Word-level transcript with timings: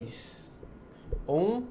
3, 0.00 0.52
1. 1.26 1.62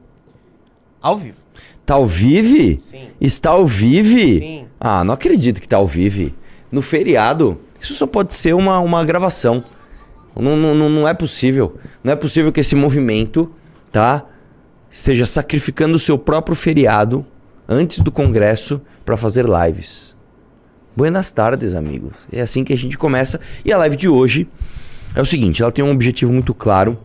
Ao 1.01 1.17
vivo. 1.17 1.37
Tá 1.85 1.93
ao 1.93 2.05
vivo? 2.05 2.81
Sim. 2.81 3.07
Está 3.21 3.51
ao 3.51 3.65
vivo? 3.65 4.19
Sim. 4.19 4.67
Ah, 4.77 5.01
não 5.05 5.13
acredito 5.13 5.61
que 5.61 5.67
tá 5.67 5.77
ao 5.77 5.87
vivo. 5.87 6.33
No 6.69 6.81
feriado. 6.81 7.57
Isso 7.79 7.93
só 7.93 8.05
pode 8.05 8.35
ser 8.35 8.53
uma, 8.53 8.79
uma 8.79 9.05
gravação. 9.05 9.63
Não, 10.35 10.57
não, 10.57 10.75
não, 10.75 10.89
não 10.89 11.07
é 11.07 11.13
possível. 11.13 11.77
Não 12.03 12.11
é 12.11 12.17
possível 12.17 12.51
que 12.51 12.59
esse 12.59 12.75
movimento, 12.75 13.49
tá? 13.93 14.25
Esteja 14.91 15.25
sacrificando 15.25 15.95
o 15.95 15.99
seu 15.99 16.17
próprio 16.17 16.53
feriado 16.53 17.25
antes 17.65 17.99
do 17.99 18.11
congresso 18.11 18.81
para 19.05 19.15
fazer 19.15 19.45
lives. 19.45 20.17
Buenas 20.93 21.31
tardes, 21.31 21.73
amigos. 21.73 22.27
É 22.29 22.41
assim 22.41 22.65
que 22.65 22.73
a 22.73 22.77
gente 22.77 22.97
começa. 22.97 23.39
E 23.63 23.71
a 23.71 23.77
live 23.77 23.95
de 23.95 24.09
hoje 24.09 24.49
é 25.15 25.21
o 25.21 25.25
seguinte: 25.25 25.61
ela 25.63 25.71
tem 25.71 25.85
um 25.85 25.91
objetivo 25.91 26.33
muito 26.33 26.53
claro 26.53 26.99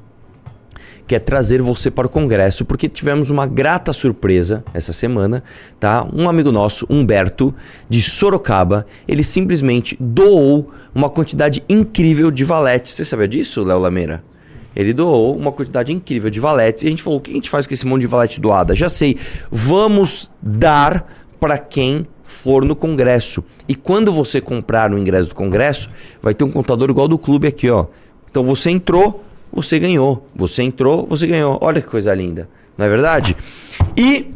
que 1.12 1.16
é 1.16 1.18
trazer 1.18 1.60
você 1.60 1.90
para 1.90 2.06
o 2.06 2.10
congresso, 2.10 2.64
porque 2.64 2.88
tivemos 2.88 3.28
uma 3.28 3.44
grata 3.44 3.92
surpresa 3.92 4.64
essa 4.72 4.94
semana, 4.94 5.44
tá? 5.78 6.08
Um 6.10 6.26
amigo 6.26 6.50
nosso, 6.50 6.86
Humberto, 6.88 7.54
de 7.86 8.00
Sorocaba, 8.00 8.86
ele 9.06 9.22
simplesmente 9.22 9.94
doou 10.00 10.70
uma 10.94 11.10
quantidade 11.10 11.62
incrível 11.68 12.30
de 12.30 12.44
valetes. 12.44 12.94
Você 12.94 13.04
sabia 13.04 13.28
disso, 13.28 13.62
Léo 13.62 13.78
Lameira? 13.78 14.24
Ele 14.74 14.94
doou 14.94 15.36
uma 15.36 15.52
quantidade 15.52 15.92
incrível 15.92 16.30
de 16.30 16.40
valetes 16.40 16.82
e 16.82 16.86
a 16.86 16.88
gente 16.88 17.02
falou: 17.02 17.18
o 17.18 17.20
que 17.20 17.30
a 17.30 17.34
gente 17.34 17.50
faz 17.50 17.66
com 17.66 17.74
esse 17.74 17.86
monte 17.86 18.00
de 18.00 18.06
valete 18.06 18.40
doada? 18.40 18.74
Já 18.74 18.88
sei, 18.88 19.18
vamos 19.50 20.30
dar 20.40 21.06
para 21.38 21.58
quem 21.58 22.06
for 22.22 22.64
no 22.64 22.74
congresso. 22.74 23.44
E 23.68 23.74
quando 23.74 24.10
você 24.10 24.40
comprar 24.40 24.90
o 24.90 24.98
ingresso 24.98 25.28
do 25.28 25.34
congresso, 25.34 25.90
vai 26.22 26.32
ter 26.32 26.44
um 26.44 26.50
contador 26.50 26.88
igual 26.88 27.06
do 27.06 27.18
clube 27.18 27.46
aqui, 27.46 27.68
ó. 27.68 27.84
Então 28.30 28.42
você 28.42 28.70
entrou, 28.70 29.22
você 29.52 29.78
ganhou. 29.78 30.26
Você 30.34 30.62
entrou, 30.62 31.06
você 31.06 31.26
ganhou. 31.26 31.58
Olha 31.60 31.80
que 31.80 31.88
coisa 31.88 32.14
linda, 32.14 32.48
não 32.76 32.86
é 32.86 32.88
verdade? 32.88 33.36
E 33.96 34.32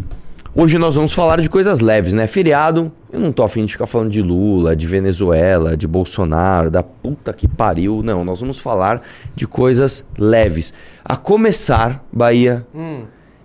hoje 0.54 0.78
nós 0.78 0.94
vamos 0.94 1.12
falar 1.12 1.40
de 1.40 1.48
coisas 1.48 1.80
leves, 1.80 2.12
né? 2.12 2.26
Feriado, 2.26 2.92
eu 3.12 3.20
não 3.20 3.32
tô 3.32 3.42
afim 3.42 3.64
de 3.64 3.72
ficar 3.72 3.86
falando 3.86 4.10
de 4.10 4.20
Lula, 4.22 4.74
de 4.76 4.86
Venezuela, 4.86 5.76
de 5.76 5.86
Bolsonaro, 5.86 6.70
da 6.70 6.82
puta 6.82 7.32
que 7.32 7.48
pariu. 7.48 8.02
Não, 8.02 8.24
nós 8.24 8.40
vamos 8.40 8.58
falar 8.58 9.02
de 9.34 9.46
coisas 9.46 10.04
leves. 10.18 10.72
A 11.04 11.16
começar, 11.16 12.04
Bahia, 12.12 12.66
Hum, 12.74 13.04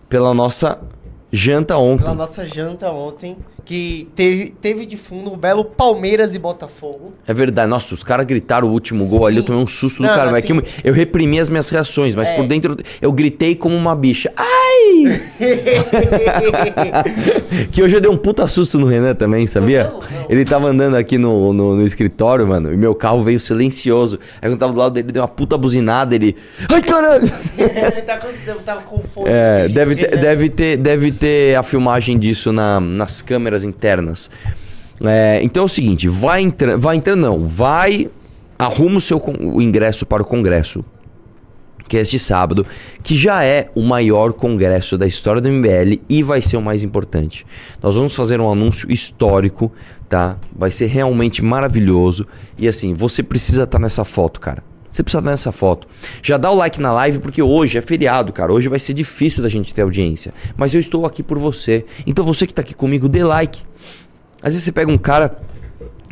pela 0.09 0.33
nossa 0.33 0.79
janta 1.31 1.77
ontem. 1.77 2.03
pela 2.03 2.15
nossa 2.15 2.45
janta 2.45 2.91
ontem, 2.91 3.37
que 3.65 4.07
teve, 4.15 4.53
teve 4.61 4.85
de 4.85 4.97
fundo 4.97 5.31
um 5.33 5.37
belo 5.37 5.63
Palmeiras 5.63 6.33
e 6.35 6.39
Botafogo. 6.39 7.13
É 7.27 7.33
verdade. 7.33 7.69
Nossa, 7.69 7.93
os 7.93 8.03
caras 8.03 8.25
gritaram 8.25 8.67
o 8.67 8.71
último 8.71 9.05
gol 9.07 9.25
ali, 9.25 9.37
eu 9.37 9.41
Sim. 9.41 9.47
tomei 9.47 9.63
um 9.63 9.67
susto 9.67 9.97
do 10.01 10.07
Não, 10.07 10.15
cara. 10.15 10.31
Mas 10.31 10.43
assim- 10.43 10.59
que 10.61 10.87
eu 10.87 10.93
reprimi 10.93 11.39
as 11.39 11.49
minhas 11.49 11.69
reações, 11.69 12.15
mas 12.15 12.29
É. 12.29 12.35
por 12.35 12.45
dentro 12.47 12.75
eu 13.01 13.11
gritei 13.11 13.55
como 13.55 13.75
uma 13.75 13.95
bicha. 13.95 14.31
Ai! 14.35 15.21
que 17.71 17.81
hoje 17.83 17.95
eu 17.97 18.01
dei 18.01 18.09
um 18.09 18.17
puta 18.17 18.47
susto 18.47 18.77
no 18.79 18.87
Renan 18.87 19.15
também, 19.15 19.47
sabia? 19.47 19.85
Não, 19.85 19.99
não. 19.99 20.01
Ele 20.29 20.45
tava 20.45 20.69
andando 20.69 20.95
aqui 20.95 21.17
no, 21.17 21.53
no, 21.53 21.75
no 21.75 21.83
escritório, 21.85 22.47
mano, 22.47 22.73
e 22.73 22.77
meu 22.77 22.93
carro 22.95 23.21
veio 23.23 23.39
silencioso. 23.39 24.19
Aí 24.41 24.49
quando 24.49 24.53
eu 24.53 24.57
tava 24.57 24.73
do 24.73 24.79
lado 24.79 24.93
dele, 24.93 25.07
ele 25.07 25.13
deu 25.13 25.21
uma 25.21 25.27
puta 25.27 25.57
buzinada, 25.57 26.15
ele. 26.15 26.35
Ai, 26.69 26.81
caralho! 26.81 27.31
Ele 27.57 28.01
tá 28.03 28.17
com, 28.17 28.27
tava 28.63 28.81
com 28.83 28.99
fome. 29.01 29.27
É, 29.29 29.67
de- 29.67 29.73
deve 29.73 29.95
de- 29.95 30.01
ter, 30.07 30.17
deve, 30.17 30.49
ter, 30.49 30.77
deve 30.77 31.11
ter 31.11 31.55
a 31.55 31.63
filmagem 31.63 32.17
disso 32.17 32.51
na- 32.51 32.79
nas 32.79 33.21
câmeras 33.21 33.50
internas. 33.63 34.29
É, 35.03 35.39
então 35.43 35.63
é 35.63 35.65
o 35.65 35.69
seguinte, 35.69 36.07
vai 36.07 36.41
entrando, 36.41 36.79
vai 36.79 36.95
entrando 36.95 37.21
não, 37.21 37.45
vai, 37.45 38.09
arruma 38.57 38.97
o 38.97 39.01
seu 39.01 39.17
o 39.17 39.61
ingresso 39.61 40.05
para 40.05 40.21
o 40.21 40.25
congresso, 40.25 40.85
que 41.87 41.97
é 41.97 42.01
este 42.01 42.19
sábado, 42.19 42.65
que 43.03 43.15
já 43.15 43.43
é 43.43 43.69
o 43.75 43.81
maior 43.81 44.31
congresso 44.31 44.97
da 44.97 45.07
história 45.07 45.41
do 45.41 45.49
MBL 45.49 45.99
e 46.07 46.23
vai 46.23 46.41
ser 46.41 46.57
o 46.57 46.61
mais 46.61 46.83
importante. 46.83 47.45
Nós 47.81 47.95
vamos 47.95 48.15
fazer 48.15 48.39
um 48.39 48.49
anúncio 48.49 48.91
histórico, 48.91 49.71
tá? 50.07 50.37
Vai 50.55 50.71
ser 50.71 50.85
realmente 50.85 51.43
maravilhoso 51.43 52.27
e 52.57 52.67
assim, 52.67 52.93
você 52.93 53.23
precisa 53.23 53.63
estar 53.63 53.79
nessa 53.79 54.05
foto, 54.05 54.39
cara. 54.39 54.70
Você 54.91 55.01
precisa 55.03 55.19
estar 55.19 55.31
nessa 55.31 55.51
foto. 55.51 55.87
Já 56.21 56.37
dá 56.37 56.51
o 56.51 56.55
like 56.55 56.79
na 56.81 56.91
live, 56.91 57.19
porque 57.19 57.41
hoje 57.41 57.77
é 57.77 57.81
feriado, 57.81 58.33
cara. 58.33 58.51
Hoje 58.51 58.67
vai 58.67 58.77
ser 58.77 58.93
difícil 58.93 59.41
da 59.41 59.49
gente 59.49 59.73
ter 59.73 59.83
audiência. 59.83 60.33
Mas 60.57 60.73
eu 60.73 60.79
estou 60.79 61.05
aqui 61.05 61.23
por 61.23 61.39
você. 61.39 61.85
Então 62.05 62.25
você 62.25 62.45
que 62.45 62.51
está 62.51 62.61
aqui 62.61 62.73
comigo, 62.73 63.07
dê 63.07 63.23
like. 63.23 63.61
Às 64.43 64.53
vezes 64.53 64.63
você 64.63 64.71
pega 64.71 64.91
um 64.91 64.97
cara 64.97 65.37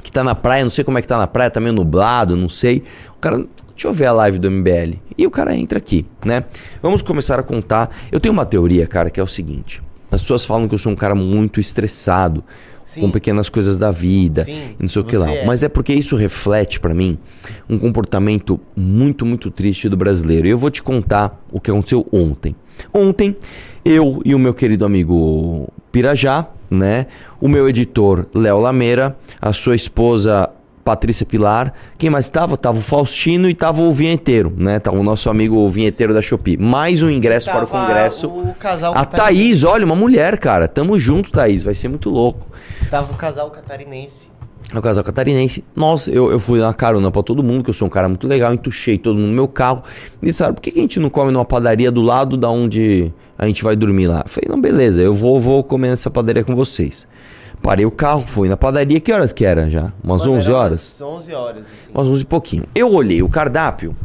que 0.01 0.12
tá 0.12 0.23
na 0.23 0.34
praia, 0.34 0.63
não 0.63 0.72
sei 0.72 0.84
como 0.84 0.97
é 0.97 1.01
que 1.01 1.07
tá 1.07 1.17
na 1.17 1.28
praia, 1.28 1.51
tá 1.51 1.59
meio 1.59 1.73
nublado, 1.73 2.38
não 2.38 2.47
sei. 2.47 2.84
O 3.17 3.19
cara, 3.19 3.38
deixa 3.38 3.88
eu 3.88 3.94
ver 3.94 4.06
a 4.06 4.13
live 4.13 4.40
do 4.40 4.50
MBL. 4.50 4.97
E 5.17 5.28
o 5.28 5.31
cara 5.31 5.53
entra 5.53 5.78
aqui, 5.78 6.06
né? 6.25 6.46
Vamos 6.81 7.01
começar 7.01 7.38
a 7.38 7.44
contar. 7.44 7.94
Eu 8.11 8.19
tenho 8.19 8.31
uma 8.34 8.46
teoria, 8.46 8.88
cara, 8.88 9.09
que 9.09 9.19
é 9.19 9.23
o 9.23 9.28
seguinte. 9.28 9.81
As 10.12 10.22
pessoas 10.22 10.46
falam 10.46 10.68
que 10.68 10.74
eu 10.75 10.80
sou 10.80 10.92
um 10.92 10.96
cara 10.96 11.14
muito 11.16 11.59
estressado 11.59 12.44
Sim. 12.86 13.02
com 13.02 13.12
pequenas 13.12 13.50
coisas 13.50 13.78
da 13.78 13.92
vida, 13.92 14.44
Sim, 14.44 14.75
e 14.80 14.81
não 14.81 14.90
sei 14.90 15.02
o 15.02 15.06
que 15.06 15.16
lá. 15.16 15.31
é. 15.31 15.46
Mas 15.46 15.64
é 15.64 15.70
porque 15.70 15.94
isso 15.94 16.16
reflete 16.16 16.80
pra 16.80 16.94
mim 16.94 17.18
um 17.70 17.78
comportamento 17.78 18.59
muito, 18.75 19.25
muito 19.25 19.52
triste 19.52 19.88
do 19.88 19.96
brasileiro. 19.96 20.47
E 20.47 20.50
eu 20.50 20.58
vou 20.58 20.72
te 20.72 20.81
contar 20.81 21.40
o 21.52 21.59
que 21.59 21.70
aconteceu 21.70 22.08
ontem. 22.12 22.56
Ontem, 22.94 23.36
eu 23.86 24.22
e 24.25 24.34
o 24.34 24.40
meu 24.40 24.53
querido 24.53 24.86
amigo 24.86 25.68
Pirajá, 25.92 26.47
né? 26.70 27.08
O 27.40 27.47
meu 27.47 27.68
editor 27.68 28.26
Léo 28.34 28.59
Lameira, 28.59 29.18
a 29.41 29.52
sua 29.53 29.76
esposa 29.76 30.50
Patrícia 30.89 31.23
Pilar. 31.23 31.72
Quem 32.00 32.09
mais 32.09 32.25
estava? 32.25 32.57
Tava 32.57 32.79
o 32.79 32.81
Faustino 32.81 33.47
e 33.47 33.53
tava 33.53 33.79
o 33.79 33.91
vinheteiro, 33.91 34.51
né? 34.57 34.79
Tava 34.79 34.97
o 34.97 35.03
nosso 35.03 35.29
amigo 35.29 35.69
vinheteiro 35.69 36.16
da 36.16 36.19
Shopee. 36.19 36.57
Mais 36.57 37.03
um 37.03 37.11
ingresso 37.11 37.51
para 37.51 37.63
o 37.63 37.67
congresso. 37.67 38.27
O 38.27 38.55
casal 38.55 38.97
A. 38.97 39.05
Thaís, 39.05 39.63
olha, 39.63 39.85
uma 39.85 39.95
mulher, 39.95 40.39
cara. 40.39 40.67
Tamo 40.67 40.99
junto, 40.99 41.29
Thaís. 41.29 41.61
Vai 41.61 41.75
ser 41.75 41.89
muito 41.89 42.09
louco. 42.09 42.47
Tava 42.89 43.13
o 43.13 43.16
casal 43.16 43.51
catarinense. 43.51 44.29
O 44.73 44.81
casal 44.81 45.03
catarinense. 45.03 45.63
Nossa, 45.75 46.09
eu, 46.09 46.31
eu 46.31 46.39
fui 46.39 46.59
dar 46.59 46.73
carona 46.73 47.11
pra 47.11 47.22
todo 47.22 47.44
mundo, 47.44 47.63
que 47.63 47.69
eu 47.69 47.73
sou 47.75 47.85
um 47.85 47.91
cara 47.91 48.09
muito 48.09 48.28
legal, 48.28 48.51
entuchei 48.51 48.97
todo 48.97 49.16
mundo 49.16 49.28
no 49.28 49.35
meu 49.35 49.47
carro. 49.47 49.83
E 50.23 50.25
disseram, 50.25 50.55
por 50.55 50.61
que, 50.61 50.72
que 50.72 50.79
a 50.79 50.81
gente 50.81 50.99
não 50.99 51.11
come 51.11 51.31
numa 51.31 51.45
padaria 51.45 51.91
do 51.91 52.01
lado 52.01 52.35
da 52.35 52.49
onde 52.49 53.13
a 53.38 53.45
gente 53.45 53.63
vai 53.63 53.75
dormir 53.75 54.07
lá? 54.07 54.23
Eu 54.25 54.29
falei, 54.29 54.49
não, 54.49 54.59
beleza, 54.59 55.03
eu 55.03 55.13
vou, 55.13 55.39
vou 55.39 55.63
comer 55.63 55.89
nessa 55.89 56.09
padaria 56.09 56.44
com 56.44 56.55
vocês. 56.55 57.07
Parei 57.62 57.86
o 57.86 57.92
carro, 57.92 58.24
fui 58.25 58.47
na 58.50 58.56
padaria. 58.58 59.00
Que 59.00 59.12
horas 59.12 59.34
que 59.34 59.44
era 59.46 59.70
já? 59.70 59.92
Umas 60.03 60.22
Mano, 60.22 60.38
11 60.38 60.47
era 60.50 60.58
horas? 60.58 61.02
umas 61.02 61.14
11 61.18 61.34
horas, 61.34 61.59
assim. 61.66 61.92
Umas 61.94 62.08
11 62.08 62.22
e 62.22 62.25
pouquinho. 62.25 62.64
Eu 62.74 62.92
olhei 62.94 63.22
o 63.22 63.30
cardápio 63.30 63.96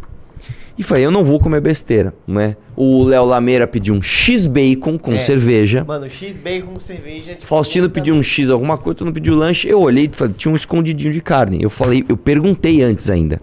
e 0.76 0.82
falei, 0.82 1.04
eu 1.06 1.10
não 1.12 1.22
vou 1.22 1.38
comer 1.38 1.60
besteira, 1.60 2.12
né? 2.26 2.56
O 2.76 3.04
Léo 3.04 3.24
Lameira 3.24 3.64
pediu 3.64 3.94
um 3.94 4.02
X-Bacon 4.02 4.98
com 4.98 5.12
É. 5.12 5.20
cerveja. 5.20 5.84
Mano, 5.84 6.08
X-Bacon 6.10 6.72
com 6.72 6.80
cerveja. 6.80 7.34
Tipo, 7.34 7.46
Faustino 7.46 7.88
pediu 7.88 8.12
um 8.16 8.22
X 8.24 8.50
alguma 8.50 8.76
coisa, 8.76 8.96
tu 8.98 9.04
não 9.04 9.12
pediu 9.12 9.36
lanche. 9.36 9.68
Eu 9.68 9.80
olhei 9.80 10.10
e 10.12 10.16
falei, 10.16 10.34
tinha 10.36 10.50
um 10.50 10.56
escondidinho 10.56 11.12
de 11.12 11.20
carne. 11.20 11.62
Eu 11.62 11.70
falei, 11.70 12.04
eu 12.08 12.16
perguntei 12.16 12.82
antes 12.82 13.08
ainda. 13.08 13.40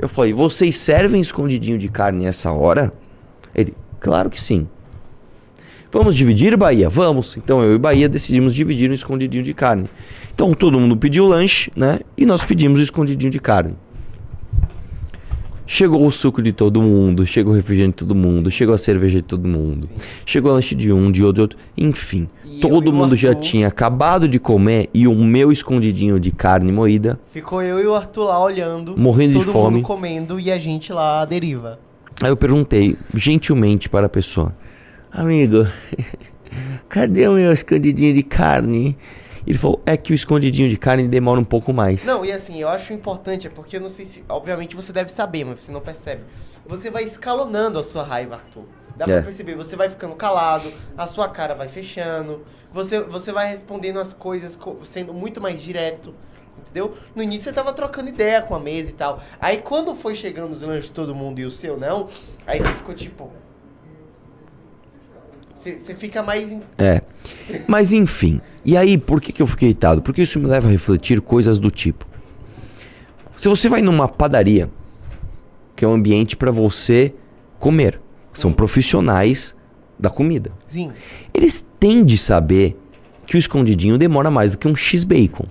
Eu 0.00 0.08
falei, 0.08 0.32
vocês 0.32 0.74
servem 0.74 1.20
escondidinho 1.20 1.78
de 1.78 1.88
carne 1.88 2.26
essa 2.26 2.50
hora? 2.50 2.92
Ele, 3.54 3.72
claro 4.00 4.28
que 4.28 4.40
sim. 4.42 4.66
Vamos 5.92 6.16
dividir, 6.16 6.56
Bahia? 6.56 6.88
Vamos. 6.88 7.36
Então 7.36 7.62
eu 7.62 7.74
e 7.74 7.78
Bahia 7.78 8.08
decidimos 8.08 8.54
dividir 8.54 8.90
um 8.90 8.94
escondidinho 8.94 9.44
de 9.44 9.52
carne. 9.52 9.84
Então 10.34 10.54
todo 10.54 10.80
mundo 10.80 10.96
pediu 10.96 11.26
lanche, 11.26 11.70
né? 11.76 12.00
E 12.16 12.24
nós 12.24 12.42
pedimos 12.42 12.80
o 12.80 12.82
escondidinho 12.82 13.30
de 13.30 13.38
carne. 13.38 13.76
Chegou 15.66 16.06
o 16.06 16.10
suco 16.10 16.42
de 16.42 16.50
todo 16.50 16.82
mundo, 16.82 17.26
chegou 17.26 17.52
o 17.52 17.56
refrigerante 17.56 17.92
de 17.92 17.98
todo 17.98 18.14
mundo, 18.14 18.50
chegou 18.50 18.74
a 18.74 18.78
cerveja 18.78 19.16
de 19.16 19.22
todo 19.22 19.46
mundo, 19.46 19.88
chegou 20.24 20.50
o 20.50 20.54
lanche 20.54 20.74
de 20.74 20.92
um, 20.92 21.10
de 21.10 21.22
outro, 21.22 21.34
de 21.34 21.40
outro. 21.42 21.58
Enfim, 21.76 22.28
E 22.46 22.60
todo 22.60 22.92
mundo 22.92 23.14
já 23.14 23.34
tinha 23.34 23.68
acabado 23.68 24.26
de 24.26 24.38
comer 24.38 24.88
e 24.94 25.06
o 25.06 25.14
meu 25.14 25.52
escondidinho 25.52 26.18
de 26.18 26.30
carne 26.30 26.72
moída. 26.72 27.20
Ficou 27.32 27.62
eu 27.62 27.78
e 27.78 27.86
o 27.86 27.94
Arthur 27.94 28.24
lá 28.24 28.42
olhando. 28.42 28.94
Morrendo 28.98 29.38
de 29.38 29.44
todo 29.44 29.52
fome. 29.52 29.76
mundo 29.76 29.86
comendo 29.86 30.40
e 30.40 30.50
a 30.50 30.58
gente 30.58 30.90
lá 30.90 31.20
à 31.20 31.24
deriva. 31.26 31.78
Aí 32.22 32.30
eu 32.30 32.36
perguntei 32.36 32.96
gentilmente 33.14 33.88
para 33.88 34.06
a 34.06 34.10
pessoa: 34.10 34.54
Amigo, 35.12 35.66
cadê 36.88 37.28
o 37.28 37.32
meu 37.32 37.52
escondidinho 37.52 38.14
de 38.14 38.22
carne? 38.22 38.96
Ele 39.46 39.58
falou: 39.58 39.82
É 39.84 39.96
que 39.96 40.12
o 40.12 40.14
escondidinho 40.14 40.68
de 40.68 40.76
carne 40.76 41.06
demora 41.08 41.38
um 41.40 41.44
pouco 41.44 41.72
mais. 41.72 42.04
Não, 42.04 42.24
e 42.24 42.32
assim, 42.32 42.60
eu 42.60 42.68
acho 42.68 42.92
importante, 42.92 43.46
é 43.46 43.50
porque 43.50 43.76
eu 43.76 43.80
não 43.80 43.90
sei 43.90 44.06
se. 44.06 44.24
Obviamente 44.28 44.74
você 44.76 44.92
deve 44.92 45.10
saber, 45.10 45.44
mas 45.44 45.62
você 45.62 45.72
não 45.72 45.80
percebe. 45.80 46.22
Você 46.66 46.90
vai 46.90 47.02
escalonando 47.04 47.78
a 47.78 47.82
sua 47.82 48.04
raiva, 48.04 48.36
Arthur. 48.36 48.64
Dá 48.96 49.04
É. 49.06 49.14
pra 49.14 49.22
perceber, 49.22 49.56
você 49.56 49.74
vai 49.74 49.88
ficando 49.88 50.14
calado, 50.14 50.70
a 50.96 51.06
sua 51.06 51.26
cara 51.28 51.54
vai 51.54 51.66
fechando, 51.68 52.44
você, 52.72 53.00
você 53.00 53.32
vai 53.32 53.48
respondendo 53.48 53.98
as 53.98 54.12
coisas 54.12 54.54
co- 54.54 54.78
sendo 54.84 55.12
muito 55.14 55.40
mais 55.40 55.60
direto. 55.62 56.14
Entendeu? 56.60 56.94
No 57.14 57.22
início 57.22 57.44
você 57.44 57.52
tava 57.52 57.72
trocando 57.72 58.10
ideia 58.10 58.42
com 58.42 58.54
a 58.54 58.60
mesa 58.60 58.90
e 58.90 58.92
tal. 58.92 59.20
Aí 59.40 59.58
quando 59.58 59.94
foi 59.96 60.14
chegando 60.14 60.52
os 60.52 60.62
lanches 60.62 60.84
de 60.84 60.92
todo 60.92 61.14
mundo 61.14 61.38
e 61.40 61.44
o 61.46 61.50
seu 61.50 61.76
não, 61.78 62.06
aí 62.46 62.60
você 62.60 62.72
ficou 62.74 62.94
tipo. 62.94 63.30
Você, 65.62 65.94
fica 65.94 66.22
mais. 66.22 66.50
em- 66.50 66.60
É. 66.76 67.00
Mas 67.68 67.92
enfim. 67.92 68.40
E 68.64 68.76
aí, 68.76 68.98
por 68.98 69.20
que, 69.20 69.32
que 69.32 69.40
eu 69.42 69.46
fiquei 69.46 69.68
irritado? 69.68 70.02
Porque 70.02 70.22
isso 70.22 70.40
me 70.40 70.46
leva 70.46 70.66
a 70.66 70.70
refletir 70.70 71.20
coisas 71.20 71.58
do 71.58 71.70
tipo. 71.70 72.04
Se 73.36 73.48
você 73.48 73.68
vai 73.68 73.80
numa 73.82 74.08
padaria, 74.08 74.68
que 75.76 75.84
é 75.84 75.88
um 75.88 75.92
ambiente 75.94 76.36
para 76.36 76.50
você 76.50 77.14
comer, 77.58 78.00
São 78.34 78.50
profissionais 78.52 79.54
da 79.98 80.08
comida. 80.08 80.50
Sim. 80.68 80.90
Eles 81.34 81.66
têm 81.78 82.02
de 82.02 82.16
saber 82.16 82.76
que 83.26 83.36
o 83.36 83.38
escondidinho 83.38 83.98
demora 83.98 84.30
mais 84.30 84.52
do 84.52 84.58
que 84.58 84.66
um 84.66 84.74
X-Bacon. 84.74 85.44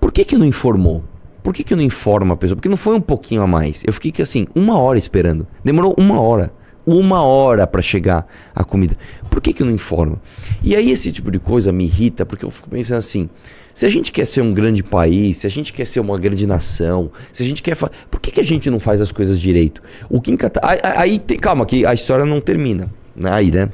Por 0.00 0.10
que 0.12 0.24
que 0.24 0.36
não 0.36 0.44
informou? 0.44 1.04
Por 1.42 1.54
que 1.54 1.62
que 1.62 1.76
não 1.76 1.82
informa 1.84 2.34
a 2.34 2.36
pessoa? 2.36 2.56
Porque 2.56 2.68
não 2.68 2.76
foi 2.76 2.96
um 2.96 3.00
pouquinho 3.00 3.42
a 3.42 3.46
mais. 3.46 3.82
Eu 3.86 3.92
fiquei 3.92 4.12
assim, 4.22 4.46
uma 4.56 4.76
hora 4.78 4.98
esperando. 4.98 5.46
Demorou 5.64 5.94
uma 5.96 6.20
hora. 6.20 6.52
Uma 6.86 7.22
hora 7.22 7.66
para 7.66 7.82
chegar 7.82 8.26
a 8.54 8.62
comida. 8.62 8.96
Por 9.28 9.40
que 9.40 9.52
que 9.52 9.64
não 9.64 9.72
informa? 9.72 10.20
E 10.62 10.76
aí 10.76 10.90
esse 10.90 11.10
tipo 11.10 11.30
de 11.32 11.40
coisa 11.40 11.72
me 11.72 11.84
irrita, 11.84 12.24
porque 12.24 12.44
eu 12.44 12.50
fico 12.50 12.70
pensando 12.70 12.98
assim, 12.98 13.28
se 13.74 13.84
a 13.84 13.88
gente 13.88 14.12
quer 14.12 14.24
ser 14.24 14.40
um 14.40 14.54
grande 14.54 14.82
país, 14.82 15.38
se 15.38 15.46
a 15.46 15.50
gente 15.50 15.72
quer 15.72 15.84
ser 15.84 16.00
uma 16.00 16.16
grande 16.16 16.46
nação, 16.46 17.10
se 17.32 17.42
a 17.42 17.46
gente 17.46 17.60
quer... 17.62 17.74
Fa... 17.74 17.90
Por 18.10 18.20
que 18.20 18.30
que 18.30 18.40
a 18.40 18.44
gente 18.44 18.70
não 18.70 18.78
faz 18.78 19.00
as 19.00 19.10
coisas 19.10 19.38
direito? 19.38 19.82
O 20.08 20.20
Kim 20.20 20.36
Kata... 20.36 20.60
Aí, 20.62 20.78
aí 20.82 21.18
tem... 21.18 21.36
Calma, 21.38 21.66
que 21.66 21.84
a 21.84 21.92
história 21.92 22.24
não 22.24 22.40
termina. 22.40 22.88
né? 23.14 23.30
Aí, 23.32 23.50
né? 23.50 23.68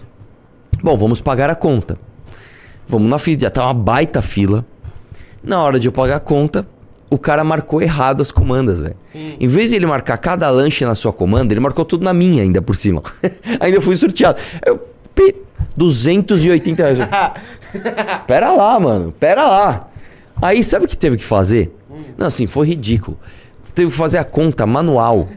Bom, 0.82 0.96
vamos 0.96 1.20
pagar 1.20 1.50
a 1.50 1.54
conta. 1.54 1.98
Vamos 2.88 3.08
na 3.08 3.18
fila, 3.18 3.42
já 3.42 3.50
tá 3.50 3.64
uma 3.66 3.74
baita 3.74 4.22
fila. 4.22 4.64
Na 5.42 5.62
hora 5.62 5.78
de 5.78 5.86
eu 5.86 5.92
pagar 5.92 6.16
a 6.16 6.20
conta, 6.20 6.66
o 7.12 7.18
cara 7.18 7.44
marcou 7.44 7.82
errado 7.82 8.22
as 8.22 8.32
comandas, 8.32 8.80
velho. 8.80 8.96
Em 9.38 9.46
vez 9.46 9.68
de 9.68 9.76
ele 9.76 9.84
marcar 9.84 10.16
cada 10.16 10.48
lanche 10.48 10.82
na 10.86 10.94
sua 10.94 11.12
comanda, 11.12 11.52
ele 11.52 11.60
marcou 11.60 11.84
tudo 11.84 12.02
na 12.02 12.14
minha 12.14 12.42
ainda 12.42 12.62
por 12.62 12.74
cima. 12.74 13.02
ainda 13.60 13.82
fui 13.82 13.94
sorteado. 13.98 14.40
Eu, 14.64 14.80
pi, 15.14 15.36
280 15.76 16.82
reais. 16.82 16.98
Pera 18.26 18.52
lá, 18.52 18.80
mano. 18.80 19.12
Pera 19.12 19.44
lá. 19.46 19.88
Aí, 20.40 20.64
sabe 20.64 20.86
o 20.86 20.88
que 20.88 20.96
teve 20.96 21.18
que 21.18 21.24
fazer? 21.24 21.76
Não, 22.16 22.28
assim, 22.28 22.46
foi 22.46 22.68
ridículo. 22.68 23.18
Teve 23.74 23.90
que 23.90 23.96
fazer 23.96 24.18
a 24.18 24.24
conta 24.24 24.66
manual 24.66 25.28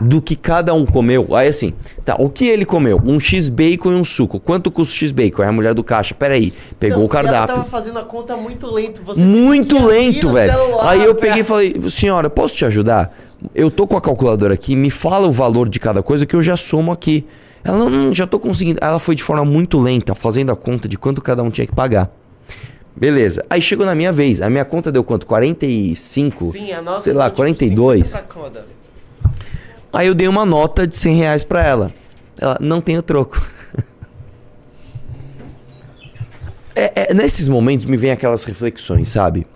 do 0.00 0.20
que 0.20 0.36
cada 0.36 0.74
um 0.74 0.84
comeu. 0.84 1.34
Aí 1.34 1.48
assim, 1.48 1.72
tá, 2.04 2.16
o 2.18 2.28
que 2.28 2.46
ele 2.46 2.64
comeu? 2.64 3.00
Um 3.04 3.18
X-Bacon 3.18 3.92
e 3.92 3.94
um 3.94 4.04
suco. 4.04 4.38
Quanto 4.38 4.70
custa 4.70 4.94
o 4.94 4.98
X-Bacon? 4.98 5.42
Aí 5.42 5.48
a 5.48 5.52
mulher 5.52 5.72
do 5.74 5.82
caixa, 5.82 6.14
peraí, 6.14 6.52
pegou 6.78 6.98
Não, 6.98 7.06
o 7.06 7.08
cardápio. 7.08 7.36
Ela 7.36 7.46
tava 7.46 7.64
fazendo 7.64 7.98
a 7.98 8.04
conta 8.04 8.36
muito 8.36 8.66
lento. 8.70 9.02
Você 9.04 9.22
Muito 9.22 9.78
lento, 9.84 10.28
velho. 10.30 10.52
celular 10.52 10.90
Aí 10.90 11.02
eu 11.04 11.14
pra- 11.14 11.28
peguei 11.28 11.40
e 11.40 11.44
falei, 11.44 11.74
senhora, 11.88 12.28
posso 12.28 12.56
te 12.56 12.64
ajudar? 12.64 13.16
Eu 13.54 13.70
tô 13.70 13.86
com 13.86 13.96
a 13.96 14.00
calculadora 14.00 14.52
aqui, 14.54 14.74
me 14.76 14.90
fala 14.90 15.26
o 15.28 15.32
valor 15.32 15.68
de 15.68 15.78
cada 15.80 16.02
coisa 16.02 16.26
que 16.26 16.34
eu 16.34 16.42
já 16.42 16.56
somo 16.56 16.90
aqui. 16.92 17.24
Ela, 17.64 17.78
não, 17.78 17.88
não, 17.90 18.12
já 18.12 18.26
tô 18.26 18.38
conseguindo. 18.38 18.78
Ela 18.82 18.98
foi 18.98 19.14
de 19.14 19.22
forma 19.22 19.44
muito 19.44 19.78
lenta, 19.78 20.14
fazendo 20.14 20.50
a 20.52 20.56
conta 20.56 20.88
de 20.88 20.98
quanto 20.98 21.20
cada 21.22 21.42
um 21.42 21.50
tinha 21.50 21.66
que 21.66 21.74
pagar. 21.74 22.10
Beleza. 22.98 23.44
Aí 23.48 23.62
chegou 23.62 23.86
na 23.86 23.94
minha 23.94 24.12
vez. 24.12 24.40
A 24.42 24.50
minha 24.50 24.64
conta 24.64 24.90
deu 24.90 25.04
quanto? 25.04 25.24
45? 25.26 26.52
Sim, 26.52 26.72
a 26.72 26.82
nossa 26.82 27.02
sei 27.02 27.12
lá, 27.12 27.24
deu, 27.28 27.30
tipo, 27.30 27.36
42. 27.36 28.08
50 28.08 28.24
pra 28.24 28.42
cada. 28.42 28.66
Aí 29.92 30.06
eu 30.06 30.14
dei 30.14 30.28
uma 30.28 30.44
nota 30.44 30.86
de 30.86 30.96
100 30.96 31.16
reais 31.16 31.44
pra 31.44 31.64
ela. 31.64 31.92
Ela, 32.36 32.56
não 32.60 32.80
tenho 32.80 33.02
troco. 33.02 33.40
É, 36.80 37.10
é, 37.10 37.12
nesses 37.14 37.48
momentos 37.48 37.84
me 37.86 37.96
vem 37.96 38.12
aquelas 38.12 38.44
reflexões, 38.44 39.08
sabe? 39.08 39.48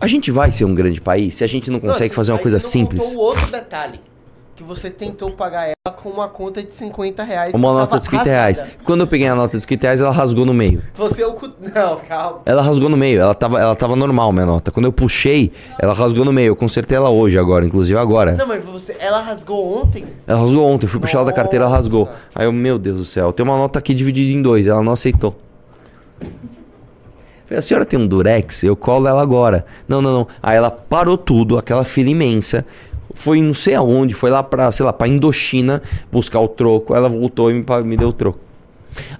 A 0.00 0.06
gente 0.06 0.30
vai 0.30 0.50
ser 0.50 0.64
um 0.64 0.74
grande 0.74 0.98
país 0.98 1.34
se 1.34 1.44
a 1.44 1.46
gente 1.46 1.70
não 1.70 1.78
consegue 1.78 2.08
Não, 2.08 2.16
fazer 2.16 2.32
uma 2.32 2.38
coisa 2.38 2.58
simples. 2.58 3.12
o 3.12 3.18
outro 3.18 3.46
detalhe. 3.50 4.00
Você 4.68 4.90
tentou 4.90 5.30
pagar 5.30 5.64
ela 5.64 5.96
com 5.96 6.10
uma 6.10 6.28
conta 6.28 6.62
de 6.62 6.74
50 6.74 7.22
reais. 7.22 7.54
Uma 7.54 7.72
nota 7.72 7.96
de 7.96 8.04
50 8.04 8.22
reais. 8.24 8.62
Quando 8.84 9.00
eu 9.00 9.06
peguei 9.06 9.26
a 9.26 9.34
nota 9.34 9.56
de 9.56 9.62
50 9.62 9.82
reais, 9.82 10.02
ela 10.02 10.10
rasgou 10.10 10.44
no 10.44 10.52
meio. 10.52 10.82
Você 10.94 11.22
é 11.22 11.26
o 11.26 11.32
cu... 11.32 11.48
Não, 11.74 11.96
calma. 12.06 12.42
Ela 12.44 12.60
rasgou 12.60 12.90
no 12.90 12.96
meio, 12.96 13.18
ela 13.18 13.34
tava, 13.34 13.58
ela 13.58 13.74
tava 13.74 13.96
normal, 13.96 14.30
minha 14.30 14.44
nota. 14.44 14.70
Quando 14.70 14.84
eu 14.84 14.92
puxei, 14.92 15.50
ela 15.78 15.94
rasgou 15.94 16.22
no 16.22 16.34
meio. 16.34 16.48
Eu 16.48 16.56
consertei 16.56 16.98
ela 16.98 17.08
hoje, 17.08 17.38
agora, 17.38 17.64
inclusive 17.64 17.98
agora. 17.98 18.32
Não, 18.32 18.46
mas 18.46 18.62
você... 18.62 18.94
ela 19.00 19.22
rasgou 19.22 19.80
ontem? 19.80 20.04
Ela 20.26 20.38
rasgou 20.38 20.66
ontem, 20.66 20.84
eu 20.84 20.90
fui 20.90 21.00
puxar 21.00 21.20
ela 21.20 21.26
da 21.28 21.32
carteira, 21.32 21.64
ela 21.64 21.74
rasgou. 21.74 22.06
Aí 22.34 22.44
eu, 22.44 22.52
meu 22.52 22.78
Deus 22.78 22.98
do 22.98 23.04
céu, 23.06 23.32
tem 23.32 23.42
uma 23.42 23.56
nota 23.56 23.78
aqui 23.78 23.94
dividida 23.94 24.38
em 24.38 24.42
dois, 24.42 24.66
ela 24.66 24.82
não 24.82 24.92
aceitou. 24.92 25.34
Falei, 27.48 27.60
a 27.60 27.62
senhora 27.62 27.86
tem 27.86 27.98
um 27.98 28.06
durex? 28.06 28.62
Eu 28.62 28.76
colo 28.76 29.08
ela 29.08 29.22
agora. 29.22 29.64
Não, 29.88 30.02
não, 30.02 30.12
não. 30.12 30.28
Aí 30.42 30.54
ela 30.54 30.70
parou 30.70 31.16
tudo, 31.16 31.56
aquela 31.56 31.82
fila 31.82 32.10
imensa. 32.10 32.64
Foi 33.18 33.42
não 33.42 33.52
sei 33.52 33.74
aonde, 33.74 34.14
foi 34.14 34.30
lá 34.30 34.44
pra, 34.44 34.70
sei 34.70 34.86
lá, 34.86 34.92
pra 34.92 35.08
Indochina 35.08 35.82
buscar 36.10 36.38
o 36.38 36.46
troco. 36.46 36.94
Ela 36.94 37.08
voltou 37.08 37.50
e 37.50 37.54
me, 37.54 37.64
me 37.84 37.96
deu 37.96 38.10
o 38.10 38.12
troco. 38.12 38.38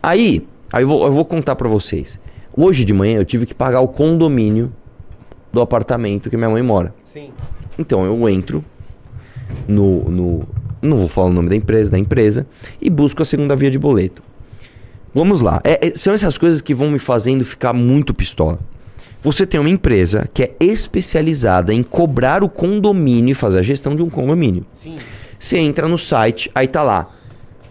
Aí, 0.00 0.46
aí 0.72 0.84
eu 0.84 0.88
vou, 0.88 1.04
eu 1.04 1.10
vou 1.10 1.24
contar 1.24 1.56
pra 1.56 1.68
vocês. 1.68 2.16
Hoje 2.56 2.84
de 2.84 2.92
manhã 2.94 3.16
eu 3.18 3.24
tive 3.24 3.44
que 3.44 3.52
pagar 3.52 3.80
o 3.80 3.88
condomínio 3.88 4.72
do 5.52 5.60
apartamento 5.60 6.30
que 6.30 6.36
minha 6.36 6.48
mãe 6.48 6.62
mora. 6.62 6.94
Sim. 7.02 7.30
Então 7.76 8.04
eu 8.04 8.28
entro 8.28 8.64
no, 9.66 10.08
no. 10.08 10.48
Não 10.80 10.96
vou 10.96 11.08
falar 11.08 11.26
o 11.26 11.32
nome 11.32 11.48
da 11.48 11.56
empresa, 11.56 11.90
da 11.90 11.98
empresa, 11.98 12.46
e 12.80 12.88
busco 12.88 13.20
a 13.20 13.24
segunda 13.24 13.56
via 13.56 13.68
de 13.68 13.80
boleto. 13.80 14.22
Vamos 15.12 15.40
lá. 15.40 15.60
É- 15.64 15.88
é- 15.88 15.94
são 15.96 16.14
essas 16.14 16.38
coisas 16.38 16.60
que 16.60 16.72
vão 16.72 16.88
me 16.88 17.00
fazendo 17.00 17.44
ficar 17.44 17.72
muito 17.72 18.14
pistola. 18.14 18.60
Você 19.22 19.44
tem 19.44 19.58
uma 19.58 19.68
empresa 19.68 20.28
que 20.32 20.44
é 20.44 20.54
especializada 20.60 21.74
em 21.74 21.82
cobrar 21.82 22.44
o 22.44 22.48
condomínio 22.48 23.32
e 23.32 23.34
fazer 23.34 23.58
a 23.58 23.62
gestão 23.62 23.96
de 23.96 24.02
um 24.02 24.08
condomínio. 24.08 24.64
Sim. 24.72 24.96
Você 25.38 25.58
entra 25.58 25.88
no 25.88 25.98
site, 25.98 26.50
aí 26.54 26.68
tá 26.68 26.82
lá, 26.82 27.10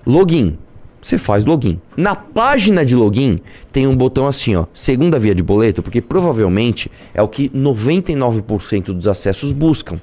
login. 0.06 0.58
Você 1.02 1.18
faz 1.18 1.46
login. 1.46 1.80
Na 1.96 2.16
página 2.16 2.84
de 2.84 2.96
login 2.96 3.38
tem 3.72 3.88
um 3.88 3.96
botão 3.96 4.28
assim, 4.28 4.56
ó, 4.56 4.66
segunda 4.74 5.18
via 5.18 5.34
de 5.34 5.44
boleto, 5.44 5.82
porque 5.82 6.02
provavelmente 6.02 6.92
é 7.14 7.22
o 7.22 7.28
que 7.28 7.50
99% 7.50 8.86
dos 8.86 9.08
acessos 9.08 9.54
buscam, 9.54 10.02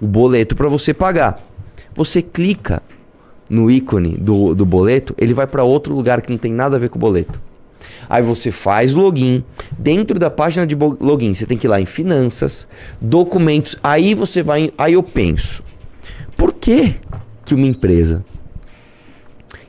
o 0.00 0.06
boleto 0.06 0.54
para 0.54 0.68
você 0.68 0.94
pagar. 0.94 1.44
Você 1.94 2.22
clica 2.22 2.82
no 3.48 3.70
ícone 3.70 4.16
do, 4.16 4.54
do 4.54 4.64
boleto, 4.64 5.14
ele 5.18 5.34
vai 5.34 5.46
para 5.46 5.64
outro 5.64 5.94
lugar 5.94 6.20
que 6.20 6.30
não 6.30 6.38
tem 6.38 6.52
nada 6.52 6.76
a 6.76 6.78
ver 6.78 6.88
com 6.88 6.98
o 6.98 7.00
boleto. 7.00 7.40
Aí 8.08 8.22
você 8.22 8.50
faz 8.50 8.94
login. 8.94 9.42
Dentro 9.78 10.18
da 10.18 10.30
página 10.30 10.66
de 10.66 10.74
login, 10.74 11.34
você 11.34 11.46
tem 11.46 11.56
que 11.58 11.66
ir 11.66 11.70
lá 11.70 11.80
em 11.80 11.86
finanças, 11.86 12.66
documentos. 13.00 13.76
Aí 13.82 14.14
você 14.14 14.42
vai. 14.42 14.62
em- 14.64 14.72
Aí 14.76 14.92
eu 14.94 15.02
penso: 15.02 15.62
por 16.36 16.52
que, 16.52 16.94
que 17.44 17.54
uma 17.54 17.66
empresa 17.66 18.24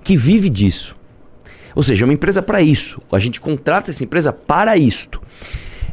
que 0.03 0.15
vive 0.15 0.49
disso, 0.49 0.95
ou 1.73 1.81
seja, 1.83 2.05
uma 2.05 2.13
empresa 2.13 2.41
para 2.41 2.61
isso, 2.61 3.01
a 3.11 3.19
gente 3.19 3.41
contrata 3.41 3.89
essa 3.89 4.03
empresa 4.03 4.31
para 4.31 4.77
isto, 4.77 5.21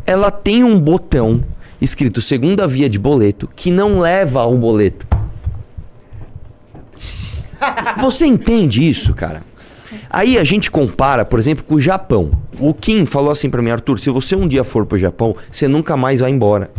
ela 0.05 0.31
tem 0.31 0.63
um 0.65 0.79
botão 0.79 1.43
escrito 1.81 2.21
segunda 2.21 2.67
via 2.69 2.89
de 2.89 2.99
boleto 2.99 3.49
que 3.57 3.71
não 3.73 3.99
leva 4.01 4.41
ao 4.41 4.57
boleto. 4.57 5.07
Você 8.01 8.27
entende 8.27 8.89
isso, 8.89 9.15
cara? 9.15 9.43
Aí 10.13 10.37
a 10.37 10.45
gente 10.45 10.71
compara, 10.71 11.25
por 11.25 11.39
exemplo, 11.39 11.65
com 11.65 11.77
o 11.77 11.81
Japão. 11.81 12.31
O 12.61 12.75
Kim 12.75 13.07
falou 13.07 13.31
assim 13.31 13.49
pra 13.49 13.63
mim, 13.63 13.71
Arthur, 13.71 13.99
se 13.99 14.11
você 14.11 14.37
um 14.37 14.47
dia 14.47 14.63
for 14.63 14.85
pro 14.85 14.99
Japão, 14.99 15.35
você 15.51 15.67
nunca 15.67 15.97
mais 15.97 16.21
vai 16.21 16.31
embora. 16.31 16.71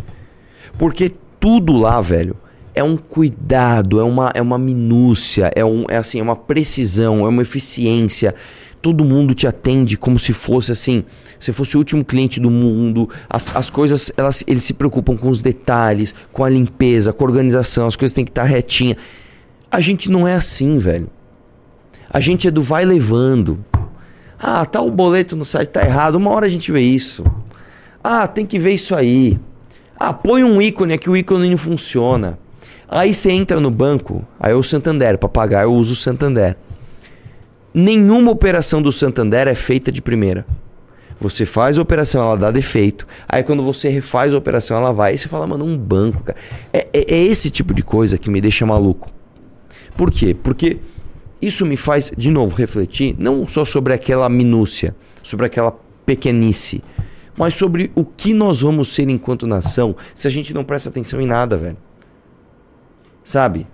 Porque 0.77 1.11
tudo 1.39 1.75
lá, 1.75 1.99
velho, 1.99 2.35
é 2.75 2.83
um 2.83 2.95
cuidado, 2.95 3.99
é 3.99 4.03
uma, 4.03 4.31
é 4.35 4.41
uma 4.41 4.59
minúcia, 4.59 5.51
é, 5.55 5.65
um, 5.65 5.83
é 5.89 5.97
assim, 5.97 6.19
é 6.19 6.23
uma 6.23 6.35
precisão, 6.35 7.25
é 7.25 7.29
uma 7.29 7.41
eficiência. 7.41 8.35
Todo 8.83 9.03
mundo 9.03 9.33
te 9.33 9.47
atende 9.47 9.97
como 9.97 10.19
se 10.19 10.31
fosse 10.31 10.71
assim, 10.71 11.03
se 11.39 11.51
fosse 11.51 11.75
o 11.75 11.79
último 11.79 12.05
cliente 12.05 12.39
do 12.39 12.51
mundo. 12.51 13.09
As, 13.27 13.55
as 13.55 13.67
coisas, 13.67 14.11
elas, 14.15 14.43
eles 14.45 14.63
se 14.63 14.75
preocupam 14.75 15.17
com 15.17 15.29
os 15.29 15.41
detalhes, 15.41 16.13
com 16.31 16.43
a 16.43 16.49
limpeza, 16.49 17.11
com 17.11 17.23
a 17.23 17.27
organização, 17.27 17.87
as 17.87 17.95
coisas 17.95 18.13
têm 18.13 18.25
que 18.25 18.31
estar 18.31 18.43
retinha. 18.43 18.95
A 19.71 19.79
gente 19.81 20.07
não 20.11 20.27
é 20.27 20.35
assim, 20.35 20.77
velho. 20.77 21.09
A 22.13 22.19
gente 22.19 22.47
é 22.47 22.51
do 22.51 22.61
vai 22.61 22.85
levando. 22.85 23.65
Ah, 24.39 24.63
tá 24.65 24.79
o 24.81 24.91
boleto 24.91 25.35
no 25.35 25.43
site 25.43 25.69
tá 25.69 25.83
errado. 25.83 26.15
Uma 26.15 26.29
hora 26.31 26.45
a 26.45 26.49
gente 26.49 26.71
vê 26.71 26.81
isso. 26.81 27.23
Ah, 28.03 28.27
tem 28.27 28.45
que 28.45 28.59
ver 28.59 28.71
isso 28.73 28.93
aí. 28.95 29.39
Ah, 29.99 30.13
põe 30.13 30.43
um 30.43 30.61
ícone 30.61 30.93
aqui, 30.93 31.09
o 31.09 31.17
ícone 31.17 31.49
não 31.49 31.57
funciona. 31.57 32.37
Aí 32.87 33.13
você 33.13 33.31
entra 33.31 33.59
no 33.59 33.71
banco, 33.71 34.23
aí 34.39 34.51
é 34.51 34.55
o 34.55 34.61
Santander, 34.61 35.17
para 35.17 35.27
pagar 35.29 35.63
eu 35.63 35.73
uso 35.73 35.93
o 35.93 35.95
Santander. 35.95 36.55
Nenhuma 37.73 38.29
operação 38.29 38.81
do 38.81 38.91
Santander 38.91 39.47
é 39.47 39.55
feita 39.55 39.91
de 39.91 40.01
primeira. 40.01 40.45
Você 41.19 41.45
faz 41.45 41.77
a 41.79 41.81
operação, 41.81 42.21
ela 42.21 42.35
dá 42.37 42.51
defeito. 42.51 43.07
Aí 43.27 43.41
quando 43.41 43.63
você 43.63 43.87
refaz 43.89 44.33
a 44.33 44.37
operação, 44.37 44.77
ela 44.77 44.91
vai. 44.91 45.13
Aí 45.13 45.17
você 45.17 45.29
fala, 45.29 45.47
mano, 45.47 45.65
um 45.65 45.77
banco, 45.77 46.21
cara. 46.21 46.37
É, 46.71 46.87
é- 46.93 47.05
é 47.15 47.23
esse 47.23 47.49
tipo 47.49 47.73
de 47.73 47.81
coisa 47.81 48.17
que 48.17 48.29
me 48.29 48.41
deixa 48.41 48.65
maluco. 48.65 49.09
Por 49.95 50.11
quê? 50.11 50.35
Porque 50.35 50.77
isso 51.47 51.65
me 51.65 51.77
faz, 51.77 52.11
de 52.17 52.29
novo, 52.29 52.55
refletir 52.55 53.15
não 53.17 53.47
só 53.47 53.65
sobre 53.65 53.93
aquela 53.93 54.29
minúcia, 54.29 54.95
sobre 55.21 55.45
aquela 55.45 55.77
pequenice, 56.05 56.81
mas 57.37 57.55
sobre 57.55 57.91
o 57.95 58.05
que 58.05 58.33
nós 58.33 58.61
vamos 58.61 58.89
ser 58.89 59.09
enquanto 59.09 59.47
nação 59.47 59.95
se 60.13 60.27
a 60.27 60.29
gente 60.29 60.53
não 60.53 60.63
presta 60.63 60.89
atenção 60.89 61.19
em 61.19 61.25
nada, 61.25 61.57
velho. 61.57 61.77
Sabe? 63.23 63.65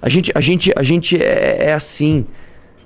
A 0.00 0.08
gente, 0.08 0.30
a 0.34 0.40
gente, 0.40 0.72
a 0.76 0.82
gente 0.82 1.16
é, 1.22 1.68
é 1.68 1.72
assim. 1.72 2.26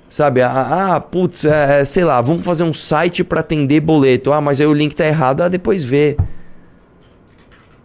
Sabe? 0.09 0.41
Ah, 0.41 0.95
ah, 0.95 0.99
putz, 0.99 1.45
é, 1.45 1.85
sei 1.85 2.03
lá, 2.03 2.19
vamos 2.21 2.45
fazer 2.45 2.63
um 2.63 2.73
site 2.73 3.23
para 3.23 3.41
atender 3.41 3.81
boleto. 3.81 4.31
Ah, 4.31 4.41
mas 4.41 4.59
aí 4.59 4.65
o 4.65 4.73
link 4.73 4.95
tá 4.95 5.05
errado. 5.05 5.41
Ah, 5.41 5.49
depois 5.49 5.83
vê. 5.83 6.17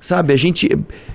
Sabe, 0.04 0.34
a 0.34 0.36
gente. 0.36 0.68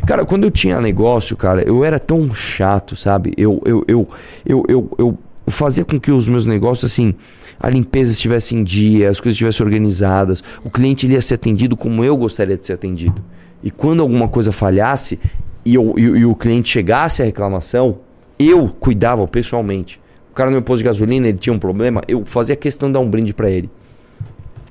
Cara, 0.07 0.25
quando 0.25 0.45
eu 0.45 0.49
tinha 0.49 0.81
negócio, 0.81 1.37
cara, 1.37 1.61
eu 1.61 1.85
era 1.85 1.99
tão 1.99 2.33
chato, 2.33 2.95
sabe? 2.95 3.35
Eu, 3.37 3.61
eu, 3.63 3.85
eu, 3.87 4.09
eu, 4.43 4.65
eu, 4.67 4.91
eu 4.97 5.17
fazia 5.45 5.85
com 5.85 5.99
que 5.99 6.09
os 6.09 6.27
meus 6.27 6.43
negócios, 6.43 6.91
assim, 6.91 7.13
a 7.59 7.69
limpeza 7.69 8.11
estivesse 8.11 8.55
em 8.55 8.63
dia, 8.63 9.11
as 9.11 9.19
coisas 9.19 9.35
estivessem 9.35 9.63
organizadas, 9.63 10.43
o 10.63 10.71
cliente 10.71 11.05
ele 11.05 11.13
ia 11.13 11.21
ser 11.21 11.35
atendido 11.35 11.77
como 11.77 12.03
eu 12.03 12.17
gostaria 12.17 12.57
de 12.57 12.65
ser 12.65 12.73
atendido. 12.73 13.23
E 13.61 13.69
quando 13.69 14.01
alguma 14.01 14.27
coisa 14.27 14.51
falhasse 14.51 15.19
e, 15.63 15.75
eu, 15.75 15.93
e, 15.95 16.01
e 16.01 16.25
o 16.25 16.33
cliente 16.33 16.69
chegasse 16.69 17.21
à 17.21 17.25
reclamação, 17.25 17.99
eu 18.39 18.69
cuidava 18.69 19.27
pessoalmente. 19.27 20.01
O 20.31 20.33
cara 20.33 20.49
no 20.49 20.55
meu 20.55 20.63
posto 20.63 20.79
de 20.79 20.85
gasolina, 20.85 21.27
ele 21.27 21.37
tinha 21.37 21.53
um 21.53 21.59
problema, 21.59 22.01
eu 22.07 22.25
fazia 22.25 22.55
questão 22.55 22.89
de 22.89 22.93
dar 22.93 23.01
um 23.01 23.09
brinde 23.09 23.35
para 23.35 23.51
ele. 23.51 23.69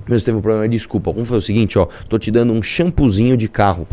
Mesmo 0.09 0.25
teve 0.25 0.37
um 0.37 0.41
problema, 0.41 0.67
desculpa. 0.67 1.09
Vamos 1.13 1.29
fazer 1.29 1.37
o 1.37 1.41
seguinte, 1.41 1.79
ó, 1.79 1.87
tô 2.09 2.19
te 2.19 2.29
dando 2.31 2.51
um 2.51 2.61
shampoozinho 2.61 3.37
de 3.37 3.47
carro, 3.47 3.87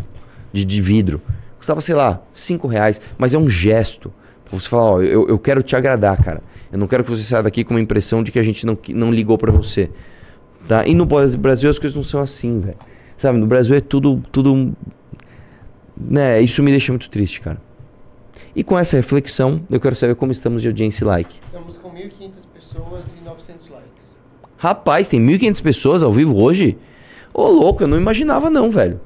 de, 0.56 0.64
de 0.64 0.80
vidro. 0.80 1.20
Custava, 1.58 1.80
sei 1.80 1.94
lá, 1.94 2.22
5 2.32 2.66
reais, 2.66 3.00
mas 3.18 3.34
é 3.34 3.38
um 3.38 3.48
gesto. 3.48 4.12
Você 4.50 4.68
falar, 4.68 4.84
ó, 4.84 5.02
eu, 5.02 5.28
eu 5.28 5.38
quero 5.38 5.62
te 5.62 5.76
agradar, 5.76 6.22
cara. 6.22 6.42
Eu 6.72 6.78
não 6.78 6.86
quero 6.86 7.04
que 7.04 7.10
você 7.10 7.22
saia 7.22 7.42
daqui 7.42 7.64
com 7.64 7.74
uma 7.74 7.80
impressão 7.80 8.22
de 8.22 8.32
que 8.32 8.38
a 8.38 8.42
gente 8.42 8.64
não, 8.64 8.78
não 8.90 9.10
ligou 9.10 9.36
para 9.36 9.52
você. 9.52 9.90
Tá? 10.66 10.86
E 10.86 10.94
no 10.94 11.06
Brasil 11.06 11.68
as 11.68 11.78
coisas 11.78 11.94
não 11.94 12.02
são 12.02 12.20
assim, 12.20 12.58
velho. 12.60 12.78
Sabe, 13.16 13.38
no 13.38 13.46
Brasil 13.46 13.74
é 13.74 13.80
tudo, 13.80 14.22
tudo. 14.30 14.74
Né, 15.96 16.40
isso 16.40 16.62
me 16.62 16.70
deixa 16.70 16.92
muito 16.92 17.08
triste, 17.08 17.40
cara. 17.40 17.60
E 18.54 18.62
com 18.62 18.78
essa 18.78 18.96
reflexão, 18.96 19.62
eu 19.70 19.80
quero 19.80 19.96
saber 19.96 20.14
como 20.14 20.32
estamos 20.32 20.62
de 20.62 20.68
audiência 20.68 21.04
e 21.04 21.06
like. 21.06 21.40
Estamos 21.46 21.76
com 21.76 21.90
1.500 21.90 22.10
pessoas 22.54 23.02
e 23.20 23.24
900 23.24 23.68
likes. 23.70 24.20
Rapaz, 24.56 25.08
tem 25.08 25.20
1.500 25.20 25.62
pessoas 25.62 26.02
ao 26.02 26.12
vivo 26.12 26.36
hoje? 26.36 26.78
Ô, 27.32 27.48
louco, 27.48 27.82
eu 27.82 27.88
não 27.88 27.98
imaginava 27.98 28.48
não, 28.48 28.70
velho. 28.70 29.00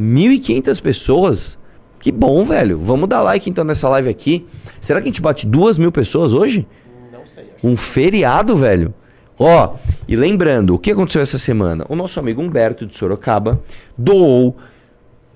1.500 0.00 0.82
pessoas? 0.82 1.58
Que 1.98 2.10
bom, 2.10 2.42
velho. 2.42 2.78
Vamos 2.78 3.08
dar 3.08 3.22
like 3.22 3.48
então 3.48 3.64
nessa 3.64 3.88
live 3.88 4.08
aqui. 4.08 4.46
Será 4.80 5.00
que 5.00 5.04
a 5.04 5.10
gente 5.10 5.22
bate 5.22 5.46
duas 5.46 5.78
mil 5.78 5.92
pessoas 5.92 6.32
hoje? 6.32 6.66
Não 7.12 7.26
sei. 7.26 7.44
Um 7.62 7.76
feriado, 7.76 8.56
velho. 8.56 8.92
Ó, 9.38 9.74
e 10.06 10.16
lembrando, 10.16 10.74
o 10.74 10.78
que 10.78 10.90
aconteceu 10.90 11.22
essa 11.22 11.38
semana? 11.38 11.84
O 11.88 11.96
nosso 11.96 12.18
amigo 12.18 12.42
Humberto 12.42 12.86
de 12.86 12.96
Sorocaba 12.96 13.62
doou 13.96 14.56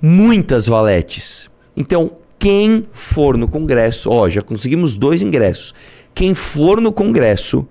muitas 0.00 0.66
valetes. 0.66 1.48
Então, 1.76 2.10
quem 2.38 2.84
for 2.92 3.36
no 3.36 3.48
congresso, 3.48 4.10
ó, 4.10 4.28
já 4.28 4.42
conseguimos 4.42 4.96
dois 4.96 5.22
ingressos. 5.22 5.74
Quem 6.14 6.34
for 6.34 6.80
no 6.80 6.92
congresso 6.92 7.66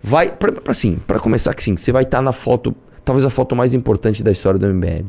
vai 0.00 0.30
para 0.30 0.54
assim, 0.68 0.96
para 1.06 1.18
começar 1.18 1.52
que 1.54 1.62
sim, 1.62 1.76
você 1.76 1.92
vai 1.92 2.04
estar 2.04 2.18
tá 2.18 2.22
na 2.22 2.32
foto, 2.32 2.74
talvez 3.04 3.24
a 3.24 3.30
foto 3.30 3.56
mais 3.56 3.74
importante 3.74 4.22
da 4.22 4.30
história 4.30 4.58
do 4.58 4.66
MBL. 4.66 5.06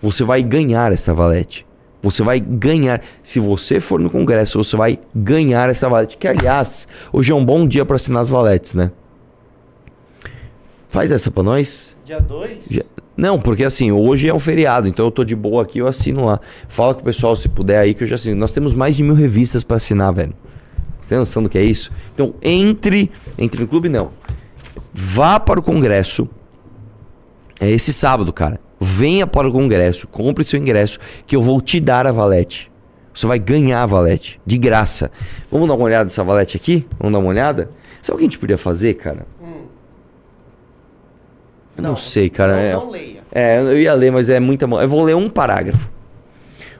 Você 0.00 0.24
vai 0.24 0.42
ganhar 0.42 0.92
essa 0.92 1.12
valete. 1.12 1.66
Você 2.02 2.22
vai 2.22 2.38
ganhar. 2.38 3.02
Se 3.22 3.40
você 3.40 3.80
for 3.80 3.98
no 3.98 4.08
congresso, 4.08 4.62
você 4.62 4.76
vai 4.76 4.98
ganhar 5.14 5.68
essa 5.68 5.88
valete. 5.88 6.16
Que, 6.16 6.28
aliás, 6.28 6.86
hoje 7.12 7.32
é 7.32 7.34
um 7.34 7.44
bom 7.44 7.66
dia 7.66 7.84
para 7.84 7.96
assinar 7.96 8.20
as 8.20 8.28
valetes, 8.28 8.74
né? 8.74 8.92
Faz 10.90 11.12
essa 11.12 11.30
para 11.30 11.42
nós. 11.42 11.96
Dia 12.04 12.20
2? 12.20 12.80
Não, 13.16 13.38
porque 13.38 13.64
assim, 13.64 13.90
hoje 13.90 14.28
é 14.28 14.32
um 14.32 14.38
feriado, 14.38 14.88
então 14.88 15.06
eu 15.06 15.10
tô 15.10 15.24
de 15.24 15.34
boa 15.34 15.64
aqui, 15.64 15.80
eu 15.80 15.88
assino 15.88 16.24
lá. 16.24 16.40
Fala 16.68 16.94
com 16.94 17.00
o 17.00 17.04
pessoal, 17.04 17.34
se 17.34 17.48
puder 17.48 17.78
aí, 17.78 17.92
que 17.92 18.04
eu 18.04 18.08
já 18.08 18.14
assino. 18.14 18.36
Nós 18.36 18.52
temos 18.52 18.74
mais 18.74 18.96
de 18.96 19.02
mil 19.02 19.14
revistas 19.14 19.64
para 19.64 19.76
assinar, 19.76 20.14
velho. 20.14 20.32
Você 21.00 21.10
tem 21.10 21.18
noção 21.18 21.42
do 21.42 21.48
que 21.48 21.58
é 21.58 21.62
isso? 21.62 21.90
Então, 22.14 22.34
entre. 22.40 23.10
Entre 23.36 23.60
no 23.60 23.66
clube, 23.66 23.88
não. 23.88 24.12
Vá 24.94 25.40
para 25.40 25.58
o 25.58 25.62
congresso. 25.62 26.28
É 27.60 27.68
esse 27.68 27.92
sábado, 27.92 28.32
cara. 28.32 28.60
Venha 28.80 29.26
para 29.26 29.48
o 29.48 29.52
congresso, 29.52 30.06
compre 30.06 30.44
seu 30.44 30.58
ingresso, 30.58 30.98
que 31.26 31.34
eu 31.34 31.42
vou 31.42 31.60
te 31.60 31.80
dar 31.80 32.06
a 32.06 32.12
valete. 32.12 32.70
Você 33.12 33.26
vai 33.26 33.38
ganhar 33.38 33.82
a 33.82 33.86
valete, 33.86 34.40
de 34.46 34.56
graça. 34.56 35.10
Vamos 35.50 35.66
dar 35.66 35.74
uma 35.74 35.84
olhada 35.84 36.04
nessa 36.04 36.22
valete 36.22 36.56
aqui? 36.56 36.86
Vamos 36.98 37.12
dar 37.12 37.18
uma 37.18 37.28
olhada? 37.28 37.70
Sabe 38.00 38.14
o 38.14 38.18
que 38.18 38.24
a 38.24 38.28
gente 38.28 38.38
podia 38.38 38.56
fazer, 38.56 38.94
cara? 38.94 39.26
Hum. 39.42 39.64
Eu 41.76 41.82
não, 41.82 41.96
sei, 41.96 42.30
cara. 42.30 42.52
Não, 42.52 42.58
é, 42.60 42.72
não 42.72 42.90
leia. 42.90 43.20
é, 43.32 43.60
eu 43.60 43.78
ia 43.78 43.94
ler, 43.94 44.12
mas 44.12 44.30
é 44.30 44.38
muita 44.38 44.68
mão. 44.68 44.80
Eu 44.80 44.88
vou 44.88 45.02
ler 45.02 45.16
um 45.16 45.28
parágrafo. 45.28 45.90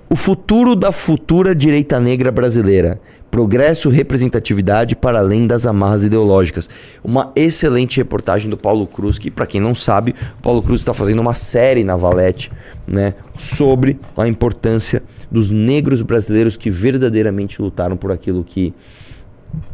O 0.09 0.15
futuro 0.15 0.77
da 0.77 0.93
futura 0.93 1.55
direita 1.55 1.99
negra 1.99 2.31
brasileira. 2.31 3.01
Progresso 3.31 3.89
representatividade 3.89 4.97
para 4.97 5.19
além 5.19 5.47
das 5.47 5.67
amarras 5.67 6.03
ideológicas. 6.05 6.69
Uma 7.05 7.31
excelente 7.37 7.99
reportagem 7.99 8.49
do 8.49 8.57
Paulo 8.57 8.87
Cruz, 8.87 9.19
que, 9.19 9.31
para 9.31 9.47
quem 9.47 9.61
não 9.61 9.75
sabe, 9.75 10.15
o 10.39 10.43
Paulo 10.43 10.63
Cruz 10.63 10.81
está 10.81 10.95
fazendo 10.95 11.21
uma 11.21 11.35
série 11.35 11.85
na 11.85 11.97
Valete 11.97 12.51
né, 12.87 13.15
sobre 13.37 13.99
a 14.17 14.27
importância 14.27 15.03
dos 15.31 15.51
negros 15.51 16.03
brasileiros 16.03 16.57
que 16.57 16.71
verdadeiramente 16.71 17.61
lutaram 17.61 17.97
por 17.97 18.11
aquilo 18.11 18.43
que 18.43 18.75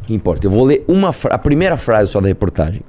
importa. 0.09 0.47
Eu 0.47 0.51
vou 0.51 0.65
ler 0.65 0.85
uma 0.89 1.15
a 1.31 1.39
primeira 1.39 1.77
frase 1.77 2.11
só 2.11 2.21
da 2.21 2.29
reportagem. 2.29 2.83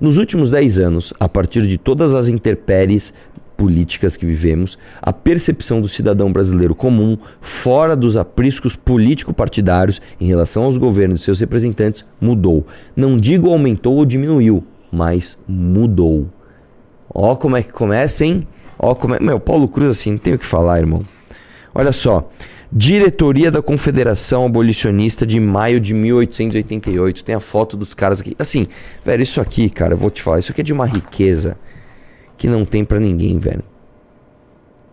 Nos 0.00 0.16
últimos 0.16 0.48
10 0.50 0.78
anos, 0.78 1.12
a 1.18 1.28
partir 1.28 1.66
de 1.66 1.76
todas 1.76 2.14
as 2.14 2.28
intempéries 2.28 3.12
políticas 3.58 4.16
que 4.16 4.24
vivemos, 4.24 4.78
a 5.02 5.12
percepção 5.12 5.80
do 5.80 5.88
cidadão 5.88 6.32
brasileiro 6.32 6.76
comum, 6.76 7.18
fora 7.40 7.96
dos 7.96 8.16
apriscos 8.16 8.76
político-partidários 8.76 10.00
em 10.20 10.26
relação 10.26 10.62
aos 10.62 10.76
governos 10.78 11.20
e 11.20 11.24
seus 11.24 11.40
representantes, 11.40 12.04
mudou. 12.20 12.64
Não 12.94 13.16
digo 13.16 13.50
aumentou 13.50 13.96
ou 13.96 14.06
diminuiu, 14.06 14.64
mas 14.92 15.36
mudou. 15.46 16.28
Ó 17.12 17.34
como 17.34 17.56
é 17.56 17.62
que 17.64 17.72
começa, 17.72 18.24
hein? 18.24 18.46
Ó 18.78 18.94
como 18.94 19.16
é... 19.16 19.18
Meu, 19.20 19.40
Paulo 19.40 19.66
Cruz 19.66 19.90
assim, 19.90 20.12
não 20.12 20.18
tem 20.18 20.34
o 20.34 20.38
que 20.38 20.46
falar, 20.46 20.78
irmão. 20.78 21.02
Olha 21.74 21.90
só. 21.90 22.30
Diretoria 22.70 23.50
da 23.50 23.60
Confederação 23.60 24.46
Abolicionista 24.46 25.26
de 25.26 25.40
maio 25.40 25.80
de 25.80 25.94
1888. 25.94 27.24
Tem 27.24 27.34
a 27.34 27.40
foto 27.40 27.76
dos 27.76 27.92
caras 27.92 28.20
aqui. 28.20 28.36
Assim, 28.38 28.68
velho, 29.04 29.22
isso 29.22 29.40
aqui, 29.40 29.68
cara, 29.68 29.94
eu 29.94 29.98
vou 29.98 30.10
te 30.10 30.22
falar, 30.22 30.38
isso 30.38 30.52
aqui 30.52 30.60
é 30.60 30.64
de 30.64 30.72
uma 30.72 30.86
riqueza 30.86 31.56
que 32.38 32.48
não 32.48 32.64
tem 32.64 32.84
para 32.84 32.98
ninguém, 32.98 33.38
velho. 33.38 33.62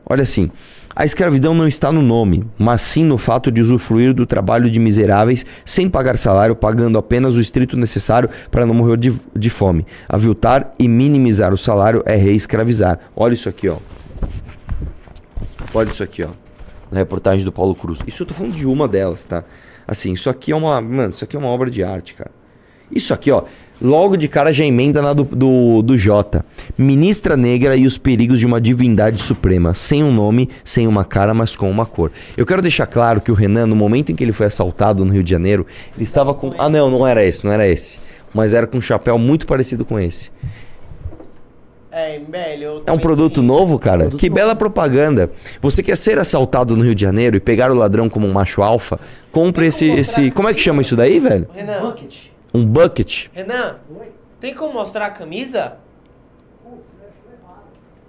Olha 0.06 0.24
assim, 0.24 0.52
a 0.96 1.04
escravidão 1.04 1.54
não 1.54 1.68
está 1.68 1.92
no 1.92 2.02
nome, 2.02 2.46
mas 2.58 2.82
sim 2.82 3.04
no 3.04 3.18
fato 3.18 3.52
de 3.52 3.60
usufruir 3.60 4.14
do 4.14 4.26
trabalho 4.26 4.70
de 4.70 4.80
miseráveis 4.80 5.46
sem 5.66 5.90
pagar 5.90 6.16
salário, 6.16 6.56
pagando 6.56 6.98
apenas 6.98 7.36
o 7.36 7.42
estrito 7.42 7.76
necessário 7.76 8.30
para 8.50 8.66
não 8.66 8.74
morrer 8.74 8.98
de, 8.98 9.14
de 9.36 9.50
fome. 9.50 9.86
Aviltar 10.08 10.74
e 10.80 10.88
minimizar 10.88 11.54
o 11.54 11.58
salário 11.58 12.02
é 12.06 12.16
reescravizar. 12.16 13.00
Olha 13.16 13.34
isso 13.34 13.50
aqui, 13.50 13.68
ó. 13.68 13.78
Olha 15.74 15.90
isso 15.90 16.04
aqui, 16.04 16.24
ó. 16.24 16.30
Na 16.90 17.00
reportagem 17.00 17.44
do 17.44 17.52
Paulo 17.52 17.76
Cruz. 17.76 18.00
Isso 18.08 18.24
eu 18.24 18.28
tô 18.28 18.34
falando 18.34 18.54
de 18.54 18.66
uma 18.66 18.88
delas, 18.88 19.26
tá? 19.26 19.44
Assim, 19.88 20.14
isso 20.14 20.30
aqui 20.30 20.52
é 20.52 20.56
uma. 20.56 20.80
Mano, 20.80 21.10
isso 21.10 21.24
aqui 21.24 21.36
é 21.36 21.40
uma 21.40 21.50
obra 21.50 21.70
de 21.70 21.84
arte, 21.84 22.14
cara. 22.14 22.32
Isso 22.92 23.14
aqui, 23.14 23.32
ó. 23.32 23.44
Logo 23.82 24.16
de 24.16 24.28
cara 24.28 24.54
já 24.54 24.64
emenda 24.64 25.02
na 25.02 25.12
do, 25.14 25.24
do, 25.26 25.82
do 25.82 25.98
Jota. 25.98 26.46
Ministra 26.78 27.36
negra 27.36 27.76
e 27.76 27.86
os 27.86 27.98
perigos 27.98 28.40
de 28.40 28.46
uma 28.46 28.60
divindade 28.62 29.22
suprema. 29.22 29.74
Sem 29.74 30.04
um 30.04 30.14
nome, 30.14 30.50
sem 30.64 30.88
uma 30.88 31.04
cara, 31.04 31.34
mas 31.34 31.56
com 31.56 31.70
uma 31.70 31.86
cor. 31.86 32.12
Eu 32.38 32.46
quero 32.46 32.62
deixar 32.62 32.88
claro 32.88 33.20
que 33.20 33.32
o 33.32 33.36
Renan, 33.36 33.68
no 33.68 33.76
momento 33.76 34.12
em 34.12 34.16
que 34.16 34.24
ele 34.24 34.32
foi 34.32 34.46
assaltado 34.46 35.04
no 35.04 35.12
Rio 35.12 35.24
de 35.24 35.30
Janeiro, 35.30 35.66
ele 35.96 36.04
estava 36.04 36.34
com. 36.34 36.54
Ah, 36.58 36.70
não, 36.70 36.90
não 36.90 37.06
era 37.06 37.24
esse, 37.24 37.44
não 37.46 37.52
era 37.52 37.68
esse. 37.68 38.00
Mas 38.34 38.54
era 38.54 38.66
com 38.66 38.78
um 38.78 38.82
chapéu 38.82 39.18
muito 39.18 39.46
parecido 39.46 39.84
com 39.86 40.00
esse. 40.00 40.30
É, 41.92 42.20
eu 42.60 42.84
É 42.86 42.92
um 42.92 43.00
produto 43.00 43.36
tenho- 43.36 43.48
novo, 43.48 43.80
cara? 43.80 44.00
Produto 44.00 44.20
que 44.20 44.28
novo. 44.30 44.36
bela 44.36 44.56
propaganda. 44.56 45.32
Você 45.62 45.82
quer 45.82 45.96
ser 45.96 46.20
assaltado 46.20 46.76
no 46.76 46.84
Rio 46.84 46.94
de 46.94 47.02
Janeiro 47.02 47.38
e 47.38 47.40
pegar 47.40 47.72
o 47.72 47.76
ladrão 47.76 48.10
como 48.10 48.28
um 48.28 48.34
macho 48.34 48.62
alfa? 48.62 49.00
Compre 49.32 49.68
esse, 49.68 49.88
como 49.88 50.00
esse. 50.00 50.32
Como 50.32 50.50
é 50.50 50.54
que 50.54 50.60
chama 50.60 50.82
isso 50.82 50.96
daí, 50.96 51.20
velho? 51.22 51.48
Renan, 51.54 51.80
Bucket. 51.82 52.16
Um 52.56 52.66
bucket. 52.66 53.28
Renan, 53.34 53.80
tem 54.40 54.56
como 54.56 54.76
mostrar 54.76 55.08
a 55.08 55.10
camisa? 55.10 55.78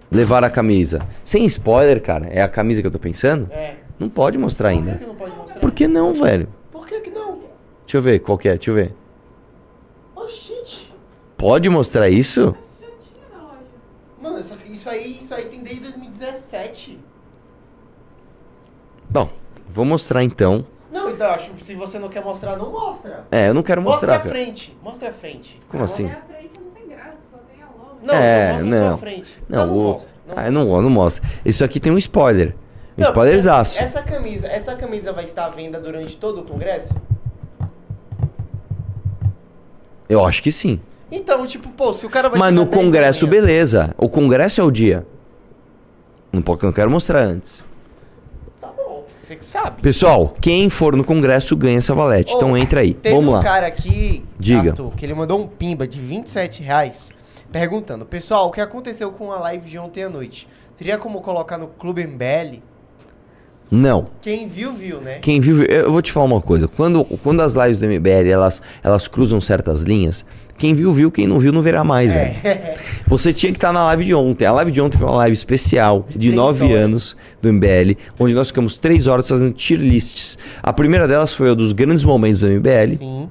Levar 0.09 0.45
a 0.45 0.51
camisa. 0.51 1.05
Sem 1.25 1.45
spoiler, 1.47 2.01
cara. 2.01 2.29
É 2.29 2.41
a 2.41 2.49
camisa 2.49 2.81
que 2.81 2.87
eu 2.87 2.93
tô 2.93 2.99
pensando? 3.01 3.51
É. 3.51 3.75
Não 3.99 4.09
pode 4.09 4.39
mostrar 4.39 4.71
Por 4.73 4.75
que, 4.83 4.89
ainda. 4.89 4.99
que 5.01 5.05
não 5.07 5.17
pode 5.17 5.35
mostrar? 5.35 5.61
Por 5.61 5.73
que 5.73 5.89
não, 5.89 6.15
velho? 6.15 6.49
Por 6.71 6.87
que 6.87 7.01
que 7.01 7.11
não? 7.11 7.41
Deixa 7.85 7.97
eu 7.97 8.03
ver 8.03 8.21
qual 8.21 8.39
que 8.39 8.49
é, 8.49 8.53
deixa 8.55 8.71
eu 8.71 8.75
ver. 8.77 8.95
Oxente. 10.15 10.95
Pode 11.37 11.69
mostrar 11.69 12.09
isso? 12.09 12.55
Mano, 14.23 14.39
isso 14.71 14.89
aí, 14.89 15.19
isso 15.21 15.35
aí 15.35 15.47
tem 15.47 15.61
desde 15.61 15.81
2017. 15.83 17.01
Bom, 19.11 19.29
vou 19.69 19.85
mostrar 19.85 20.23
então. 20.23 20.65
Não, 21.19 21.27
então, 21.27 21.35
acho 21.35 21.51
que 21.53 21.65
se 21.65 21.75
você 21.75 21.99
não 21.99 22.09
quer 22.09 22.23
mostrar, 22.23 22.57
não 22.57 22.71
mostra. 22.71 23.25
É, 23.31 23.49
eu 23.49 23.55
não 23.55 23.63
quero 23.63 23.81
Mostra 23.83 24.09
mostrar, 24.09 24.15
a 24.15 24.19
cara. 24.19 24.31
frente. 24.31 24.77
Mostra 24.83 25.09
a 25.09 25.13
frente. 25.13 25.59
Como 25.69 25.83
assim? 25.85 26.05
A 26.07 26.17
frente 26.27 26.51
não 26.59 26.71
tem 26.71 26.89
graça, 26.89 27.17
só 27.31 27.39
tem 27.39 27.63
a 27.63 27.67
logo. 27.67 27.99
Não, 28.03 28.15
É, 28.15 28.53
então 28.55 28.67
mostra 28.67 28.87
não. 28.89 28.95
a 28.95 28.99
frente. 28.99 29.43
Não, 29.49 29.59
Não, 29.59 29.67
não 29.67 29.77
o... 29.79 29.93
mostra. 29.93 30.17
Não 30.27 30.35
ah, 30.37 30.51
não, 30.51 30.83
não 30.83 30.91
mostra. 30.91 31.29
Isso 31.45 31.65
aqui 31.65 31.81
tem 31.81 31.93
um 31.93 31.99
spoiler. 31.99 32.55
Um 32.99 33.03
Não, 33.03 33.09
spoilerzaço. 33.09 33.79
Essa, 33.81 33.99
essa 33.99 34.03
camisa, 34.03 34.47
essa 34.47 34.75
camisa 34.75 35.13
vai 35.13 35.25
estar 35.25 35.47
à 35.47 35.51
venda 35.51 35.79
durante 35.81 36.17
todo 36.17 36.41
o 36.41 36.45
congresso? 36.45 36.95
Eu 40.09 40.25
acho 40.25 40.43
que 40.43 40.53
sim. 40.53 40.81
Então, 41.11 41.47
tipo, 41.47 41.69
pô, 41.71 41.93
se 41.93 42.07
o 42.07 42.11
cara 42.11 42.29
vai 42.29 42.39
Mas 42.39 42.53
no 42.53 42.65
10 42.65 42.71
da 42.71 42.77
congresso, 42.83 43.27
beleza. 43.27 43.95
O 43.99 44.09
congresso 44.09 44.61
é 44.61 44.65
o 44.65 44.71
dia. 44.71 45.07
Não, 46.33 46.43
pode, 46.43 46.63
não 46.65 46.73
quero 46.73 46.91
mostrar 46.91 47.23
antes. 47.23 47.65
Você 49.27 49.35
que 49.35 49.45
sabe. 49.45 49.83
Pessoal, 49.83 50.37
quem 50.41 50.71
for 50.71 50.95
no 50.95 51.03
congresso 51.03 51.57
ganha 51.57 51.79
essa 51.79 51.93
valete. 51.93 52.33
então 52.33 52.53
Ô, 52.53 52.57
entra 52.57 52.81
aí. 52.81 52.95
Teve 52.95 53.13
Vamos 53.17 53.31
um 53.31 53.33
lá. 53.33 53.43
cara 53.43 53.67
aqui, 53.67 54.25
Diga. 54.39 54.71
Arthur, 54.71 54.93
que 54.95 55.05
ele 55.05 55.15
mandou 55.15 55.41
um 55.41 55.49
pimba 55.49 55.85
de 55.85 55.99
27 55.99 56.63
reais 56.63 57.11
perguntando: 57.51 58.07
Pessoal, 58.07 58.47
o 58.47 58.51
que 58.53 58.61
aconteceu 58.61 59.11
com 59.11 59.33
a 59.33 59.39
live 59.41 59.69
de 59.69 59.79
ontem 59.79 60.05
à 60.05 60.09
noite? 60.09 60.47
Teria 60.77 60.97
como 60.97 61.21
colocar 61.21 61.59
no 61.59 61.67
Clube 61.67 62.07
MBL? 62.07 62.63
Não. 63.71 64.07
Quem 64.23 64.47
viu, 64.47 64.73
viu, 64.73 65.01
né? 65.01 65.19
Quem 65.21 65.41
vive, 65.41 65.67
eu 65.69 65.91
vou 65.91 66.01
te 66.01 66.13
falar 66.13 66.27
uma 66.27 66.41
coisa. 66.41 66.69
Quando, 66.69 67.05
quando 67.05 67.41
as 67.41 67.55
lives 67.55 67.79
do 67.79 67.87
MBL 67.87 68.29
elas, 68.31 68.63
elas 68.83 69.09
cruzam 69.09 69.41
certas 69.41 69.83
linhas, 69.83 70.25
quem 70.57 70.73
viu, 70.73 70.93
viu. 70.93 71.11
Quem 71.11 71.27
não 71.27 71.39
viu, 71.39 71.53
não 71.53 71.61
verá 71.61 71.83
mais, 71.85 72.13
velho. 72.13 72.35
É. 72.45 72.75
Você 73.07 73.33
tinha 73.33 73.53
que 73.53 73.59
estar 73.59 73.73
na 73.73 73.85
live 73.87 74.05
de 74.05 74.15
ontem. 74.15 74.47
A 74.47 74.53
live 74.53 74.71
de 74.71 74.81
ontem 74.81 74.97
foi 74.97 75.07
uma 75.07 75.17
live 75.17 75.35
especial 75.35 76.07
de 76.09 76.19
três 76.29 76.35
9 76.35 76.65
horas. 76.65 76.77
anos 76.85 77.17
do 77.43 77.53
MBL, 77.53 77.97
onde 78.19 78.33
nós 78.35 78.49
ficamos 78.49 78.79
3 78.79 79.07
horas 79.07 79.29
fazendo 79.29 79.53
tier 79.53 79.79
lists. 79.81 80.39
A 80.63 80.73
primeira 80.73 81.07
delas 81.07 81.35
foi 81.35 81.51
a 81.51 81.55
dos 81.55 81.73
grandes 81.73 82.05
momentos 82.05 82.41
do 82.41 82.47
MBL. 82.49 82.97
Sim, 82.99 83.29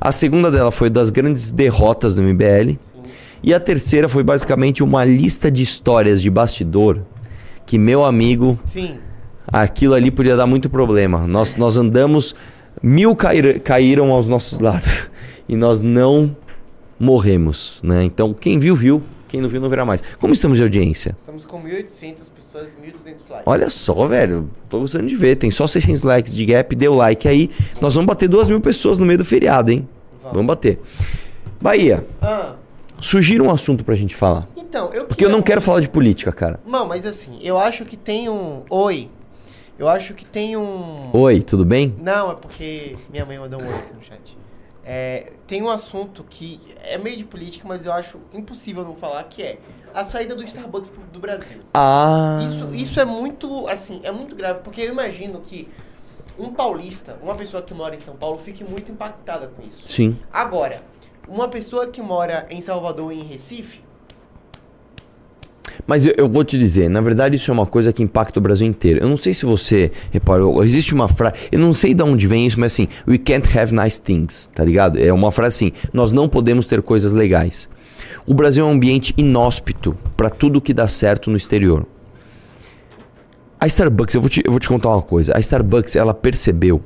A 0.00 0.12
segunda 0.12 0.50
dela 0.50 0.70
foi 0.70 0.88
das 0.90 1.10
grandes 1.10 1.50
derrotas 1.50 2.14
do 2.14 2.22
MBL. 2.22 2.72
sim. 2.72 2.78
E 3.42 3.54
a 3.54 3.58
terceira 3.58 4.06
foi 4.08 4.22
basicamente 4.22 4.82
uma 4.82 5.02
lista 5.04 5.50
de 5.50 5.62
histórias 5.62 6.20
de 6.20 6.28
bastidor 6.28 7.00
que, 7.64 7.78
meu 7.78 8.04
amigo, 8.04 8.58
Sim. 8.66 8.98
Aquilo 9.52 9.94
ali 9.94 10.10
podia 10.10 10.36
dar 10.36 10.46
muito 10.46 10.68
problema. 10.70 11.26
Nós, 11.26 11.56
nós 11.56 11.76
andamos, 11.76 12.34
mil 12.82 13.14
cair, 13.16 13.60
caíram 13.60 14.10
aos 14.12 14.28
nossos 14.28 14.58
lados 14.60 15.10
e 15.48 15.56
nós 15.56 15.82
não 15.82 16.34
morremos, 16.98 17.80
né? 17.82 18.04
Então, 18.04 18.32
quem 18.34 18.58
viu, 18.58 18.74
viu. 18.76 19.02
Quem 19.28 19.40
não 19.40 19.48
viu, 19.48 19.60
não 19.60 19.68
verá 19.68 19.84
mais. 19.84 20.02
Como 20.18 20.32
estamos 20.32 20.58
de 20.58 20.64
audiência? 20.64 21.14
Estamos 21.16 21.44
com 21.44 21.62
1.800 21.62 22.16
pessoas, 22.34 22.76
1.200 22.76 23.30
likes. 23.30 23.42
Olha 23.46 23.70
só, 23.70 24.06
velho. 24.08 24.50
Tô 24.68 24.80
gostando 24.80 25.06
de 25.06 25.14
ver. 25.14 25.36
Tem 25.36 25.52
só 25.52 25.68
600 25.68 26.02
likes 26.02 26.34
de 26.34 26.44
gap. 26.44 26.74
Dê 26.74 26.88
o 26.88 26.94
like 26.94 27.28
aí. 27.28 27.48
Nós 27.80 27.94
vamos 27.94 28.08
bater 28.08 28.28
2 28.28 28.48
mil 28.48 28.60
pessoas 28.60 28.98
no 28.98 29.06
meio 29.06 29.18
do 29.18 29.24
feriado, 29.24 29.70
hein? 29.70 29.88
Vamos. 30.20 30.34
Vamos 30.34 30.46
bater. 30.48 30.80
Bahia, 31.60 32.04
Ah, 32.20 32.54
sugira 33.00 33.42
um 33.44 33.50
assunto 33.50 33.84
pra 33.84 33.94
gente 33.94 34.16
falar. 34.16 34.48
então, 34.56 34.90
eu 34.92 35.04
Porque 35.04 35.24
eu 35.24 35.30
não 35.30 35.42
quero 35.42 35.60
falar 35.60 35.78
de 35.78 35.88
política, 35.88 36.32
cara. 36.32 36.58
Não, 36.66 36.88
mas 36.88 37.06
assim, 37.06 37.38
eu 37.40 37.56
acho 37.56 37.84
que 37.84 37.96
tem 37.96 38.28
um. 38.28 38.62
Oi. 38.68 39.08
Eu 39.80 39.88
acho 39.88 40.12
que 40.12 40.26
tem 40.26 40.58
um. 40.58 41.08
Oi, 41.10 41.40
tudo 41.40 41.64
bem? 41.64 41.96
Não, 41.98 42.32
é 42.32 42.34
porque 42.34 42.98
minha 43.08 43.24
mãe 43.24 43.38
mandou 43.38 43.62
um 43.62 43.66
oi 43.66 43.74
aqui 43.78 43.94
no 43.94 44.02
chat. 44.02 44.36
É, 44.84 45.32
tem 45.46 45.62
um 45.62 45.70
assunto 45.70 46.22
que 46.28 46.60
é 46.82 46.98
meio 46.98 47.16
de 47.16 47.24
política, 47.24 47.66
mas 47.66 47.86
eu 47.86 47.92
acho 47.94 48.18
impossível 48.34 48.84
não 48.84 48.94
falar, 48.94 49.24
que 49.24 49.42
é 49.42 49.58
a 49.94 50.04
saída 50.04 50.36
do 50.36 50.44
Starbucks 50.44 50.92
do 51.10 51.18
Brasil. 51.18 51.60
Ah. 51.72 52.38
Isso, 52.44 52.68
isso 52.74 53.00
é 53.00 53.06
muito, 53.06 53.66
assim, 53.68 54.02
é 54.04 54.12
muito 54.12 54.36
grave, 54.36 54.60
porque 54.60 54.82
eu 54.82 54.90
imagino 54.90 55.40
que 55.40 55.66
um 56.38 56.52
paulista, 56.52 57.18
uma 57.22 57.34
pessoa 57.34 57.62
que 57.62 57.72
mora 57.72 57.94
em 57.94 58.00
São 58.00 58.16
Paulo, 58.16 58.36
fique 58.36 58.62
muito 58.62 58.92
impactada 58.92 59.46
com 59.46 59.66
isso. 59.66 59.90
Sim. 59.90 60.18
Agora, 60.30 60.82
uma 61.26 61.48
pessoa 61.48 61.86
que 61.86 62.02
mora 62.02 62.46
em 62.50 62.60
Salvador 62.60 63.14
e 63.14 63.20
em 63.20 63.24
Recife, 63.24 63.80
Mas 65.86 66.06
eu, 66.06 66.14
eu 66.16 66.28
vou 66.28 66.44
te 66.44 66.58
dizer, 66.58 66.88
na 66.88 67.00
verdade 67.00 67.36
isso 67.36 67.50
é 67.50 67.54
uma 67.54 67.66
coisa 67.66 67.92
que 67.92 68.02
impacta 68.02 68.38
o 68.38 68.42
Brasil 68.42 68.66
inteiro. 68.66 69.00
Eu 69.00 69.08
não 69.08 69.16
sei 69.16 69.34
se 69.34 69.44
você 69.44 69.90
reparou, 70.10 70.62
existe 70.64 70.94
uma 70.94 71.08
frase, 71.08 71.34
eu 71.50 71.58
não 71.58 71.72
sei 71.72 71.94
de 71.94 72.02
onde 72.02 72.26
vem 72.26 72.46
isso, 72.46 72.58
mas 72.58 72.72
assim, 72.72 72.88
we 73.06 73.18
can't 73.18 73.58
have 73.58 73.74
nice 73.74 74.00
things, 74.00 74.50
tá 74.54 74.64
ligado? 74.64 74.98
É 74.98 75.12
uma 75.12 75.30
frase 75.30 75.66
assim, 75.66 75.72
nós 75.92 76.12
não 76.12 76.28
podemos 76.28 76.66
ter 76.66 76.82
coisas 76.82 77.12
legais. 77.12 77.68
O 78.26 78.34
Brasil 78.34 78.64
é 78.64 78.68
um 78.68 78.72
ambiente 78.72 79.14
inóspito 79.16 79.96
para 80.16 80.30
tudo 80.30 80.60
que 80.60 80.72
dá 80.72 80.86
certo 80.86 81.30
no 81.30 81.36
exterior. 81.36 81.86
A 83.58 83.66
Starbucks, 83.66 84.14
eu 84.14 84.20
vou, 84.20 84.30
te, 84.30 84.42
eu 84.44 84.50
vou 84.50 84.60
te 84.60 84.68
contar 84.68 84.88
uma 84.90 85.02
coisa. 85.02 85.36
A 85.36 85.40
Starbucks, 85.40 85.94
ela 85.94 86.14
percebeu 86.14 86.80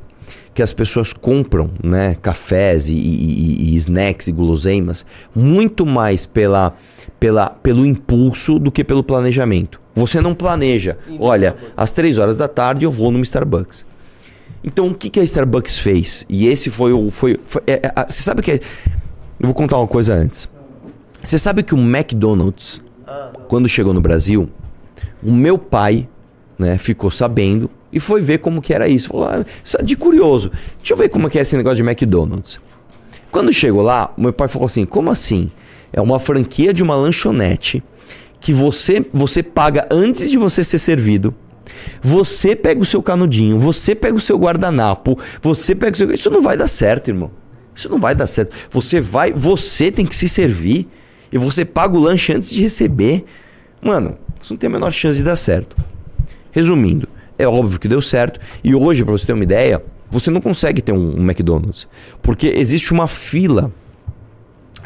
que 0.54 0.62
as 0.62 0.72
pessoas 0.72 1.12
compram 1.12 1.70
né, 1.82 2.14
cafés 2.22 2.88
e, 2.88 2.94
e- 2.94 3.72
e 3.72 3.74
snacks 3.76 4.28
e 4.28 4.32
guloseimas 4.32 5.04
muito 5.34 5.84
mais 5.84 6.24
pela, 6.24 6.74
pela, 7.18 7.50
pelo 7.50 7.84
impulso 7.84 8.58
do 8.58 8.70
que 8.70 8.84
pelo 8.84 9.02
planejamento. 9.02 9.80
Você 9.96 10.20
não 10.20 10.34
planeja. 10.34 10.96
Olha, 11.18 11.56
às 11.76 11.92
três 11.92 12.18
horas 12.18 12.36
da 12.36 12.46
tarde 12.48 12.84
eu 12.84 12.90
vou 12.92 13.10
numa 13.10 13.22
Starbucks. 13.22 13.84
Então 14.62 14.88
o 14.88 14.94
que, 14.94 15.10
que 15.10 15.20
a 15.20 15.24
Starbucks 15.24 15.78
fez? 15.78 16.24
E 16.28 16.46
esse 16.46 16.70
foi 16.70 16.92
o. 16.92 17.10
Foi, 17.10 17.38
foi- 17.44 17.62
é- 17.66 17.80
é- 17.86 17.92
a- 17.94 18.06
você 18.08 18.22
sabe 18.22 18.40
que. 18.40 18.52
é- 18.52 18.60
Eu 19.40 19.46
vou 19.48 19.54
contar 19.54 19.76
uma 19.76 19.86
coisa 19.88 20.14
antes. 20.14 20.48
Você 21.22 21.36
sabe 21.38 21.62
que 21.62 21.74
o 21.74 21.78
McDonald's, 21.78 22.80
ah, 23.06 23.30
quando 23.48 23.68
chegou 23.68 23.92
no 23.92 24.00
Brasil, 24.00 24.48
o 25.22 25.32
meu 25.32 25.58
pai, 25.58 26.08
né, 26.58 26.78
ficou 26.78 27.10
sabendo 27.10 27.68
e 27.94 28.00
foi 28.00 28.20
ver 28.20 28.38
como 28.38 28.60
que 28.60 28.74
era 28.74 28.88
isso. 28.88 29.08
Falou, 29.08 29.26
ah, 29.26 29.44
é 29.78 29.82
de 29.82 29.96
curioso. 29.96 30.50
Deixa 30.78 30.92
eu 30.92 30.96
ver 30.96 31.08
como 31.08 31.30
que 31.30 31.38
é 31.38 31.42
esse 31.42 31.56
negócio 31.56 31.76
de 31.76 31.82
McDonald's. 31.82 32.58
Quando 33.30 33.52
chegou 33.52 33.82
lá, 33.82 34.12
meu 34.18 34.32
pai 34.32 34.48
falou 34.48 34.66
assim: 34.66 34.84
"Como 34.84 35.10
assim? 35.10 35.50
É 35.92 36.00
uma 36.00 36.18
franquia 36.18 36.74
de 36.74 36.82
uma 36.82 36.96
lanchonete 36.96 37.82
que 38.40 38.52
você 38.52 39.06
você 39.12 39.42
paga 39.42 39.86
antes 39.90 40.28
de 40.30 40.36
você 40.36 40.62
ser 40.64 40.78
servido. 40.78 41.34
Você 42.02 42.54
pega 42.54 42.80
o 42.80 42.84
seu 42.84 43.02
canudinho, 43.02 43.58
você 43.58 43.94
pega 43.94 44.16
o 44.16 44.20
seu 44.20 44.36
guardanapo, 44.36 45.18
você 45.40 45.74
pega 45.74 45.94
o 45.94 45.96
seu. 45.96 46.10
Isso 46.12 46.30
não 46.30 46.42
vai 46.42 46.56
dar 46.56 46.66
certo, 46.66 47.08
irmão. 47.08 47.30
Isso 47.74 47.88
não 47.88 47.98
vai 47.98 48.14
dar 48.14 48.26
certo. 48.26 48.54
Você 48.70 49.00
vai, 49.00 49.32
você 49.32 49.90
tem 49.90 50.04
que 50.04 50.14
se 50.14 50.28
servir 50.28 50.86
e 51.32 51.38
você 51.38 51.64
paga 51.64 51.96
o 51.96 52.00
lanche 52.00 52.32
antes 52.32 52.50
de 52.50 52.60
receber. 52.60 53.24
Mano, 53.80 54.16
isso 54.40 54.52
não 54.52 54.58
tem 54.58 54.68
a 54.68 54.72
menor 54.72 54.92
chance 54.92 55.16
de 55.16 55.24
dar 55.24 55.36
certo. 55.36 55.76
Resumindo, 56.52 57.08
é 57.38 57.46
óbvio 57.46 57.78
que 57.78 57.88
deu 57.88 58.00
certo 58.00 58.40
e 58.62 58.74
hoje, 58.74 59.04
pra 59.04 59.12
você 59.12 59.26
ter 59.26 59.32
uma 59.32 59.42
ideia, 59.42 59.82
você 60.10 60.30
não 60.30 60.40
consegue 60.40 60.80
ter 60.80 60.92
um, 60.92 61.18
um 61.18 61.24
McDonald's 61.24 61.88
porque 62.22 62.48
existe 62.48 62.92
uma 62.92 63.06
fila 63.06 63.72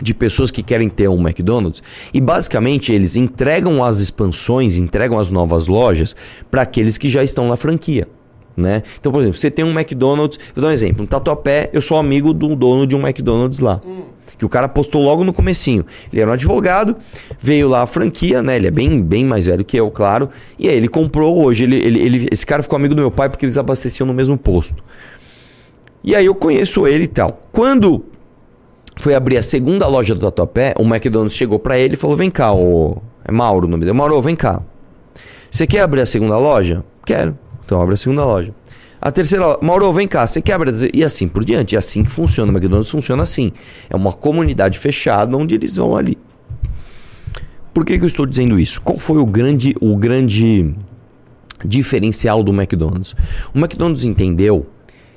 de 0.01 0.15
pessoas 0.15 0.51
que 0.51 0.63
querem 0.63 0.89
ter 0.89 1.09
um 1.09 1.21
McDonald's 1.21 1.83
e 2.13 2.21
basicamente 2.21 2.93
eles 2.93 3.17
entregam 3.17 3.83
as 3.85 4.01
expansões, 4.01 4.77
entregam 4.77 5.19
as 5.19 5.31
novas 5.31 5.67
lojas 5.67 6.15
para 6.51 6.63
aqueles 6.63 6.97
que 6.97 7.09
já 7.09 7.23
estão 7.23 7.49
na 7.49 7.57
franquia. 7.57 8.07
Né? 8.57 8.83
Então, 8.99 9.13
por 9.13 9.21
exemplo, 9.21 9.39
você 9.39 9.51
tem 9.51 9.65
um 9.65 9.71
McDonald's, 9.71 10.39
vou 10.53 10.63
dar 10.63 10.69
um 10.69 10.73
exemplo, 10.73 11.05
um 11.05 11.07
Tatuapé, 11.07 11.71
eu 11.73 11.81
sou 11.81 11.97
amigo 11.97 12.33
do 12.33 12.57
dono 12.57 12.87
de 12.87 12.97
um 12.97 13.01
McDonald's 13.01 13.61
lá. 13.61 13.81
Que 14.37 14.45
o 14.45 14.49
cara 14.49 14.69
postou 14.69 15.03
logo 15.03 15.25
no 15.25 15.33
comecinho. 15.33 15.85
Ele 16.13 16.21
era 16.21 16.31
um 16.31 16.35
advogado, 16.35 16.97
veio 17.39 17.69
lá 17.69 17.83
a 17.83 17.87
franquia, 17.87 18.43
né? 18.43 18.57
Ele 18.57 18.67
é 18.67 18.71
bem, 18.71 19.01
bem 19.03 19.25
mais 19.25 19.47
velho 19.47 19.65
que 19.65 19.77
eu, 19.77 19.91
claro. 19.91 20.29
E 20.59 20.69
aí 20.69 20.77
ele 20.77 20.89
comprou 20.89 21.45
hoje. 21.45 21.65
Ele, 21.65 21.77
ele, 21.77 21.99
ele- 22.01 22.29
esse 22.31 22.45
cara 22.45 22.63
ficou 22.63 22.77
amigo 22.77 22.95
do 22.95 23.01
meu 23.01 23.11
pai 23.11 23.29
porque 23.29 23.47
eles 23.47 23.57
abasteciam 23.59 24.07
no 24.07 24.13
mesmo 24.15 24.37
posto. 24.37 24.83
E 26.05 26.15
aí 26.15 26.27
eu 26.27 26.35
conheço 26.35 26.87
ele 26.87 27.05
e 27.05 27.09
tal. 27.09 27.43
Quando 27.53 28.05
foi 28.99 29.15
abrir 29.15 29.37
a 29.39 29.43
segunda 29.43 29.87
loja 29.87 30.15
do 30.15 30.21
Tatuapé, 30.21 30.75
o 30.79 30.83
McDonald's 30.83 31.37
chegou 31.37 31.59
pra 31.59 31.79
ele 31.79 31.95
e 31.95 31.97
falou: 31.97 32.17
Vem 32.17 32.31
cá, 32.31 32.53
ô... 32.53 32.99
é 33.25 33.33
Mauro 33.33 33.67
o 33.67 33.71
nome 33.71 33.85
dele. 33.85 33.97
Mauro, 33.97 34.21
vem 34.23 34.37
cá. 34.37 34.61
Você 35.51 35.67
quer 35.67 35.81
abrir 35.81 36.03
a 36.03 36.07
segunda 36.07 36.37
loja? 36.37 36.85
Quero. 37.05 37.37
Então 37.65 37.81
abre 37.81 37.95
a 37.95 37.97
segunda 37.97 38.25
loja. 38.25 38.55
A 39.01 39.13
terceira 39.13 39.59
Mauro, 39.63 39.93
vem 39.93 40.09
cá, 40.09 40.27
você 40.27 40.43
quer 40.43 40.55
abrir? 40.55 40.71
a 40.71 40.73
terceira? 40.73 40.97
E 40.97 41.05
assim 41.05 41.29
por 41.29 41.45
diante. 41.45 41.77
É 41.77 41.79
assim 41.79 42.03
que 42.03 42.11
funciona. 42.11 42.51
O 42.51 42.55
McDonald's 42.55 42.91
funciona 42.91 43.23
assim. 43.23 43.53
É 43.89 43.97
uma 43.97 44.13
comunidade 44.13 44.79
fechada 44.79 45.37
onde 45.37 45.55
eles 45.55 45.77
vão 45.77 45.97
ali. 45.97 46.19
Por 47.73 47.85
que, 47.85 47.97
que 47.97 48.05
eu 48.05 48.09
estou 48.09 48.27
dizendo 48.27 48.59
isso? 48.59 48.81
Qual 48.81 48.99
foi 48.99 49.19
o 49.19 49.25
grande, 49.25 49.75
o 49.81 49.97
grande 49.97 50.75
diferencial 51.65 52.43
do 52.43 52.53
McDonald's? 52.53 53.15
O 53.55 53.59
McDonald's 53.59 54.05
entendeu 54.05 54.67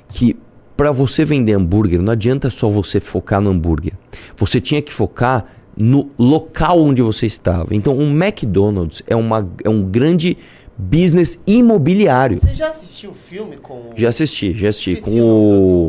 que 0.08 0.36
para 0.76 0.92
você 0.92 1.24
vender 1.24 1.54
hambúrguer, 1.54 2.00
não 2.00 2.12
adianta 2.12 2.50
só 2.50 2.68
você 2.68 3.00
focar 3.00 3.40
no 3.40 3.50
hambúrguer. 3.50 3.92
Você 4.36 4.60
tinha 4.60 4.80
que 4.80 4.92
focar 4.92 5.44
no 5.76 6.10
local 6.18 6.80
onde 6.80 7.02
você 7.02 7.26
estava. 7.26 7.74
Então, 7.74 7.96
o 7.96 8.02
McDonald's 8.02 9.02
é, 9.06 9.16
uma, 9.16 9.50
é 9.64 9.68
um 9.68 9.82
grande 9.82 10.36
business 10.82 11.38
imobiliário. 11.46 12.38
você 12.40 12.54
já 12.54 12.68
assistiu 12.68 13.10
o 13.10 13.14
filme 13.14 13.56
com 13.56 13.90
Já 13.96 14.08
assisti, 14.08 14.52
já 14.56 14.68
assisti. 14.70 14.92
Esqueci 14.92 15.16
Com 15.18 15.22
o 15.22 15.86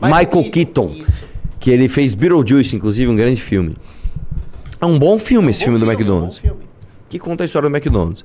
o 0.00 0.06
Michael 0.06 0.50
Keaton. 0.50 0.92
Isso. 0.94 1.28
que 1.58 1.70
ele 1.70 1.88
fez 1.88 2.14
Beetlejuice, 2.14 2.76
inclusive, 2.76 3.10
um 3.10 3.16
grande 3.16 3.40
filme. 3.40 3.76
É 4.80 4.86
um 4.86 4.98
bom 4.98 5.18
filme 5.18 5.50
esse 5.50 5.60
Bom 5.60 5.64
filme 5.72 5.78
do 5.80 5.86
bom 5.86 5.92
McDonald's. 5.92 6.38
filme. 6.38 6.60
que 7.08 7.18
conta 7.18 7.42
a 7.42 7.46
história 7.46 7.68
do 7.68 7.74
McDonald's. 7.76 8.24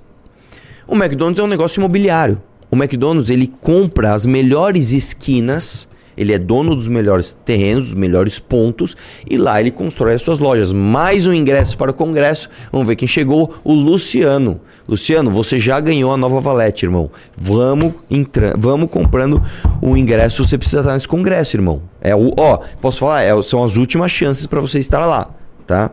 O 0.87 0.95
McDonald's 0.95 1.39
é 1.39 1.43
um 1.43 1.47
negócio 1.47 1.79
imobiliário. 1.79 2.39
O 2.69 2.75
McDonald's 2.75 3.29
ele 3.31 3.47
compra 3.47 4.13
as 4.13 4.25
melhores 4.25 4.91
esquinas, 4.93 5.87
ele 6.17 6.33
é 6.33 6.39
dono 6.39 6.75
dos 6.75 6.87
melhores 6.87 7.31
terrenos, 7.31 7.87
dos 7.87 7.95
melhores 7.95 8.39
pontos, 8.39 8.95
e 9.29 9.37
lá 9.37 9.59
ele 9.59 9.71
constrói 9.71 10.15
as 10.15 10.21
suas 10.21 10.39
lojas. 10.39 10.71
Mais 10.71 11.27
um 11.27 11.33
ingresso 11.33 11.77
para 11.77 11.91
o 11.91 11.93
congresso. 11.93 12.49
Vamos 12.71 12.87
ver 12.87 12.95
quem 12.95 13.07
chegou, 13.07 13.53
o 13.63 13.73
Luciano. 13.73 14.59
Luciano, 14.87 15.31
você 15.31 15.59
já 15.59 15.79
ganhou 15.79 16.11
a 16.11 16.17
nova 16.17 16.39
valete, 16.41 16.85
irmão. 16.85 17.09
Vamos 17.37 17.93
entra 18.11 18.53
vamos 18.57 18.89
comprando 18.89 19.41
o 19.81 19.95
ingresso, 19.95 20.43
você 20.43 20.57
precisa 20.57 20.81
estar 20.81 20.93
nesse 20.93 21.07
congresso, 21.07 21.55
irmão. 21.55 21.81
É 22.01 22.15
o, 22.15 22.33
ó, 22.37 22.59
posso 22.81 22.99
falar, 22.99 23.23
É, 23.23 23.41
são 23.41 23.63
as 23.63 23.77
últimas 23.77 24.11
chances 24.11 24.45
para 24.45 24.59
você 24.59 24.79
estar 24.79 25.05
lá, 25.05 25.29
tá? 25.65 25.91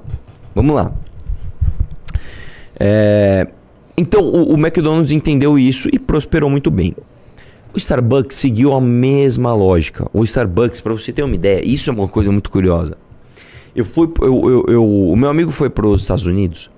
Vamos 0.54 0.74
lá. 0.74 0.92
É, 2.78 3.46
Então 3.96 4.22
o, 4.22 4.54
o 4.54 4.58
McDonald's 4.58 5.12
entendeu 5.12 5.58
isso 5.58 5.88
e 5.92 5.98
prosperou 5.98 6.50
muito 6.50 6.70
bem. 6.70 6.94
O 7.72 7.78
Starbucks 7.78 8.36
seguiu 8.36 8.72
a 8.74 8.80
mesma 8.80 9.54
lógica. 9.54 10.08
O 10.12 10.24
Starbucks, 10.24 10.80
para 10.80 10.92
você 10.92 11.12
ter 11.12 11.22
uma 11.22 11.34
ideia, 11.34 11.64
isso 11.64 11.88
é 11.88 11.92
uma 11.92 12.08
coisa 12.08 12.30
muito 12.32 12.50
curiosa. 12.50 12.96
Eu 13.74 13.84
fui, 13.84 14.10
eu, 14.20 14.50
eu, 14.50 14.64
eu- 14.68 14.84
o 15.10 15.16
meu 15.16 15.28
amigo 15.28 15.50
foi 15.52 15.70
para 15.70 15.86
os 15.86 16.02
Estados 16.02 16.26
Unidos 16.26 16.68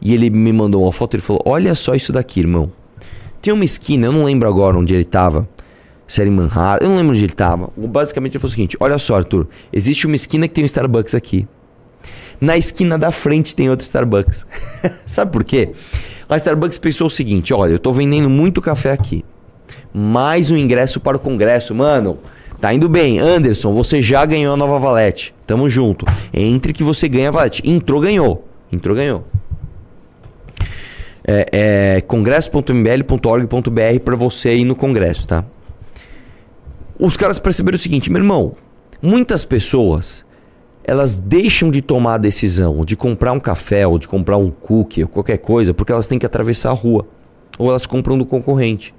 e 0.00 0.12
ele 0.12 0.28
me 0.30 0.52
mandou 0.52 0.82
uma 0.82 0.92
foto. 0.92 1.14
Ele 1.14 1.22
falou: 1.22 1.40
Olha 1.46 1.74
só 1.74 1.94
isso 1.94 2.12
daqui, 2.12 2.40
irmão. 2.40 2.72
Tem 3.40 3.52
uma 3.52 3.64
esquina, 3.64 4.06
eu 4.06 4.12
não 4.12 4.24
lembro 4.24 4.48
agora 4.48 4.76
onde 4.76 4.92
ele 4.94 5.04
tava. 5.04 5.48
Se 6.06 6.20
era 6.20 6.28
em 6.28 6.32
Manhattan, 6.32 6.84
eu 6.84 6.90
não 6.90 6.96
lembro 6.96 7.12
onde 7.12 7.24
ele 7.24 7.32
tava. 7.32 7.70
Basicamente 7.76 8.32
ele 8.32 8.40
falou 8.40 8.48
o 8.48 8.50
seguinte: 8.50 8.76
Olha 8.80 8.98
só, 8.98 9.14
Arthur, 9.16 9.46
existe 9.72 10.06
uma 10.06 10.16
esquina 10.16 10.48
que 10.48 10.54
tem 10.54 10.64
um 10.64 10.66
Starbucks 10.66 11.14
aqui. 11.14 11.46
Na 12.40 12.56
esquina 12.58 12.98
da 12.98 13.12
frente 13.12 13.54
tem 13.54 13.70
outro 13.70 13.84
Starbucks. 13.84 14.44
Sabe 15.06 15.30
por 15.30 15.44
quê? 15.44 15.70
A 16.28 16.36
Starbucks 16.36 16.78
pensou 16.78 17.06
o 17.06 17.10
seguinte: 17.10 17.54
olha, 17.54 17.70
eu 17.70 17.78
tô 17.78 17.92
vendendo 17.92 18.28
muito 18.28 18.60
café 18.60 18.90
aqui. 18.90 19.24
Mais 19.92 20.50
um 20.50 20.56
ingresso 20.56 21.00
para 21.00 21.16
o 21.16 21.20
congresso. 21.20 21.74
Mano, 21.74 22.18
tá 22.60 22.72
indo 22.72 22.88
bem. 22.88 23.18
Anderson, 23.18 23.72
você 23.72 24.00
já 24.00 24.24
ganhou 24.24 24.54
a 24.54 24.56
nova 24.56 24.78
valete. 24.78 25.34
Tamo 25.46 25.68
junto. 25.68 26.06
Entre 26.32 26.72
que 26.72 26.82
você 26.82 27.08
ganha 27.08 27.28
a 27.28 27.32
valete. 27.32 27.62
Entrou, 27.68 28.00
ganhou. 28.00 28.46
Entrou, 28.72 28.96
ganhou. 28.96 29.24
É, 31.24 31.96
é 31.96 32.00
congresso.mbl.org.br 32.00 34.00
para 34.04 34.16
você 34.16 34.56
ir 34.56 34.64
no 34.64 34.74
congresso, 34.74 35.28
tá? 35.28 35.44
Os 36.98 37.16
caras 37.16 37.38
perceberam 37.38 37.76
o 37.76 37.78
seguinte, 37.78 38.10
meu 38.10 38.20
irmão, 38.20 38.56
muitas 39.00 39.44
pessoas 39.44 40.24
elas 40.84 41.18
deixam 41.18 41.70
de 41.70 41.80
tomar 41.80 42.14
a 42.14 42.18
decisão 42.18 42.84
de 42.84 42.96
comprar 42.96 43.32
um 43.32 43.40
café 43.40 43.86
ou 43.86 43.98
de 43.98 44.08
comprar 44.08 44.36
um 44.36 44.50
cookie 44.50 45.02
ou 45.02 45.08
qualquer 45.08 45.38
coisa 45.38 45.72
porque 45.72 45.92
elas 45.92 46.08
têm 46.08 46.18
que 46.18 46.26
atravessar 46.26 46.70
a 46.70 46.74
rua 46.74 47.06
ou 47.58 47.70
elas 47.70 47.86
compram 47.86 48.18
do 48.18 48.26
concorrente. 48.26 48.94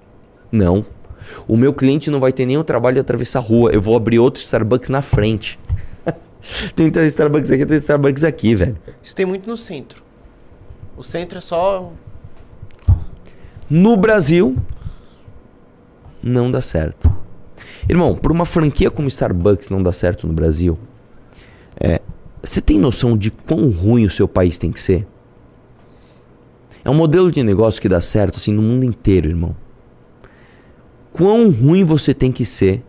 Não. 0.53 0.85
O 1.47 1.57
meu 1.57 1.73
cliente 1.73 2.11
não 2.11 2.19
vai 2.19 2.31
ter 2.31 2.45
nenhum 2.45 2.63
trabalho 2.63 2.93
de 2.93 2.99
atravessar 2.99 3.39
a 3.39 3.41
rua. 3.41 3.71
Eu 3.71 3.81
vou 3.81 3.95
abrir 3.95 4.19
outro 4.19 4.39
Starbucks 4.39 4.87
na 4.87 5.01
frente. 5.01 5.59
tem 6.75 6.91
três 6.91 7.07
Starbucks 7.13 7.49
aqui, 7.49 7.65
tem 7.65 7.77
Starbucks 7.77 8.23
aqui, 8.23 8.53
velho. 8.53 8.77
Isso 9.01 9.15
tem 9.15 9.25
muito 9.25 9.49
no 9.49 9.57
centro. 9.57 10.03
O 10.95 11.01
centro 11.01 11.39
é 11.39 11.41
só. 11.41 11.91
No 13.67 13.97
Brasil, 13.97 14.55
não 16.21 16.51
dá 16.51 16.61
certo. 16.61 17.11
Irmão, 17.89 18.15
por 18.15 18.31
uma 18.31 18.45
franquia 18.45 18.91
como 18.91 19.07
Starbucks 19.07 19.71
não 19.71 19.81
dá 19.81 19.91
certo 19.91 20.27
no 20.27 20.33
Brasil, 20.33 20.77
é, 21.79 21.99
você 22.43 22.61
tem 22.61 22.77
noção 22.77 23.17
de 23.17 23.31
quão 23.31 23.71
ruim 23.71 24.05
o 24.05 24.11
seu 24.11 24.27
país 24.27 24.59
tem 24.59 24.71
que 24.71 24.79
ser? 24.79 25.07
É 26.85 26.91
um 26.91 26.93
modelo 26.93 27.31
de 27.31 27.41
negócio 27.41 27.81
que 27.81 27.89
dá 27.89 27.99
certo 27.99 28.35
assim 28.35 28.53
no 28.53 28.61
mundo 28.61 28.85
inteiro, 28.85 29.29
irmão. 29.29 29.55
Quão 31.13 31.49
ruim 31.51 31.83
você 31.83 32.13
tem 32.13 32.31
que 32.31 32.43
ser 32.43 32.83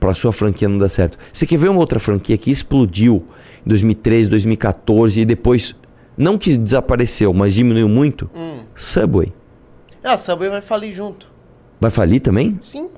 para 0.00 0.14
sua 0.14 0.32
franquia 0.32 0.68
não 0.68 0.78
dar 0.78 0.88
certo? 0.88 1.18
Você 1.32 1.44
quer 1.46 1.58
ver 1.58 1.68
uma 1.68 1.80
outra 1.80 1.98
franquia 1.98 2.38
que 2.38 2.50
explodiu 2.50 3.26
em 3.66 3.68
2013, 3.68 4.30
2014 4.30 5.20
e 5.20 5.24
depois 5.24 5.74
não 6.16 6.38
que 6.38 6.56
desapareceu, 6.56 7.32
mas 7.34 7.54
diminuiu 7.54 7.88
muito? 7.88 8.30
Hum. 8.34 8.60
Subway. 8.74 9.32
Ah, 10.02 10.12
a 10.14 10.16
Subway 10.16 10.48
vai 10.48 10.62
falir 10.62 10.92
junto. 10.94 11.30
Vai 11.80 11.90
falir 11.90 12.20
também? 12.20 12.58
Sim. 12.62 12.88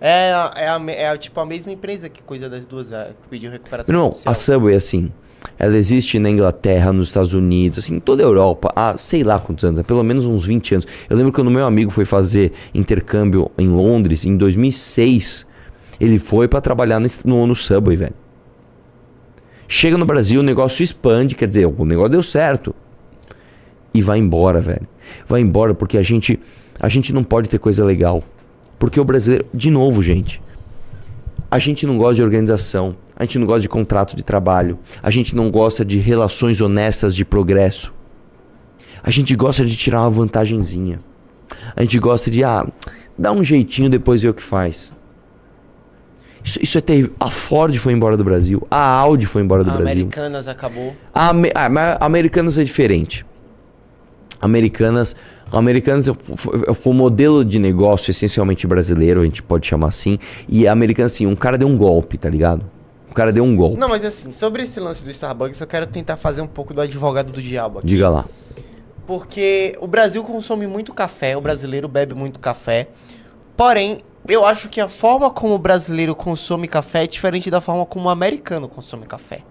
É, 0.00 0.32
a- 0.32 0.52
é, 0.56 0.68
a, 0.68 0.82
é 0.90 1.08
a- 1.08 1.16
tipo 1.16 1.38
a 1.40 1.46
mesma 1.46 1.72
empresa 1.72 2.08
que 2.08 2.22
coisa 2.22 2.48
das 2.50 2.66
duas, 2.66 2.92
é, 2.92 3.12
que 3.22 3.28
pediu 3.28 3.50
recuperação 3.50 3.94
Não, 3.94 4.08
judicial. 4.08 4.32
a 4.32 4.34
Subway, 4.34 4.74
assim, 4.74 5.10
ela 5.58 5.76
existe 5.76 6.18
na 6.18 6.30
Inglaterra, 6.30 6.92
nos 6.92 7.08
Estados 7.08 7.34
Unidos, 7.34 7.78
assim, 7.78 7.96
em 7.96 8.00
toda 8.00 8.22
a 8.22 8.26
Europa, 8.26 8.72
há 8.74 8.96
sei 8.98 9.22
lá 9.22 9.38
quantos 9.38 9.64
anos, 9.64 9.80
há 9.80 9.84
pelo 9.84 10.02
menos 10.02 10.24
uns 10.24 10.44
20 10.44 10.74
anos. 10.74 10.86
Eu 11.08 11.16
lembro 11.16 11.32
quando 11.32 11.50
meu 11.50 11.64
amigo 11.64 11.90
foi 11.90 12.04
fazer 12.04 12.52
intercâmbio 12.74 13.50
em 13.56 13.68
Londres, 13.68 14.24
em 14.24 14.36
2006, 14.36 15.46
ele 16.00 16.18
foi 16.18 16.46
pra 16.48 16.60
trabalhar 16.60 17.00
no, 17.24 17.46
no 17.46 17.56
Subway, 17.56 17.96
velho. 17.96 18.14
Chega 19.68 19.98
no 19.98 20.04
Brasil, 20.04 20.40
o 20.40 20.44
negócio 20.44 20.82
expande, 20.82 21.34
quer 21.34 21.48
dizer, 21.48 21.66
o 21.66 21.84
negócio 21.84 22.10
deu 22.10 22.22
certo. 22.22 22.74
E 23.92 24.00
vai 24.00 24.18
embora, 24.18 24.60
velho. 24.60 24.86
Vai 25.26 25.40
embora 25.40 25.74
porque 25.74 25.98
a 25.98 26.02
gente, 26.02 26.38
a 26.78 26.88
gente 26.88 27.12
não 27.12 27.24
pode 27.24 27.48
ter 27.48 27.58
coisa 27.58 27.84
legal. 27.84 28.22
Porque 28.78 29.00
o 29.00 29.04
brasileiro, 29.04 29.46
de 29.52 29.70
novo, 29.70 30.02
gente, 30.02 30.40
a 31.50 31.58
gente 31.58 31.86
não 31.86 31.96
gosta 31.96 32.16
de 32.16 32.22
organização, 32.22 32.96
a 33.14 33.24
gente 33.24 33.38
não 33.38 33.46
gosta 33.46 33.60
de 33.60 33.68
contrato 33.68 34.16
de 34.16 34.22
trabalho, 34.22 34.78
a 35.02 35.10
gente 35.10 35.34
não 35.34 35.50
gosta 35.50 35.84
de 35.84 35.98
relações 35.98 36.60
honestas 36.60 37.14
de 37.14 37.24
progresso. 37.24 37.94
A 39.02 39.10
gente 39.10 39.34
gosta 39.36 39.64
de 39.64 39.76
tirar 39.76 40.00
uma 40.00 40.10
vantagenzinha. 40.10 41.00
A 41.76 41.82
gente 41.82 41.98
gosta 41.98 42.30
de, 42.30 42.42
ah, 42.42 42.66
dá 43.16 43.30
um 43.30 43.44
jeitinho, 43.44 43.88
depois 43.88 44.22
ver 44.22 44.30
o 44.30 44.34
que 44.34 44.42
faz. 44.42 44.92
Isso, 46.42 46.58
isso 46.62 46.78
é 46.78 46.80
terrível. 46.80 47.12
A 47.18 47.30
Ford 47.30 47.74
foi 47.76 47.92
embora 47.92 48.16
do 48.16 48.24
Brasil, 48.24 48.66
a 48.70 48.78
Audi 48.78 49.26
foi 49.26 49.42
embora 49.42 49.62
do 49.62 49.70
a 49.70 49.74
Brasil. 49.76 50.02
Americanas 50.02 50.48
acabou. 50.48 50.94
A 51.14 51.30
ah, 51.30 51.68
mas 51.68 51.96
Americanas 52.00 52.58
é 52.58 52.64
diferente. 52.64 53.24
Americanas, 54.40 55.16
Americanas 55.52 56.06
foi 56.74 56.92
um 56.92 56.96
modelo 56.96 57.44
de 57.44 57.58
negócio 57.58 58.10
essencialmente 58.10 58.66
brasileiro, 58.66 59.20
a 59.20 59.24
gente 59.24 59.42
pode 59.42 59.66
chamar 59.66 59.88
assim. 59.88 60.18
E 60.48 60.66
a 60.66 60.72
Americanas, 60.72 61.12
assim, 61.12 61.26
um 61.26 61.36
cara 61.36 61.56
deu 61.56 61.68
um 61.68 61.76
golpe, 61.76 62.18
tá 62.18 62.28
ligado? 62.28 62.64
O 63.10 63.14
cara 63.14 63.32
deu 63.32 63.44
um 63.44 63.54
golpe. 63.56 63.78
Não, 63.78 63.88
mas 63.88 64.04
assim, 64.04 64.32
sobre 64.32 64.62
esse 64.64 64.78
lance 64.80 65.02
do 65.04 65.10
Starbucks, 65.10 65.60
eu 65.60 65.66
quero 65.66 65.86
tentar 65.86 66.16
fazer 66.16 66.42
um 66.42 66.46
pouco 66.46 66.74
do 66.74 66.80
advogado 66.80 67.32
do 67.32 67.40
diabo 67.40 67.78
aqui. 67.78 67.86
Diga 67.88 68.08
lá. 68.08 68.24
Porque 69.06 69.72
o 69.80 69.86
Brasil 69.86 70.22
consome 70.24 70.66
muito 70.66 70.92
café, 70.92 71.36
o 71.36 71.40
brasileiro 71.40 71.86
bebe 71.88 72.12
muito 72.14 72.40
café. 72.40 72.88
Porém, 73.56 74.00
eu 74.28 74.44
acho 74.44 74.68
que 74.68 74.80
a 74.80 74.88
forma 74.88 75.30
como 75.30 75.54
o 75.54 75.58
brasileiro 75.58 76.14
consome 76.14 76.66
café 76.66 77.04
é 77.04 77.06
diferente 77.06 77.48
da 77.50 77.60
forma 77.60 77.86
como 77.86 78.06
o 78.06 78.10
americano 78.10 78.68
consome 78.68 79.06
café. 79.06 79.42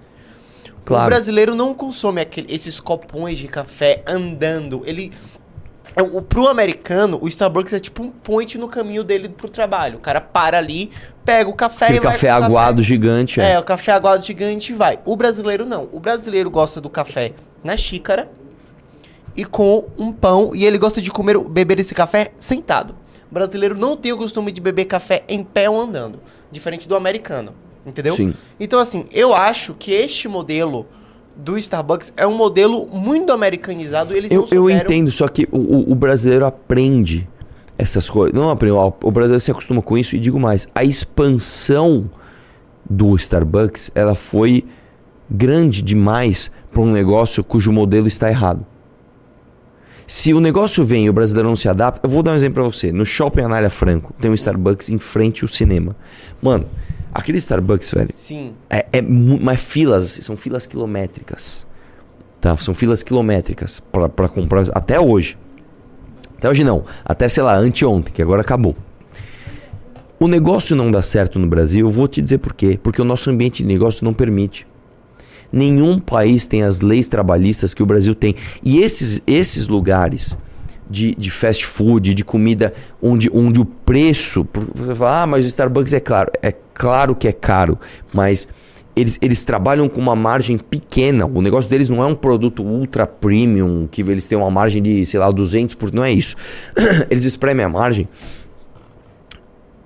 O 0.68 0.82
Claro. 0.86 1.06
brasileiro 1.08 1.56
não 1.56 1.74
consome 1.74 2.20
aquele- 2.22 2.54
esses 2.54 2.80
copões 2.80 3.38
de 3.40 3.48
café 3.48 4.04
andando. 4.06 4.82
Ele. 4.86 5.12
É, 5.96 6.02
O, 6.02 6.22
pro 6.22 6.48
americano, 6.48 7.18
o 7.22 7.28
Starbucks 7.28 7.74
é 7.74 7.80
tipo 7.80 8.04
um 8.04 8.12
point 8.12 8.58
no 8.58 8.68
caminho 8.68 9.04
dele 9.04 9.30
pro 9.30 9.50
trabalho. 9.50 9.98
O 9.98 10.02
cara 10.02 10.20
para 10.20 10.58
ali, 10.58 10.90
pega 11.24 11.50
o 11.50 11.54
café 11.54 11.86
Aquele 11.86 12.00
e 12.00 12.02
vai 12.02 12.12
café 12.14 12.30
aguado 12.30 12.82
gigante. 12.84 13.40
é, 13.42 13.54
É. 13.54 13.60
o 13.60 13.64
café 13.64 13.92
aguado 13.94 14.24
gigante 14.26 14.74
e 14.74 14.76
vai. 14.76 15.00
O 15.06 15.16
brasileiro 15.16 15.66
não. 15.66 15.88
O 15.92 16.00
brasileiro 16.00 16.50
gosta 16.50 16.80
do 16.82 16.90
café 16.90 17.34
na 17.64 17.76
xícara 17.78 18.30
e 19.36 19.44
com 19.46 19.86
um 19.98 20.12
pão. 20.12 20.52
E 20.54 20.66
ele 20.66 20.78
gosta 20.78 21.02
de 21.02 21.12
comer, 21.12 21.38
beber 21.40 21.80
esse 21.80 21.96
café 21.96 22.32
sentado. 22.38 22.96
O 23.30 23.34
brasileiro 23.34 23.78
não 23.78 23.98
tem 23.98 24.14
o 24.14 24.18
costume 24.18 24.52
de 24.52 24.62
beber 24.62 24.86
café 24.86 25.24
em 25.28 25.44
pé 25.44 25.70
ou 25.70 25.80
andando. 25.82 26.20
Diferente 26.52 26.88
do 26.88 26.96
americano. 26.96 27.54
Entendeu? 27.86 28.16
Sim. 28.16 28.34
Então, 28.60 28.80
assim, 28.80 29.06
eu 29.12 29.34
acho 29.34 29.74
que 29.76 29.92
este 29.92 30.28
modelo 30.28 30.88
do 31.38 31.58
Starbucks 31.58 32.14
é 32.16 32.26
um 32.26 32.36
modelo 32.36 32.88
muito 32.88 33.32
americanizado. 33.32 34.16
Eles 34.16 34.32
Eu, 34.32 34.48
eu 34.52 34.70
entendo, 34.70 35.12
só 35.12 35.28
que 35.28 35.48
o, 35.52 35.92
o- 35.92 35.96
brasileiro 35.96 36.46
aprende 36.46 37.28
essas 37.78 38.10
coisas. 38.10 38.34
Não 38.40 38.50
aprende, 38.50 38.76
o 38.76 39.12
brasileiro 39.12 39.42
se 39.42 39.52
acostuma 39.52 39.82
com 39.82 39.98
isso. 39.98 40.16
E 40.16 40.20
digo 40.20 40.40
mais, 40.40 40.68
a 40.74 40.84
expansão 40.84 42.10
do 42.90 43.16
Starbucks, 43.16 43.92
ela 43.96 44.16
foi 44.16 44.64
grande 45.30 45.82
demais 45.82 46.52
para 46.72 46.82
um 46.82 46.92
negócio 46.92 47.44
cujo 47.44 47.72
modelo 47.72 48.08
está 48.08 48.30
errado. 48.30 48.66
Se 50.08 50.34
o 50.36 50.40
negócio 50.40 50.84
vem 50.84 51.06
e 51.06 51.10
o 51.10 51.14
brasileiro 51.14 51.50
não 51.50 51.56
se 51.56 51.68
adapta, 51.68 52.06
eu 52.06 52.12
vou 52.12 52.22
dar 52.22 52.32
um 52.32 52.36
exemplo 52.36 52.62
pra 52.62 52.72
você. 52.72 52.92
No 52.92 53.06
shopping 53.06 53.42
Anália 53.42 53.72
Franco, 53.72 54.14
tem 54.22 54.30
um 54.30 54.36
Starbucks 54.36 54.90
em 54.90 55.00
frente 55.00 55.44
ao 55.44 55.48
cinema. 55.48 55.96
Mano, 56.40 56.68
aquele 57.16 57.38
Starbucks, 57.38 57.92
velho, 57.92 58.10
Sim. 58.14 58.54
é, 58.70 58.86
é 58.92 59.02
mas 59.02 59.62
filas, 59.62 60.04
assim, 60.04 60.22
são 60.22 60.36
filas 60.36 60.66
quilométricas. 60.66 61.66
Tá? 62.42 62.56
São 62.58 62.74
filas 62.74 63.02
quilométricas 63.02 63.82
pra 64.16 64.28
comprar 64.28 64.66
até 64.74 65.00
hoje. 65.00 65.38
Até 66.38 66.50
hoje 66.50 66.64
não, 66.64 66.84
até 67.06 67.30
sei 67.30 67.42
lá, 67.42 67.56
anteontem, 67.56 68.14
que 68.14 68.22
agora 68.22 68.42
acabou. 68.42 68.76
O 70.20 70.28
negócio 70.28 70.76
não 70.76 70.92
dá 70.92 71.02
certo 71.02 71.40
no 71.40 71.48
Brasil, 71.48 71.88
eu 71.88 71.92
vou 71.92 72.08
te 72.08 72.22
dizer 72.22 72.38
por 72.40 72.54
quê. 72.54 72.78
Porque 72.82 73.02
o 73.02 73.06
nosso 73.06 73.30
ambiente 73.30 73.64
de 73.64 73.68
negócio 73.68 74.04
não 74.04 74.14
permite. 74.14 74.68
Nenhum 75.52 76.00
país 76.00 76.46
tem 76.46 76.64
as 76.64 76.82
leis 76.82 77.08
trabalhistas 77.08 77.74
que 77.74 77.82
o 77.82 77.86
Brasil 77.86 78.14
tem. 78.14 78.36
E 78.64 78.80
esses, 78.80 79.22
esses 79.26 79.68
lugares 79.68 80.38
de, 80.90 81.16
de 81.16 81.30
fast 81.32 81.66
food, 81.66 82.14
de 82.14 82.24
comida, 82.24 82.74
onde, 83.02 83.30
onde 83.34 83.60
o 83.60 83.66
preço. 83.66 84.48
Você 84.76 84.96
fala, 84.96 85.24
ah, 85.24 85.28
mas 85.28 85.46
o 85.46 85.48
Starbucks 85.48 85.94
é 85.94 86.00
claro. 86.00 86.32
É 86.42 86.52
claro 86.52 87.16
que 87.16 87.28
é 87.28 87.32
caro, 87.32 87.80
mas 88.14 88.48
eles, 88.96 89.18
eles 89.22 89.44
trabalham 89.44 89.90
com 89.90 90.00
uma 90.00 90.16
margem 90.16 90.58
pequena. 90.58 91.26
O 91.26 91.42
negócio 91.42 91.70
deles 91.70 91.90
não 91.90 92.02
é 92.02 92.06
um 92.06 92.16
produto 92.16 92.64
ultra 92.64 93.06
premium, 93.06 93.88
que 93.92 94.02
eles 94.02 94.28
têm 94.28 94.38
uma 94.38 94.50
margem 94.52 94.82
de, 94.82 95.06
sei 95.06 95.20
lá, 95.20 95.32
200%. 95.32 95.76
Por... 95.76 95.94
Não 95.94 96.04
é 96.04 96.12
isso. 96.12 96.36
eles 97.10 97.26
espremem 97.26 97.66
a 97.66 97.70
margem 97.70 98.06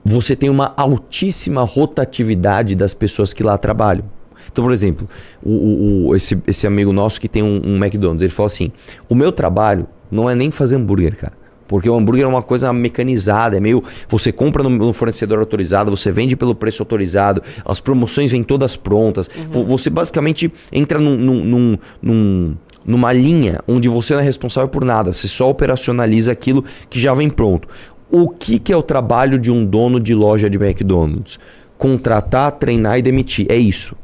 você 0.03 0.35
tem 0.35 0.49
uma 0.49 0.73
altíssima 0.75 1.61
rotatividade 1.63 2.73
das 2.73 2.93
pessoas 2.93 3.33
que 3.33 3.43
lá 3.43 3.57
trabalham. 3.57 4.05
Então, 4.51 4.63
por 4.63 4.73
exemplo, 4.73 5.07
o, 5.43 5.51
o- 5.51 6.07
o- 6.07 6.15
esse, 6.15 6.41
esse 6.47 6.65
amigo 6.65 6.91
nosso 6.91 7.21
que 7.21 7.27
tem 7.27 7.43
um, 7.43 7.61
um 7.63 7.75
McDonald's, 7.75 8.21
ele 8.23 8.31
falou 8.31 8.47
assim: 8.47 8.71
o 9.07 9.13
meu 9.13 9.31
trabalho 9.31 9.87
não 10.11 10.29
é 10.29 10.35
nem 10.35 10.49
fazer 10.51 10.75
hambúrguer, 10.75 11.15
cara. 11.15 11.33
Porque 11.67 11.87
o 11.87 11.95
hambúrguer 11.95 12.25
é 12.25 12.27
uma 12.27 12.41
coisa 12.41 12.73
mecanizada, 12.73 13.55
é 13.57 13.59
meio. 13.59 13.83
Você 14.07 14.31
compra 14.31 14.63
no, 14.63 14.69
no 14.71 14.91
fornecedor 14.91 15.37
autorizado, 15.37 15.91
você 15.95 16.11
vende 16.11 16.35
pelo 16.35 16.55
preço 16.55 16.81
autorizado, 16.81 17.43
as 17.63 17.79
promoções 17.79 18.31
vêm 18.31 18.41
todas 18.41 18.75
prontas. 18.75 19.29
Vo- 19.51 19.63
Você 19.65 19.87
basicamente 19.91 20.51
entra 20.71 20.97
num, 20.97 21.15
num- 21.15 21.43
num- 21.45 21.77
num- 22.01 22.55
numa 22.83 23.13
linha 23.13 23.59
onde 23.67 23.87
você 23.87 24.13
não 24.15 24.21
é 24.21 24.23
responsável 24.23 24.67
por 24.67 24.83
nada, 24.83 25.13
você 25.13 25.27
só 25.27 25.47
operacionaliza 25.47 26.31
aquilo 26.31 26.65
que 26.89 26.99
já 26.99 27.13
vem 27.13 27.29
pronto. 27.29 27.67
O 28.09 28.27
que, 28.29 28.57
que 28.57 28.73
é 28.73 28.75
o 28.77 28.81
trabalho 28.81 29.37
de 29.37 29.51
um 29.51 29.63
dono 29.63 29.99
de 29.99 30.15
loja 30.15 30.49
de 30.49 30.57
McDonald's? 30.57 31.37
Contratar, 31.77 32.51
treinar 32.53 32.97
e 32.97 33.01
demitir. 33.03 33.45
É 33.47 33.55
isso. 33.55 33.95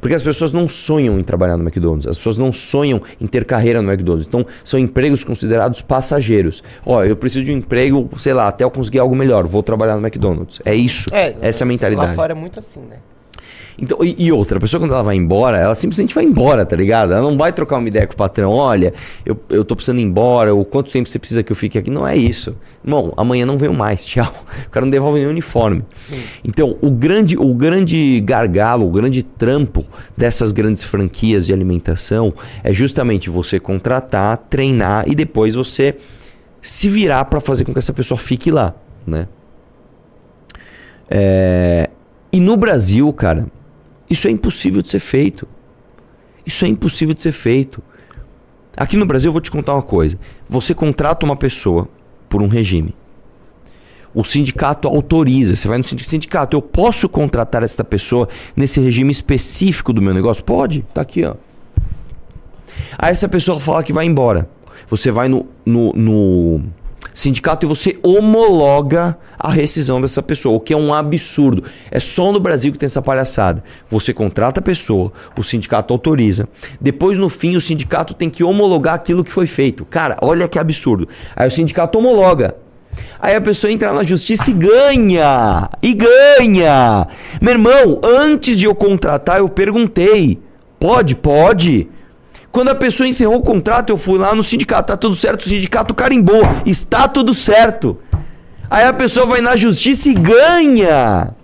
Porque 0.00 0.14
as 0.14 0.22
pessoas 0.22 0.52
não 0.52 0.68
sonham 0.68 1.18
em 1.18 1.22
trabalhar 1.22 1.56
no 1.56 1.64
McDonald's, 1.64 2.06
as 2.06 2.16
pessoas 2.16 2.38
não 2.38 2.52
sonham 2.52 3.00
em 3.20 3.26
ter 3.26 3.44
carreira 3.44 3.80
no 3.80 3.90
McDonald's. 3.90 4.26
Então, 4.26 4.46
são 4.62 4.78
empregos 4.78 5.24
considerados 5.24 5.82
passageiros. 5.82 6.62
Ó, 6.84 7.04
eu 7.04 7.16
preciso 7.16 7.44
de 7.44 7.52
um 7.52 7.58
emprego, 7.58 8.08
sei 8.18 8.32
lá, 8.32 8.48
até 8.48 8.64
eu 8.64 8.70
conseguir 8.70 8.98
algo 8.98 9.16
melhor, 9.16 9.46
vou 9.46 9.62
trabalhar 9.62 9.96
no 9.96 10.06
McDonald's. 10.06 10.60
É 10.64 10.74
isso. 10.74 11.08
essa 11.40 11.62
é 11.62 11.64
a 11.64 11.68
mentalidade. 11.68 12.08
Lá 12.08 12.14
fora 12.14 12.32
é 12.32 12.34
muito 12.34 12.58
assim, 12.58 12.80
né? 12.80 12.96
Então, 13.80 13.98
e, 14.02 14.14
e 14.18 14.30
outra, 14.30 14.58
a 14.58 14.60
pessoa 14.60 14.78
quando 14.78 14.92
ela 14.92 15.02
vai 15.02 15.16
embora, 15.16 15.56
ela 15.56 15.74
simplesmente 15.74 16.14
vai 16.14 16.24
embora, 16.24 16.66
tá 16.66 16.76
ligado? 16.76 17.12
Ela 17.12 17.22
não 17.22 17.36
vai 17.38 17.50
trocar 17.52 17.78
uma 17.78 17.88
ideia 17.88 18.06
com 18.06 18.12
o 18.12 18.16
patrão, 18.16 18.52
olha, 18.52 18.92
eu, 19.24 19.38
eu 19.48 19.64
tô 19.64 19.74
precisando 19.74 20.00
ir 20.00 20.04
embora, 20.04 20.52
ou 20.52 20.64
quanto 20.64 20.92
tempo 20.92 21.08
você 21.08 21.18
precisa 21.18 21.42
que 21.42 21.50
eu 21.50 21.56
fique 21.56 21.78
aqui. 21.78 21.90
Não 21.90 22.06
é 22.06 22.14
isso. 22.14 22.54
Irmão, 22.84 23.14
amanhã 23.16 23.46
não 23.46 23.56
venho 23.56 23.72
mais, 23.72 24.04
tchau. 24.06 24.44
O 24.66 24.70
cara 24.70 24.84
não 24.84 24.90
devolve 24.90 25.18
nem 25.18 25.28
uniforme. 25.28 25.82
Então, 26.44 26.76
o 26.82 26.90
grande, 26.90 27.38
o 27.38 27.54
grande 27.54 28.20
gargalo, 28.20 28.86
o 28.86 28.90
grande 28.90 29.22
trampo 29.22 29.84
dessas 30.16 30.52
grandes 30.52 30.84
franquias 30.84 31.46
de 31.46 31.52
alimentação 31.52 32.34
é 32.62 32.72
justamente 32.72 33.30
você 33.30 33.58
contratar, 33.58 34.36
treinar 34.50 35.08
e 35.08 35.14
depois 35.14 35.54
você 35.54 35.96
se 36.60 36.88
virar 36.88 37.24
para 37.24 37.40
fazer 37.40 37.64
com 37.64 37.72
que 37.72 37.78
essa 37.78 37.92
pessoa 37.92 38.18
fique 38.18 38.50
lá, 38.50 38.74
né? 39.06 39.26
É, 41.08 41.90
E 42.32 42.38
no 42.38 42.56
Brasil, 42.56 43.12
cara, 43.12 43.46
isso 44.10 44.26
é 44.26 44.30
impossível 44.30 44.82
de 44.82 44.90
ser 44.90 44.98
feito. 44.98 45.46
Isso 46.44 46.64
é 46.64 46.68
impossível 46.68 47.14
de 47.14 47.22
ser 47.22 47.32
feito. 47.32 47.80
Aqui 48.76 48.96
no 48.96 49.06
Brasil, 49.06 49.28
eu 49.28 49.32
vou 49.32 49.40
te 49.40 49.50
contar 49.50 49.74
uma 49.74 49.82
coisa. 49.82 50.18
Você 50.48 50.74
contrata 50.74 51.24
uma 51.24 51.36
pessoa 51.36 51.88
por 52.28 52.42
um 52.42 52.48
regime. 52.48 52.94
O 54.12 54.24
sindicato 54.24 54.88
autoriza. 54.88 55.54
Você 55.54 55.68
vai 55.68 55.78
no 55.78 55.84
sindicato. 55.84 56.56
Eu 56.56 56.62
posso 56.62 57.08
contratar 57.08 57.62
esta 57.62 57.84
pessoa 57.84 58.28
nesse 58.56 58.80
regime 58.80 59.12
específico 59.12 59.92
do 59.92 60.02
meu 60.02 60.12
negócio? 60.12 60.42
Pode. 60.42 60.84
Tá 60.92 61.02
aqui, 61.02 61.24
ó. 61.24 61.36
Aí 62.98 63.12
essa 63.12 63.28
pessoa 63.28 63.60
fala 63.60 63.84
que 63.84 63.92
vai 63.92 64.06
embora. 64.06 64.48
Você 64.88 65.12
vai 65.12 65.28
no, 65.28 65.46
no, 65.64 65.92
no 65.92 66.64
sindicato 67.12 67.66
e 67.66 67.68
você 67.68 67.98
homologa 68.02 69.16
a 69.38 69.50
rescisão 69.50 70.00
dessa 70.00 70.22
pessoa, 70.22 70.56
o 70.56 70.60
que 70.60 70.72
é 70.72 70.76
um 70.76 70.92
absurdo. 70.92 71.64
É 71.90 71.98
só 71.98 72.30
no 72.30 72.38
Brasil 72.38 72.72
que 72.72 72.78
tem 72.78 72.86
essa 72.86 73.02
palhaçada. 73.02 73.64
Você 73.88 74.12
contrata 74.12 74.60
a 74.60 74.62
pessoa, 74.62 75.12
o 75.36 75.42
sindicato 75.42 75.94
autoriza. 75.94 76.48
Depois, 76.80 77.16
no 77.16 77.28
fim, 77.28 77.56
o 77.56 77.60
sindicato 77.60 78.14
tem 78.14 78.28
que 78.28 78.44
homologar 78.44 78.94
aquilo 78.94 79.24
que 79.24 79.32
foi 79.32 79.46
feito. 79.46 79.84
Cara, 79.84 80.16
olha 80.20 80.48
que 80.48 80.58
absurdo. 80.58 81.08
Aí 81.34 81.48
o 81.48 81.52
sindicato 81.52 81.98
homologa. 81.98 82.56
Aí 83.20 83.34
a 83.34 83.40
pessoa 83.40 83.72
entra 83.72 83.92
na 83.92 84.02
justiça 84.02 84.50
e 84.50 84.54
ganha! 84.54 85.68
E 85.82 85.94
ganha! 85.94 87.06
Meu 87.40 87.52
irmão, 87.52 88.00
antes 88.02 88.58
de 88.58 88.64
eu 88.64 88.74
contratar, 88.74 89.38
eu 89.38 89.48
perguntei. 89.48 90.40
Pode? 90.78 91.14
Pode. 91.14 91.88
Quando 92.52 92.70
a 92.70 92.74
pessoa 92.74 93.08
encerrou 93.08 93.36
o 93.36 93.42
contrato, 93.42 93.90
eu 93.90 93.96
fui 93.96 94.18
lá 94.18 94.34
no 94.34 94.42
sindicato, 94.42 94.88
tá 94.88 94.96
tudo 94.96 95.14
certo, 95.14 95.42
o 95.42 95.48
sindicato 95.48 95.94
carimbou, 95.94 96.42
está 96.66 97.06
tudo 97.06 97.32
certo. 97.32 97.98
Aí 98.68 98.84
a 98.84 98.92
pessoa 98.92 99.26
vai 99.26 99.40
na 99.40 99.56
justiça 99.56 100.10
e 100.10 100.14
ganha. 100.14 101.34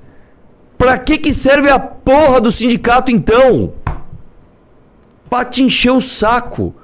Pra 0.76 0.98
que 0.98 1.18
que 1.18 1.32
serve 1.32 1.70
a 1.70 1.78
porra 1.78 2.40
do 2.40 2.50
sindicato 2.50 3.10
então? 3.10 3.72
Pra 5.30 5.44
te 5.44 5.62
encher 5.62 5.90
o 5.90 6.00
saco. 6.00 6.74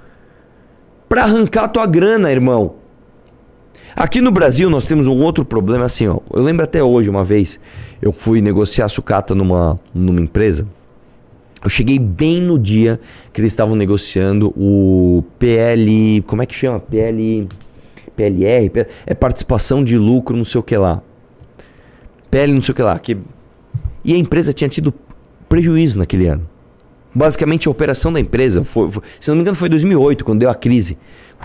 Pra 1.09 1.25
arrancar 1.25 1.69
tua 1.69 1.87
grana, 1.87 2.31
irmão. 2.31 2.77
Aqui 3.95 4.21
no 4.21 4.31
Brasil 4.31 4.71
nós 4.71 4.87
temos 4.87 5.07
um 5.07 5.21
outro 5.21 5.45
problema 5.45 5.85
assim, 5.85 6.09
ó. 6.09 6.19
Eu 6.33 6.43
lembro 6.43 6.65
até 6.65 6.83
hoje 6.83 7.11
uma 7.11 7.23
vez, 7.23 7.61
eu 8.01 8.13
fui 8.13 8.41
negociar 8.41 8.89
sucata 8.89 9.35
numa, 9.35 9.79
numa 9.95 10.21
empresa. 10.21 10.67
Eu 11.63 11.71
cheguei 11.71 11.99
bem 11.99 12.41
no 12.41 12.59
dia 12.59 12.99
que 13.33 13.41
eles 13.41 13.53
estavam 13.53 13.77
negociando 13.77 14.53
o 14.57 15.23
PL. 15.39 16.23
Como 16.27 16.43
é 16.43 16.47
que 16.47 16.55
chama? 16.55 16.81
PL. 16.81 17.47
PLR? 18.17 18.69
P- 18.71 18.87
É 19.07 19.15
participação 19.15 19.83
de 19.85 19.97
lucro, 19.97 20.37
não 20.37 20.45
sei 20.45 20.59
o 20.59 20.63
que 20.63 20.77
lá. 20.77 21.01
PL, 22.31 22.53
não 22.53 22.63
sei 22.63 22.73
o 22.73 22.75
que 22.75 22.83
lá. 22.83 22.99
Que... 22.99 23.17
E 24.05 24.13
a 24.15 24.17
empresa 24.17 24.53
tinha 24.53 24.69
tido 24.69 24.93
prejuízo 25.49 25.99
naquele 25.99 26.27
ano. 26.27 26.49
Basicamente, 27.15 27.69
a 27.69 27.71
operação 27.71 28.13
da 28.13 28.19
empresa, 28.19 28.65
foi, 28.65 28.91
foi- 28.91 29.03
se 29.21 29.29
não 29.29 29.37
me 29.37 29.43
engano, 29.43 29.57
foi 29.57 29.69
em 29.69 29.71
2008, 29.71 30.25
quando 30.25 30.41
deu 30.41 30.51
a 30.51 30.55
crise. 30.55 30.99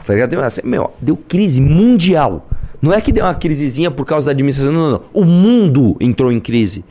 Tá? 0.06 0.26
Deu, 0.26 0.40
meu, 0.64 0.92
deu 1.02 1.18
crise 1.18 1.60
mundial. 1.62 2.48
Não 2.82 2.94
é 2.94 3.02
que 3.02 3.12
deu 3.12 3.26
uma 3.26 3.34
crisezinha 3.36 3.92
por 3.92 4.06
causa 4.06 4.28
da 4.28 4.32
administração, 4.32 4.72
não, 4.72 4.82
não, 4.84 4.92
não. 4.92 5.02
O 5.14 5.26
mundo 5.26 5.96
entrou 6.00 6.32
em 6.32 6.40
crise. 6.40 6.86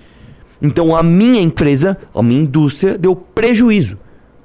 Então 0.61 0.97
a 0.97 1.03
minha 1.03 1.41
empresa, 1.41 1.99
a 2.15 2.23
minha 2.23 2.41
indústria, 2.41 2.97
deu 2.97 3.15
prejuízo. 3.15 3.99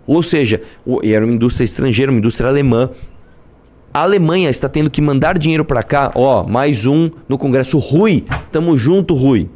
Ou 0.05 0.21
seja, 0.21 0.61
era 1.03 1.25
uma 1.25 1.33
indústria 1.33 1.65
estrangeira, 1.65 2.11
uma 2.11 2.17
indústria 2.17 2.49
alemã. 2.49 2.89
A 3.93 4.01
Alemanha 4.03 4.49
está 4.49 4.69
tendo 4.69 4.89
que 4.89 5.01
mandar 5.01 5.37
dinheiro 5.37 5.65
para 5.65 5.83
cá, 5.83 6.11
ó, 6.15 6.43
mais 6.43 6.85
um 6.85 7.09
no 7.27 7.37
Congresso. 7.37 7.77
Rui, 7.77 8.23
tamo 8.51 8.77
junto, 8.77 9.13
Rui. 9.13 9.49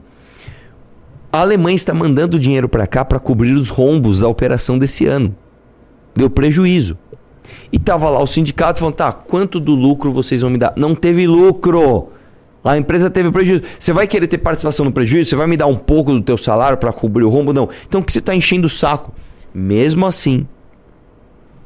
A 1.32 1.40
Alemanha 1.42 1.76
está 1.76 1.94
mandando 1.94 2.40
dinheiro 2.40 2.70
para 2.70 2.88
cá 2.88 3.04
para 3.04 3.20
cobrir 3.20 3.54
os 3.54 3.70
rombos 3.70 4.20
da 4.20 4.28
operação 4.28 4.78
desse 4.78 5.06
ano. 5.06 5.36
Deu 6.14 6.30
prejuízo. 6.30 6.98
E 7.72 7.78
tava 7.78 8.10
lá 8.10 8.22
o 8.22 8.28
sindicato 8.28 8.80
falando, 8.80 8.96
tá, 8.96 9.12
quanto 9.12 9.60
do 9.60 9.76
lucro 9.76 10.12
vocês 10.12 10.42
vão 10.42 10.50
me 10.50 10.58
dar? 10.58 10.74
Não 10.76 10.96
teve 10.96 11.28
lucro. 11.28 12.10
A 12.66 12.78
empresa 12.78 13.10
teve 13.12 13.32
prejuízo. 13.32 13.62
Você 13.80 13.94
vai 13.94 14.08
querer 14.08 14.26
ter 14.28 14.40
participação 14.40 14.84
no 14.86 14.92
prejuízo? 14.92 15.30
Você 15.30 15.36
vai 15.36 15.46
me 15.46 15.56
dar 15.56 15.68
um 15.68 15.76
pouco 15.76 16.12
do 16.12 16.22
teu 16.22 16.36
salário 16.38 16.78
para 16.78 16.92
cobrir 16.92 17.24
o 17.24 17.30
rombo? 17.30 17.54
Não. 17.54 17.70
Então 17.88 18.02
o 18.02 18.04
que 18.04 18.12
você 18.12 18.18
está 18.20 18.34
enchendo 18.36 18.66
o 18.66 18.70
saco? 18.70 19.14
Mesmo 19.54 20.06
assim, 20.06 20.48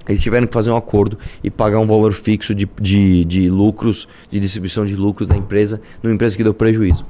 eles 0.08 0.22
tiveram 0.22 0.46
que 0.46 0.54
fazer 0.54 0.72
um 0.72 0.76
acordo 0.76 1.18
e 1.44 1.50
pagar 1.50 1.80
um 1.80 1.88
valor 1.88 2.12
fixo 2.12 2.54
de, 2.54 2.68
de, 2.82 3.24
de 3.24 3.50
lucros, 3.50 4.08
de 4.30 4.40
distribuição 4.40 4.86
de 4.86 4.96
lucros 4.96 5.30
da 5.30 5.38
empresa, 5.38 5.82
numa 6.04 6.14
empresa 6.14 6.36
que 6.36 6.44
deu 6.44 6.54
prejuízo. 6.54 7.06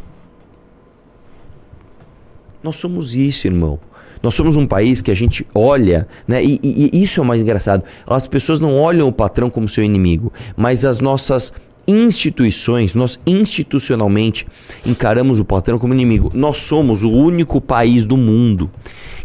Nós 2.62 2.75
somos 2.75 3.15
isso, 3.15 3.47
irmão. 3.47 3.80
Nós 4.21 4.36
somos 4.36 4.58
um 4.58 4.67
país 4.67 5.02
que 5.02 5.10
a 5.10 5.15
gente 5.15 5.47
olha, 5.56 6.08
né? 6.28 6.43
E, 6.43 6.60
e- 6.62 6.89
e 6.93 7.04
isso 7.04 7.19
é 7.21 7.23
o 7.23 7.25
mais 7.25 7.41
engraçado. 7.41 7.84
As 8.06 8.28
pessoas 8.28 8.60
não 8.60 8.75
olham 8.78 9.08
o 9.08 9.13
patrão 9.13 9.49
como 9.49 9.67
seu 9.69 9.84
inimigo, 9.84 10.32
mas 10.58 10.84
as 10.84 10.99
nossas 10.99 11.54
instituições, 11.89 12.93
nós 12.95 13.19
institucionalmente 13.25 14.45
encaramos 14.86 15.39
o 15.39 15.45
patrão 15.45 15.78
como 15.80 15.93
inimigo. 15.93 16.32
Nós 16.34 16.58
somos 16.58 17.04
o 17.04 17.12
único 17.12 17.60
país 17.60 18.06
do 18.06 18.15
mundo 18.15 18.69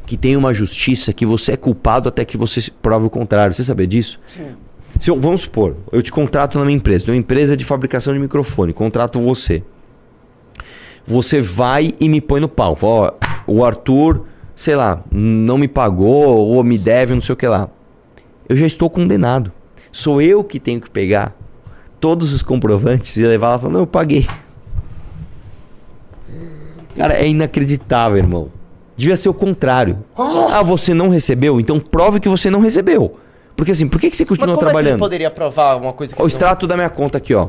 que 0.06 0.16
tem 0.16 0.36
uma 0.36 0.52
justiça 0.52 1.12
que 1.12 1.24
você 1.24 1.52
é 1.52 1.56
culpado 1.56 2.08
até 2.08 2.24
que 2.24 2.36
você 2.36 2.60
prove 2.82 3.06
o 3.06 3.10
contrário. 3.10 3.54
Você 3.54 3.62
sabia 3.64 3.86
disso? 3.86 4.18
Sim. 4.26 4.48
Se 4.98 5.10
eu- 5.10 5.20
vamos 5.20 5.42
supor, 5.42 5.76
eu 5.92 6.00
te 6.02 6.12
contrato 6.12 6.58
na 6.58 6.64
minha 6.64 6.76
empresa, 6.76 7.10
uma 7.10 7.16
empresa 7.16 7.56
de 7.56 7.64
fabricação 7.64 8.12
de 8.12 8.18
microfone, 8.18 8.72
contrato 8.72 9.20
você. 9.20 9.62
Você 11.06 11.40
vai 11.40 11.92
e 12.00 12.08
me 12.08 12.20
põe 12.20 12.40
no 12.40 12.48
pau. 12.48 12.74
Fala, 12.76 13.14
ó, 13.46 13.52
o 13.52 13.64
Arthur, 13.64 14.24
sei 14.56 14.74
lá, 14.74 15.02
não 15.10 15.58
me 15.58 15.68
pagou 15.68 16.38
ou 16.38 16.62
me 16.64 16.78
deve, 16.78 17.14
não 17.14 17.20
sei 17.20 17.32
o 17.32 17.36
que 17.36 17.46
lá. 17.46 17.68
Eu 18.48 18.56
já 18.56 18.66
estou 18.66 18.88
condenado. 18.88 19.52
Sou 19.92 20.20
eu 20.20 20.42
que 20.42 20.58
tenho 20.58 20.80
que 20.80 20.90
pegar 20.90 21.34
todos 22.04 22.34
os 22.34 22.42
comprovantes 22.42 23.16
e 23.16 23.22
levar 23.26 23.48
lá 23.52 23.56
e 23.56 23.58
falar, 23.60 23.72
não, 23.72 23.80
eu 23.80 23.86
paguei. 23.86 24.26
Cara, 26.94 27.14
é 27.14 27.26
inacreditável, 27.26 28.18
irmão. 28.18 28.50
Devia 28.94 29.16
ser 29.16 29.30
o 29.30 29.34
contrário. 29.34 30.04
Ah, 30.14 30.62
você 30.62 30.92
não 30.92 31.08
recebeu? 31.08 31.58
Então 31.58 31.80
prove 31.80 32.20
que 32.20 32.28
você 32.28 32.50
não 32.50 32.60
recebeu. 32.60 33.16
Porque 33.56 33.70
assim, 33.72 33.88
por 33.88 33.98
que, 33.98 34.10
que 34.10 34.16
você 34.18 34.26
continua 34.26 34.48
como 34.48 34.56
é 34.56 34.58
que 34.58 34.64
ele 34.66 34.72
trabalhando? 34.82 34.98
poderia 34.98 35.30
provar 35.30 35.76
uma 35.76 35.94
coisa 35.94 36.14
que 36.14 36.20
o 36.20 36.22
ele 36.22 36.24
não- 36.24 36.28
extrato 36.28 36.66
da 36.66 36.76
minha 36.76 36.90
conta 36.90 37.16
aqui, 37.16 37.32
ó. 37.34 37.48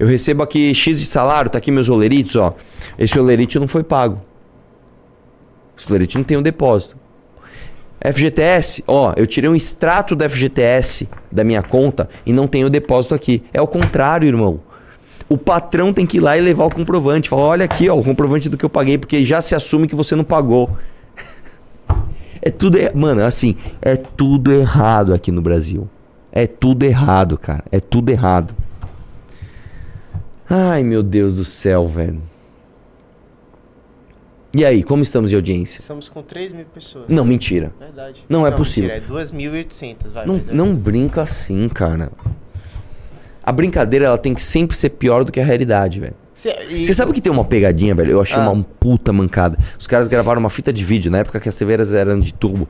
Eu 0.00 0.08
recebo 0.08 0.42
aqui 0.42 0.74
X 0.74 0.98
de 0.98 1.06
salário, 1.06 1.48
tá 1.48 1.58
aqui 1.58 1.70
meus 1.70 1.88
olerites, 1.88 2.34
ó. 2.34 2.54
Esse 2.98 3.16
olerite 3.16 3.56
não 3.56 3.68
foi 3.68 3.84
pago. 3.84 4.20
Esse 5.78 5.88
olerite 5.88 6.18
não 6.18 6.24
tem 6.24 6.36
um 6.36 6.42
depósito. 6.42 6.96
FGTS, 8.00 8.84
ó, 8.86 9.12
eu 9.16 9.26
tirei 9.26 9.48
um 9.50 9.56
extrato 9.56 10.14
da 10.14 10.28
FGTS 10.28 11.08
da 11.32 11.42
minha 11.42 11.62
conta 11.62 12.08
e 12.24 12.32
não 12.32 12.46
tenho 12.46 12.70
depósito 12.70 13.14
aqui. 13.14 13.42
É 13.52 13.60
o 13.60 13.66
contrário, 13.66 14.26
irmão. 14.28 14.60
O 15.28 15.36
patrão 15.36 15.92
tem 15.92 16.06
que 16.06 16.18
ir 16.18 16.20
lá 16.20 16.38
e 16.38 16.40
levar 16.40 16.66
o 16.66 16.70
comprovante. 16.70 17.28
Falar, 17.28 17.42
olha 17.42 17.64
aqui, 17.64 17.88
ó, 17.88 17.98
o 17.98 18.04
comprovante 18.04 18.48
do 18.48 18.56
que 18.56 18.64
eu 18.64 18.70
paguei, 18.70 18.96
porque 18.96 19.24
já 19.24 19.40
se 19.40 19.54
assume 19.54 19.88
que 19.88 19.94
você 19.96 20.14
não 20.14 20.24
pagou. 20.24 20.70
É 22.42 22.50
tudo, 22.50 22.78
er- 22.78 22.94
mano, 22.94 23.24
assim, 23.24 23.56
é 23.82 23.96
tudo 23.96 24.52
errado 24.52 25.12
aqui 25.12 25.32
no 25.32 25.42
Brasil. 25.42 25.88
É 26.30 26.46
tudo 26.46 26.84
errado, 26.84 27.36
cara. 27.36 27.64
É 27.72 27.80
tudo 27.80 28.10
errado. 28.10 28.54
Ai, 30.48 30.84
meu 30.84 31.02
Deus 31.02 31.34
do 31.34 31.44
céu, 31.44 31.88
velho. 31.88 32.22
E 34.56 34.64
aí, 34.64 34.82
como 34.82 35.02
estamos 35.02 35.30
de 35.30 35.36
audiência? 35.36 35.80
Estamos 35.80 36.08
com 36.08 36.22
3 36.22 36.52
mil 36.52 36.64
pessoas. 36.64 37.04
Não, 37.08 37.24
mentira. 37.24 37.72
Verdade. 37.78 38.24
Não 38.28 38.46
é 38.46 38.50
possível. 38.50 38.88
Mentira, 38.90 39.04
é 39.04 39.24
2.800, 39.24 40.12
vai. 40.12 40.24
Não, 40.26 40.36
é- 40.36 40.52
não 40.52 40.74
brinca 40.74 41.22
assim, 41.22 41.68
cara. 41.68 42.10
A 43.42 43.52
brincadeira 43.52 44.06
ela 44.06 44.18
tem 44.18 44.32
que 44.34 44.42
sempre 44.42 44.76
ser 44.76 44.90
pior 44.90 45.24
do 45.24 45.30
que 45.30 45.38
a 45.40 45.44
realidade, 45.44 46.00
velho. 46.00 46.14
Cê- 46.34 46.54
Você 46.84 46.92
sabe 46.94 47.12
que 47.12 47.20
tem 47.20 47.30
uma 47.32 47.44
pegadinha, 47.44 47.94
velho? 47.94 48.12
Eu 48.12 48.20
achei 48.20 48.36
Ah. 48.38 48.48
uma 48.50 48.62
puta 48.80 49.12
mancada. 49.12 49.58
Os 49.78 49.86
caras 49.86 50.08
gravaram 50.08 50.40
uma 50.40 50.50
fita 50.50 50.72
de 50.72 50.82
vídeo, 50.84 51.10
na 51.10 51.18
época 51.18 51.38
que 51.40 51.48
as 51.48 51.56
TVs 51.56 51.92
eram 51.92 52.18
de 52.18 52.32
tubo. 52.32 52.68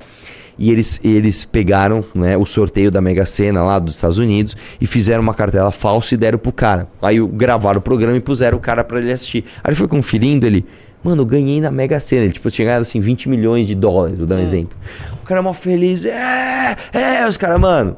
E 0.59 0.70
eles, 0.70 0.99
eles 1.05 1.44
pegaram 1.44 2.05
né, 2.14 2.37
o 2.37 2.46
sorteio 2.46 2.90
da 2.90 3.01
Mega 3.01 3.27
Sena 3.27 3.62
lá 3.62 3.79
dos 3.79 3.94
Estados 3.96 4.18
Unidos 4.18 4.57
e 4.81 4.87
fizeram 4.87 5.22
uma 5.22 5.35
cartela 5.35 5.70
falsa 5.70 6.14
e 6.14 6.16
deram 6.16 6.38
pro 6.38 6.51
cara. 6.53 6.88
Aí 7.03 7.18
gravaram 7.29 7.79
o 7.79 7.83
programa 7.83 8.16
e 8.16 8.20
puseram 8.20 8.57
o 8.57 8.61
cara 8.61 8.83
pra 8.83 8.99
ele 8.99 9.12
assistir. 9.12 9.44
Aí 9.62 9.70
ele 9.70 9.77
foi 9.77 9.87
conferindo, 9.88 10.46
ele... 10.46 10.64
Mano, 11.07 11.23
eu 11.23 11.27
ganhei 11.27 11.61
na 11.61 11.71
Mega 11.71 12.01
Sena. 12.01 12.23
Ele, 12.25 12.33
tipo, 12.33 12.51
tinha 12.51 12.64
ganhado, 12.66 12.83
assim, 12.83 12.99
20 13.01 13.29
milhões 13.29 13.66
de 13.66 13.75
dólares, 13.75 14.19
vou 14.19 14.27
dar 14.27 14.35
um 14.37 14.40
exemplo. 14.40 14.77
O 15.23 15.25
cara 15.25 15.40
é 15.40 15.42
mó 15.42 15.53
feliz. 15.53 16.05
É, 16.05 16.77
é, 16.92 17.27
os 17.29 17.37
caras, 17.37 17.61
mano... 17.61 17.97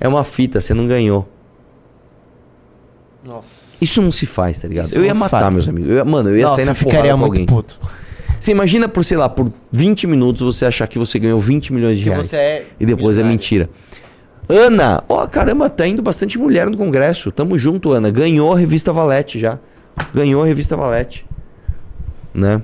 É 0.00 0.06
uma 0.06 0.22
fita, 0.24 0.60
você 0.60 0.72
não 0.74 0.86
ganhou. 0.86 1.28
Nossa. 3.24 3.82
Isso 3.84 4.00
não 4.00 4.12
se 4.12 4.26
faz, 4.26 4.60
tá 4.60 4.68
ligado? 4.68 4.86
Isso 4.86 4.98
eu 4.98 5.04
ia 5.04 5.14
matar 5.14 5.40
faz. 5.40 5.54
meus 5.54 5.68
amigos. 5.68 5.90
Eu 5.90 5.96
ia- 5.96 6.04
mano, 6.04 6.30
eu 6.30 6.36
ia 6.36 6.42
Nossa, 6.44 6.54
sair 6.56 6.64
na 6.66 6.74
ficaria 6.74 7.16
muito 7.16 7.24
alguém. 7.32 7.46
puto. 7.46 7.78
Você 8.38 8.52
imagina 8.52 8.88
por, 8.88 9.04
sei 9.04 9.16
lá, 9.18 9.28
por 9.28 9.52
20 9.72 10.06
minutos 10.06 10.42
você 10.42 10.64
achar 10.64 10.86
que 10.86 10.98
você 10.98 11.18
ganhou 11.18 11.38
20 11.38 11.72
milhões 11.72 11.98
de 11.98 12.04
Que 12.04 12.10
reais. 12.10 12.28
você 12.28 12.36
é 12.36 12.66
e 12.78 12.86
depois 12.86 13.18
é 13.18 13.22
milionário. 13.22 13.28
mentira. 13.32 13.70
Ana, 14.48 15.02
ó, 15.08 15.26
caramba, 15.26 15.68
tá 15.68 15.86
indo 15.86 16.00
bastante 16.00 16.38
mulher 16.38 16.70
no 16.70 16.76
congresso. 16.76 17.30
Tamo 17.32 17.58
junto, 17.58 17.92
Ana. 17.92 18.08
Ganhou 18.10 18.52
a 18.52 18.58
revista 18.58 18.92
Valete 18.92 19.38
já. 19.38 19.58
Ganhou 20.14 20.42
a 20.42 20.46
revista 20.46 20.76
Valete. 20.76 21.26
Né? 22.38 22.62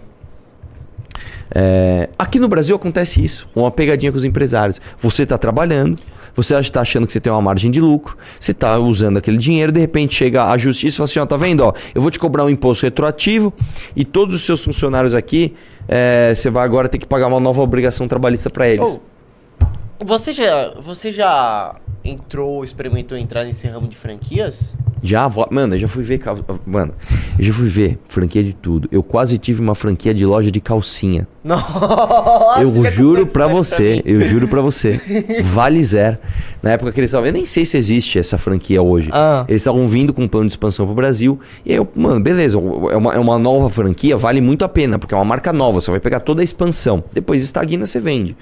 É, 1.55 2.09
aqui 2.19 2.39
no 2.39 2.49
Brasil 2.49 2.75
acontece 2.75 3.23
isso, 3.23 3.49
uma 3.55 3.71
pegadinha 3.71 4.11
com 4.11 4.17
os 4.17 4.25
empresários. 4.25 4.81
Você 4.99 5.25
está 5.25 5.37
trabalhando, 5.37 5.99
você 6.35 6.55
está 6.55 6.81
achando 6.81 7.07
que 7.07 7.13
você 7.13 7.21
tem 7.21 7.33
uma 7.33 7.43
margem 7.43 7.71
de 7.71 7.81
lucro, 7.81 8.17
você 8.39 8.53
está 8.53 8.79
usando 8.79 9.19
aquele 9.19 9.39
dinheiro, 9.39 9.71
de 9.71 9.81
repente 9.81 10.15
chega 10.15 10.45
a 10.47 10.59
justiça 10.59 10.97
e 10.97 10.99
fala 10.99 11.05
assim: 11.05 11.19
ó, 11.21 11.27
tá 11.27 11.37
vendo? 11.37 11.61
Ó, 11.61 11.73
eu 11.95 12.03
vou 12.03 12.11
te 12.11 12.19
cobrar 12.19 12.45
um 12.45 12.51
imposto 12.51 12.85
retroativo 12.85 13.53
e 13.95 14.05
todos 14.05 14.35
os 14.35 14.43
seus 14.43 14.65
funcionários 14.65 15.15
aqui, 15.15 15.55
é, 15.87 16.33
você 16.35 16.51
vai 16.51 16.65
agora 16.65 16.89
ter 16.89 16.99
que 16.99 17.07
pagar 17.07 17.27
uma 17.27 17.41
nova 17.41 17.63
obrigação 17.63 18.09
trabalhista 18.09 18.51
para 18.51 18.69
eles. 18.69 18.97
Ô, 18.97 20.05
você 20.05 20.33
já, 20.33 20.75
você 20.81 21.13
já 21.13 21.77
entrou, 22.05 22.62
experimentou 22.62 23.17
entrar 23.17 23.45
nesse 23.45 23.67
ramo 23.67 23.88
de 23.88 23.97
franquias? 23.97 24.75
Já, 25.03 25.31
mano, 25.51 25.75
eu 25.75 25.79
já 25.79 25.88
fui 25.88 26.03
ver. 26.03 26.19
Mano, 26.64 26.95
eu 27.38 27.45
já 27.45 27.53
fui 27.53 27.69
ver 27.69 27.99
franquia 28.09 28.43
de 28.43 28.55
tudo. 28.55 28.88
Eu 28.90 29.03
quase 29.03 29.37
tive 29.37 29.61
uma 29.61 29.75
franquia 29.75 30.14
de 30.14 30.25
loja 30.25 30.51
de 30.51 30.61
calcinha. 30.61 31.29
Nossa, 31.45 32.62
eu 32.62 32.90
juro 32.90 33.27
pra 33.27 33.47
você, 33.47 34.01
pra 34.03 34.11
eu 34.11 34.23
juro 34.23 34.49
pra 34.49 34.62
você. 34.62 34.99
Vale 35.45 35.85
zero. 35.85 36.17
Na 36.62 36.73
época 36.73 36.90
que 36.90 37.01
eles 37.01 37.11
estavam. 37.11 37.27
Eu 37.27 37.35
nem 37.35 37.45
sei 37.45 37.67
se 37.67 37.77
existe 37.77 38.19
essa 38.19 38.38
franquia 38.38 38.81
hoje. 38.81 39.11
Ah. 39.12 39.45
Eles 39.47 39.61
estavam 39.61 39.87
vindo 39.87 40.14
com 40.14 40.23
um 40.23 40.29
plano 40.29 40.47
de 40.47 40.53
expansão 40.53 40.87
pro 40.87 40.95
Brasil. 40.95 41.38
E 41.67 41.73
aí 41.73 41.77
eu, 41.77 41.87
mano, 41.95 42.21
beleza, 42.21 42.57
é 42.57 42.97
uma, 42.97 43.14
é 43.14 43.19
uma 43.19 43.38
nova 43.38 43.69
franquia, 43.69 44.17
vale 44.17 44.40
muito 44.40 44.64
a 44.64 44.69
pena, 44.71 44.99
porque 44.99 45.12
é 45.12 45.19
uma 45.19 45.25
marca 45.25 45.53
nova, 45.53 45.83
você 45.83 45.90
vai 45.90 46.01
pegar 46.01 46.21
toda 46.21 46.40
a 46.40 46.45
expansão. 46.45 47.05
Depois 47.12 47.43
estagna, 47.43 47.85
você 47.85 48.01
vende. 48.01 48.35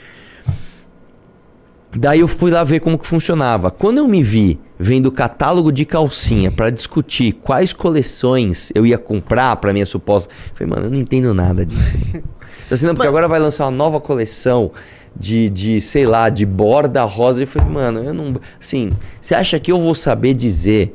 Daí 1.95 2.21
eu 2.21 2.29
fui 2.29 2.51
lá 2.51 2.65
ver 2.65 2.81
como 2.81 2.99
que 2.99 3.07
funcionava. 3.07 3.71
Quando 3.71 3.99
eu 3.99 4.09
me 4.09 4.23
vi 4.23 4.59
vendo 4.79 5.07
o 5.07 5.13
catálogo 5.13 5.71
de 5.71 5.85
calcinha 5.85 6.51
pra 6.51 6.71
discutir 6.71 7.33
quais 7.33 7.73
coleções 7.73 8.73
eu 8.75 8.87
ia 8.87 8.97
comprar 8.99 9.55
pra 9.57 9.73
minha 9.73 9.85
suposta, 9.87 10.33
eu 10.51 10.57
falei, 10.57 10.71
mano, 10.73 10.87
eu 10.87 10.91
não 10.91 10.99
entendo 10.99 11.35
nada 11.35 11.67
disso. 11.67 11.93
Então, 12.09 12.23
assim, 12.71 12.87
não, 12.87 12.95
porque 12.95 13.07
agora 13.09 13.29
vai 13.29 13.39
lançar 13.39 13.67
uma 13.67 13.71
nova 13.71 14.01
coleção 14.01 14.71
de, 15.15 15.51
de, 15.51 15.81
sei 15.83 16.07
lá, 16.07 16.31
de 16.31 16.47
borda 16.47 17.05
rosa. 17.05 17.43
Eu 17.43 17.47
falei, 17.47 17.69
mano, 17.69 18.01
eu 18.03 18.15
não. 18.15 18.37
Assim, 18.59 18.89
você 19.21 19.35
acha 19.35 19.61
que 19.61 19.71
eu 19.71 19.79
vou 19.79 19.95
saber 19.95 20.33
dizer 20.33 20.95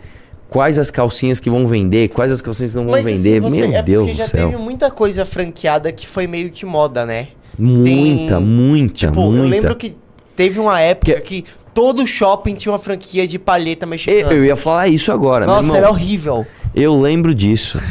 quais 0.50 0.80
as 0.80 0.90
calcinhas 0.90 1.40
que 1.40 1.50
vão 1.50 1.68
vender, 1.68 2.08
quais 2.08 2.32
as 2.32 2.42
calcinhas 2.42 2.72
que 2.72 2.78
não 2.78 2.86
vão 2.86 2.94
Mas, 2.94 3.06
vender? 3.06 3.40
você- 3.40 3.68
Meu 3.68 3.72
é 3.78 3.84
Deus 3.84 4.08
do 4.08 4.14
já 4.16 4.26
céu. 4.26 4.50
teve 4.50 4.60
muita 4.62 4.90
coisa 4.90 5.26
franqueada 5.28 5.92
que 5.92 6.08
foi 6.08 6.26
meio 6.26 6.50
que 6.50 6.66
moda, 6.66 7.06
né? 7.06 7.28
Muita, 7.60 8.38
tem- 8.38 8.46
muita, 8.46 8.94
Tipo, 9.08 9.22
muita. 9.22 9.44
eu 9.44 9.48
lembro 9.48 9.76
que 9.76 9.96
teve 10.38 10.58
uma 10.60 10.80
época 10.80 11.20
Que- 11.20 11.42
que, 11.42 11.46
todo 11.74 12.08
shopping 12.08 12.54
tinha 12.54 12.72
uma 12.72 12.80
franquia 12.80 13.28
de 13.28 13.38
palheta 13.38 13.86
Eu, 13.86 13.90
mexicana. 13.90 14.34
eu 14.34 14.46
ia 14.46 14.56
falar 14.56 14.88
isso 14.88 15.12
agora. 15.12 15.46
Nossa, 15.46 15.68
irmão. 15.68 15.78
era 15.78 15.90
horrível. 15.90 16.46
Eu 16.74 16.98
lembro 16.98 17.36
disso. 17.36 17.82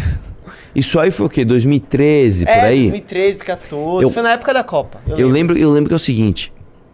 Isso 0.74 0.98
aí 1.00 1.10
foi 1.10 1.26
o 1.26 1.28
quê? 1.28 1.44
2013, 1.44 2.44
por 2.44 2.50
é, 2.52 2.60
aí? 2.60 2.80
2013, 2.82 3.38
14. 3.44 4.04
Eu- 4.04 4.10
Foi 4.10 4.22
na 4.22 4.32
época 4.32 4.52
da 4.54 4.62
Copa. 4.62 5.00
Eu 5.16 5.28
lembro, 5.28 5.56
eu 5.58 5.70
lembro 5.72 5.88
que 5.88 5.94
é 5.94 5.96
o 5.96 5.98
seguinte. 5.98 6.52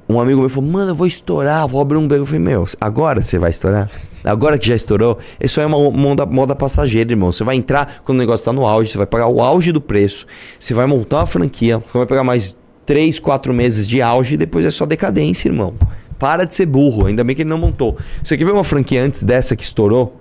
Um 0.09 0.21
amigo 0.21 0.41
meu 0.41 0.49
falou, 0.49 0.71
mano, 0.71 0.91
eu 0.91 0.95
vou 0.95 1.07
estourar, 1.07 1.67
vou 1.67 1.81
abrir 1.81 1.97
um 1.97 2.07
beco. 2.07 2.23
Eu 2.23 2.27
falei, 2.27 2.41
meu, 2.41 2.65
agora 2.81 3.23
você 3.23 3.38
vai 3.38 3.51
estourar? 3.51 3.91
Agora 4.25 4.57
que 4.59 4.69
já 4.69 4.75
estourou, 4.77 5.19
isso 5.41 5.59
aí 5.59 5.65
é 5.65 5.67
uma 5.67 5.91
moda, 5.91 6.27
moda 6.27 6.55
passageira, 6.55 7.11
irmão. 7.12 7.33
Você 7.33 7.43
vai 7.43 7.57
entrar 7.57 8.03
quando 8.05 8.19
o 8.19 8.21
negócio 8.21 8.45
tá 8.45 8.53
no 8.53 8.67
auge, 8.67 8.91
você 8.91 8.99
vai 8.99 9.07
pagar 9.07 9.27
o 9.29 9.41
auge 9.41 9.73
do 9.73 9.81
preço, 9.81 10.27
você 10.59 10.75
vai 10.75 10.87
montar 10.87 11.19
uma 11.19 11.27
franquia, 11.27 11.79
você 11.79 11.99
vai 11.99 12.07
pegar 12.07 12.23
mais 12.23 12.57
3, 12.87 13.18
4 13.18 13.55
meses 13.55 13.87
de 13.87 14.03
auge 14.03 14.35
e 14.35 14.37
depois 14.37 14.64
é 14.64 14.71
só 14.71 14.85
decadência, 14.85 15.49
irmão. 15.49 15.75
Para 16.18 16.45
de 16.45 16.55
ser 16.55 16.66
burro, 16.66 17.07
ainda 17.07 17.25
bem 17.25 17.35
que 17.35 17.42
ele 17.42 17.51
não 17.51 17.59
montou. 17.59 17.97
Você 18.23 18.37
quer 18.37 18.45
ver 18.45 18.53
uma 18.53 18.64
franquia 18.64 19.03
antes 19.03 19.23
dessa 19.23 19.57
que 19.57 19.62
estourou? 19.62 20.21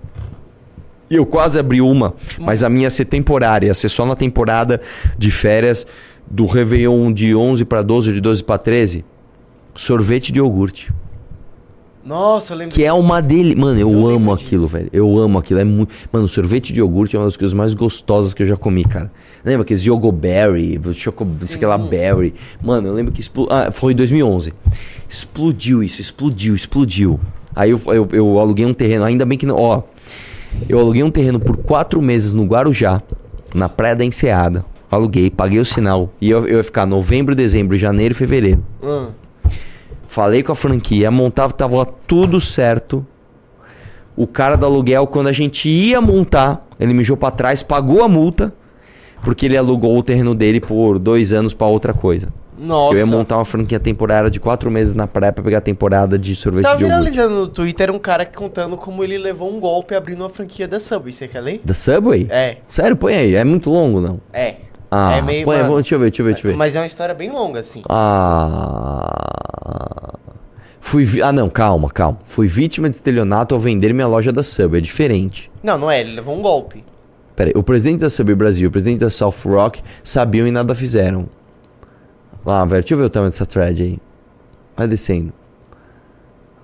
Eu 1.09 1.25
quase 1.25 1.59
abri 1.59 1.81
uma, 1.81 2.15
mas 2.39 2.63
a 2.63 2.69
minha 2.69 2.85
ia 2.85 2.91
ser 2.91 3.05
temporária, 3.05 3.67
ia 3.67 3.73
ser 3.73 3.89
só 3.89 4.05
na 4.05 4.15
temporada 4.15 4.81
de 5.17 5.29
férias 5.29 5.85
do 6.25 6.45
Réveillon 6.45 7.11
de 7.11 7.35
11 7.35 7.65
para 7.65 7.81
12, 7.81 8.13
de 8.13 8.21
12 8.21 8.43
para 8.43 8.57
13. 8.57 9.03
Sorvete 9.75 10.31
de 10.31 10.39
iogurte. 10.39 10.91
Nossa, 12.03 12.53
eu 12.53 12.57
lembro. 12.57 12.73
Que 12.73 12.83
é 12.83 12.91
uma 12.91 13.21
dele. 13.21 13.55
Mano, 13.55 13.79
eu, 13.79 13.91
Eu 13.91 14.07
amo 14.07 14.33
aquilo, 14.33 14.63
disso. 14.63 14.73
velho. 14.77 14.89
Eu 14.91 15.19
amo 15.19 15.37
aquilo. 15.37 15.59
É 15.59 15.63
muito. 15.63 15.93
Mano, 16.11 16.27
sorvete 16.27 16.73
de 16.73 16.79
iogurte 16.79 17.15
é 17.15 17.19
uma 17.19 17.25
das 17.25 17.37
coisas 17.37 17.53
mais 17.53 17.73
gostosas 17.73 18.33
que 18.33 18.43
eu 18.43 18.47
já 18.47 18.57
comi, 18.57 18.83
cara. 18.83 19.11
Lembra 19.45 19.63
aqueles 19.63 19.85
yogoberry, 19.85 20.79
choco, 20.93 21.25
não 21.25 21.47
sei 21.47 21.55
o 21.55 21.59
que 21.59 21.65
lá, 21.65 21.77
berry. 21.77 22.33
Mano, 22.61 22.87
eu 22.87 22.93
lembro 22.93 23.11
que 23.11 23.21
explo... 23.21 23.47
ah, 23.49 23.71
foi 23.71 23.93
em 23.93 23.95
2011. 23.95 24.53
Explodiu 25.09 25.83
isso, 25.83 25.99
explodiu, 26.01 26.55
explodiu. 26.55 27.19
Aí 27.55 27.71
eu, 27.71 27.81
eu, 27.87 28.07
eu 28.11 28.39
aluguei 28.39 28.65
um 28.65 28.73
terreno, 28.73 29.03
ainda 29.03 29.25
bem 29.25 29.37
que 29.37 29.45
não. 29.45 29.55
Ó, 29.55 29.81
eu 30.69 30.79
aluguei 30.79 31.03
um 31.03 31.11
terreno 31.11 31.39
por 31.39 31.57
quatro 31.57 32.01
meses 32.01 32.33
no 32.33 32.45
Guarujá, 32.45 33.01
na 33.53 33.67
Praia 33.67 33.95
da 33.95 34.05
Enseada. 34.05 34.63
Aluguei, 34.89 35.29
paguei 35.29 35.59
o 35.59 35.65
sinal. 35.65 36.11
E 36.19 36.29
eu, 36.29 36.45
eu 36.47 36.57
ia 36.57 36.63
ficar 36.63 36.85
novembro, 36.85 37.33
dezembro, 37.33 37.77
janeiro 37.77 38.13
e 38.13 38.15
fevereiro. 38.15 38.63
Hum. 38.83 39.07
Falei 40.11 40.43
com 40.43 40.51
a 40.51 40.55
franquia, 40.55 41.09
montava, 41.09 41.53
tava 41.53 41.85
tudo 42.05 42.41
certo. 42.41 43.05
O 44.13 44.27
cara 44.27 44.57
do 44.57 44.65
aluguel, 44.65 45.07
quando 45.07 45.27
a 45.27 45.31
gente 45.31 45.69
ia 45.69 46.01
montar, 46.01 46.67
ele 46.77 46.93
mijou 46.93 47.15
pra 47.15 47.31
trás, 47.31 47.63
pagou 47.63 48.03
a 48.03 48.09
multa, 48.09 48.53
porque 49.23 49.45
ele 49.45 49.55
alugou 49.55 49.97
o 49.97 50.03
terreno 50.03 50.35
dele 50.35 50.59
por 50.59 50.99
dois 50.99 51.31
anos 51.31 51.53
pra 51.53 51.65
outra 51.67 51.93
coisa. 51.93 52.27
Nossa. 52.59 52.93
Eu 52.93 52.97
ia 52.99 53.05
montar 53.05 53.37
uma 53.37 53.45
franquia 53.45 53.79
temporária 53.79 54.29
de 54.29 54.37
quatro 54.37 54.69
meses 54.69 54.93
na 54.93 55.07
praia 55.07 55.31
pra 55.31 55.41
pegar 55.45 55.59
a 55.59 55.61
temporada 55.61 56.19
de 56.19 56.35
sorvete 56.35 56.63
Tá 56.63 56.75
de 56.75 56.83
iogurte. 56.83 57.03
viralizando 57.09 57.39
no 57.39 57.47
Twitter 57.47 57.89
um 57.89 57.97
cara 57.97 58.25
contando 58.25 58.75
como 58.75 59.05
ele 59.05 59.17
levou 59.17 59.49
um 59.49 59.61
golpe 59.61 59.95
abrindo 59.95 60.19
uma 60.23 60.29
franquia 60.29 60.67
da 60.67 60.77
Subway. 60.77 61.13
Você 61.13 61.25
quer 61.29 61.39
ler? 61.39 61.61
Da 61.63 61.73
Subway? 61.73 62.27
É, 62.29 62.57
Sério, 62.69 62.97
põe 62.97 63.13
aí. 63.15 63.33
É 63.35 63.45
muito 63.45 63.69
longo, 63.69 64.01
não? 64.01 64.19
é. 64.33 64.55
Ah, 64.91 65.15
é 65.15 65.21
meio. 65.21 65.45
põe 65.45 65.57
mano, 65.57 65.75
deixa 65.75 65.95
eu 65.95 65.99
ver, 65.99 66.09
deixa 66.09 66.21
eu 66.21 66.25
ver, 66.25 66.33
deixa 66.33 66.47
eu 66.47 66.51
ver. 66.51 66.57
Mas 66.57 66.75
é 66.75 66.79
uma 66.81 66.85
história 66.85 67.15
bem 67.15 67.31
longa, 67.31 67.61
assim. 67.61 67.81
Ah. 67.87 69.15
Fui 70.81 71.05
vi... 71.05 71.21
Ah, 71.21 71.31
não, 71.31 71.49
calma, 71.49 71.89
calma. 71.89 72.19
Fui 72.25 72.47
vítima 72.47 72.89
de 72.89 72.95
estelionato 72.95 73.55
ao 73.55 73.61
vender 73.61 73.93
minha 73.93 74.07
loja 74.07 74.33
da 74.33 74.43
Subway. 74.43 74.79
É 74.79 74.81
diferente. 74.81 75.49
Não, 75.63 75.77
não 75.77 75.89
é, 75.89 76.01
ele 76.01 76.15
levou 76.15 76.37
um 76.37 76.41
golpe. 76.41 76.83
Peraí, 77.35 77.53
o 77.55 77.63
presidente 77.63 78.01
da 78.01 78.09
Subway 78.09 78.35
Brasil 78.35 78.65
e 78.65 78.67
o 78.67 78.71
presidente 78.71 78.99
da 78.99 79.09
South 79.09 79.35
Rock 79.45 79.81
sabiam 80.03 80.45
e 80.45 80.51
nada 80.51 80.75
fizeram. 80.75 81.29
Ah, 82.45 82.65
velho, 82.65 82.81
deixa 82.81 82.93
eu 82.93 82.97
ver 82.97 83.05
o 83.05 83.09
tamanho 83.09 83.31
dessa 83.31 83.45
thread 83.45 83.81
aí. 83.81 83.99
Vai 84.75 84.87
descendo. 84.87 85.31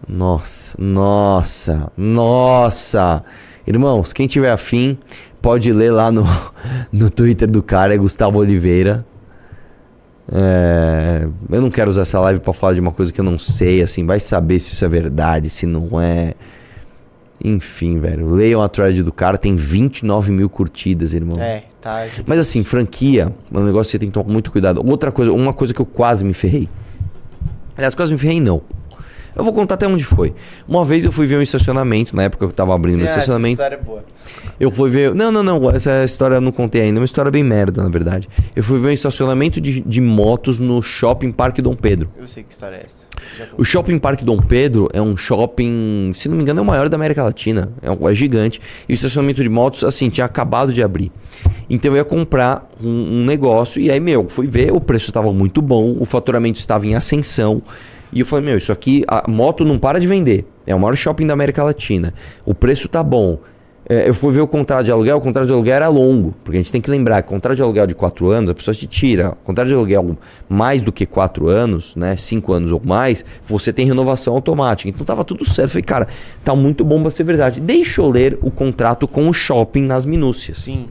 Nossa, 0.08 0.76
nossa, 0.82 1.92
nossa. 1.96 3.24
Irmãos, 3.66 4.14
quem 4.14 4.28
tiver 4.28 4.52
afim, 4.52 4.98
pode 5.42 5.72
ler 5.72 5.92
lá 5.92 6.12
no, 6.12 6.26
no 6.92 7.10
Twitter 7.10 7.50
do 7.50 7.64
cara, 7.64 7.94
é 7.94 7.98
Gustavo 7.98 8.40
Oliveira. 8.40 9.06
É, 10.30 11.26
eu 11.50 11.62
não 11.62 11.72
quero 11.72 11.90
usar 11.90 12.02
essa 12.02 12.20
live 12.20 12.42
pra 12.42 12.52
falar 12.52 12.74
de 12.74 12.82
uma 12.82 12.92
coisa 12.92 13.14
que 13.14 13.20
eu 13.20 13.24
não 13.24 13.40
sei, 13.40 13.82
assim, 13.82 14.06
vai 14.06 14.20
saber 14.20 14.60
se 14.60 14.74
isso 14.74 14.84
é 14.84 14.90
verdade, 14.90 15.50
se 15.50 15.66
não 15.66 16.00
é. 16.02 16.34
Enfim, 17.44 18.00
velho, 18.00 18.34
leiam 18.34 18.62
a 18.62 18.68
thread 18.68 19.04
do 19.04 19.12
cara, 19.12 19.38
tem 19.38 19.56
29 19.56 20.32
mil 20.32 20.50
curtidas, 20.50 21.14
irmão. 21.14 21.40
É, 21.40 21.66
tá. 21.80 22.06
Mas 22.26 22.40
assim, 22.40 22.64
franquia, 22.64 23.32
é 23.54 23.58
um 23.58 23.64
negócio 23.64 23.90
que 23.90 23.92
você 23.92 24.00
tem 24.00 24.10
que 24.10 24.14
tomar 24.14 24.32
muito 24.32 24.52
cuidado. 24.52 24.82
Outra 24.86 25.12
coisa, 25.12 25.32
uma 25.32 25.54
coisa 25.54 25.74
que 25.74 25.80
eu 25.80 25.86
quase 25.86 26.26
me 26.26 26.34
ferrei. 26.34 26.68
Aliás, 27.78 27.94
quase 27.94 28.12
me 28.12 28.18
ferrei 28.18 28.42
não. 28.42 28.62
Eu 29.38 29.44
vou 29.44 29.54
contar 29.54 29.76
até 29.76 29.88
onde 29.88 30.04
foi. 30.04 30.34
Uma 30.68 30.84
vez 30.84 31.06
eu 31.06 31.12
fui 31.12 31.28
ver 31.28 31.38
um 31.38 31.42
estacionamento, 31.42 32.16
na 32.16 32.24
época 32.24 32.46
que 32.46 32.52
eu 32.52 32.56
tava 32.56 32.74
abrindo 32.74 32.96
o 32.96 33.00
Sim, 33.00 33.04
essa 33.04 33.12
estacionamento. 33.20 33.62
história 33.62 33.76
é 33.76 33.82
boa. 33.82 34.04
Eu 34.60 34.72
fui 34.72 34.90
ver. 34.90 35.14
Não, 35.14 35.32
não, 35.32 35.44
não. 35.44 35.70
Essa 35.70 36.04
história 36.04 36.36
eu 36.36 36.42
não 36.42 36.52
contei 36.52 36.82
ainda. 36.82 37.00
É 37.00 37.02
uma 37.02 37.06
história 37.06 37.30
bem 37.32 37.44
merda, 37.44 37.84
na 37.84 37.90
verdade. 37.90 38.28
Eu 38.56 38.64
fui 38.64 38.80
ver 38.80 38.88
um 38.88 38.92
estacionamento 38.92 39.62
de, 39.62 39.82
de 39.82 40.02
motos 40.02 40.58
no 40.60 40.82
Shopping 40.82 41.32
Parque 41.32 41.62
Dom 41.62 41.76
Pedro. 41.76 42.10
Eu 42.18 42.26
sei 42.26 42.44
que 42.44 42.52
história 42.52 42.78
é 42.78 42.84
essa. 42.86 43.06
O. 43.58 43.64
Shopping 43.64 44.00
Parque 44.00 44.26
Dom 44.26 44.40
Pedro 44.42 44.90
é 44.94 45.02
um 45.02 45.16
shopping, 45.16 46.12
se 46.16 46.28
não 46.28 46.36
me 46.36 46.42
engano, 46.44 46.60
é 46.60 46.64
o 46.64 46.66
maior 46.66 46.90
da 46.90 46.96
América 46.96 47.24
Latina. 47.24 47.70
É, 47.82 47.92
um- 47.92 48.10
é 48.10 48.14
gigante. 48.14 48.60
E 48.90 48.94
o 48.94 48.96
estacionamento 48.96 49.44
de 49.44 49.50
motos, 49.50 49.84
assim, 49.84 50.10
tinha 50.10 50.26
acabado 50.26 50.74
de 50.74 50.82
abrir. 50.82 51.12
Então 51.70 51.92
eu 51.92 51.98
ia 51.98 52.06
comprar 52.06 52.68
um, 52.84 53.22
um 53.22 53.26
negócio. 53.26 53.80
E 53.82 53.92
aí, 53.92 54.00
meu, 54.00 54.28
fui 54.28 54.48
ver, 54.48 54.72
o 54.74 54.82
preço 54.82 55.10
estava 55.12 55.32
muito 55.32 55.62
bom, 55.62 55.96
o 56.00 56.06
faturamento 56.06 56.58
estava 56.60 56.86
em 56.88 56.96
ascensão. 56.96 57.62
E 58.12 58.20
eu 58.20 58.26
falei, 58.26 58.46
meu, 58.46 58.58
isso 58.58 58.72
aqui, 58.72 59.04
a 59.08 59.30
moto 59.30 59.66
não 59.66 59.78
para 59.78 60.00
de 60.00 60.08
vender. 60.08 60.46
É 60.66 60.74
o 60.74 60.80
maior 60.80 60.96
shopping 60.96 61.28
da 61.28 61.34
América 61.34 61.64
Latina. 61.64 62.14
O 62.46 62.54
preço 62.54 62.88
tá 62.88 63.04
bom. 63.04 63.40
É, 63.90 64.10
eu 64.10 64.14
fui 64.14 64.34
ver 64.34 64.42
o 64.42 64.48
contrato 64.48 64.84
de 64.84 64.92
aluguel, 64.92 65.16
o 65.16 65.22
contrato 65.22 65.48
de 65.48 65.54
aluguel 65.54 65.76
era 65.76 65.88
longo. 65.88 66.36
Porque 66.44 66.58
a 66.58 66.62
gente 66.62 66.72
tem 66.72 66.82
que 66.82 66.92
lembrar 66.92 67.22
que 67.22 67.30
contrato 67.30 67.56
de 67.56 67.62
aluguel 67.62 67.88
de 67.88 67.96
4 67.96 68.30
anos, 68.30 68.50
a 68.50 68.54
pessoa 68.54 68.76
te 68.76 68.86
tira. 68.86 69.38
Contrato 69.46 69.70
de 69.70 69.74
aluguel 69.74 70.18
mais 70.50 70.82
do 70.82 70.92
que 70.92 71.06
4 71.06 71.48
anos, 71.48 71.96
né? 71.96 72.18
5 72.18 72.52
anos 72.52 72.72
ou 72.74 72.82
mais, 72.84 73.24
você 73.46 73.72
tem 73.72 73.86
renovação 73.86 74.34
automática. 74.34 74.90
Então 74.90 75.06
tava 75.06 75.24
tudo 75.24 75.46
certo. 75.46 75.70
Falei, 75.70 75.84
cara, 75.84 76.08
tá 76.44 76.54
muito 76.54 76.84
bom 76.84 77.02
pra 77.02 77.12
ser 77.12 77.24
verdade. 77.24 77.62
Deixa 77.62 78.02
eu 78.02 78.10
ler 78.10 78.38
o 78.42 78.52
contrato 78.52 79.08
com 79.08 79.30
o 79.30 79.34
shopping 79.34 79.84
nas 79.84 80.06
minúcias. 80.06 80.58
Sim. 80.58 80.88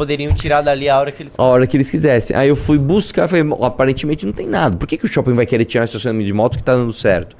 Poderiam 0.00 0.32
tirar 0.32 0.62
dali 0.62 0.88
a 0.88 0.98
hora 0.98 1.12
que 1.12 1.22
eles 1.22 1.34
A 1.36 1.42
hora 1.42 1.66
que 1.66 1.76
eles 1.76 1.90
quisessem. 1.90 2.34
Aí 2.34 2.48
eu 2.48 2.56
fui 2.56 2.78
buscar, 2.78 3.28
falei, 3.28 3.44
"Bom, 3.44 3.62
aparentemente 3.62 4.24
não 4.24 4.32
tem 4.32 4.46
nada. 4.46 4.74
Por 4.74 4.88
que, 4.88 4.96
que 4.96 5.04
o 5.04 5.08
shopping 5.08 5.34
vai 5.34 5.44
querer 5.44 5.66
tirar 5.66 5.84
estacionamento 5.84 6.26
de 6.26 6.32
moto 6.32 6.56
que 6.56 6.64
tá 6.64 6.74
dando 6.74 6.90
certo? 6.90 7.36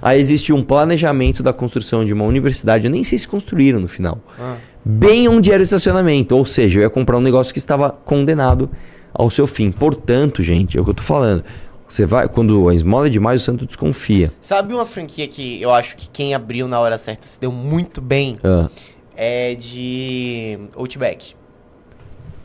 Aí 0.00 0.18
existe 0.18 0.50
um 0.50 0.64
planejamento 0.64 1.42
da 1.42 1.52
construção 1.52 2.06
de 2.06 2.14
uma 2.14 2.24
universidade, 2.24 2.86
eu 2.86 2.90
nem 2.90 3.04
sei 3.04 3.18
se 3.18 3.28
construíram 3.28 3.78
no 3.78 3.86
final. 3.86 4.22
Ah. 4.40 4.56
Bem 4.82 5.28
onde 5.28 5.52
era 5.52 5.60
o 5.60 5.62
estacionamento. 5.62 6.34
Ou 6.34 6.46
seja, 6.46 6.78
eu 6.78 6.82
ia 6.84 6.88
comprar 6.88 7.18
um 7.18 7.20
negócio 7.20 7.52
que 7.52 7.58
estava 7.58 7.90
condenado 7.90 8.70
ao 9.12 9.28
seu 9.28 9.46
fim. 9.46 9.70
Portanto, 9.70 10.42
gente, 10.42 10.78
é 10.78 10.80
o 10.80 10.84
que 10.84 10.88
eu 10.88 10.94
tô 10.94 11.02
falando. 11.02 11.44
Você 11.86 12.06
vai, 12.06 12.26
quando 12.26 12.70
a 12.70 12.74
esmola 12.74 13.08
é 13.08 13.10
demais, 13.10 13.42
o 13.42 13.44
santo 13.44 13.66
desconfia. 13.66 14.32
Sabe 14.40 14.72
uma 14.72 14.86
franquia 14.86 15.28
que 15.28 15.60
eu 15.60 15.70
acho 15.74 15.94
que 15.94 16.08
quem 16.08 16.32
abriu 16.34 16.66
na 16.66 16.80
hora 16.80 16.96
certa 16.96 17.26
se 17.26 17.38
deu 17.38 17.52
muito 17.52 18.00
bem? 18.00 18.38
Ah, 18.42 18.70
É 19.14 19.54
de 19.54 20.58
Outback. 20.74 21.36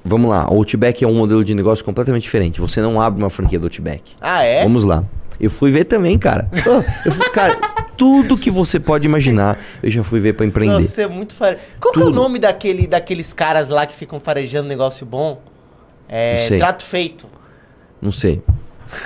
Vamos 0.03 0.29
lá, 0.29 0.49
o 0.49 0.55
Outback 0.57 1.03
é 1.03 1.07
um 1.07 1.15
modelo 1.15 1.43
de 1.43 1.53
negócio 1.55 1.83
completamente 1.83 2.23
diferente. 2.23 2.59
Você 2.61 2.81
não 2.81 2.99
abre 3.01 3.21
uma 3.23 3.29
franquia 3.29 3.59
do 3.59 3.65
Outback. 3.65 4.13
Ah, 4.21 4.43
é? 4.43 4.63
Vamos 4.63 4.83
lá. 4.83 5.03
Eu 5.39 5.49
fui 5.49 5.71
ver 5.71 5.85
também, 5.85 6.17
cara. 6.17 6.49
Eu 7.05 7.11
fui, 7.11 7.29
cara, 7.31 7.55
tudo 7.97 8.37
que 8.37 8.49
você 8.51 8.79
pode 8.79 9.05
imaginar, 9.05 9.57
eu 9.81 9.89
já 9.91 10.03
fui 10.03 10.19
ver 10.19 10.33
pra 10.33 10.45
empreender. 10.45 10.73
Nossa, 10.75 10.87
você 10.87 11.01
é 11.03 11.07
muito 11.07 11.33
fare... 11.33 11.57
Qual 11.79 11.93
que 11.93 11.99
é 11.99 12.03
o 12.03 12.05
Tudo. 12.05 12.15
nome 12.15 12.39
daquele, 12.39 12.87
daqueles 12.87 13.33
caras 13.33 13.69
lá 13.69 13.85
que 13.85 13.93
ficam 13.93 14.19
farejando 14.19 14.67
negócio 14.67 15.05
bom? 15.05 15.41
É. 16.07 16.31
Não 16.33 16.37
sei. 16.39 16.57
Trato 16.59 16.83
feito. 16.83 17.27
Não 18.01 18.11
sei. 18.11 18.41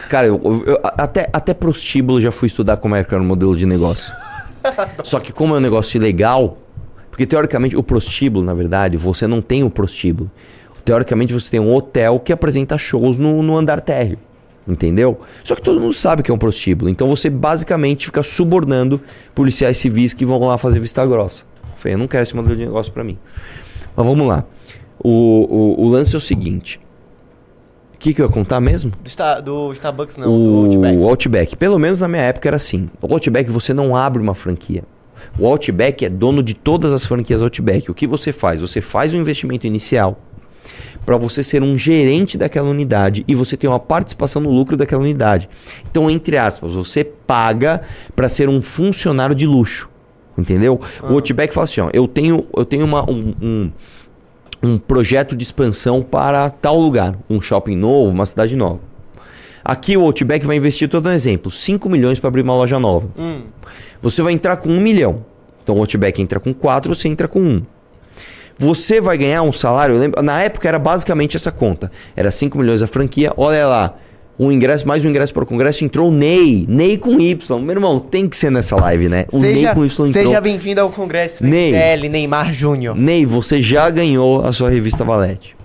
Cara, 0.10 0.28
eu, 0.28 0.40
eu- 0.44 0.64
eu- 0.66 0.80
até, 0.84 1.30
até 1.32 1.54
prostíbulo 1.54 2.20
já 2.20 2.32
fui 2.32 2.48
estudar 2.48 2.78
como 2.78 2.96
é 2.96 3.04
que 3.04 3.14
era 3.14 3.22
o 3.24 3.26
modelo 3.26 3.56
de 3.56 3.66
negócio. 3.66 4.14
Só 5.04 5.20
que 5.20 5.32
como 5.32 5.54
é 5.56 5.58
um 5.58 5.62
negócio 5.62 5.98
ilegal, 5.98 6.58
porque 7.10 7.26
teoricamente 7.26 7.76
o 7.76 7.84
prostíbulo, 7.84 8.44
na 8.44 8.54
verdade, 8.54 8.98
você 8.98 9.26
não 9.28 9.42
tem 9.42 9.64
o 9.64 9.70
prostíbulo. 9.70 10.30
Teoricamente 10.88 11.34
você 11.34 11.52
tem 11.52 11.60
um 11.60 11.74
hotel 11.74 12.18
que 12.18 12.32
apresenta 12.32 12.78
shows 12.78 13.18
no, 13.18 13.44
no 13.44 13.58
andar 13.58 13.82
térreo. 13.82 14.18
Entendeu? 14.66 15.20
Só 15.44 15.54
que 15.54 15.62
todo 15.62 15.82
mundo 15.82 15.92
sabe 15.94 16.24
que 16.24 16.32
é 16.32 16.34
um 16.34 16.38
prostíbulo. 16.38 16.90
Então 16.90 17.10
você 17.10 17.30
basicamente 17.30 18.06
fica 18.06 18.24
subornando 18.24 19.02
policiais 19.36 19.76
civis 19.76 20.14
que 20.14 20.26
vão 20.26 20.40
lá 20.40 20.58
fazer 20.58 20.80
vista 20.80 21.06
grossa. 21.06 21.44
Falei, 21.76 21.96
eu 21.96 21.98
não 21.98 22.08
quero 22.08 22.24
esse 22.24 22.34
modelo 22.34 22.56
de 22.56 22.66
negócio 22.66 22.94
pra 22.94 23.04
mim. 23.04 23.18
Mas 23.98 24.06
vamos 24.06 24.26
lá. 24.26 24.46
O, 24.98 25.10
o, 25.10 25.84
o 25.84 25.90
lance 25.90 26.16
é 26.16 26.18
o 26.18 26.22
seguinte. 26.22 26.80
O 27.94 27.98
que, 28.00 28.14
que 28.14 28.22
eu 28.22 28.26
ia 28.28 28.32
contar 28.32 28.62
mesmo? 28.62 28.94
Do, 29.04 29.10
Star- 29.10 29.42
do 29.42 29.74
Starbucks, 29.74 30.16
não, 30.16 30.32
do 30.32 30.54
o 30.54 30.64
Outback. 30.64 31.04
Outback. 31.04 31.58
Pelo 31.58 31.78
menos 31.78 32.00
na 32.00 32.08
minha 32.08 32.24
época 32.24 32.48
era 32.48 32.56
assim. 32.56 32.90
O 33.02 33.12
Outback 33.12 33.52
você 33.52 33.74
não 33.74 33.94
abre 33.94 34.22
uma 34.22 34.34
franquia. 34.34 34.86
O 35.38 35.46
Outback 35.48 36.06
é 36.06 36.10
dono 36.10 36.42
de 36.42 36.54
todas 36.54 36.94
as 36.94 37.06
franquias 37.06 37.42
Outback. 37.42 37.92
O 37.92 37.94
que 37.94 38.08
você 38.08 38.32
faz? 38.32 38.62
Você 38.62 38.80
faz 38.80 39.14
um 39.14 39.18
investimento 39.18 39.68
inicial 39.68 40.22
para 41.06 41.18
você 41.18 41.42
ser 41.44 41.64
um 41.64 41.78
gerente 41.78 42.38
daquela 42.38 42.70
unidade 42.70 43.24
e 43.28 43.34
você 43.36 43.56
tem 43.56 43.70
uma 43.70 43.80
participação 43.80 44.42
no 44.42 44.52
lucro 44.52 44.76
daquela 44.78 45.02
unidade. 45.02 45.48
Então, 45.90 46.10
entre 46.10 46.38
aspas, 46.38 46.74
você 46.74 47.04
paga 47.04 47.82
para 48.16 48.28
ser 48.30 48.50
um 48.50 48.62
funcionário 48.62 49.36
de 49.36 49.46
luxo. 49.48 49.90
Entendeu? 50.38 50.80
O 51.02 51.14
Outback 51.14 51.52
fala 51.54 51.64
assim: 51.66 51.82
ó, 51.82 51.90
eu 51.94 52.08
tenho, 52.08 52.46
eu 52.56 52.64
tenho 52.64 52.86
uma, 52.86 53.10
um- 53.10 53.34
um, 53.42 53.72
um 54.62 54.78
projeto 54.78 55.36
de 55.36 55.44
expansão 55.44 56.04
para 56.04 56.50
tal 56.50 56.78
lugar, 56.80 57.18
um 57.30 57.42
shopping 57.42 57.76
novo, 57.76 58.12
uma 58.12 58.26
cidade 58.26 58.56
nova. 58.56 58.80
Aqui 59.66 59.98
o 59.98 60.02
Outback 60.04 60.46
vai 60.46 60.56
investir, 60.56 60.88
todo 60.88 61.10
um 61.10 61.12
exemplo, 61.12 61.52
5 61.52 61.90
milhões 61.90 62.20
para 62.20 62.28
abrir 62.28 62.42
uma 62.44 62.54
loja 62.56 62.80
nova. 62.80 63.08
Hum. 63.18 63.42
Você 64.02 64.22
vai 64.22 64.32
entrar 64.32 64.58
com 64.58 64.70
1 64.70 64.80
milhão. 64.80 65.26
Então 65.64 65.76
o 65.76 65.80
Outback 65.80 66.22
entra 66.22 66.40
com 66.40 66.54
4, 66.54 66.94
você 66.96 67.08
entra 67.10 67.28
com 67.28 67.40
1. 67.42 67.64
Você 68.60 69.00
vai 69.00 69.18
ganhar 69.18 69.44
um 69.44 69.54
salário, 69.54 69.98
lembro, 69.98 70.22
na 70.24 70.42
época 70.42 70.68
era 70.68 70.80
basicamente 70.80 71.36
essa 71.36 71.52
conta. 71.52 71.92
Era 72.16 72.32
5 72.32 72.58
milhões 72.58 72.82
a 72.82 72.88
franquia, 72.88 73.32
olha 73.38 73.68
lá. 73.68 73.96
Um 74.40 74.52
ingresso, 74.52 74.88
mais 74.88 75.04
um 75.04 75.10
ingresso 75.10 75.34
para 75.34 75.44
o 75.44 75.48
congresso, 75.48 75.84
entrou 75.84 76.10
o 76.10 76.12
Ney. 76.12 76.64
Ney 76.70 76.96
com 76.98 77.20
Y. 77.20 77.60
Meu 77.60 77.72
irmão, 77.76 78.00
tem 78.00 78.30
que 78.30 78.38
ser 78.38 78.52
nessa 78.52 78.76
live, 78.76 79.10
né? 79.10 79.26
O 79.32 79.40
Ney 79.40 79.56
Seja, 79.56 79.74
com 79.74 79.84
Y 79.84 80.10
entrou. 80.10 80.24
seja 80.26 80.40
bem-vindo 80.42 80.80
ao 80.80 80.92
Congresso 80.92 81.44
Ney. 81.44 81.72
MBL, 81.72 82.10
Neymar 82.10 82.54
Júnior. 82.54 82.96
Ney, 82.96 83.26
você 83.26 83.60
já 83.64 83.90
ganhou 83.90 84.46
a 84.46 84.52
sua 84.52 84.70
revista 84.70 85.04
Valete. 85.04 85.57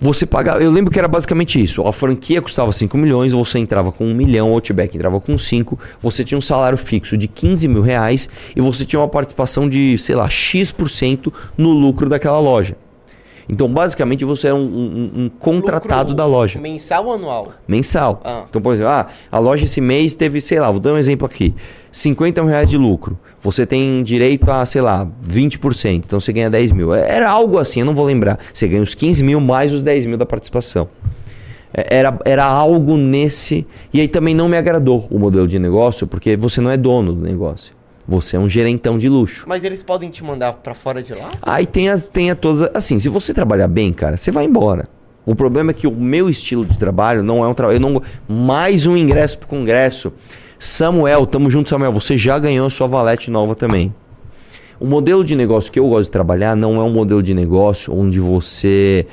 Você 0.00 0.24
pagava. 0.24 0.62
Eu 0.62 0.70
lembro 0.70 0.90
que 0.90 0.98
era 0.98 1.06
basicamente 1.06 1.62
isso. 1.62 1.86
A 1.86 1.92
franquia 1.92 2.40
custava 2.40 2.72
5 2.72 2.96
milhões, 2.96 3.32
você 3.32 3.58
entrava 3.58 3.92
com 3.92 4.06
1 4.06 4.14
milhão, 4.14 4.50
o 4.50 4.54
Outback 4.54 4.96
entrava 4.96 5.20
com 5.20 5.36
5, 5.36 5.78
você 6.00 6.24
tinha 6.24 6.38
um 6.38 6.40
salário 6.40 6.78
fixo 6.78 7.18
de 7.18 7.28
15 7.28 7.68
mil 7.68 7.82
reais 7.82 8.28
e 8.56 8.60
você 8.62 8.86
tinha 8.86 8.98
uma 8.98 9.08
participação 9.08 9.68
de, 9.68 9.98
sei 9.98 10.14
lá, 10.14 10.26
X% 10.26 11.30
no 11.56 11.70
lucro 11.70 12.08
daquela 12.08 12.40
loja. 12.40 12.76
Então, 13.50 13.68
basicamente, 13.68 14.24
você 14.24 14.46
era 14.46 14.54
um, 14.56 14.60
um- 14.60 15.10
um 15.24 15.28
contratado 15.28 16.10
Lucro 16.10 16.14
da 16.14 16.24
loja. 16.26 16.60
Mensal 16.60 17.06
ou 17.06 17.14
anual? 17.14 17.52
Mensal. 17.66 18.20
Ah. 18.24 18.44
Então, 18.48 18.62
por 18.62 18.74
exemplo, 18.74 18.90
ah, 18.92 19.06
a 19.30 19.38
loja 19.40 19.64
esse 19.64 19.80
mês 19.80 20.14
teve, 20.14 20.40
sei 20.40 20.60
lá, 20.60 20.70
vou 20.70 20.78
dar 20.78 20.92
um 20.92 20.96
exemplo 20.96 21.26
aqui: 21.26 21.52
50 21.90 22.42
mil 22.42 22.50
reais 22.50 22.70
de 22.70 22.76
lucro. 22.76 23.18
Você 23.40 23.66
tem 23.66 24.02
direito 24.02 24.48
a, 24.50 24.64
sei 24.64 24.80
lá, 24.82 25.06
20%. 25.26 26.04
Então 26.06 26.20
você 26.20 26.32
ganha 26.32 26.48
10 26.50 26.72
mil. 26.72 26.92
Era 26.94 27.28
algo 27.30 27.58
assim, 27.58 27.80
eu 27.80 27.86
não 27.86 27.94
vou 27.94 28.04
lembrar. 28.04 28.38
Você 28.52 28.68
ganha 28.68 28.82
os 28.82 28.94
15 28.94 29.24
mil 29.24 29.40
mais 29.40 29.72
os 29.74 29.82
10 29.82 30.06
mil 30.06 30.16
da 30.18 30.26
participação. 30.26 30.88
É, 31.72 31.96
Era, 31.98 32.18
era 32.24 32.44
algo 32.44 32.96
nesse. 32.96 33.66
E 33.92 34.00
aí 34.00 34.06
também 34.08 34.34
não 34.34 34.48
me 34.48 34.56
agradou 34.56 35.08
o 35.10 35.18
modelo 35.18 35.48
de 35.48 35.58
negócio, 35.58 36.06
porque 36.06 36.36
você 36.36 36.60
não 36.60 36.70
é 36.70 36.76
dono 36.76 37.14
do 37.14 37.22
negócio. 37.22 37.72
Você 38.10 38.34
é 38.34 38.40
um 38.40 38.48
gerentão 38.48 38.98
de 38.98 39.08
luxo. 39.08 39.44
Mas 39.46 39.62
eles 39.62 39.84
podem 39.84 40.10
te 40.10 40.24
mandar 40.24 40.54
pra 40.54 40.74
fora 40.74 41.00
de 41.00 41.14
lá? 41.14 41.30
Aí 41.40 41.64
tem 41.64 41.88
as 41.88 42.08
tem 42.08 42.28
a 42.28 42.34
todas. 42.34 42.68
Assim, 42.74 42.98
se 42.98 43.08
você 43.08 43.32
trabalhar 43.32 43.68
bem, 43.68 43.92
cara, 43.92 44.16
você 44.16 44.32
vai 44.32 44.44
embora. 44.44 44.88
O 45.24 45.32
problema 45.32 45.70
é 45.70 45.74
que 45.74 45.86
o 45.86 45.92
meu 45.92 46.28
estilo 46.28 46.66
de 46.66 46.76
trabalho 46.76 47.22
não 47.22 47.44
é 47.44 47.46
um 47.46 47.54
trabalho. 47.54 47.78
Não 47.78 48.02
mais 48.28 48.84
um 48.84 48.96
ingresso 48.96 49.38
pro 49.38 49.46
congresso. 49.46 50.12
Samuel, 50.58 51.24
tamo 51.24 51.48
junto, 51.48 51.70
Samuel. 51.70 51.92
Você 51.92 52.18
já 52.18 52.36
ganhou 52.36 52.66
a 52.66 52.70
sua 52.70 52.88
valete 52.88 53.30
nova 53.30 53.54
também. 53.54 53.94
O 54.80 54.86
modelo 54.86 55.22
de 55.22 55.36
negócio 55.36 55.70
que 55.70 55.78
eu 55.78 55.88
gosto 55.88 56.06
de 56.06 56.10
trabalhar 56.10 56.56
não 56.56 56.80
é 56.80 56.82
um 56.82 56.92
modelo 56.92 57.22
de 57.22 57.32
negócio 57.32 57.96
onde 57.96 58.18
você 58.18 59.06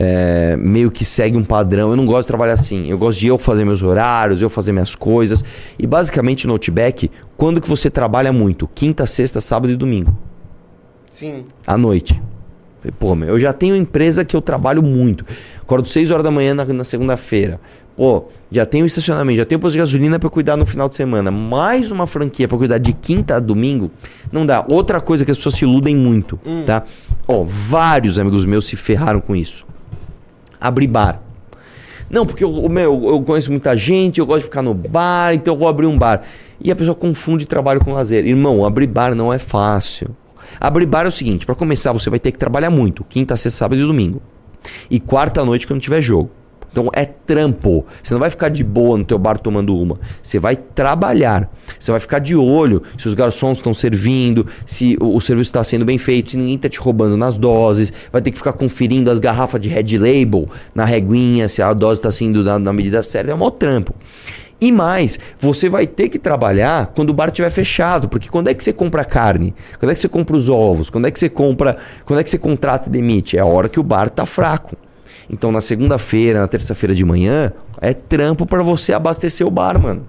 é, 0.00 0.56
meio 0.56 0.92
que 0.92 1.04
segue 1.04 1.36
um 1.36 1.42
padrão. 1.42 1.90
Eu 1.90 1.96
não 1.96 2.06
gosto 2.06 2.22
de 2.22 2.28
trabalhar 2.28 2.52
assim. 2.52 2.88
Eu 2.88 2.96
gosto 2.96 3.18
de 3.18 3.26
eu 3.26 3.36
fazer 3.36 3.64
meus 3.64 3.82
horários, 3.82 4.40
eu 4.40 4.48
fazer 4.48 4.70
minhas 4.70 4.94
coisas. 4.94 5.44
E 5.76 5.88
basicamente 5.88 6.46
no 6.46 6.52
Outback, 6.52 7.10
quando 7.36 7.60
que 7.60 7.68
você 7.68 7.90
trabalha 7.90 8.32
muito? 8.32 8.68
Quinta, 8.68 9.06
sexta, 9.06 9.40
sábado 9.40 9.72
e 9.72 9.76
domingo 9.76 10.16
Sim. 11.12 11.44
à 11.66 11.76
noite. 11.76 12.22
Pô, 12.96 13.16
meu, 13.16 13.30
eu 13.30 13.40
já 13.40 13.52
tenho 13.52 13.74
empresa 13.74 14.24
que 14.24 14.36
eu 14.36 14.40
trabalho 14.40 14.84
muito. 14.84 15.26
Acordo 15.60 15.88
6 15.88 16.12
horas 16.12 16.22
da 16.22 16.30
manhã 16.30 16.54
na, 16.54 16.64
na 16.64 16.84
segunda-feira. 16.84 17.60
Pô, 17.96 18.26
já 18.52 18.64
tenho 18.64 18.86
estacionamento, 18.86 19.38
já 19.38 19.44
tenho 19.44 19.60
posto 19.60 19.72
de 19.72 19.78
gasolina 19.78 20.16
pra 20.20 20.30
cuidar 20.30 20.56
no 20.56 20.64
final 20.64 20.88
de 20.88 20.94
semana. 20.94 21.32
Mais 21.32 21.90
uma 21.90 22.06
franquia 22.06 22.46
pra 22.46 22.56
cuidar 22.56 22.78
de 22.78 22.92
quinta 22.92 23.34
a 23.34 23.40
domingo. 23.40 23.90
Não 24.30 24.46
dá. 24.46 24.64
Outra 24.68 25.00
coisa 25.00 25.24
que 25.24 25.32
as 25.32 25.36
pessoas 25.36 25.56
se 25.56 25.64
iludem 25.64 25.96
muito, 25.96 26.38
tá? 26.64 26.84
Ó, 27.26 27.42
vários 27.44 28.16
amigos 28.20 28.44
meus 28.44 28.68
se 28.68 28.76
ferraram 28.76 29.20
com 29.20 29.34
isso. 29.34 29.66
Abrir 30.60 30.86
bar. 30.86 31.20
Não, 32.10 32.24
porque 32.24 32.42
eu, 32.42 32.68
meu, 32.68 33.02
eu 33.06 33.22
conheço 33.22 33.50
muita 33.50 33.76
gente, 33.76 34.18
eu 34.18 34.26
gosto 34.26 34.40
de 34.40 34.44
ficar 34.44 34.62
no 34.62 34.72
bar, 34.72 35.34
então 35.34 35.54
eu 35.54 35.58
vou 35.58 35.68
abrir 35.68 35.86
um 35.86 35.98
bar. 35.98 36.22
E 36.60 36.70
a 36.70 36.76
pessoa 36.76 36.94
confunde 36.94 37.46
trabalho 37.46 37.84
com 37.84 37.92
lazer. 37.92 38.26
Irmão, 38.26 38.64
abrir 38.64 38.86
bar 38.86 39.14
não 39.14 39.32
é 39.32 39.38
fácil. 39.38 40.16
Abrir 40.58 40.86
bar 40.86 41.04
é 41.04 41.08
o 41.08 41.12
seguinte, 41.12 41.44
para 41.44 41.54
começar 41.54 41.92
você 41.92 42.08
vai 42.08 42.18
ter 42.18 42.32
que 42.32 42.38
trabalhar 42.38 42.70
muito, 42.70 43.04
quinta, 43.04 43.36
sexta, 43.36 43.58
sábado 43.58 43.80
e 43.80 43.86
domingo. 43.86 44.22
E 44.90 44.98
quarta 44.98 45.44
noite 45.44 45.66
quando 45.66 45.80
tiver 45.80 46.00
jogo. 46.00 46.30
Então 46.78 46.88
é 46.92 47.04
trampo. 47.04 47.84
Você 48.00 48.14
não 48.14 48.20
vai 48.20 48.30
ficar 48.30 48.48
de 48.48 48.62
boa 48.62 48.96
no 48.96 49.04
teu 49.04 49.18
bar 49.18 49.36
tomando 49.36 49.76
uma. 49.76 49.98
Você 50.22 50.38
vai 50.38 50.54
trabalhar. 50.54 51.50
Você 51.76 51.90
vai 51.90 51.98
ficar 51.98 52.20
de 52.20 52.36
olho 52.36 52.84
se 52.96 53.08
os 53.08 53.14
garçons 53.14 53.58
estão 53.58 53.74
servindo, 53.74 54.46
se 54.64 54.96
o, 55.00 55.16
o 55.16 55.20
serviço 55.20 55.48
está 55.48 55.64
sendo 55.64 55.84
bem 55.84 55.98
feito, 55.98 56.30
se 56.30 56.36
ninguém 56.36 56.54
está 56.54 56.68
te 56.68 56.78
roubando 56.78 57.16
nas 57.16 57.36
doses. 57.36 57.92
Vai 58.12 58.22
ter 58.22 58.30
que 58.30 58.36
ficar 58.36 58.52
conferindo 58.52 59.10
as 59.10 59.18
garrafas 59.18 59.60
de 59.60 59.68
Red 59.68 59.98
Label 59.98 60.48
na 60.72 60.84
reguinha, 60.84 61.48
se 61.48 61.60
a 61.60 61.72
dose 61.72 61.98
está 61.98 62.12
sendo 62.12 62.44
na, 62.44 62.60
na 62.60 62.72
medida 62.72 63.02
certa. 63.02 63.32
É 63.32 63.34
um 63.34 63.50
trampo. 63.50 63.92
E 64.60 64.70
mais, 64.70 65.18
você 65.40 65.68
vai 65.68 65.84
ter 65.84 66.08
que 66.08 66.18
trabalhar 66.18 66.92
quando 66.94 67.10
o 67.10 67.14
bar 67.14 67.26
estiver 67.26 67.50
fechado, 67.50 68.08
porque 68.08 68.28
quando 68.28 68.48
é 68.48 68.54
que 68.54 68.62
você 68.62 68.72
compra 68.72 69.04
carne? 69.04 69.52
Quando 69.80 69.90
é 69.90 69.94
que 69.94 70.00
você 70.00 70.08
compra 70.08 70.36
os 70.36 70.48
ovos? 70.48 70.90
Quando 70.90 71.08
é 71.08 71.10
que 71.10 71.18
você 71.18 71.28
compra, 71.28 71.76
quando 72.04 72.20
é 72.20 72.22
que 72.22 72.30
você 72.30 72.38
contrata 72.38 72.88
e 72.88 72.92
demite? 72.92 73.36
É 73.36 73.40
a 73.40 73.46
hora 73.46 73.68
que 73.68 73.80
o 73.80 73.82
bar 73.82 74.08
tá 74.10 74.24
fraco. 74.24 74.76
Então 75.30 75.52
na 75.52 75.60
segunda-feira, 75.60 76.40
na 76.40 76.48
terça-feira 76.48 76.94
de 76.94 77.04
manhã, 77.04 77.52
é 77.80 77.92
trampo 77.92 78.46
para 78.46 78.62
você 78.62 78.92
abastecer 78.92 79.46
o 79.46 79.50
bar, 79.50 79.80
mano. 79.80 80.06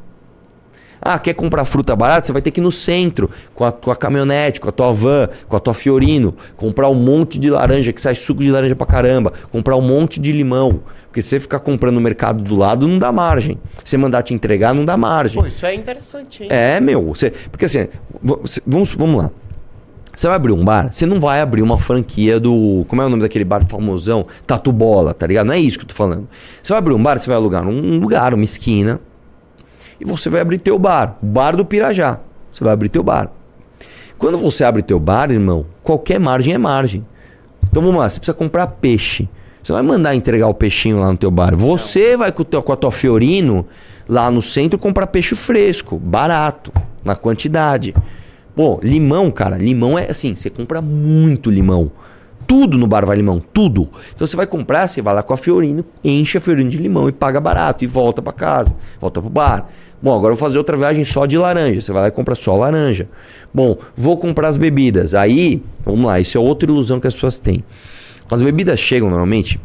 Ah, 1.02 1.18
quer 1.18 1.34
comprar 1.34 1.64
fruta 1.64 1.96
barata? 1.96 2.28
Você 2.28 2.34
vai 2.34 2.42
ter 2.42 2.52
que 2.52 2.60
ir 2.60 2.64
no 2.64 2.72
centro, 2.72 3.30
com 3.56 3.64
a 3.64 3.72
tua 3.72 3.96
caminhonete, 3.96 4.60
com 4.60 4.68
a 4.68 4.72
tua 4.72 4.92
van, 4.92 5.30
com 5.48 5.56
a 5.56 5.60
tua 5.60 5.74
Fiorino, 5.74 6.36
comprar 6.58 6.90
um 6.90 6.96
monte 6.96 7.40
de 7.40 7.50
laranja, 7.50 7.94
que 7.94 8.02
sai 8.02 8.16
suco 8.16 8.42
de 8.42 8.52
laranja 8.52 8.76
pra 8.76 8.86
caramba, 8.86 9.32
comprar 9.50 9.78
um 9.78 9.82
monte 9.82 10.20
de 10.20 10.32
limão. 10.32 10.82
Porque 11.08 11.22
se 11.22 11.30
você 11.30 11.40
ficar 11.40 11.60
comprando 11.60 11.96
no 11.96 12.02
mercado 12.02 12.44
do 12.44 12.56
lado, 12.56 12.88
não 12.88 12.98
dá 12.98 13.12
margem. 13.12 13.58
Se 13.84 13.92
você 13.92 13.98
mandar 13.98 14.24
te 14.24 14.34
entregar, 14.34 14.76
não 14.76 14.84
dá 14.84 14.98
margem. 14.98 15.42
Pô, 15.42 15.48
isso 15.48 15.66
é 15.66 15.74
interessante, 15.74 16.44
hein? 16.44 16.50
É, 16.52 16.82
meu. 16.82 17.08
Você, 17.08 17.32
porque 17.50 17.66
assim, 17.66 17.88
vamos, 18.68 18.92
vamos 18.92 19.24
lá. 19.24 19.32
Você 20.20 20.28
vai 20.28 20.36
abrir 20.36 20.52
um 20.52 20.66
bar, 20.66 20.92
você 20.92 21.06
não 21.06 21.18
vai 21.18 21.40
abrir 21.40 21.62
uma 21.62 21.78
franquia 21.78 22.42
do. 22.42 22.84
Como 22.90 23.02
é 23.02 23.06
o 23.06 23.10
nome 23.10 23.22
daquele 23.22 23.46
bar 23.46 23.66
famosão? 23.66 24.28
Tatu 24.46 24.70
Bola, 24.70 25.14
tá 25.14 25.26
ligado? 25.26 25.48
Não 25.48 25.54
é 25.54 25.60
isso 25.60 25.80
que 25.80 25.86
eu 25.86 25.88
tô 25.88 25.96
falando. 25.96 26.28
Você 26.62 26.74
vai 26.74 26.80
abrir 26.80 26.94
um 26.94 27.02
bar, 27.02 27.18
você 27.18 27.30
vai 27.30 27.38
alugar 27.38 27.66
um 27.66 28.00
lugar, 28.00 28.34
uma 28.34 28.44
esquina. 28.44 29.00
E 29.98 30.04
você 30.04 30.30
vai 30.30 30.42
abrir 30.42 30.58
teu 30.58 30.78
bar. 30.78 31.18
O 31.24 31.26
bar 31.26 31.56
do 31.56 31.64
Pirajá. 31.64 32.20
Você 32.52 32.66
vai 32.66 32.74
abrir 32.74 32.90
teu 32.90 33.02
bar. 33.02 33.32
Quando 34.18 34.38
você 34.38 34.66
abre 34.66 34.82
teu 34.82 35.00
bar, 35.00 35.32
irmão, 35.32 35.66
qualquer 35.82 36.20
margem 36.20 36.54
é 36.54 36.58
margem. 36.58 37.08
Então 37.70 37.82
vamos 37.82 37.98
lá, 37.98 38.10
você 38.10 38.20
precisa 38.20 38.36
comprar 38.36 38.68
peixe. 38.68 39.30
Você 39.64 39.72
vai 39.72 39.84
mandar 39.84 40.16
entregar 40.16 40.50
o 40.50 40.54
peixinho 40.54 41.00
lá 41.00 41.10
no 41.10 41.18
teu 41.18 41.32
bar. 41.32 41.56
Você 41.56 42.18
vai 42.18 42.34
com, 42.34 42.42
o 42.42 42.46
teu, 42.46 42.62
com 42.62 42.74
a 42.74 42.76
tua 42.76 42.92
Fiorino 42.92 43.66
lá 44.06 44.30
no 44.30 44.42
centro 44.42 44.78
comprar 44.78 45.08
peixe 45.08 45.34
fresco, 45.34 45.98
barato, 45.98 46.74
na 47.06 47.16
quantidade. 47.16 47.96
Pô, 48.60 48.78
limão, 48.84 49.32
cara, 49.32 49.58
limão 49.58 49.98
é 49.98 50.12
assim, 50.12 50.36
você 50.36 50.50
compra 50.50 50.82
muito 50.82 51.50
limão. 51.50 51.90
Tudo 52.46 52.78
no 52.78 52.86
bar 52.88 53.06
vai 53.06 53.16
limão, 53.16 53.42
tudo. 53.54 53.88
Então 54.14 54.28
você 54.28 54.36
vai 54.36 54.46
comprar, 54.46 54.86
você 54.90 55.02
vai 55.02 55.16
lá 55.16 55.24
com 55.24 55.34
a 55.34 55.38
Fiorino, 55.38 55.86
enche 56.04 56.38
a 56.38 56.42
Fiorino 56.42 56.70
de 56.70 56.78
limão 56.78 57.08
e 57.08 57.14
paga 57.14 57.40
barato 57.40 57.86
e 57.86 57.88
volta 57.88 58.22
pra 58.22 58.34
casa, 58.34 58.76
volta 59.00 59.22
pro 59.22 59.30
bar. 59.30 59.70
Bom, 60.02 60.14
agora 60.14 60.34
eu 60.34 60.36
vou 60.36 60.46
fazer 60.46 60.58
outra 60.58 60.76
viagem 60.76 61.06
só 61.06 61.26
de 61.26 61.38
laranja. 61.38 61.80
Você 61.80 61.94
vai 61.94 62.02
lá 62.02 62.08
e 62.10 62.12
compra 62.12 62.36
só 62.36 62.54
laranja. 62.54 63.08
Bom, 63.54 63.78
vou 63.96 64.18
comprar 64.18 64.50
as 64.50 64.58
bebidas. 64.58 65.16
Aí, 65.16 65.64
vamos 65.86 66.06
lá, 66.06 66.20
isso 66.20 66.38
é 66.38 66.42
outra 66.42 66.70
ilusão 66.70 67.00
que 67.00 67.08
as 67.08 67.14
pessoas 67.14 67.40
têm. 67.40 67.64
As 68.30 68.42
bebidas 68.42 68.78
chegam 68.78 69.10
normalmente, 69.10 69.58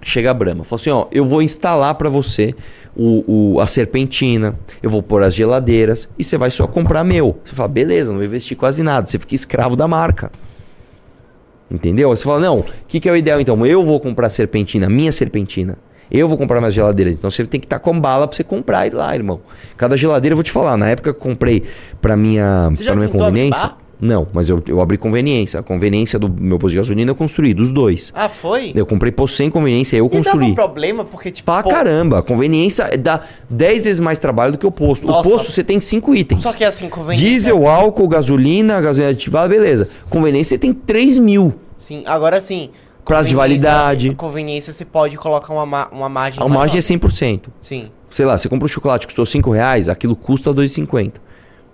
chega 0.00 0.30
a 0.30 0.34
Brahma, 0.34 0.62
fala 0.62 0.80
assim, 0.80 0.90
ó, 0.90 1.08
eu 1.10 1.24
vou 1.24 1.42
instalar 1.42 1.96
para 1.96 2.08
você 2.08 2.54
o, 2.96 3.54
o- 3.54 3.60
a 3.60 3.66
serpentina, 3.66 4.54
eu 4.82 4.90
vou 4.90 5.02
pôr 5.02 5.22
as 5.22 5.34
geladeiras 5.34 6.08
e 6.18 6.24
você 6.24 6.36
vai 6.36 6.50
só 6.50 6.66
comprar 6.66 7.04
meu. 7.04 7.38
Você 7.44 7.54
fala, 7.54 7.68
beleza, 7.68 8.10
não 8.10 8.18
vou 8.18 8.24
investir 8.26 8.56
quase 8.56 8.82
nada, 8.82 9.06
você 9.06 9.18
fica 9.18 9.34
escravo 9.34 9.76
da 9.76 9.86
marca. 9.88 10.30
Entendeu? 11.70 12.10
Aí 12.10 12.16
Você 12.16 12.24
fala, 12.24 12.40
não, 12.40 12.58
o 12.60 12.64
que, 12.88 12.98
que 12.98 13.08
é 13.08 13.12
o 13.12 13.16
ideal 13.16 13.40
então? 13.40 13.64
Eu 13.64 13.84
vou 13.84 14.00
comprar 14.00 14.26
a 14.26 14.30
serpentina, 14.30 14.88
minha 14.88 15.12
serpentina. 15.12 15.78
Eu 16.10 16.26
vou 16.26 16.36
comprar 16.36 16.58
minhas 16.60 16.74
geladeiras. 16.74 17.16
Então 17.16 17.30
você 17.30 17.46
tem 17.46 17.60
que 17.60 17.66
estar 17.66 17.78
com 17.78 17.98
bala 18.00 18.26
pra 18.26 18.36
você 18.36 18.42
comprar 18.42 18.84
ele 18.86 18.96
lá, 18.96 19.14
irmão. 19.14 19.40
Cada 19.76 19.96
geladeira, 19.96 20.32
eu 20.32 20.36
vou 20.36 20.42
te 20.42 20.50
falar, 20.50 20.76
na 20.76 20.88
época 20.88 21.12
que 21.12 21.16
eu 21.16 21.22
comprei 21.22 21.62
pra 22.00 22.16
minha, 22.16 22.68
Você 22.70 22.82
pra 22.82 22.96
minha 22.96 23.08
conveniência. 23.26 23.62
Não, 24.00 24.26
mas 24.32 24.48
eu, 24.48 24.62
eu 24.66 24.80
abri 24.80 24.96
conveniência. 24.96 25.60
A 25.60 25.62
conveniência 25.62 26.18
do 26.18 26.28
meu 26.28 26.58
posto 26.58 26.70
de 26.72 26.76
gasolina 26.78 27.10
eu 27.10 27.14
construí, 27.14 27.52
dos 27.52 27.70
dois. 27.70 28.10
Ah, 28.14 28.28
foi? 28.28 28.72
Eu 28.74 28.86
comprei 28.86 29.12
posto 29.12 29.36
sem 29.36 29.50
conveniência, 29.50 29.96
eu 29.96 30.06
E 30.06 30.08
construí. 30.08 30.54
problema, 30.54 31.04
porque, 31.04 31.30
tipo, 31.30 31.52
Pra 31.52 31.62
pô, 31.62 31.68
caramba, 31.70 32.20
a 32.20 32.22
conveniência 32.22 32.90
dá 32.98 33.20
10 33.50 33.84
vezes 33.84 34.00
mais 34.00 34.18
trabalho 34.18 34.52
do 34.52 34.58
que 34.58 34.66
o 34.66 34.70
posto. 34.70 35.06
Nossa. 35.06 35.28
O 35.28 35.32
posto 35.32 35.52
você 35.52 35.62
tem 35.62 35.78
5 35.80 36.14
itens. 36.14 36.42
Só 36.42 36.52
que 36.54 36.64
assim, 36.64 36.88
conveniência. 36.88 37.26
Diesel, 37.28 37.68
álcool, 37.68 38.08
gasolina, 38.08 38.80
gasolina 38.80 39.10
aditivada, 39.10 39.48
beleza. 39.48 39.90
Conveniência 40.08 40.54
você 40.56 40.58
tem 40.58 40.72
3 40.72 41.18
mil. 41.18 41.52
Sim, 41.76 42.02
agora 42.06 42.40
sim. 42.40 42.70
Prazo 43.04 43.28
de 43.28 43.34
validade. 43.34 44.14
Conveniência, 44.14 44.72
você 44.72 44.84
pode 44.84 45.16
colocar 45.16 45.52
uma, 45.52 45.66
ma- 45.66 45.88
uma 45.90 46.08
margem. 46.08 46.40
A 46.42 46.48
margem 46.48 46.78
é 46.78 46.96
maior. 46.98 47.10
100%. 47.10 47.48
Sim. 47.60 47.86
Sei 48.08 48.24
lá, 48.24 48.38
você 48.38 48.48
compra 48.48 48.64
um 48.66 48.68
chocolate 48.68 49.06
que 49.06 49.10
custou 49.12 49.26
5 49.26 49.50
reais, 49.50 49.88
aquilo 49.88 50.14
custa 50.14 50.52
2,50. 50.54 51.14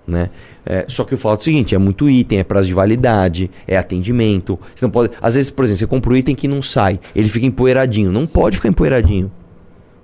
Né? 0.06 0.30
É, 0.66 0.84
só 0.88 1.04
que 1.04 1.14
eu 1.14 1.18
falo 1.18 1.36
o 1.36 1.40
seguinte, 1.40 1.74
é 1.74 1.78
muito 1.78 2.10
item, 2.10 2.40
é 2.40 2.44
prazo 2.44 2.66
de 2.66 2.74
validade, 2.74 3.48
é 3.68 3.76
atendimento. 3.76 4.58
Você 4.74 4.84
não 4.84 4.90
pode. 4.90 5.12
Às 5.22 5.36
vezes, 5.36 5.50
por 5.50 5.64
exemplo, 5.64 5.78
você 5.78 5.86
compra 5.86 6.12
um 6.12 6.16
item 6.16 6.34
que 6.34 6.48
não 6.48 6.60
sai, 6.60 6.98
ele 7.14 7.28
fica 7.28 7.46
empoeiradinho. 7.46 8.10
Não 8.10 8.26
pode 8.26 8.56
ficar 8.56 8.68
empoeiradinho. 8.68 9.30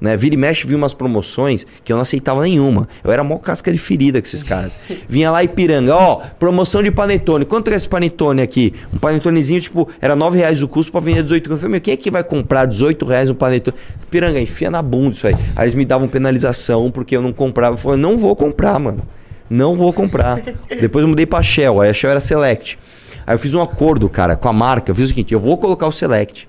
Né? 0.01 0.17
Vira 0.17 0.35
e 0.35 0.37
mexe, 0.37 0.67
vi 0.67 0.75
umas 0.75 0.93
promoções 0.93 1.65
que 1.85 1.93
eu 1.93 1.97
não 1.97 2.03
aceitava 2.03 2.43
nenhuma. 2.43 2.89
Eu 3.05 3.13
era 3.13 3.23
mó 3.23 3.39
casca 3.39 3.71
de 3.73 3.79
ferida 3.79 4.21
com 4.21 4.27
esses 4.27 4.43
caras. 4.43 4.77
Vinha 5.09 5.31
lá 5.31 5.45
Ipiranga, 5.45 5.95
ó, 5.95 6.17
promoção 6.41 6.83
de 6.83 6.91
panetone. 6.91 7.45
Quanto 7.45 7.71
é 7.71 7.77
esse 7.77 7.89
panetone 7.89 8.43
aqui? 8.43 8.75
Um 8.93 8.99
panetonezinho, 8.99 9.61
tipo, 9.61 9.89
era 10.01 10.17
9 10.17 10.39
reais 10.39 10.61
o 10.61 10.67
custo 10.67 10.91
pra 10.91 11.01
vender 11.01 11.23
18 11.23 11.49
Eu 11.49 11.57
falei, 11.57 11.71
meu, 11.71 11.81
quem 11.81 11.95
é 11.95 11.97
que 11.97 12.11
vai 12.11 12.25
comprar 12.25 12.67
18 12.67 13.07
reais 13.07 13.31
um 13.31 13.35
panetone? 13.35 13.77
Piranga, 14.11 14.41
enfia 14.41 14.73
na 14.73 14.83
bunda 14.83 15.15
isso 15.15 15.27
aí. 15.27 15.37
Aí 15.55 15.67
eles 15.67 15.75
me 15.77 15.85
davam 15.85 16.09
penalização 16.09 16.91
porque 16.91 17.17
eu 17.17 17.23
não 17.23 17.33
comprava. 17.33 17.75
Eu 17.75 17.79
falei, 17.79 18.01
não 18.01 18.17
vou 18.17 18.35
comprar, 18.35 18.81
mano. 18.81 19.07
Não 19.49 19.77
vou 19.77 19.93
comprar. 19.93 20.41
Depois 20.81 21.03
eu 21.03 21.09
mudei 21.09 21.27
pra 21.27 21.43
Shell, 21.43 21.81
aí 21.81 21.91
a 21.91 21.95
Shell 21.95 22.11
era 22.11 22.21
Select. 22.21 22.79
Aí 23.27 23.35
eu 23.35 23.39
fiz 23.39 23.55
um 23.55 23.61
acordo, 23.61 24.09
cara, 24.09 24.37
com 24.37 24.49
a 24.49 24.53
marca. 24.53 24.91
Eu 24.91 24.95
fiz 24.95 25.07
o 25.07 25.09
seguinte, 25.09 25.33
eu 25.33 25.41
vou 25.41 25.57
colocar 25.59 25.87
o 25.87 25.93
Select. 25.93 26.49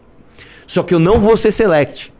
Só 0.65 0.83
que 0.83 0.93
eu 0.93 0.99
não 0.99 1.19
vou 1.19 1.35
ser 1.37 1.51
Select. 1.51 2.13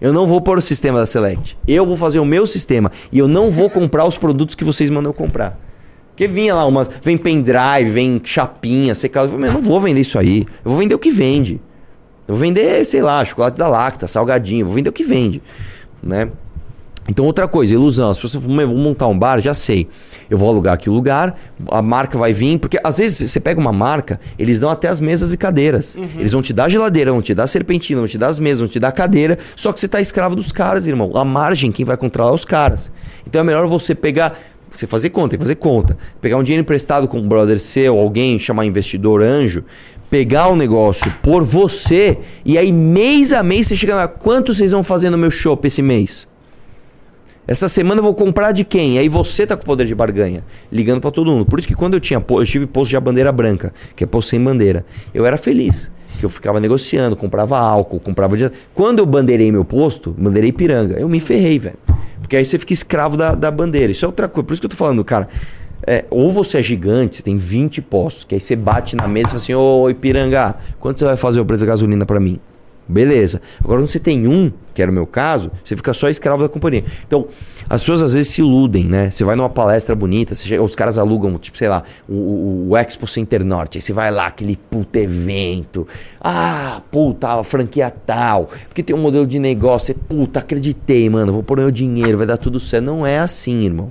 Eu 0.00 0.12
não 0.12 0.26
vou 0.26 0.40
pôr 0.40 0.58
o 0.58 0.62
sistema 0.62 1.00
da 1.00 1.06
Select. 1.06 1.58
Eu 1.66 1.84
vou 1.84 1.96
fazer 1.96 2.20
o 2.20 2.24
meu 2.24 2.46
sistema. 2.46 2.92
E 3.10 3.18
eu 3.18 3.26
não 3.26 3.50
vou 3.50 3.68
comprar 3.68 4.04
os 4.06 4.16
produtos 4.16 4.54
que 4.54 4.64
vocês 4.64 4.88
mandam 4.90 5.10
eu 5.10 5.14
comprar. 5.14 5.58
Porque 6.10 6.26
vinha 6.26 6.54
lá 6.54 6.64
umas. 6.66 6.88
Vem 7.02 7.16
pendrive, 7.18 7.90
vem 7.90 8.20
chapinha, 8.22 8.94
secado. 8.94 9.26
Eu 9.26 9.30
falei, 9.32 9.46
"Meu, 9.46 9.50
eu 9.58 9.62
não 9.62 9.68
vou 9.68 9.80
vender 9.80 10.00
isso 10.00 10.18
aí. 10.18 10.46
Eu 10.64 10.70
vou 10.70 10.76
vender 10.78 10.94
o 10.94 10.98
que 10.98 11.10
vende. 11.10 11.60
Eu 12.26 12.34
vou 12.34 12.38
vender, 12.38 12.84
sei 12.84 13.02
lá, 13.02 13.24
chocolate 13.24 13.56
da 13.56 13.68
Lacta, 13.68 14.06
salgadinho. 14.06 14.62
Eu 14.62 14.66
vou 14.66 14.74
vender 14.74 14.90
o 14.90 14.92
que 14.92 15.04
vende. 15.04 15.42
Né? 16.02 16.28
Então, 17.08 17.24
outra 17.24 17.48
coisa, 17.48 17.72
ilusão. 17.72 18.10
As 18.10 18.18
pessoas 18.18 18.42
falam, 18.42 18.56
"Meu, 18.56 18.68
vou 18.68 18.76
montar 18.76 19.06
um 19.06 19.18
bar, 19.18 19.40
já 19.40 19.54
sei. 19.54 19.88
Eu 20.28 20.36
vou 20.36 20.48
alugar 20.50 20.74
aqui 20.74 20.90
o 20.90 20.92
lugar, 20.92 21.38
a 21.70 21.80
marca 21.80 22.18
vai 22.18 22.34
vir, 22.34 22.58
porque 22.58 22.78
às 22.84 22.98
vezes 22.98 23.30
você 23.30 23.40
pega 23.40 23.58
uma 23.58 23.72
marca, 23.72 24.20
eles 24.38 24.60
dão 24.60 24.68
até 24.68 24.86
as 24.88 25.00
mesas 25.00 25.32
e 25.32 25.38
cadeiras. 25.38 25.96
Eles 26.18 26.32
vão 26.32 26.42
te 26.42 26.52
dar 26.52 26.68
geladeira, 26.68 27.10
vão 27.10 27.22
te 27.22 27.34
dar 27.34 27.46
serpentina, 27.46 28.00
vão 28.00 28.08
te 28.08 28.18
dar 28.18 28.28
as 28.28 28.38
mesas, 28.38 28.58
vão 28.58 28.68
te 28.68 28.78
dar 28.78 28.92
cadeira, 28.92 29.38
só 29.56 29.72
que 29.72 29.80
você 29.80 29.88
tá 29.88 30.02
escravo 30.02 30.36
dos 30.36 30.52
caras, 30.52 30.86
irmão. 30.86 31.16
A 31.16 31.24
margem, 31.24 31.72
quem 31.72 31.84
vai 31.84 31.96
controlar 31.96 32.30
é 32.30 32.34
os 32.34 32.44
caras. 32.44 32.92
Então 33.26 33.40
é 33.40 33.44
melhor 33.44 33.66
você 33.66 33.94
pegar. 33.94 34.38
Você 34.70 34.86
fazer 34.86 35.08
conta, 35.08 35.30
tem 35.30 35.38
que 35.38 35.44
fazer 35.44 35.54
conta. 35.54 35.96
Pegar 36.20 36.36
um 36.36 36.42
dinheiro 36.42 36.60
emprestado 36.60 37.08
com 37.08 37.18
um 37.18 37.26
brother 37.26 37.58
seu, 37.58 37.98
alguém, 37.98 38.38
chamar 38.38 38.66
investidor 38.66 39.22
anjo, 39.22 39.64
pegar 40.10 40.48
o 40.48 40.56
negócio 40.56 41.10
por 41.22 41.42
você, 41.42 42.18
e 42.44 42.58
aí 42.58 42.70
mês 42.70 43.32
a 43.32 43.42
mês 43.42 43.66
você 43.66 43.74
chega 43.74 43.94
lá, 43.94 44.06
quanto 44.06 44.52
vocês 44.52 44.72
vão 44.72 44.82
fazer 44.82 45.08
no 45.08 45.16
meu 45.16 45.30
show 45.30 45.58
esse 45.64 45.80
mês? 45.80 46.27
Essa 47.48 47.66
semana 47.66 48.00
eu 48.00 48.04
vou 48.04 48.14
comprar 48.14 48.52
de 48.52 48.62
quem? 48.62 48.98
Aí 48.98 49.08
você 49.08 49.46
tá 49.46 49.56
com 49.56 49.64
poder 49.64 49.86
de 49.86 49.94
barganha, 49.94 50.44
ligando 50.70 51.00
pra 51.00 51.10
todo 51.10 51.30
mundo. 51.30 51.46
Por 51.46 51.58
isso 51.58 51.66
que 51.66 51.74
quando 51.74 51.94
eu 51.94 52.00
tinha, 52.00 52.22
eu 52.28 52.44
tive 52.44 52.66
posto 52.66 52.90
de 52.90 53.00
bandeira 53.00 53.32
branca, 53.32 53.72
que 53.96 54.04
é 54.04 54.06
posto 54.06 54.28
sem 54.28 54.44
bandeira, 54.44 54.84
eu 55.14 55.24
era 55.24 55.38
feliz. 55.38 55.90
Que 56.18 56.26
eu 56.26 56.28
ficava 56.28 56.60
negociando, 56.60 57.16
comprava 57.16 57.58
álcool, 57.58 58.00
comprava. 58.00 58.36
Quando 58.74 58.98
eu 58.98 59.06
bandeirei 59.06 59.50
meu 59.50 59.64
posto, 59.64 60.14
bandeirei 60.18 60.52
piranga, 60.52 60.98
eu 61.00 61.08
me 61.08 61.20
ferrei, 61.20 61.58
velho. 61.58 61.78
Porque 62.20 62.36
aí 62.36 62.44
você 62.44 62.58
fica 62.58 62.74
escravo 62.74 63.16
da, 63.16 63.34
da 63.34 63.50
bandeira. 63.50 63.92
Isso 63.92 64.04
é 64.04 64.08
outra 64.08 64.28
coisa. 64.28 64.46
Por 64.46 64.52
isso 64.52 64.60
que 64.60 64.66
eu 64.66 64.70
tô 64.70 64.76
falando, 64.76 65.02
cara. 65.02 65.26
é, 65.86 66.04
ou 66.10 66.30
você 66.30 66.58
é 66.58 66.62
gigante, 66.62 67.16
você 67.16 67.22
tem 67.22 67.38
20 67.38 67.80
postos, 67.80 68.24
que 68.24 68.34
aí 68.34 68.40
você 68.42 68.54
bate 68.54 68.94
na 68.94 69.08
mesa 69.08 69.28
e 69.28 69.30
fala 69.30 69.36
assim: 69.36 69.54
Ô 69.54 69.88
Ipiranga, 69.88 70.56
quanto 70.78 70.98
você 70.98 71.06
vai 71.06 71.16
fazer 71.16 71.40
o 71.40 71.46
preço 71.46 71.64
da 71.64 71.68
gasolina 71.68 72.04
pra 72.04 72.20
mim? 72.20 72.38
Beleza. 72.88 73.42
Agora, 73.62 73.80
quando 73.80 73.88
você 73.88 73.98
tem 73.98 74.26
um, 74.26 74.50
que 74.72 74.80
era 74.80 74.90
o 74.90 74.94
meu 74.94 75.06
caso, 75.06 75.50
você 75.62 75.76
fica 75.76 75.92
só 75.92 76.08
escravo 76.08 76.42
da 76.42 76.48
companhia. 76.48 76.84
Então, 77.06 77.28
as 77.68 77.82
pessoas 77.82 78.00
às 78.00 78.14
vezes 78.14 78.32
se 78.32 78.40
iludem, 78.40 78.84
né? 78.84 79.10
Você 79.10 79.24
vai 79.24 79.36
numa 79.36 79.50
palestra 79.50 79.94
bonita, 79.94 80.34
chega- 80.34 80.62
os 80.62 80.74
caras 80.74 80.98
alugam, 80.98 81.36
tipo, 81.38 81.58
sei 81.58 81.68
lá, 81.68 81.82
o, 82.08 82.14
o- 82.14 82.68
o 82.70 82.76
Expo 82.78 83.06
Center 83.06 83.44
Norte. 83.44 83.76
Aí 83.76 83.82
você 83.82 83.92
vai 83.92 84.10
lá, 84.10 84.26
aquele 84.28 84.56
puta 84.56 84.98
evento. 84.98 85.86
Ah, 86.18 86.80
puta, 86.90 87.28
a 87.28 87.44
franquia 87.44 87.90
tal. 87.90 88.48
Porque 88.68 88.82
tem 88.82 88.96
um 88.96 89.00
modelo 89.02 89.26
de 89.26 89.38
negócio. 89.38 89.88
Você, 89.88 89.94
puta, 89.94 90.40
acreditei, 90.40 91.10
mano. 91.10 91.30
Vou 91.32 91.42
pôr 91.42 91.58
meu 91.58 91.70
dinheiro, 91.70 92.16
vai 92.16 92.26
dar 92.26 92.38
tudo 92.38 92.58
certo. 92.58 92.84
Não 92.84 93.06
é 93.06 93.18
assim, 93.18 93.64
irmão. 93.66 93.88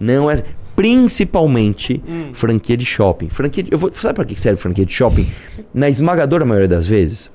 Não 0.00 0.28
é. 0.28 0.42
Principalmente 0.74 2.02
franquia 2.32 2.76
de 2.76 2.84
shopping. 2.84 3.28
Franquia 3.28 3.62
de- 3.62 3.72
eu 3.72 3.78
vou, 3.78 3.90
sabe 3.94 4.14
pra 4.14 4.24
que 4.24 4.38
serve 4.38 4.60
franquia 4.60 4.86
de 4.86 4.92
shopping? 4.92 5.28
Na 5.74 5.88
esmagadora 5.88 6.44
maioria 6.44 6.68
das 6.68 6.86
vezes, 6.86 7.30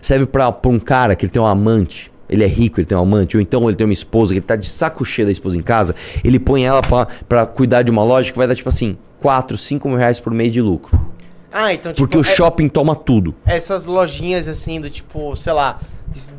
serve 0.00 0.26
pra, 0.26 0.50
pra 0.52 0.70
um 0.70 0.78
cara 0.78 1.14
que 1.16 1.24
ele 1.24 1.32
tem 1.32 1.40
um 1.40 1.46
amante. 1.46 2.10
ele 2.28 2.44
é 2.44 2.46
rico, 2.46 2.78
ele 2.80 2.86
tem 2.86 2.96
um 2.96 3.00
amante, 3.00 3.36
ou 3.36 3.40
então 3.40 3.68
ele 3.68 3.76
tem 3.76 3.84
uma 3.86 3.92
esposa 3.92 4.32
que 4.32 4.38
ele 4.38 4.46
tá 4.46 4.54
de 4.56 4.68
saco 4.68 5.04
cheio 5.04 5.26
da 5.26 5.32
esposa 5.32 5.58
em 5.58 5.62
casa, 5.62 5.94
ele 6.22 6.38
põe 6.38 6.64
ela 6.64 6.80
pra, 6.80 7.06
pra 7.28 7.44
cuidar 7.46 7.82
de 7.82 7.90
uma 7.90 8.04
loja 8.04 8.30
que 8.30 8.38
vai 8.38 8.46
dar, 8.46 8.54
tipo 8.54 8.68
assim, 8.68 8.96
4, 9.18 9.58
5 9.58 9.88
mil 9.88 9.98
reais 9.98 10.20
por 10.20 10.32
mês 10.32 10.52
de 10.52 10.60
lucro. 10.62 10.98
Ah, 11.52 11.74
então 11.74 11.92
tipo. 11.92 12.06
Porque 12.06 12.16
o 12.16 12.20
é- 12.20 12.34
shopping 12.36 12.68
toma 12.68 12.94
tudo. 12.94 13.34
essas 13.44 13.84
lojinhas 13.84 14.46
assim, 14.46 14.80
do 14.80 14.88
tipo, 14.88 15.34
sei 15.34 15.52
lá, 15.52 15.80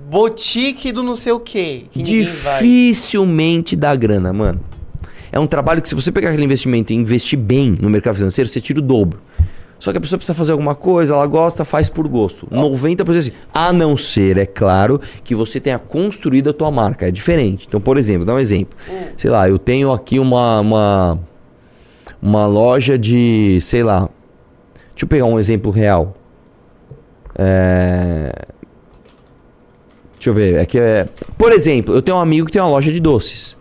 boutique 0.10 0.92
do 0.92 1.04
não 1.04 1.16
sei 1.16 1.34
o 1.34 1.40
quê. 1.40 1.84
Que. 1.92 2.02
Dificilmente 2.02 3.76
dá 3.76 3.96
grana, 3.96 4.32
mano. 4.32 4.62
É 5.32 5.40
um 5.40 5.48
trabalho 5.48 5.82
que 5.82 5.90
se 5.90 5.96
você 5.96 6.12
pegar 6.12 6.30
aquele 6.30 6.44
investimento 6.46 6.92
e 6.92 6.96
investir 6.96 7.38
bem 7.40 7.76
no 7.82 7.90
mercado 7.90 8.16
financeiro, 8.16 8.50
você 8.50 8.60
tira 8.60 8.80
o 8.80 8.82
dobro. 8.82 9.20
Só 9.82 9.92
que 9.92 9.98
a 9.98 10.02
pessoa 10.02 10.20
precisa 10.20 10.36
fazer 10.36 10.52
alguma 10.52 10.76
coisa, 10.76 11.16
ela 11.16 11.26
gosta, 11.26 11.66
faz 11.66 11.90
por 11.90 12.08
gosto. 12.08 12.46
90% 12.52 13.18
assim. 13.18 13.32
A 13.52 13.74
não 13.74 13.98
ser, 13.98 14.38
é 14.38 14.46
claro, 14.46 15.02
que 15.24 15.34
você 15.34 15.60
tenha 15.60 15.80
construído 15.80 16.52
a 16.52 16.54
tua 16.54 16.70
marca. 16.70 17.08
É 17.08 17.12
diferente. 17.12 17.66
Então, 17.68 17.82
por 17.82 17.98
exemplo, 17.98 18.24
dá 18.24 18.36
um 18.36 18.40
exemplo. 18.40 18.78
Sei 19.18 19.28
lá, 19.28 19.50
eu 19.50 19.58
tenho 19.58 19.92
aqui 19.92 20.20
uma, 20.20 20.60
uma, 20.60 21.20
uma 22.22 22.46
loja 22.46 22.96
de, 22.96 23.58
sei 23.60 23.82
lá. 23.82 24.08
Deixa 24.92 25.06
eu 25.06 25.08
pegar 25.08 25.26
um 25.26 25.40
exemplo 25.40 25.72
real. 25.72 26.16
É... 27.34 28.32
Deixa 30.14 30.30
eu 30.30 30.34
ver. 30.36 30.60
É 30.60 30.66
que 30.68 30.78
é... 30.78 31.10
Por 31.40 31.52
exemplo, 31.52 31.96
eu 31.96 32.04
tenho 32.04 32.18
um 32.18 32.22
amigo 32.22 32.46
que 32.46 32.54
tem 32.54 32.62
uma 32.62 32.70
loja 32.70 32.92
de 32.92 33.00
doces. 33.00 33.58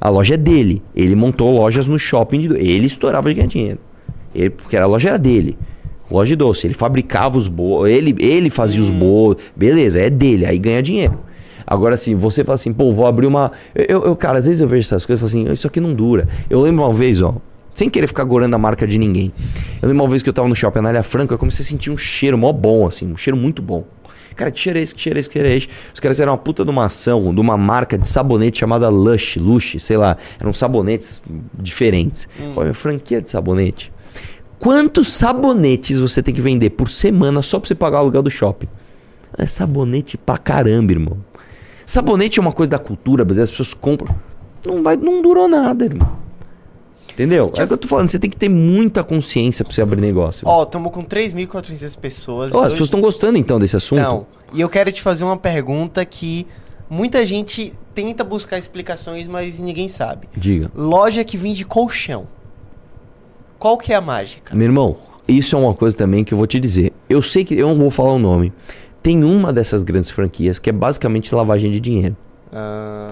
A 0.00 0.08
loja 0.08 0.34
é 0.34 0.36
dele. 0.36 0.82
Ele 0.96 1.14
montou 1.14 1.48
lojas 1.52 1.86
no 1.86 1.96
shopping 1.96 2.40
de. 2.40 2.46
Ele 2.56 2.88
estourava 2.88 3.28
de 3.28 3.36
ganhar 3.36 3.46
dinheiro. 3.46 3.87
Ele, 4.38 4.50
porque 4.50 4.76
a 4.76 4.86
loja 4.86 5.08
era 5.08 5.18
dele. 5.18 5.58
Loja 6.10 6.28
de 6.28 6.36
doce. 6.36 6.66
Ele 6.66 6.74
fabricava 6.74 7.36
os 7.36 7.48
bolos. 7.48 7.90
Ele, 7.90 8.14
ele 8.18 8.50
fazia 8.50 8.80
os 8.80 8.90
bolos. 8.90 9.36
Beleza, 9.54 10.00
é 10.00 10.08
dele. 10.08 10.46
Aí 10.46 10.58
ganha 10.58 10.82
dinheiro. 10.82 11.20
Agora, 11.66 11.94
assim, 11.94 12.14
você 12.14 12.42
fala 12.42 12.54
assim, 12.54 12.72
pô, 12.72 12.92
vou 12.92 13.06
abrir 13.06 13.26
uma. 13.26 13.52
Eu, 13.74 14.04
eu, 14.04 14.16
cara, 14.16 14.38
às 14.38 14.46
vezes 14.46 14.60
eu 14.60 14.68
vejo 14.68 14.80
essas 14.80 15.04
coisas 15.04 15.20
e 15.20 15.30
falo 15.30 15.44
assim, 15.44 15.52
isso 15.52 15.66
aqui 15.66 15.80
não 15.80 15.92
dura. 15.92 16.26
Eu 16.48 16.60
lembro 16.62 16.82
uma 16.82 16.92
vez, 16.92 17.20
ó. 17.20 17.36
Sem 17.74 17.90
querer 17.90 18.06
ficar 18.06 18.24
gorando 18.24 18.56
a 18.56 18.58
marca 18.58 18.86
de 18.86 18.98
ninguém. 18.98 19.30
Eu 19.82 19.88
lembro 19.88 20.02
uma 20.02 20.10
vez 20.10 20.22
que 20.22 20.28
eu 20.28 20.32
tava 20.32 20.48
no 20.48 20.56
shopping 20.56 20.78
Anália 20.80 21.02
Franca, 21.02 21.34
eu 21.34 21.38
comecei 21.38 21.62
a 21.62 21.66
sentir 21.66 21.90
um 21.90 21.96
cheiro 21.96 22.36
mó 22.36 22.52
bom, 22.52 22.86
assim, 22.86 23.06
um 23.06 23.16
cheiro 23.16 23.36
muito 23.36 23.62
bom. 23.62 23.84
Cara, 24.34 24.50
que 24.50 24.58
cheiro 24.58 24.78
é 24.78 24.82
esse? 24.82 24.94
Que 24.94 25.00
cheiro 25.00 25.18
é 25.18 25.20
esse? 25.20 25.28
Que 25.28 25.34
cheiro 25.34 25.48
é 25.48 25.56
esse? 25.56 25.68
Os 25.92 26.00
caras 26.00 26.18
eram 26.20 26.32
uma 26.32 26.38
puta 26.38 26.64
de 26.64 26.70
uma 26.70 26.86
ação, 26.86 27.34
de 27.34 27.40
uma 27.40 27.56
marca 27.56 27.98
de 27.98 28.08
sabonete 28.08 28.58
chamada 28.58 28.88
Lush, 28.88 29.36
Lush, 29.36 29.76
sei 29.78 29.96
lá. 29.96 30.16
Eram 30.40 30.52
sabonetes 30.52 31.22
diferentes. 31.58 32.28
Falei, 32.54 32.72
franquia 32.72 33.20
de 33.20 33.28
sabonete. 33.28 33.92
Quantos 34.58 35.12
sabonetes 35.12 36.00
você 36.00 36.22
tem 36.22 36.34
que 36.34 36.40
vender 36.40 36.70
por 36.70 36.90
semana 36.90 37.42
só 37.42 37.58
pra 37.60 37.68
você 37.68 37.74
pagar 37.74 37.98
o 37.98 38.00
aluguel 38.00 38.22
do 38.22 38.30
shopping? 38.30 38.68
É 39.36 39.46
sabonete 39.46 40.16
pra 40.16 40.36
caramba, 40.38 40.92
irmão. 40.92 41.18
Sabonete 41.86 42.38
é 42.38 42.42
uma 42.42 42.52
coisa 42.52 42.70
da 42.70 42.78
cultura, 42.78 43.24
brasileira, 43.24 43.44
as 43.44 43.50
pessoas 43.50 43.72
compram. 43.74 44.14
Não, 44.66 44.82
vai, 44.82 44.96
não 44.96 45.22
durou 45.22 45.48
nada, 45.48 45.84
irmão. 45.84 46.18
Entendeu? 47.12 47.50
É 47.56 47.64
o 47.64 47.66
que 47.66 47.72
eu 47.72 47.78
tô 47.78 47.88
falando, 47.88 48.08
você 48.08 48.18
tem 48.18 48.28
que 48.30 48.36
ter 48.36 48.48
muita 48.48 49.02
consciência 49.02 49.64
pra 49.64 49.74
você 49.74 49.82
abrir 49.82 50.00
negócio. 50.00 50.46
Ó, 50.46 50.62
estamos 50.62 50.92
com 50.92 51.02
3.400 51.02 51.96
pessoas. 51.98 52.46
Ó, 52.52 52.58
as 52.58 52.62
Dois- 52.62 52.72
pessoas 52.74 52.86
estão 52.88 53.00
gostando 53.00 53.38
então 53.38 53.58
desse 53.58 53.76
assunto? 53.76 54.00
Não. 54.00 54.26
E 54.52 54.60
eu 54.60 54.68
quero 54.68 54.90
te 54.92 55.02
fazer 55.02 55.24
uma 55.24 55.36
pergunta 55.36 56.04
que 56.04 56.46
muita 56.88 57.24
gente 57.26 57.72
tenta 57.94 58.22
buscar 58.22 58.58
explicações, 58.58 59.26
mas 59.26 59.58
ninguém 59.58 59.88
sabe. 59.88 60.28
Diga. 60.36 60.70
Loja 60.76 61.24
que 61.24 61.36
vende 61.36 61.64
colchão. 61.64 62.26
Qual 63.58 63.76
que 63.76 63.92
é 63.92 63.96
a 63.96 64.00
mágica? 64.00 64.54
Meu 64.54 64.66
irmão, 64.66 64.96
isso 65.26 65.56
é 65.56 65.58
uma 65.58 65.74
coisa 65.74 65.96
também 65.96 66.24
que 66.24 66.32
eu 66.32 66.38
vou 66.38 66.46
te 66.46 66.60
dizer. 66.60 66.92
Eu 67.08 67.20
sei 67.22 67.44
que 67.44 67.54
eu 67.54 67.68
não 67.68 67.78
vou 67.78 67.90
falar 67.90 68.12
o 68.12 68.18
nome. 68.18 68.52
Tem 69.02 69.22
uma 69.24 69.52
dessas 69.52 69.82
grandes 69.82 70.10
franquias 70.10 70.58
que 70.58 70.70
é 70.70 70.72
basicamente 70.72 71.34
lavagem 71.34 71.70
de 71.70 71.80
dinheiro. 71.80 72.16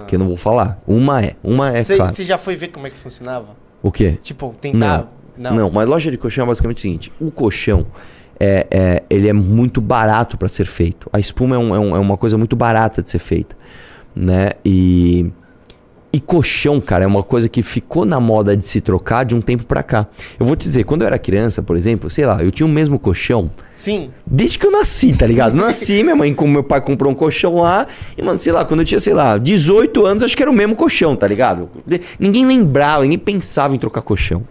Que 0.07 0.15
eu 0.15 0.19
não 0.19 0.27
vou 0.29 0.37
falar. 0.37 0.81
Uma 0.87 1.23
é. 1.23 1.35
Uma 1.43 1.77
é, 1.77 1.83
Você 1.83 1.97
claro. 1.97 2.15
já 2.25 2.39
foi 2.39 2.57
ver 2.57 2.69
como 2.69 2.87
é 2.87 2.91
que 2.91 2.97
funcionava? 2.97 3.49
O 3.83 3.91
quê? 3.93 4.19
Tipo, 4.23 4.55
tentar. 4.61 5.13
Não. 5.37 5.71
mas 5.71 5.87
loja 5.87 6.11
de 6.11 6.17
colchão 6.17 6.45
é 6.45 6.47
basicamente 6.47 6.79
o 6.79 6.81
seguinte: 6.81 7.13
o 7.21 7.31
colchão 7.31 7.87
é, 8.41 8.67
é- 8.71 9.03
ele 9.11 9.29
é 9.29 9.33
muito 9.35 9.81
barato 9.83 10.39
para 10.39 10.49
ser 10.49 10.65
feito. 10.65 11.09
A 11.13 11.21
espuma 11.21 11.57
é, 11.57 11.59
um- 11.59 11.75
é 11.75 11.79
um- 11.79 11.97
é 11.97 11.99
uma 11.99 12.17
coisa 12.17 12.39
muito 12.39 12.57
barata 12.57 13.03
de 13.03 13.11
ser 13.11 13.19
feita, 13.19 13.55
né? 14.15 14.51
E 14.65 15.31
e 16.17 16.21
colchão, 16.21 16.81
cara, 16.81 17.05
é 17.05 17.07
uma 17.07 17.23
coisa 17.23 17.47
que 17.47 17.63
ficou 17.63 18.07
na 18.07 18.19
moda 18.19 18.57
de 18.57 18.67
se 18.67 18.81
trocar 18.81 19.23
de 19.23 19.35
um 19.35 19.41
tempo 19.43 19.67
pra 19.67 19.83
cá. 19.83 20.07
Eu 20.41 20.47
vou 20.47 20.57
te 20.57 20.63
dizer, 20.63 20.85
quando 20.85 21.03
eu 21.03 21.07
era 21.07 21.19
criança, 21.19 21.63
por 21.63 21.77
exemplo, 21.77 22.09
sei 22.09 22.25
lá, 22.25 22.43
eu 22.43 22.51
tinha 22.51 22.67
o 22.67 22.71
mesmo 22.71 22.99
colchão 22.99 23.51
Sim. 23.77 24.11
Desde 24.27 24.59
que 24.59 24.65
eu 24.65 24.71
nasci, 24.71 25.13
tá 25.13 25.27
ligado? 25.27 25.55
Nasci, 25.55 26.01
minha 26.03 26.17
mãe, 26.17 26.35
meu 26.41 26.65
pai 26.65 26.81
comprou 26.81 27.13
um 27.13 27.15
colchão 27.15 27.57
lá, 27.57 27.87
e, 28.17 28.23
mano, 28.23 28.39
sei 28.39 28.51
lá, 28.51 28.65
quando 28.65 28.81
eu 28.81 28.87
tinha, 28.87 28.99
sei 28.99 29.13
lá, 29.13 29.37
18 29.37 30.07
anos, 30.07 30.23
acho 30.23 30.35
que 30.35 30.43
era 30.43 30.51
o 30.51 30.55
mesmo 30.55 30.75
colchão, 30.75 31.15
tá 31.15 31.29
ligado? 31.29 31.69
Ninguém 32.19 32.47
lembrava, 32.47 33.03
ninguém 33.03 33.19
pensava 33.19 33.75
em 33.75 33.79
trocar 33.79 34.01
colchão. 34.01 34.43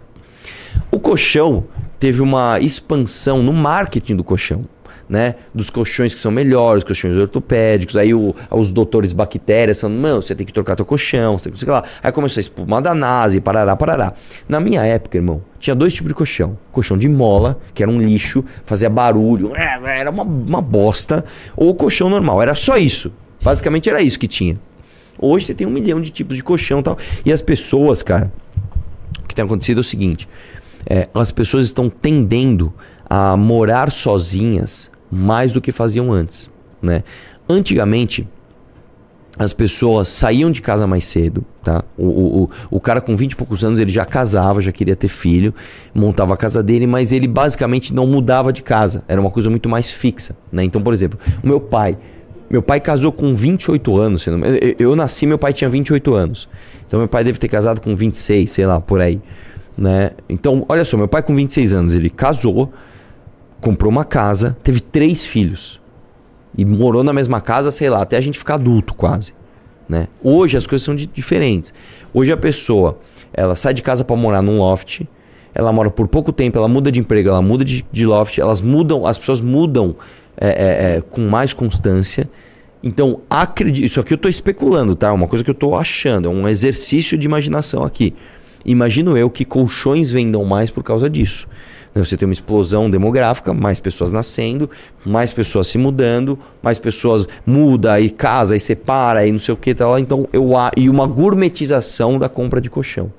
O 0.92 1.00
colchão 1.00 1.64
teve 1.98 2.22
uma 2.22 2.60
expansão 2.60 3.42
no 3.42 3.52
marketing 3.52 4.14
do 4.14 4.22
colchão. 4.22 4.64
Né? 5.08 5.36
Dos 5.54 5.70
colchões 5.70 6.12
que 6.12 6.20
são 6.20 6.32
melhores, 6.32 6.82
colchões 6.82 7.14
ortopédicos. 7.16 7.96
Aí 7.96 8.12
o- 8.12 8.34
os 8.50 8.72
doutores 8.72 9.12
bactérias 9.12 9.80
falando, 9.80 9.98
mano, 10.00 10.20
você 10.20 10.34
tem 10.34 10.44
que 10.44 10.52
trocar 10.52 10.74
teu 10.74 10.84
colchão, 10.84 11.38
você 11.38 11.48
tem 11.48 11.56
que 11.58 11.64
lá. 11.64 11.84
Aí 12.02 12.10
começou 12.10 12.40
a 12.40 12.42
espumar 12.42 12.82
da 12.82 12.92
NASA, 12.92 13.40
parará, 13.40 13.76
parará. 13.76 14.14
Na 14.48 14.58
minha 14.58 14.84
época, 14.84 15.16
irmão, 15.16 15.40
tinha 15.60 15.76
dois 15.76 15.94
tipos 15.94 16.08
de 16.08 16.14
colchão. 16.14 16.58
Colchão 16.72 16.98
de 16.98 17.08
mola, 17.08 17.56
que 17.72 17.84
era 17.84 17.92
um 17.92 17.98
lixo, 18.00 18.44
fazia 18.64 18.90
barulho, 18.90 19.52
era 19.54 20.10
uma, 20.10 20.24
uma 20.24 20.60
bosta. 20.60 21.24
Ou 21.56 21.72
colchão 21.76 22.10
normal, 22.10 22.42
era 22.42 22.56
só 22.56 22.76
isso. 22.76 23.12
Basicamente 23.40 23.88
era 23.88 24.02
isso 24.02 24.18
que 24.18 24.26
tinha. 24.26 24.58
Hoje 25.20 25.46
você 25.46 25.54
tem 25.54 25.68
um 25.68 25.70
milhão 25.70 26.00
de 26.00 26.10
tipos 26.10 26.36
de 26.36 26.42
colchão 26.42 26.80
e 26.80 26.82
tal. 26.82 26.98
E 27.24 27.32
as 27.32 27.40
pessoas, 27.40 28.02
cara, 28.02 28.32
o 29.22 29.28
que 29.28 29.36
tem 29.36 29.44
acontecido 29.44 29.78
é 29.78 29.80
o 29.82 29.84
seguinte: 29.84 30.28
é, 30.84 31.06
as 31.14 31.30
pessoas 31.30 31.64
estão 31.66 31.88
tendendo 31.88 32.74
a 33.08 33.36
morar 33.36 33.92
sozinhas 33.92 34.90
mais 35.10 35.52
do 35.52 35.60
que 35.60 35.72
faziam 35.72 36.12
antes, 36.12 36.50
né? 36.80 37.02
Antigamente 37.48 38.26
as 39.38 39.52
pessoas 39.52 40.08
saíam 40.08 40.50
de 40.50 40.62
casa 40.62 40.86
mais 40.86 41.04
cedo, 41.04 41.44
tá? 41.62 41.84
O, 41.96 42.04
o, 42.44 42.50
o, 42.70 42.80
cara 42.80 43.02
com 43.02 43.14
20 43.14 43.32
e 43.32 43.36
poucos 43.36 43.62
anos 43.62 43.78
ele 43.78 43.92
já 43.92 44.04
casava, 44.04 44.62
já 44.62 44.72
queria 44.72 44.96
ter 44.96 45.08
filho, 45.08 45.54
montava 45.94 46.32
a 46.32 46.36
casa 46.36 46.62
dele, 46.62 46.86
mas 46.86 47.12
ele 47.12 47.28
basicamente 47.28 47.92
não 47.92 48.06
mudava 48.06 48.50
de 48.50 48.62
casa. 48.62 49.04
Era 49.06 49.20
uma 49.20 49.30
coisa 49.30 49.50
muito 49.50 49.68
mais 49.68 49.90
fixa, 49.90 50.34
né? 50.50 50.64
Então, 50.64 50.80
por 50.80 50.94
exemplo, 50.94 51.18
o 51.42 51.46
meu 51.46 51.60
pai, 51.60 51.98
meu 52.48 52.62
pai 52.62 52.80
casou 52.80 53.12
com 53.12 53.34
28 53.34 53.96
anos, 53.98 54.26
eu 54.78 54.96
nasci, 54.96 55.26
meu 55.26 55.38
pai 55.38 55.52
tinha 55.52 55.68
28 55.68 56.14
anos. 56.14 56.48
Então 56.86 56.98
meu 57.00 57.08
pai 57.08 57.22
deve 57.22 57.38
ter 57.38 57.48
casado 57.48 57.80
com 57.80 57.94
26, 57.94 58.50
sei 58.50 58.64
lá, 58.64 58.80
por 58.80 59.02
aí, 59.02 59.20
né? 59.76 60.12
Então, 60.28 60.64
olha 60.68 60.84
só, 60.84 60.96
meu 60.96 61.08
pai 61.08 61.22
com 61.22 61.34
26 61.34 61.74
anos, 61.74 61.94
ele 61.94 62.08
casou, 62.08 62.72
comprou 63.60 63.90
uma 63.90 64.04
casa, 64.04 64.56
teve 64.62 64.80
três 64.80 65.24
filhos. 65.24 65.80
E 66.56 66.64
morou 66.64 67.04
na 67.04 67.12
mesma 67.12 67.40
casa, 67.40 67.70
sei 67.70 67.90
lá, 67.90 68.02
até 68.02 68.16
a 68.16 68.20
gente 68.20 68.38
ficar 68.38 68.54
adulto 68.54 68.94
quase. 68.94 69.34
Né? 69.88 70.08
Hoje 70.22 70.56
as 70.56 70.66
coisas 70.66 70.84
são 70.84 70.94
di- 70.94 71.06
diferentes. 71.06 71.72
Hoje 72.12 72.32
a 72.32 72.36
pessoa, 72.36 72.98
ela 73.32 73.54
sai 73.54 73.74
de 73.74 73.82
casa 73.82 74.04
para 74.04 74.16
morar 74.16 74.42
num 74.42 74.58
loft, 74.58 75.02
ela 75.54 75.72
mora 75.72 75.90
por 75.90 76.08
pouco 76.08 76.32
tempo, 76.32 76.58
ela 76.58 76.68
muda 76.68 76.90
de 76.90 77.00
emprego, 77.00 77.28
ela 77.28 77.42
muda 77.42 77.64
de, 77.64 77.84
de 77.90 78.06
loft, 78.06 78.38
elas 78.38 78.60
mudam, 78.60 79.06
as 79.06 79.18
pessoas 79.18 79.40
mudam 79.40 79.96
é, 80.38 80.48
é, 80.48 80.96
é, 80.96 81.00
com 81.00 81.22
mais 81.22 81.52
constância. 81.52 82.28
Então, 82.82 83.20
acredito, 83.28 83.84
isso 83.84 84.00
aqui 84.00 84.12
eu 84.12 84.16
estou 84.16 84.30
especulando, 84.30 84.94
tá? 84.94 85.12
Uma 85.12 85.26
coisa 85.26 85.42
que 85.42 85.50
eu 85.50 85.54
estou 85.54 85.74
achando, 85.74 86.28
é 86.28 86.30
um 86.30 86.46
exercício 86.48 87.16
de 87.16 87.26
imaginação 87.26 87.82
aqui. 87.84 88.14
Imagino 88.64 89.16
eu 89.16 89.30
que 89.30 89.44
colchões 89.44 90.10
vendam 90.10 90.44
mais 90.44 90.70
por 90.70 90.82
causa 90.82 91.08
disso. 91.08 91.48
Né, 91.96 92.04
Você 92.04 92.14
tem 92.14 92.28
uma 92.28 92.32
explosão 92.34 92.90
demográfica, 92.90 93.54
mais 93.54 93.80
pessoas 93.80 94.12
nascendo, 94.12 94.68
mais 95.04 95.32
pessoas 95.32 95.66
se 95.66 95.78
mudando, 95.78 96.38
mais 96.62 96.78
pessoas 96.78 97.26
muda 97.46 97.98
e 97.98 98.10
casa 98.10 98.54
e 98.54 98.60
separa 98.60 99.26
e 99.26 99.32
não 99.32 99.38
sei 99.38 99.54
o 99.54 99.56
que 99.56 99.74
tal. 99.74 99.98
Então 99.98 100.28
eu 100.30 100.50
e 100.76 100.90
uma 100.90 101.06
gourmetização 101.06 102.18
da 102.18 102.28
compra 102.28 102.60
de 102.60 102.68
colchão. 102.68 103.10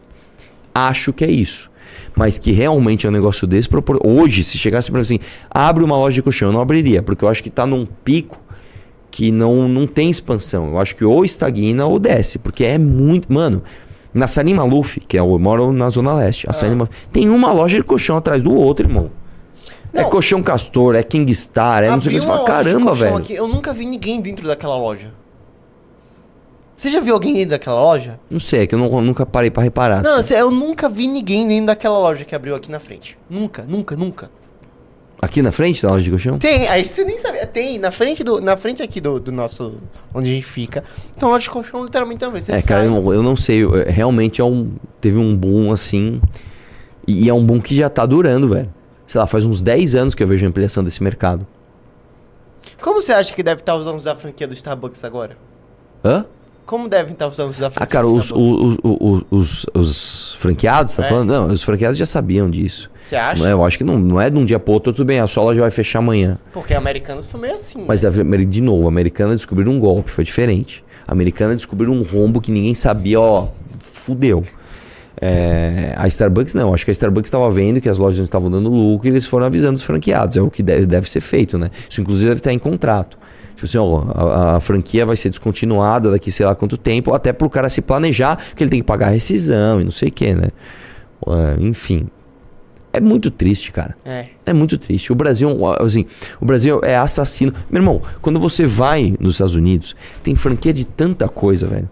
Acho 0.76 1.12
que 1.12 1.26
é 1.26 1.32
isso. 1.32 1.72
Mas 2.16 2.38
que 2.38 2.52
realmente 2.52 3.08
é 3.08 3.10
um 3.10 3.14
negócio 3.14 3.48
desse. 3.48 3.68
Hoje, 4.04 4.44
se 4.44 4.58
chegasse 4.58 4.92
para 4.92 5.02
assim, 5.02 5.20
abre 5.50 5.84
uma 5.84 5.98
loja 5.98 6.16
de 6.16 6.22
colchão, 6.22 6.50
eu 6.50 6.54
não 6.54 6.62
abriria, 6.62 7.02
porque 7.02 7.26
eu 7.26 7.30
acho 7.30 7.42
que 7.42 7.50
está 7.50 7.66
num 7.66 7.86
pico 7.86 8.40
que 9.10 9.32
não, 9.32 9.68
não 9.68 9.88
tem 9.88 10.12
expansão. 10.12 10.68
Eu 10.68 10.80
acho 10.80 10.96
que 10.96 11.04
ou 11.04 11.26
estagna 11.26 11.86
ou 11.86 11.98
desce, 11.98 12.38
porque 12.38 12.64
é 12.64 12.78
muito. 12.78 13.32
Mano, 13.32 13.64
na 14.18 14.28
Salim 14.28 14.54
Maluf, 14.56 15.00
que 15.08 15.16
é, 15.18 15.20
eu 15.20 15.40
moro 15.40 15.72
na 15.72 15.88
Zona 15.90 16.14
Leste, 16.14 16.46
a 16.50 16.54
Salim 16.54 16.76
Maluf, 16.76 16.92
tem 17.12 17.30
uma 17.30 17.52
loja 17.54 17.78
de 17.78 17.84
colchão 17.84 18.18
atrás 18.18 18.42
do 18.44 18.54
outro, 18.54 18.86
irmão. 18.86 19.10
É 19.94 20.02
Não. 20.02 20.10
colchão 20.10 20.44
Castor, 20.44 20.96
é 20.96 21.02
Kingstar, 21.04 21.84
é 21.84 21.90
não 21.90 22.00
sei 22.02 22.12
o 22.12 22.16
que. 22.16 22.20
Você 22.22 22.28
fala, 22.28 22.44
caramba, 22.46 22.94
velho. 22.94 23.16
aqui, 23.18 23.34
Eu 23.34 23.48
nunca 23.48 23.74
vi 23.74 23.86
ninguém 23.86 24.20
dentro 24.20 24.46
daquela 24.48 24.76
loja. 24.78 25.12
Você 26.76 26.92
já 26.92 27.00
viu 27.00 27.16
alguém 27.16 27.34
dentro 27.34 27.52
daquela 27.52 27.82
loja? 27.82 28.20
Não 28.30 28.40
sei, 28.40 28.62
é 28.64 28.68
que 28.68 28.76
eu 28.76 28.80
não- 28.80 29.02
nunca 29.02 29.26
parei 29.26 29.50
pra 29.50 29.64
reparar. 29.64 30.04
Não, 30.04 30.18
assim. 30.20 30.36
eu 30.36 30.52
nunca 30.52 30.88
vi 30.88 31.08
ninguém 31.08 31.48
dentro 31.48 31.66
daquela 31.68 31.98
loja 31.98 32.24
que 32.24 32.36
abriu 32.36 32.54
aqui 32.54 32.70
na 32.70 32.80
frente. 32.80 33.18
Nunca, 33.28 33.66
nunca, 33.68 33.96
nunca. 33.96 34.30
Aqui 35.20 35.42
na 35.42 35.52
frente 35.52 35.82
da 35.82 35.90
loja 35.90 36.04
de 36.04 36.12
colchão? 36.12 36.38
Tem, 36.38 36.68
aí 36.68 36.88
você 36.88 37.04
nem 37.04 37.18
sabe. 37.18 37.44
Tem, 37.48 37.80
na 37.80 37.90
frente, 37.92 38.24
do, 38.24 38.40
na 38.40 38.56
frente 38.56 38.84
aqui 38.84 39.02
do, 39.02 39.20
do 39.20 39.32
nosso. 39.32 39.76
onde 40.14 40.30
a 40.30 40.34
gente 40.34 40.46
fica. 40.46 40.84
Então, 41.16 41.30
loja 41.30 41.44
de 41.44 41.50
colchão, 41.50 41.84
literalmente 41.84 42.20
também. 42.20 42.40
Você 42.42 42.52
É, 42.52 42.62
cara, 42.62 42.82
sai. 42.82 42.88
eu 42.88 42.92
não, 43.02 43.14
eu 43.14 43.24
não 43.24 43.36
sei. 43.36 43.64
eu- 43.64 43.72
realmente 43.88 44.40
é 44.42 44.44
um. 44.44 44.72
Teve 45.02 45.18
um 45.18 45.36
boom 45.36 45.72
assim. 45.72 46.22
E, 47.08 47.24
e 47.26 47.30
é 47.30 47.34
um 47.34 47.44
boom 47.44 47.60
que 47.60 47.76
já 47.76 47.90
tá 47.90 48.06
durando, 48.06 48.48
velho. 48.48 48.72
Sei 49.08 49.20
lá, 49.20 49.26
faz 49.26 49.44
uns 49.46 49.62
10 49.64 49.96
anos 49.96 50.14
que 50.14 50.22
eu 50.22 50.28
vejo 50.28 50.46
a 50.46 50.50
ampliação 50.50 50.84
desse 50.84 51.02
mercado. 51.02 51.48
Como 52.82 53.02
você 53.02 53.12
acha 53.14 53.34
que 53.34 53.42
deve 53.42 53.62
estar 53.62 53.76
os 53.76 53.86
donos 53.86 54.04
da 54.04 54.16
franquia 54.16 54.48
do 54.48 54.54
Starbucks 54.54 55.04
agora? 55.04 55.36
Hã? 56.06 56.26
Como 56.68 56.88
devem 56.90 57.14
estar 57.14 57.28
os 57.28 57.36
donos 57.38 57.58
da 57.58 57.72
franquia 57.72 57.84
Ah, 57.84 57.88
cara, 57.88 58.06
os, 58.06 58.30
o- 58.30 58.78
o- 58.84 59.26
os, 59.32 59.66
os 59.74 60.36
franqueados, 60.36 60.96
tá 60.98 61.06
É. 61.06 61.10
falando? 61.10 61.30
Não, 61.32 61.48
os 61.48 61.64
franqueados 61.64 61.98
já 61.98 62.06
sabiam 62.06 62.48
disso. 62.52 62.92
Você 63.02 63.16
acha? 63.16 63.42
Não 63.42 63.50
eu 63.50 63.64
acho 63.66 63.78
que 63.78 63.86
não, 63.86 63.98
não 63.98 64.20
é 64.22 64.30
de 64.30 64.38
um 64.38 64.44
dia 64.44 64.60
pro 64.60 64.74
outro, 64.74 64.92
tudo 64.92 65.06
bem, 65.08 65.20
a 65.22 65.28
sua 65.28 65.44
loja 65.46 65.62
vai 65.62 65.72
fechar 65.72 66.00
amanhã. 66.00 66.38
Porque 66.52 66.74
americanos 66.74 67.26
foi 67.26 67.40
meio 67.40 67.56
assim. 67.56 67.86
Mas, 67.88 68.04
a, 68.04 68.10
de 68.12 68.62
novo, 68.62 68.84
a 68.86 68.90
americana 68.90 69.34
descobriu 69.34 69.72
um 69.72 69.80
golpe, 69.80 70.12
foi 70.12 70.24
diferente. 70.26 70.84
A 71.08 71.14
americana 71.14 71.56
descobriu 71.56 71.90
um 71.92 72.04
rombo 72.04 72.42
que 72.42 72.52
ninguém 72.52 72.74
sabia, 72.74 73.18
ó, 73.20 73.48
fudeu. 73.80 74.44
É, 75.20 75.94
a 75.98 76.08
Starbucks 76.08 76.54
não, 76.54 76.74
acho 76.74 76.86
que 76.86 76.92
a 76.92 76.94
Starbucks 76.94 77.28
estava 77.28 77.50
vendo 77.50 77.82
que 77.82 77.90
as 77.90 77.98
lojas 77.98 78.20
não 78.20 78.26
estavam 78.26 78.52
dando 78.52 78.70
lucro 78.70 79.08
e 79.08 79.12
eles 79.12 79.26
foram 79.26 79.46
avisando 79.48 79.76
os 79.76 79.84
franqueados, 79.84 80.38
é 80.38 80.42
o 80.42 80.50
que 80.52 80.62
deve, 80.62 80.86
deve 80.86 81.10
ser 81.10 81.22
feito, 81.22 81.58
né? 81.58 81.72
Isso 81.90 82.02
inclusive 82.02 82.28
deve 82.28 82.40
estar 82.40 82.54
em 82.54 82.60
contrato. 82.60 83.18
Tipo 83.58 83.66
assim, 83.66 83.78
ó, 83.80 84.04
a, 84.14 84.58
a 84.58 84.60
franquia 84.60 85.04
vai 85.04 85.18
ser 85.18 85.30
descontinuada 85.30 86.12
daqui 86.12 86.32
sei 86.32 86.46
lá 86.46 86.54
quanto 86.54 86.78
tempo, 86.78 87.12
até 87.12 87.34
pro 87.34 87.50
cara 87.50 87.68
se 87.70 87.82
planejar, 87.82 88.36
porque 88.36 88.64
ele 88.64 88.70
tem 88.70 88.82
que 88.82 88.86
pagar 88.86 89.08
a 89.08 89.10
rescisão 89.10 89.82
e 89.82 89.84
não 89.84 89.90
sei 89.90 90.10
o 90.10 90.12
que, 90.12 90.32
né? 90.32 90.50
É, 91.26 91.64
enfim. 91.64 92.06
É 92.94 93.00
muito 93.00 93.32
triste, 93.32 93.72
cara. 93.72 93.98
É. 94.06 94.28
É 94.46 94.54
muito 94.54 94.78
triste. 94.78 95.12
O 95.12 95.16
Brasil, 95.16 95.50
assim, 95.80 96.06
o 96.40 96.46
Brasil 96.46 96.80
é 96.84 96.96
assassino. 96.96 97.52
Meu 97.68 97.82
irmão, 97.82 98.02
quando 98.22 98.40
você 98.40 98.64
vai 98.68 99.16
nos 99.20 99.34
Estados 99.34 99.56
Unidos, 99.56 99.96
tem 100.22 100.36
franquia 100.36 100.72
de 100.72 100.86
tanta 100.86 101.28
coisa, 101.28 101.66
velho. 101.66 101.90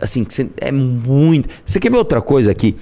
Assim, 0.00 0.24
que 0.24 0.50
é 0.56 0.72
muito. 0.72 1.48
Você 1.64 1.78
quer 1.78 1.92
ver 1.92 1.98
outra 1.98 2.20
coisa 2.20 2.50
aqui? 2.50 2.76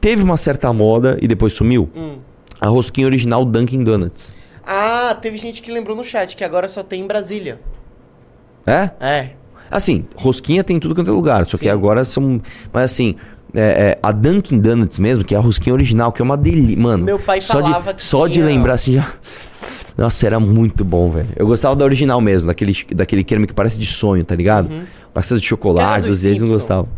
Teve 0.00 0.24
uma 0.24 0.36
certa 0.36 0.72
moda 0.72 1.16
e 1.22 1.28
depois 1.28 1.52
sumiu? 1.52 1.88
Hum. 1.94 2.16
A 2.60 2.66
rosquinha 2.66 3.06
original 3.06 3.44
Dunkin' 3.44 3.84
Donuts. 3.84 4.32
Ah, 4.66 5.16
teve 5.20 5.36
gente 5.38 5.60
que 5.62 5.70
lembrou 5.72 5.96
no 5.96 6.04
chat 6.04 6.36
que 6.36 6.44
agora 6.44 6.68
só 6.68 6.82
tem 6.82 7.02
em 7.02 7.06
Brasília. 7.06 7.60
É? 8.66 8.90
É. 9.00 9.30
Assim, 9.70 10.04
rosquinha 10.16 10.62
tem 10.62 10.76
em 10.76 10.80
tudo 10.80 10.94
quanto 10.94 11.10
é 11.10 11.14
lugar, 11.14 11.44
só 11.46 11.56
que 11.56 11.64
Sim. 11.64 11.70
agora 11.70 12.04
são. 12.04 12.40
Mas 12.72 12.84
assim. 12.92 13.16
é, 13.54 13.60
é, 13.60 13.98
a 14.02 14.12
Dunkin' 14.12 14.58
Donuts 14.58 14.98
mesmo, 14.98 15.24
que 15.24 15.34
é 15.34 15.38
a 15.38 15.40
rosquinha 15.40 15.72
original, 15.74 16.12
que 16.12 16.22
é 16.22 16.24
uma 16.24 16.36
delícia. 16.36 16.78
Mano, 16.78 17.04
Meu 17.04 17.18
pai 17.18 17.40
só 17.40 17.60
falava 17.60 17.90
de, 17.92 17.96
que 17.96 18.04
Só 18.04 18.26
de 18.26 18.34
tinha- 18.34 18.44
lembrar 18.46 18.74
assim 18.74 18.92
já. 18.94 19.12
Nossa, 19.96 20.26
era 20.26 20.40
muito 20.40 20.84
bom, 20.84 21.10
velho. 21.10 21.28
Eu 21.36 21.46
gostava 21.46 21.76
da 21.76 21.84
original 21.84 22.18
mesmo, 22.20 22.46
daquele, 22.48 22.74
daquele 22.94 23.22
creme 23.24 23.46
que 23.46 23.52
parece 23.52 23.78
de 23.78 23.86
sonho, 23.86 24.24
tá 24.24 24.34
ligado? 24.34 24.70
Bastante 25.14 25.40
de 25.42 25.46
chocolate, 25.46 26.04
Que 26.04 26.10
às 26.10 26.22
vezes 26.22 26.40
não 26.40 26.48
gostava. 26.48 26.88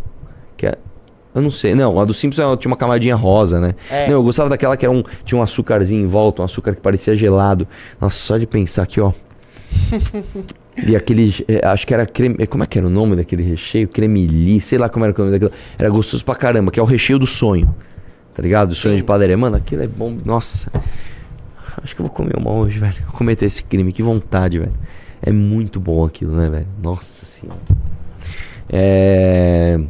Eu 1.34 1.42
não 1.42 1.50
sei. 1.50 1.74
Não, 1.74 2.00
a 2.00 2.04
do 2.04 2.14
Simpson 2.14 2.42
ela 2.42 2.56
tinha 2.56 2.70
uma 2.70 2.76
camadinha 2.76 3.16
rosa, 3.16 3.60
né? 3.60 3.74
É. 3.90 4.06
Não, 4.06 4.14
eu 4.14 4.22
gostava 4.22 4.48
daquela 4.48 4.76
que 4.76 4.84
era 4.84 4.92
um, 4.92 5.02
tinha 5.24 5.38
um 5.38 5.42
açúcarzinho 5.42 6.04
em 6.04 6.06
volta, 6.06 6.42
um 6.42 6.44
açúcar 6.44 6.74
que 6.74 6.80
parecia 6.80 7.16
gelado. 7.16 7.66
Nossa, 8.00 8.16
só 8.16 8.38
de 8.38 8.46
pensar 8.46 8.84
aqui, 8.84 9.00
ó. 9.00 9.12
e 10.86 10.94
aquele, 10.94 11.34
é, 11.48 11.66
acho 11.66 11.86
que 11.86 11.92
era 11.92 12.06
creme, 12.06 12.36
é, 12.38 12.46
como 12.46 12.62
é 12.62 12.66
que 12.66 12.78
era 12.78 12.86
o 12.86 12.90
nome 12.90 13.16
daquele 13.16 13.42
recheio? 13.42 13.88
Cremeli, 13.88 14.60
sei 14.60 14.78
lá 14.78 14.88
como 14.88 15.04
era 15.04 15.12
o 15.12 15.18
nome 15.18 15.32
daquilo. 15.32 15.50
Era 15.76 15.88
gostoso 15.90 16.24
pra 16.24 16.36
caramba, 16.36 16.70
que 16.70 16.78
é 16.78 16.82
o 16.82 16.86
recheio 16.86 17.18
do 17.18 17.26
sonho. 17.26 17.74
Tá 18.32 18.42
ligado? 18.42 18.70
O 18.70 18.74
sonho 18.74 18.96
de 18.96 19.02
padaria. 19.02 19.36
Mano, 19.36 19.56
aquilo 19.56 19.82
é 19.82 19.88
bom. 19.88 20.16
Nossa. 20.24 20.70
Acho 21.82 21.94
que 21.94 22.00
eu 22.00 22.06
vou 22.06 22.14
comer 22.14 22.36
uma 22.36 22.52
hoje, 22.52 22.78
velho. 22.80 23.02
Vou 23.06 23.16
cometer 23.16 23.46
esse 23.46 23.62
crime, 23.64 23.92
que 23.92 24.02
vontade, 24.02 24.58
velho. 24.58 24.72
É 25.20 25.32
muito 25.32 25.80
bom 25.80 26.04
aquilo, 26.04 26.36
né, 26.36 26.48
velho? 26.48 26.66
Nossa 26.80 27.26
senhora. 27.26 27.60
É. 28.68 29.80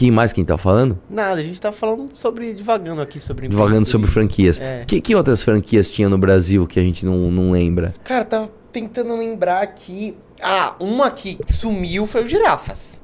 Quem 0.00 0.10
mais 0.10 0.32
quem 0.32 0.42
tá 0.46 0.56
falando? 0.56 0.98
Nada, 1.10 1.42
a 1.42 1.44
gente 1.44 1.60
tá 1.60 1.70
falando 1.70 2.08
sobre. 2.14 2.54
divagando 2.54 3.02
aqui 3.02 3.20
sobre. 3.20 3.46
Divagando 3.46 3.84
sobre 3.84 4.10
franquias. 4.10 4.58
É. 4.58 4.82
Que, 4.86 4.98
que 4.98 5.14
outras 5.14 5.42
franquias 5.42 5.90
tinha 5.90 6.08
no 6.08 6.16
Brasil 6.16 6.66
que 6.66 6.80
a 6.80 6.82
gente 6.82 7.04
não, 7.04 7.30
não 7.30 7.50
lembra? 7.50 7.92
Cara, 8.02 8.24
tava 8.24 8.50
tentando 8.72 9.14
lembrar 9.14 9.62
aqui. 9.62 10.16
Ah, 10.42 10.74
uma 10.80 11.10
que 11.10 11.38
sumiu 11.46 12.06
foi 12.06 12.24
o 12.24 12.26
Girafas. 12.26 13.02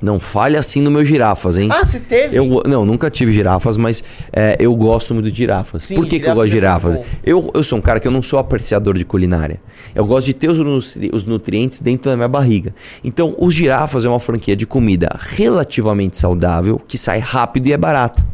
Não 0.00 0.20
fale 0.20 0.56
assim 0.56 0.80
no 0.80 0.90
meu 0.92 1.04
girafas, 1.04 1.58
hein? 1.58 1.68
Ah, 1.72 1.84
você 1.84 1.98
teve? 1.98 2.36
Eu, 2.36 2.62
não, 2.66 2.86
nunca 2.86 3.10
tive 3.10 3.32
girafas, 3.32 3.76
mas 3.76 4.04
é, 4.32 4.56
eu 4.60 4.74
gosto 4.76 5.12
muito 5.12 5.30
de 5.30 5.36
girafas. 5.36 5.82
Sim, 5.82 5.96
Por 5.96 6.06
que, 6.06 6.20
que 6.20 6.26
eu 6.26 6.34
gosto 6.34 6.46
de 6.46 6.52
girafas 6.52 6.94
é 6.94 6.98
girafas? 6.98 7.12
muito 7.24 7.28
Eu, 7.28 7.50
eu 7.52 7.64
sou 7.64 7.78
um 7.78 7.82
cara 7.82 7.98
que 7.98 8.06
eu 8.06 8.12
não 8.12 8.22
sou 8.22 8.38
apreciador 8.38 8.96
de 8.96 9.04
culinária. 9.04 9.60
Eu 9.94 10.06
gosto 10.06 10.26
de 10.26 10.34
ter 10.34 10.48
os, 10.48 10.96
os 11.12 11.26
nutrientes 11.26 11.80
dentro 11.80 12.10
da 12.10 12.16
minha 12.16 12.28
barriga. 12.28 12.72
Então, 13.02 13.34
os 13.38 13.52
girafas 13.52 14.04
é 14.04 14.08
uma 14.08 14.20
franquia 14.20 14.54
de 14.54 14.66
comida 14.66 15.08
relativamente 15.18 16.16
saudável, 16.16 16.80
que 16.86 16.96
sai 16.96 17.18
rápido 17.18 17.66
e 17.66 17.72
é 17.72 17.76
barato. 17.76 18.24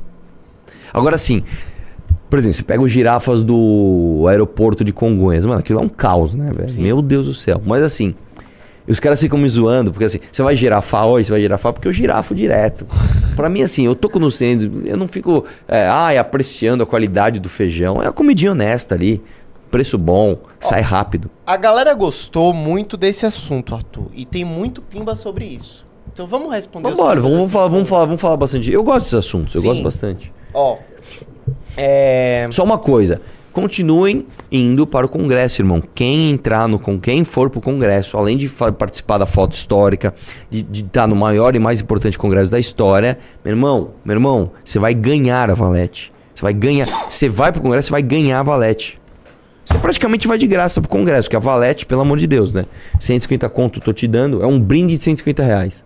Agora 0.92 1.16
sim, 1.16 1.42
por 2.28 2.38
exemplo, 2.38 2.54
você 2.56 2.62
pega 2.62 2.82
os 2.82 2.90
girafas 2.90 3.42
do 3.42 4.26
aeroporto 4.28 4.84
de 4.84 4.92
Congonhas. 4.92 5.46
Mano, 5.46 5.60
aquilo 5.60 5.78
é 5.78 5.82
um 5.82 5.88
caos, 5.88 6.34
né, 6.34 6.50
velho? 6.52 6.82
Meu 6.82 7.00
Deus 7.00 7.26
do 7.26 7.34
céu. 7.34 7.62
Mas 7.64 7.82
assim, 7.82 8.14
e 8.86 8.92
os 8.92 9.00
caras 9.00 9.20
ficam 9.20 9.38
me 9.38 9.48
zoando, 9.48 9.90
porque 9.90 10.04
assim, 10.04 10.18
você 10.30 10.42
vai 10.42 10.54
girafar 10.56 11.06
hoje, 11.06 11.26
você 11.26 11.32
vai 11.32 11.40
girafar, 11.40 11.72
porque 11.72 11.88
eu 11.88 11.92
girafo 11.92 12.34
direto. 12.34 12.86
Pra 13.34 13.48
mim, 13.48 13.62
assim, 13.62 13.86
eu 13.86 13.94
tô 13.94 14.08
com 14.08 14.18
nos 14.18 14.36
treinos, 14.36 14.68
eu 14.84 14.96
não 14.96 15.08
fico, 15.08 15.44
é, 15.66 15.86
ai, 15.86 16.18
apreciando 16.18 16.84
a 16.84 16.86
qualidade 16.86 17.40
do 17.40 17.48
feijão. 17.48 18.02
É 18.02 18.06
uma 18.06 18.12
comidinha 18.12 18.52
honesta 18.52 18.94
ali, 18.94 19.22
preço 19.70 19.96
bom, 19.96 20.38
sai 20.60 20.82
rápido. 20.82 21.30
A 21.46 21.56
galera 21.56 21.94
gostou 21.94 22.52
muito 22.52 22.96
desse 22.96 23.24
assunto, 23.24 23.74
Arthur. 23.74 24.06
E 24.14 24.24
tem 24.24 24.44
muito 24.44 24.82
pimba 24.82 25.16
sobre 25.16 25.46
isso. 25.46 25.86
Então 26.12 26.26
vamos 26.26 26.52
responder 26.52 26.90
Vambora, 26.90 27.16
pimbas 27.16 27.30
vamos, 27.32 27.46
assim, 27.46 27.52
falar, 27.52 27.68
vamos 27.68 27.88
falar, 27.88 28.04
vamos 28.04 28.20
falar 28.20 28.36
bastante. 28.36 28.70
Eu 28.70 28.84
gosto 28.84 29.06
desses 29.06 29.14
assuntos, 29.14 29.54
eu 29.54 29.62
Sim. 29.62 29.66
gosto 29.68 29.82
bastante. 29.82 30.32
Ó. 30.52 30.76
É. 31.76 32.46
Só 32.52 32.62
uma 32.62 32.78
coisa. 32.78 33.20
Continuem 33.54 34.26
indo 34.50 34.84
para 34.84 35.06
o 35.06 35.08
congresso, 35.08 35.62
irmão. 35.62 35.80
Quem 35.94 36.30
entrar 36.30 36.66
no 36.66 36.76
com 36.76 36.98
quem 36.98 37.22
for 37.22 37.48
para 37.48 37.60
o 37.60 37.62
congresso, 37.62 38.16
além 38.16 38.36
de 38.36 38.48
participar 38.48 39.16
da 39.16 39.26
foto 39.26 39.52
histórica, 39.52 40.12
de 40.50 40.84
estar 40.84 41.06
no 41.06 41.14
maior 41.14 41.54
e 41.54 41.60
mais 41.60 41.80
importante 41.80 42.18
congresso 42.18 42.50
da 42.50 42.58
história, 42.58 43.16
meu 43.44 43.52
irmão, 43.52 43.92
meu 44.04 44.16
irmão, 44.16 44.50
você 44.64 44.80
vai 44.80 44.92
ganhar 44.92 45.50
a 45.50 45.54
Valete. 45.54 46.12
Você 46.34 46.42
vai 46.42 46.52
ganhar. 46.52 46.88
Você 47.08 47.28
vai 47.28 47.52
para 47.52 47.60
o 47.60 47.62
congresso, 47.62 47.86
você 47.86 47.92
vai 47.92 48.02
ganhar 48.02 48.40
a 48.40 48.42
Valete. 48.42 49.00
Você 49.64 49.78
praticamente 49.78 50.26
vai 50.26 50.36
de 50.36 50.48
graça 50.48 50.80
pro 50.80 50.90
congresso, 50.90 51.30
que 51.30 51.36
a 51.36 51.38
Valete, 51.38 51.86
pelo 51.86 52.00
amor 52.00 52.18
de 52.18 52.26
Deus, 52.26 52.52
né? 52.52 52.66
150 52.98 53.48
conto, 53.50 53.80
tô 53.80 53.92
te 53.92 54.08
dando. 54.08 54.42
É 54.42 54.46
um 54.48 54.58
brinde 54.58 54.96
de 54.96 55.02
150 55.04 55.44
reais. 55.44 55.84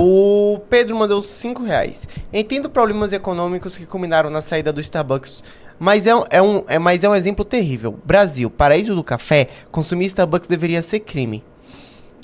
O 0.00 0.60
Pedro 0.68 0.94
mandou 0.94 1.22
5 1.22 1.62
reais. 1.62 2.06
Entendo 2.32 2.68
problemas 2.68 3.12
econômicos 3.12 3.76
que 3.76 3.86
culminaram 3.86 4.28
na 4.28 4.42
saída 4.42 4.72
do 4.72 4.80
Starbucks, 4.80 5.42
mas 5.82 6.06
é, 6.06 6.14
um- 6.14 6.22
é 6.30 6.40
um, 6.40 6.62
é, 6.68 6.78
mas 6.78 7.02
é 7.02 7.08
um 7.08 7.14
exemplo 7.14 7.44
terrível. 7.44 7.98
Brasil, 8.04 8.48
paraíso 8.48 8.94
do 8.94 9.02
café, 9.02 9.48
consumir 9.72 10.06
Starbucks 10.06 10.48
deveria 10.48 10.80
ser 10.80 11.00
crime. 11.00 11.42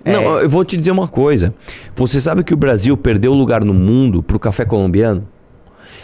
Não, 0.04 0.38
eu 0.38 0.48
vou 0.48 0.64
te 0.64 0.76
dizer 0.76 0.92
uma 0.92 1.08
coisa. 1.08 1.52
Você 1.96 2.20
sabe 2.20 2.44
que 2.44 2.54
o 2.54 2.56
Brasil 2.56 2.96
perdeu 2.96 3.32
lugar 3.34 3.64
no 3.64 3.74
mundo 3.74 4.22
pro 4.22 4.38
café 4.38 4.64
colombiano? 4.64 5.26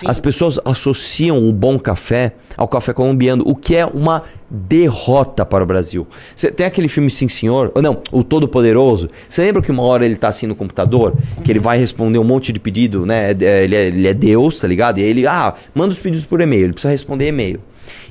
As 0.05 0.18
pessoas 0.18 0.59
associam 0.64 1.49
o 1.49 1.53
bom 1.53 1.78
café 1.78 2.32
ao 2.57 2.68
café 2.68 2.92
colombiano, 2.92 3.42
o 3.47 3.55
que 3.55 3.76
é 3.76 3.84
uma 3.84 4.22
derrota 4.51 5.45
para 5.45 5.64
o 5.64 5.66
Brasil. 5.66 6.07
Você 6.34 6.51
tem 6.51 6.66
aquele 6.66 6.88
filme 6.88 7.11
Sim 7.11 7.28
Senhor, 7.28 7.72
ou 7.74 7.82
não, 7.82 8.01
O 8.12 8.22
Todo 8.22 8.47
Poderoso. 8.47 9.09
Você 9.28 9.42
lembra 9.42 9.62
que 9.62 9.70
uma 9.70 9.82
hora 9.82 10.05
ele 10.05 10.16
tá 10.16 10.28
assim 10.28 10.47
no 10.47 10.55
computador, 10.55 11.14
que 11.42 11.51
ele 11.51 11.59
vai 11.59 11.78
responder 11.78 12.18
um 12.18 12.24
monte 12.24 12.53
de 12.53 12.61
pedido, 12.61 13.05
né? 13.05 13.30
É, 13.30 13.64
Ele 13.64 13.74
é, 13.74 13.86
ele 13.86 14.09
é 14.09 14.14
Deus, 14.14 14.61
tá 14.61 14.68
ligado? 14.68 14.99
E 14.99 15.03
ele, 15.03 15.26
ah, 15.26 15.55
manda 15.74 15.92
os 15.92 15.99
pedidos 15.99 16.24
por 16.24 16.40
e-mail, 16.40 16.64
ele 16.64 16.72
precisa 16.72 16.92
responder 16.92 17.28
e-mail. 17.28 17.61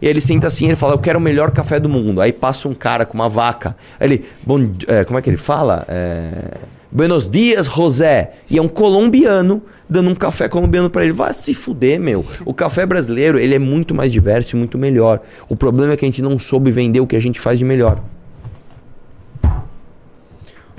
E 0.02 0.08
ele 0.08 0.22
senta 0.22 0.48
assim, 0.48 0.66
ele 0.66 0.76
fala, 0.76 0.94
eu 0.94 1.00
quero 1.00 1.18
o 1.18 1.22
melhor 1.22 1.52
café 1.52 1.80
do 1.80 1.90
mundo. 1.90 2.22
Aí 2.22 2.32
passa 2.32 2.68
um 2.68 2.74
cara 2.74 3.06
com 3.06 3.16
uma 3.16 3.30
vaca. 3.30 3.76
Aí 4.00 4.08
ele, 4.08 4.26
bom, 4.46 4.60
é, 4.88 5.04
como 5.04 5.18
é 5.18 5.22
que 5.22 5.30
ele 5.30 5.38
fala? 5.38 5.86
É, 5.88 6.58
Buenos 6.94 7.28
dias, 7.28 7.66
José. 7.66 8.34
E 8.48 8.60
é 8.60 8.62
um 8.62 8.68
colombiano 8.68 9.64
dando 9.90 10.10
um 10.10 10.16
café 10.16 10.48
colombiano 10.50 10.90
pra 10.90 11.04
ele. 11.04 11.14
Vai 11.14 11.34
se 11.34 11.54
fuder, 11.54 12.00
meu. 12.00 12.26
O 12.46 12.54
café 12.54 12.86
brasileiro, 12.86 13.40
ele 13.40 13.56
é 13.56 13.60
muito 13.60 13.94
mais 13.94 14.12
diverso 14.12 14.56
e 14.56 14.60
muito 14.60 14.78
melhor. 14.78 15.22
O 15.50 15.56
problema 15.56 15.94
é 15.94 15.98
que 15.98 16.06
a 16.06 16.08
gente 16.08 16.22
não 16.22 16.38
soube 16.40 16.72
vender 16.72 17.00
o 17.00 17.08
que 17.08 17.16
a 17.16 17.22
gente 17.22 17.40
faz 17.40 17.60
de 17.60 17.66
melhor. 17.66 18.00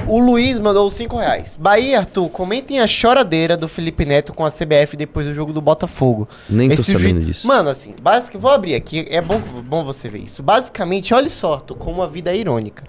O 0.07 0.19
Luiz 0.19 0.59
mandou 0.59 0.91
5 0.91 1.17
reais. 1.17 1.57
Bahia, 1.57 2.01
Arthur, 2.01 2.29
comentem 2.29 2.79
a 2.79 2.87
choradeira 2.87 3.57
do 3.57 3.67
Felipe 3.67 4.05
Neto 4.05 4.35
com 4.35 4.45
a 4.45 4.51
CBF 4.51 4.97
depois 4.99 5.27
do 5.27 5.33
jogo 5.33 5.51
do 5.51 5.63
Botafogo. 5.63 6.29
Nem 6.51 6.69
tô 6.69 6.75
Esse 6.75 6.93
sabendo 6.93 7.21
vi- 7.21 7.27
disso. 7.27 7.47
Mano, 7.49 7.71
assim, 7.71 7.95
basic... 8.03 8.37
vou 8.37 8.51
abrir 8.51 8.75
aqui, 8.75 9.07
é 9.09 9.23
bom, 9.23 9.41
bom 9.67 9.83
você 9.83 10.11
ver 10.11 10.19
isso. 10.19 10.43
Basicamente, 10.43 11.15
olha 11.15 11.31
só, 11.31 11.55
Arthur, 11.55 11.77
como 11.77 12.03
a 12.03 12.07
vida 12.07 12.31
é 12.33 12.37
irônica. 12.37 12.85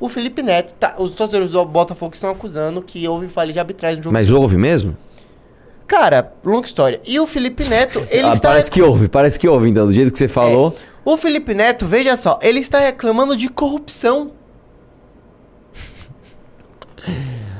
O 0.00 0.08
Felipe 0.08 0.42
Neto, 0.42 0.74
tá, 0.74 0.96
os 0.98 1.14
torcedores 1.14 1.52
do 1.52 1.64
Botafogo 1.64 2.12
estão 2.14 2.30
acusando 2.30 2.82
que 2.82 3.06
houve 3.06 3.28
falha 3.28 3.52
de 3.52 3.58
arbitragem 3.60 3.98
no 3.98 4.04
jogo. 4.04 4.12
Mas 4.14 4.32
houve 4.32 4.56
mesmo? 4.56 4.96
Cara, 5.86 6.32
longa 6.44 6.66
história. 6.66 7.00
E 7.06 7.18
o 7.20 7.26
Felipe 7.26 7.68
Neto, 7.68 8.04
ele 8.10 8.26
Ah, 8.26 8.32
está... 8.32 8.48
parece 8.48 8.70
que 8.70 8.82
houve, 8.82 9.08
parece 9.08 9.38
que 9.38 9.48
houve, 9.48 9.68
então, 9.68 9.86
do 9.86 9.92
jeito 9.92 10.12
que 10.12 10.18
você 10.18 10.28
falou. 10.28 10.74
O 11.04 11.16
Felipe 11.16 11.54
Neto, 11.54 11.86
veja 11.86 12.16
só, 12.16 12.38
ele 12.42 12.58
está 12.60 12.80
reclamando 12.80 13.36
de 13.36 13.48
corrupção. 13.48 14.32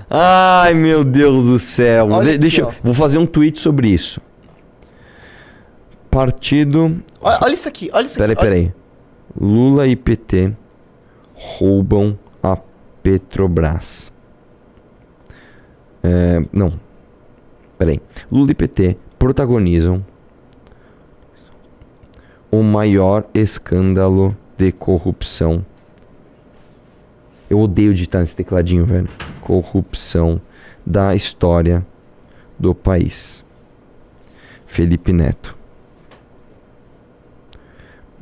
Ai, 0.09 0.75
meu 0.75 1.05
Deus 1.05 1.45
do 1.47 1.59
céu. 1.59 2.09
De- 2.21 2.31
aqui, 2.31 2.39
deixa 2.39 2.61
eu, 2.63 2.75
vou 2.83 2.95
fazer 2.95 3.19
um 3.19 3.27
tweet 3.27 3.59
sobre 3.61 3.89
isso. 3.89 4.21
Partido. 6.11 7.03
Olha, 7.21 7.39
olha 7.43 7.55
isso 7.55 7.69
aqui, 7.69 7.91
olha 7.93 8.07
isso 8.07 8.17
Peraí, 8.17 8.33
aqui. 8.33 8.41
olha- 8.45 8.51
peraí. 8.51 8.73
Lula 9.39 9.87
e 9.87 9.95
PT 9.95 10.53
roubam 11.35 12.19
a 12.43 12.57
Petrobras. 13.03 14.11
É, 16.03 16.41
não. 16.53 16.81
Peraí. 17.79 18.01
Lula 18.31 18.53
e 18.53 18.55
PT 18.55 18.97
protagonizam 19.19 20.05
o 22.51 22.63
maior 22.63 23.25
escândalo 23.35 24.37
de 24.57 24.73
corrupção. 24.73 25.65
Eu 27.49 27.61
odeio 27.61 27.93
digitar 27.93 28.23
nesse 28.23 28.35
tecladinho, 28.35 28.85
velho. 28.85 29.09
Corrupção 29.41 30.41
da 30.85 31.15
história 31.15 31.87
do 32.59 32.75
país. 32.75 33.45
Felipe 34.67 35.13
Neto. 35.13 35.57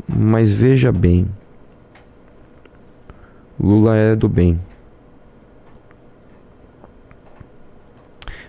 Mas 0.07 0.51
veja 0.51 0.93
bem. 0.93 1.27
Lula 3.59 3.97
é 3.97 4.17
do 4.17 4.29
bem. 4.29 4.61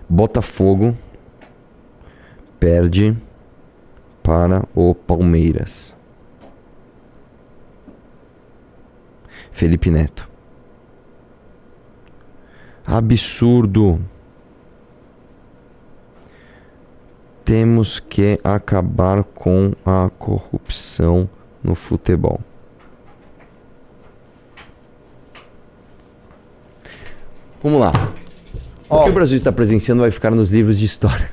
Botafogo 0.08 0.96
perde 2.60 3.16
para 4.22 4.64
o 4.74 4.94
Palmeiras. 4.94 5.94
Felipe 9.52 9.90
Neto. 9.90 10.28
Absurdo. 12.86 14.00
Temos 17.44 17.98
que 17.98 18.38
acabar 18.44 19.24
com 19.24 19.72
a 19.84 20.10
corrupção 20.10 21.28
no 21.62 21.74
futebol. 21.74 22.40
Vamos 27.62 27.80
lá. 27.80 27.92
O 28.88 29.02
que 29.02 29.10
o 29.10 29.12
Brasil 29.12 29.36
está 29.36 29.50
presenciando 29.50 30.02
vai 30.02 30.10
ficar 30.10 30.30
nos 30.30 30.50
livros 30.52 30.78
de 30.78 30.84
história. 30.84 31.30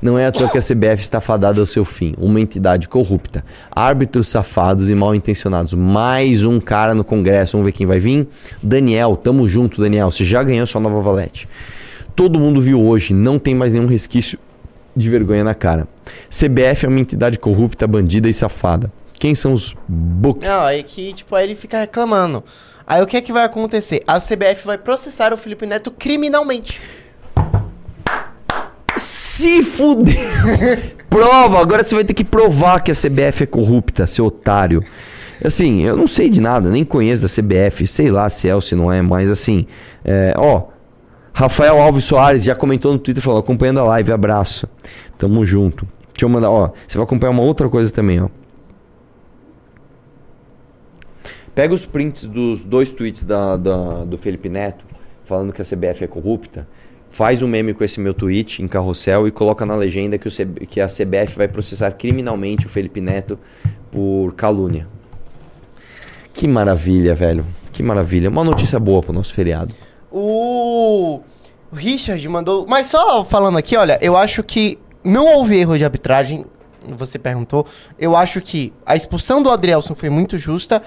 Não 0.00 0.18
é 0.18 0.26
à 0.26 0.32
toa 0.32 0.48
que 0.48 0.58
a 0.58 0.60
CBF 0.60 1.02
está 1.02 1.20
fadada 1.20 1.58
ao 1.58 1.66
seu 1.66 1.84
fim. 1.84 2.14
Uma 2.18 2.40
entidade 2.40 2.88
corrupta. 2.88 3.44
Árbitros 3.70 4.28
safados 4.28 4.90
e 4.90 4.94
mal 4.94 5.14
intencionados. 5.14 5.74
Mais 5.74 6.44
um 6.44 6.60
cara 6.60 6.94
no 6.94 7.02
Congresso. 7.02 7.52
Vamos 7.52 7.66
ver 7.66 7.72
quem 7.72 7.86
vai 7.86 7.98
vir? 7.98 8.28
Daniel, 8.62 9.16
tamo 9.16 9.48
junto, 9.48 9.80
Daniel. 9.80 10.10
Você 10.10 10.24
já 10.24 10.42
ganhou 10.42 10.66
sua 10.66 10.80
nova 10.80 11.00
valete. 11.00 11.48
Todo 12.14 12.38
mundo 12.38 12.60
viu 12.60 12.80
hoje, 12.80 13.12
não 13.12 13.40
tem 13.40 13.54
mais 13.54 13.72
nenhum 13.72 13.86
resquício 13.86 14.38
de 14.94 15.10
vergonha 15.10 15.42
na 15.42 15.54
cara. 15.54 15.88
CBF 16.30 16.86
é 16.86 16.88
uma 16.88 17.00
entidade 17.00 17.38
corrupta, 17.38 17.86
bandida 17.88 18.28
e 18.28 18.34
safada. 18.34 18.92
Quem 19.24 19.34
são 19.34 19.54
os 19.54 19.74
book? 19.88 20.46
Não, 20.46 20.60
aí 20.60 20.82
que, 20.82 21.14
tipo, 21.14 21.34
aí 21.34 21.44
ele 21.46 21.54
fica 21.54 21.80
reclamando. 21.80 22.44
Aí 22.86 23.02
o 23.02 23.06
que 23.06 23.16
é 23.16 23.22
que 23.22 23.32
vai 23.32 23.42
acontecer? 23.42 24.02
A 24.06 24.20
CBF 24.20 24.66
vai 24.66 24.76
processar 24.76 25.32
o 25.32 25.36
Felipe 25.38 25.64
Neto 25.64 25.90
criminalmente. 25.90 26.78
Se 28.98 29.62
fuder! 29.62 30.94
Prova! 31.08 31.58
Agora 31.58 31.82
você 31.82 31.94
vai 31.94 32.04
ter 32.04 32.12
que 32.12 32.22
provar 32.22 32.82
que 32.82 32.90
a 32.90 32.94
CBF 32.94 33.44
é 33.44 33.46
corrupta, 33.46 34.06
seu 34.06 34.26
otário. 34.26 34.84
Assim, 35.42 35.80
eu 35.80 35.96
não 35.96 36.06
sei 36.06 36.28
de 36.28 36.42
nada, 36.42 36.68
nem 36.68 36.84
conheço 36.84 37.22
da 37.22 37.28
CBF, 37.28 37.86
sei 37.86 38.10
lá 38.10 38.28
se 38.28 38.46
é 38.46 38.54
ou 38.54 38.60
se 38.60 38.74
não 38.74 38.92
é, 38.92 39.00
mas 39.00 39.30
assim, 39.30 39.64
é, 40.04 40.34
ó. 40.36 40.64
Rafael 41.32 41.80
Alves 41.80 42.04
Soares 42.04 42.44
já 42.44 42.54
comentou 42.54 42.92
no 42.92 42.98
Twitter, 42.98 43.24
falou, 43.24 43.40
acompanhando 43.40 43.80
a 43.80 43.84
live, 43.84 44.12
abraço. 44.12 44.68
Tamo 45.16 45.46
junto. 45.46 45.88
Deixa 46.12 46.26
eu 46.26 46.28
mandar, 46.28 46.50
ó. 46.50 46.72
Você 46.86 46.98
vai 46.98 47.04
acompanhar 47.04 47.30
uma 47.30 47.42
outra 47.42 47.70
coisa 47.70 47.90
também, 47.90 48.20
ó. 48.20 48.28
Pega 51.54 51.72
os 51.72 51.86
prints 51.86 52.24
dos 52.24 52.64
dois 52.64 52.90
tweets 52.90 53.24
da, 53.24 53.56
da- 53.56 54.04
do 54.04 54.18
Felipe 54.18 54.48
Neto, 54.48 54.84
falando 55.24 55.52
que 55.52 55.62
a 55.62 55.64
CBF 55.64 56.04
é 56.04 56.06
corrupta. 56.06 56.66
Faz 57.10 57.42
um 57.42 57.46
meme 57.46 57.72
com 57.72 57.84
esse 57.84 58.00
meu 58.00 58.12
tweet 58.12 58.60
em 58.60 58.66
carrossel 58.66 59.28
e 59.28 59.30
coloca 59.30 59.64
na 59.64 59.76
legenda 59.76 60.18
que, 60.18 60.26
o 60.26 60.30
que 60.66 60.80
a 60.80 60.88
CBF 60.88 61.36
vai 61.36 61.46
processar 61.46 61.92
criminalmente 61.92 62.66
o 62.66 62.68
Felipe 62.68 63.00
Neto 63.00 63.38
por 63.92 64.32
calúnia. 64.34 64.88
Que 66.32 66.48
maravilha, 66.48 67.14
velho. 67.14 67.46
Que 67.72 67.82
maravilha. 67.84 68.28
Uma 68.28 68.42
notícia 68.42 68.80
boa 68.80 69.00
pro 69.00 69.12
nosso 69.12 69.32
feriado. 69.32 69.72
O 70.10 71.20
Richard 71.72 72.28
mandou. 72.28 72.66
Mas 72.68 72.88
só 72.88 73.24
falando 73.24 73.56
aqui, 73.58 73.76
olha, 73.76 73.96
eu 74.02 74.16
acho 74.16 74.42
que 74.42 74.76
não 75.04 75.26
houve 75.36 75.56
erro 75.56 75.78
de 75.78 75.84
arbitragem. 75.84 76.44
Você 76.98 77.18
perguntou. 77.18 77.64
Eu 77.96 78.16
acho 78.16 78.40
que 78.40 78.72
a 78.84 78.96
expulsão 78.96 79.40
do 79.42 79.50
Adrielson 79.50 79.94
foi 79.94 80.10
muito 80.10 80.36
justa. 80.36 80.82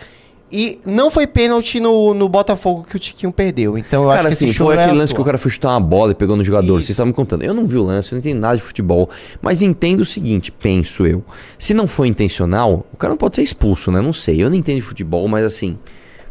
E 0.52 0.80
não 0.86 1.12
foi 1.12 1.28
pênalti 1.28 1.80
no, 1.80 2.14
no 2.14 2.30
Botafogo 2.30 2.86
que 2.88 2.96
o 2.96 3.00
Tiquinho 3.00 3.32
perdeu. 3.34 3.78
Então 3.78 4.04
eu 4.04 4.10
acho 4.10 4.24
cara, 4.24 4.30
que 4.30 4.46
assim, 4.46 4.54
foi 4.54 4.76
é 4.76 4.84
aquele 4.84 4.98
lance 4.98 5.14
que 5.14 5.20
o 5.20 5.24
cara 5.24 5.38
foi 5.38 5.52
chutar 5.52 5.70
uma 5.70 5.80
bola 5.80 6.14
e 6.14 6.16
pegou 6.16 6.38
no 6.38 6.44
jogador. 6.44 6.78
Isso. 6.78 6.86
Vocês 6.86 6.90
estavam 6.92 7.08
me 7.08 7.14
contando. 7.14 7.44
Eu 7.44 7.54
não 7.54 7.68
vi 7.68 7.78
o 7.78 7.84
lance, 7.84 8.12
eu 8.12 8.16
não 8.16 8.20
entendo 8.20 8.40
nada 8.40 8.56
de 8.56 8.62
futebol. 8.62 9.10
Mas 9.42 9.62
entendo 9.62 10.02
o 10.02 10.06
seguinte, 10.06 10.52
penso 10.52 11.06
eu. 11.06 11.24
Se 11.60 11.74
não 11.74 11.86
foi 11.86 12.08
intencional, 12.08 12.86
o 12.94 12.98
cara 12.98 13.12
não 13.12 13.18
pode 13.18 13.36
ser 13.36 13.44
expulso, 13.44 13.92
né? 13.92 14.02
Não 14.02 14.14
sei. 14.14 14.42
Eu 14.42 14.50
não 14.50 14.56
entendo 14.56 14.78
de 14.78 14.82
futebol, 14.82 15.28
mas 15.28 15.46
assim. 15.46 15.78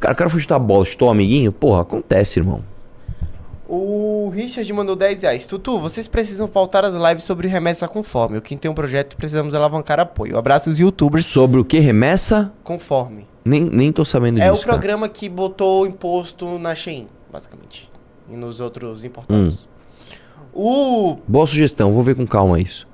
Cara, 0.01 0.15
o 0.15 0.17
cara 0.17 0.31
foi 0.31 0.41
chutar 0.41 0.57
a 0.57 0.61
bola, 0.61 0.85
chutou 0.85 1.09
o 1.09 1.11
amiguinho. 1.11 1.53
Porra, 1.53 1.83
acontece, 1.83 2.39
irmão. 2.39 2.63
O 3.69 4.31
Richard 4.33 4.73
mandou 4.73 4.95
10 4.95 5.23
reais. 5.23 5.47
Tutu, 5.47 5.79
vocês 5.79 6.07
precisam 6.07 6.47
pautar 6.47 6.85
as 6.85 6.95
lives 6.95 7.25
sobre 7.25 7.49
remessa 7.49 7.89
conforme. 7.89 8.39
O 8.39 8.43
quem 8.43 8.57
tem 8.57 8.71
um 8.71 8.75
projeto 8.75 9.17
precisamos 9.17 9.55
alavancar 9.55 9.99
apoio. 9.99 10.39
Abraço 10.39 10.71
os 10.71 10.79
youtubers 10.79 11.27
Sobre 11.27 11.61
o 11.61 11.65
que 11.65 11.81
remessa? 11.81 12.53
conforme. 12.63 13.27
Nem, 13.47 13.63
nem 13.65 13.93
tô 13.93 14.05
sabendo 14.05 14.41
É 14.41 14.51
o 14.51 14.55
disso. 14.55 14.67
cara. 14.67 14.79
programa 14.79 15.09
que 15.09 15.29
botou 15.29 15.83
o 15.83 15.87
imposto 15.87 16.59
na 16.59 16.75
Shein, 16.75 17.07
basicamente. 17.33 17.91
E 18.29 18.37
nos 18.37 18.61
outros 18.61 19.05
importados. 19.05 19.69
O, 20.53 21.19
Boa 21.29 21.47
sugestão, 21.47 21.93
vou 21.93 22.03
ver 22.03 22.17
com 22.17 22.27
calma 22.27 22.59
isso. 22.61 22.87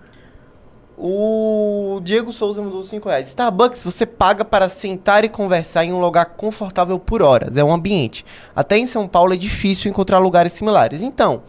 o 0.96 2.00
Diego 2.05 2.32
Souza 2.32 2.61
mandou 2.62 2.82
5 2.82 3.09
reais. 3.09 3.28
Starbucks 3.28 3.82
você 3.82 4.05
paga 4.07 4.44
para 4.44 4.68
sentar 4.68 5.24
e 5.24 5.28
conversar 5.28 5.84
em 5.84 5.92
um 5.92 6.00
lugar 6.00 6.26
confortável 6.36 6.98
por 6.98 7.22
horas. 7.22 7.57
É 7.57 7.64
um 7.64 7.72
ambiente. 7.72 8.24
Até 8.55 8.76
em 8.78 8.86
São 8.86 9.09
Paulo 9.09 9.32
é 9.32 9.36
difícil 9.36 9.90
encontrar 9.90 10.18
lugares 10.18 10.53
similares. 10.53 11.03
Então, 11.03 11.42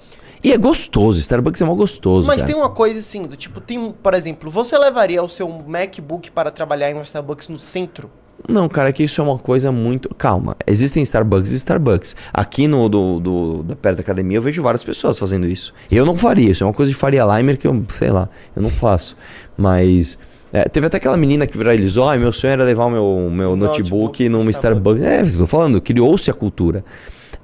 E 0.44 0.52
é 0.52 0.58
gostoso, 0.58 1.20
Starbucks 1.20 1.62
é 1.62 1.66
mó 1.66 1.74
gostoso. 1.76 2.28
mas 2.28 2.38
cara. 2.42 2.48
tem 2.52 2.56
uma 2.62 2.70
coisa 2.70 3.00
assim, 3.00 3.22
do 3.24 3.36
tipo, 3.38 3.62
tem, 3.62 3.78
um- 3.78 3.92
por 3.92 4.14
exemplo, 4.14 4.50
você 4.52 4.78
levaria 4.78 5.24
o 5.24 5.30
seu 5.30 5.48
MacBook 5.48 6.32
para 6.32 6.52
trabalhar 6.52 6.90
em 6.92 6.94
uma 6.96 7.04
Starbucks 7.04 7.48
no 7.50 7.58
centro? 7.60 8.10
Não, 8.48 8.68
cara, 8.68 8.92
que 8.92 9.04
isso 9.04 9.22
é 9.22 9.24
uma 9.24 9.38
coisa 9.40 9.72
muito. 9.72 10.14
Calma, 10.16 10.56
existem 10.68 11.02
Starbucks 11.04 11.52
e 11.54 11.56
Starbucks. 11.56 12.16
Aqui 12.34 12.68
no 12.68 12.90
do, 12.90 13.20
do- 13.20 13.64
da 13.64 13.76
perto 13.76 13.98
da 13.98 14.02
academia 14.02 14.38
eu 14.38 14.42
vejo 14.42 14.62
várias 14.62 14.84
pessoas 14.84 15.18
fazendo 15.18 15.48
isso. 15.48 15.74
Eu 15.90 16.06
não 16.06 16.18
faria, 16.18 16.52
isso 16.52 16.64
é 16.64 16.68
uma 16.68 16.74
coisa 16.74 16.92
de 16.92 16.98
Faria 16.98 17.24
Limer 17.26 17.58
que 17.58 17.66
eu, 17.68 17.86
sei 17.90 18.10
lá, 18.10 18.28
eu 18.56 18.62
não 18.62 18.70
faço. 18.70 19.16
Mas. 19.58 20.20
é, 20.52 20.66
teve 20.66 20.88
até 20.88 20.98
aquela 20.98 21.16
menina 21.16 21.48
que 21.48 21.58
viralizou, 21.58 22.08
ai, 22.10 22.20
meu 22.20 22.34
sonho 22.34 22.52
era 22.52 22.64
levar 22.66 22.86
o 22.86 22.90
meu, 22.92 23.30
meu 23.32 23.56
Notebook 23.56 23.80
notebook 23.92 24.30
no 24.30 24.40
numa 24.40 24.52
Starbucks. 24.52 25.02
É, 25.04 25.24
tô 25.24 25.48
falando, 25.48 25.80
criou-se 25.80 26.30
a 26.30 26.34
cultura. 26.34 26.84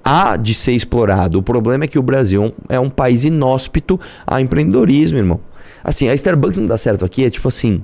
Há 0.03 0.35
de 0.37 0.53
ser 0.53 0.73
explorado. 0.73 1.39
O 1.39 1.43
problema 1.43 1.85
é 1.85 1.87
que 1.87 1.97
o 1.99 2.01
Brasil 2.01 2.53
é 2.67 2.79
um 2.79 2.89
país 2.89 3.23
inóspito 3.25 3.99
a 4.27 4.41
empreendedorismo, 4.41 5.17
irmão. 5.17 5.39
Assim, 5.83 6.09
a 6.09 6.13
Starbucks 6.13 6.57
não 6.57 6.67
dá 6.67 6.77
certo 6.77 7.05
aqui, 7.05 7.23
é 7.25 7.29
tipo 7.29 7.47
assim. 7.47 7.81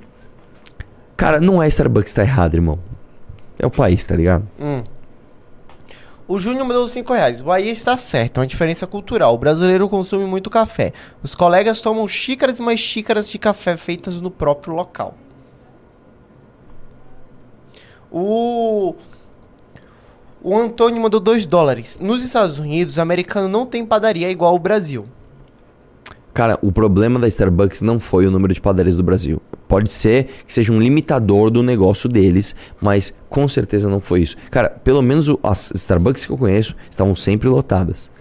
Cara, 1.15 1.39
não 1.39 1.63
é 1.63 1.67
Starbucks 1.67 2.11
que 2.11 2.15
tá 2.17 2.23
errado, 2.23 2.55
irmão. 2.55 2.77
É 3.59 3.65
o 3.65 3.71
país, 3.71 4.05
tá 4.05 4.15
ligado? 4.15 4.47
Hum. 4.59 4.83
O 6.27 6.39
Júnior 6.39 6.65
mandou 6.65 6.87
5 6.87 7.13
reais. 7.13 7.41
O 7.41 7.45
Bahia 7.45 7.71
está 7.71 7.95
certo, 7.97 8.37
é 8.37 8.41
uma 8.41 8.47
diferença 8.47 8.87
cultural. 8.87 9.35
O 9.35 9.37
brasileiro 9.37 9.87
consome 9.87 10.25
muito 10.25 10.49
café. 10.49 10.91
Os 11.21 11.35
colegas 11.35 11.81
tomam 11.81 12.07
xícaras 12.07 12.57
e 12.57 12.61
mais 12.61 12.79
xícaras 12.79 13.29
de 13.29 13.37
café 13.37 13.77
feitas 13.77 14.19
no 14.19 14.31
próprio 14.31 14.73
local. 14.73 15.15
O. 18.11 18.95
O 20.41 20.55
Antônio 20.55 21.01
mandou 21.01 21.19
2 21.19 21.45
dólares. 21.45 21.99
Nos 21.99 22.23
Estados 22.23 22.59
Unidos, 22.59 22.97
o 22.97 23.01
americano 23.01 23.47
não 23.47 23.65
tem 23.65 23.85
padaria 23.85 24.29
igual 24.29 24.55
o 24.55 24.59
Brasil. 24.59 25.07
Cara, 26.35 26.59
o 26.61 26.69
problema 26.69 27.17
da 27.17 27.29
Starbucks 27.29 27.79
não 27.79 27.97
foi 27.97 28.27
o 28.27 28.29
número 28.29 28.53
de 28.53 28.59
padarias 28.59 28.97
do 28.97 29.01
Brasil. 29.01 29.41
Pode 29.69 29.89
ser 29.89 30.25
que 30.45 30.51
seja 30.51 30.73
um 30.73 30.79
limitador 30.79 31.49
do 31.49 31.63
negócio 31.63 32.09
deles, 32.09 32.53
mas 32.81 33.13
com 33.29 33.47
certeza 33.47 33.87
não 33.87 34.01
foi 34.01 34.23
isso. 34.23 34.35
Cara, 34.51 34.69
pelo 34.69 35.01
menos 35.01 35.29
as 35.41 35.71
Starbucks 35.73 36.25
que 36.25 36.33
eu 36.33 36.37
conheço 36.37 36.75
estavam 36.91 37.15
sempre 37.15 37.47
lotadas. 37.47 38.11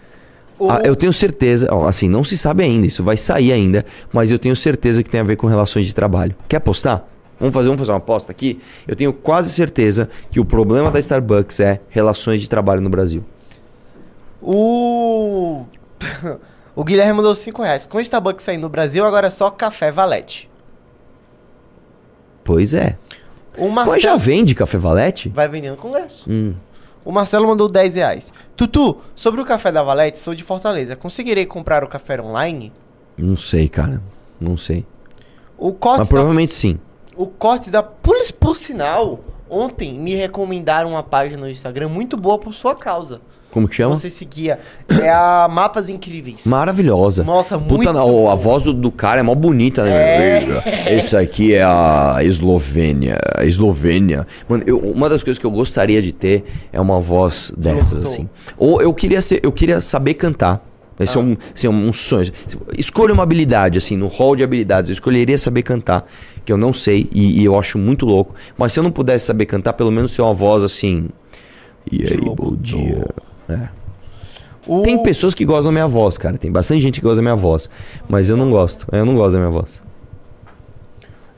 Ah, 0.61 0.81
eu 0.85 0.95
tenho 0.95 1.13
certeza, 1.13 1.67
ó, 1.73 1.89
assim, 1.89 2.09
não 2.09 2.23
se 2.23 2.39
sabe 2.39 2.63
ainda, 2.63 2.87
isso 2.87 3.03
vai 3.03 3.17
sair 3.17 3.51
ainda, 3.51 3.85
mas 4.13 4.31
eu 4.31 4.39
tenho 4.39 4.55
certeza 4.55 5.03
que 5.03 5.11
tem 5.11 5.21
a 5.21 5.25
ver 5.25 5.35
com 5.35 5.49
relações 5.49 5.85
de 5.85 5.93
trabalho. 5.93 6.37
Quer 6.49 6.59
apostar? 6.59 7.05
Vamos 7.41 7.53
fazer, 7.53 7.67
vamos 7.67 7.81
fazer 7.81 7.91
uma 7.91 7.99
aposta 7.99 8.31
aqui? 8.31 8.61
Eu 8.87 8.95
tenho 8.95 9.13
quase 9.13 9.51
certeza 9.51 10.09
que 10.31 10.39
o 10.39 10.45
problema 10.45 10.89
da 10.89 11.01
Starbucks 11.01 11.59
é 11.59 11.81
relações 11.91 12.41
de 12.41 12.49
trabalho 12.49 12.81
no 12.81 12.89
Brasil. 12.89 13.25
O. 14.41 15.65
o 16.75 16.85
Guilherme 16.85 17.15
mandou 17.15 17.35
5 17.35 17.63
reais. 17.63 17.87
Com 17.87 17.99
o 17.99 18.01
Starbucks 18.01 18.45
saindo 18.45 18.63
no 18.63 18.69
Brasil, 18.69 19.05
agora 19.05 19.29
é 19.29 19.31
só 19.31 19.51
café 19.51 19.91
valete. 19.91 20.51
Pois 22.43 22.75
é. 22.75 22.97
O 23.57 23.71
Mas 23.71 24.03
já 24.03 24.11
Marcelo. 24.11 24.19
vende 24.19 24.55
café 24.55 24.77
valete? 24.77 25.29
Vai 25.29 25.49
vender 25.49 25.71
no 25.71 25.77
Congresso. 25.77 26.31
Hum. 26.31 26.55
O 27.05 27.13
Marcelo 27.13 27.47
mandou 27.47 27.69
10 27.69 27.95
reais. 27.95 28.33
Tutu, 28.57 28.99
sobre 29.15 29.41
o 29.41 29.45
café 29.45 29.71
da 29.71 29.83
Valete, 29.83 30.19
sou 30.19 30.35
de 30.35 30.43
Fortaleza. 30.43 30.97
Conseguirei 30.97 31.45
comprar 31.45 31.85
o 31.85 31.87
café 31.87 32.21
online? 32.21 32.73
Não 33.17 33.37
sei, 33.37 33.69
cara. 33.69 34.03
Não 34.41 34.57
sei. 34.57 34.87
O 35.59 35.73
Cortes, 35.73 35.99
Mas 36.01 36.09
da, 36.09 36.15
provavelmente 36.15 36.55
sim. 36.55 36.79
o 37.15 37.27
Cortes 37.27 37.69
da. 37.69 37.83
Por, 37.83 38.17
por 38.41 38.57
sinal, 38.57 39.21
ontem 39.51 40.01
me 40.01 40.15
recomendaram 40.15 40.91
uma 40.91 41.03
página 41.03 41.43
no 41.43 41.49
Instagram 41.49 41.89
muito 41.89 42.17
boa 42.17 42.39
por 42.39 42.55
sua 42.55 42.75
causa. 42.75 43.21
Como 43.55 43.69
que 43.69 43.77
chama? 43.77 43.95
Você 43.95 44.11
seguia. 44.11 44.59
É 44.89 45.09
a 45.09 45.47
Mapas 45.49 45.89
Incríveis. 45.89 46.45
Maravilhosa. 46.45 47.23
Nossa, 47.23 47.57
Puta, 47.57 47.93
muito 47.93 48.29
a 48.29 48.35
voz 48.35 48.65
do, 48.65 48.73
do 48.73 48.91
cara 48.91 49.21
é 49.21 49.23
mó 49.23 49.33
bonita, 49.33 49.85
né? 49.85 49.93
É. 49.93 50.97
Esse 50.97 51.17
aqui 51.17 51.55
é 51.55 51.63
a 51.63 52.17
Eslovênia. 52.25 53.17
A 53.39 53.45
Eslovênia. 53.45 54.27
Mano, 54.49 54.65
eu- 54.67 54.81
uma 54.81 55.09
das 55.09 55.23
coisas 55.23 55.39
que 55.39 55.47
eu 55.47 55.53
gostaria 55.53 56.03
de 56.03 56.11
ter 56.11 56.43
é 56.73 56.81
uma 56.81 56.99
voz 56.99 57.53
dessas, 57.57 58.01
assim. 58.01 58.29
Ou 58.59 58.83
eu 58.83 58.93
queria 58.93 59.21
ser, 59.21 59.39
eu 59.45 59.53
queria 59.53 59.81
saber 59.81 60.15
cantar. 60.15 60.61
Esse 60.99 61.17
é, 61.17 61.21
um, 61.21 61.37
assim, 61.55 61.69
um 61.69 61.93
sonho. 61.93 62.33
Escolha 62.77 63.15
uma 63.15 63.23
habilidade, 63.23 63.79
assim, 63.79 63.97
no 63.97 64.09
hall 64.09 64.35
de 64.35 64.43
habilidades. 64.43 64.89
Eu 64.91 64.95
escolheria 64.95 65.39
saber 65.39 65.63
cantar, 65.63 66.09
que 66.45 66.53
eu 66.53 66.57
não 66.57 66.73
sei 66.73 67.09
e, 67.13 67.41
e 67.41 67.45
eu 67.45 67.57
acho 67.57 67.79
muito 67.79 68.05
louco. 68.05 68.35
Mas 68.59 68.73
se 68.73 68.81
eu 68.81 68.83
não 68.83 68.91
pudesse 68.91 69.27
saber 69.27 69.47
cantar, 69.47 69.75
pelo 69.75 69.93
menos 69.93 70.13
ter 70.17 70.23
uma 70.23 70.35
voz 70.35 70.65
assim. 70.65 71.07
E 71.93 72.03
aí, 72.03 72.17
bom 72.19 72.57
dia. 72.57 73.07
É. 73.49 73.69
O- 74.67 74.83
Tem 74.83 75.03
pessoas 75.03 75.35
que 75.35 75.45
gostam 75.45 75.67
da 75.67 75.73
minha 75.73 75.87
voz, 75.89 76.17
cara. 76.19 76.39
Tem 76.39 76.51
bastante 76.51 76.81
gente 76.81 77.01
que 77.01 77.05
gosta 77.05 77.17
da 77.17 77.23
minha 77.23 77.37
voz. 77.37 77.69
Mas 78.09 78.29
eu 78.31 78.37
não 78.37 78.51
gosto. 78.51 78.87
Eu 78.93 79.05
não 79.05 79.15
gosto 79.15 79.33
da 79.35 79.39
minha 79.39 79.51
voz. 79.51 79.83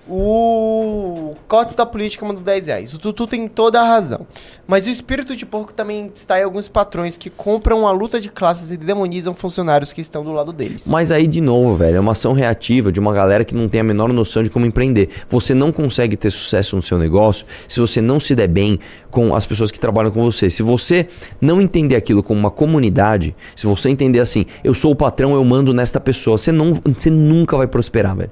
O 0.08 1.34
Cotes 1.48 1.76
da 1.76 1.86
Política 1.86 2.26
mandou 2.26 2.42
10 2.42 2.66
reais. 2.66 2.92
O 2.92 2.98
Tutu 2.98 3.26
tem 3.26 3.46
toda 3.46 3.80
a 3.80 3.84
razão. 3.84 4.26
Mas 4.66 4.86
o 4.86 4.90
espírito 4.90 5.36
de 5.36 5.46
porco 5.46 5.72
também 5.72 6.10
está 6.12 6.40
em 6.40 6.42
alguns 6.42 6.68
patrões 6.68 7.16
que 7.16 7.30
compram 7.30 7.86
a 7.86 7.92
luta 7.92 8.20
de 8.20 8.28
classes 8.28 8.72
e 8.72 8.76
demonizam 8.76 9.32
funcionários 9.32 9.92
que 9.92 10.00
estão 10.00 10.24
do 10.24 10.32
lado 10.32 10.52
deles. 10.52 10.88
Mas 10.88 11.12
aí, 11.12 11.26
de 11.28 11.40
novo, 11.40 11.76
velho, 11.76 11.98
é 11.98 12.00
uma 12.00 12.12
ação 12.12 12.32
reativa 12.32 12.90
de 12.90 12.98
uma 12.98 13.12
galera 13.12 13.44
que 13.44 13.54
não 13.54 13.68
tem 13.68 13.80
a 13.80 13.84
menor 13.84 14.12
noção 14.12 14.42
de 14.42 14.50
como 14.50 14.66
empreender. 14.66 15.08
Você 15.28 15.54
não 15.54 15.70
consegue 15.70 16.16
ter 16.16 16.30
sucesso 16.30 16.74
no 16.74 16.82
seu 16.82 16.98
negócio 16.98 17.46
se 17.68 17.78
você 17.78 18.02
não 18.02 18.18
se 18.18 18.34
der 18.34 18.48
bem 18.48 18.80
com 19.08 19.34
as 19.34 19.46
pessoas 19.46 19.70
que 19.70 19.78
trabalham 19.78 20.10
com 20.10 20.24
você. 20.24 20.50
Se 20.50 20.64
você 20.64 21.06
não 21.40 21.60
entender 21.60 21.94
aquilo 21.94 22.24
como 22.24 22.40
uma 22.40 22.50
comunidade, 22.50 23.36
se 23.54 23.66
você 23.68 23.88
entender 23.88 24.18
assim, 24.18 24.46
eu 24.64 24.74
sou 24.74 24.90
o 24.90 24.96
patrão, 24.96 25.32
eu 25.32 25.44
mando 25.44 25.72
nesta 25.72 26.00
pessoa, 26.00 26.36
você, 26.36 26.50
não, 26.50 26.80
você 26.96 27.08
nunca 27.08 27.56
vai 27.56 27.68
prosperar, 27.68 28.16
velho. 28.16 28.30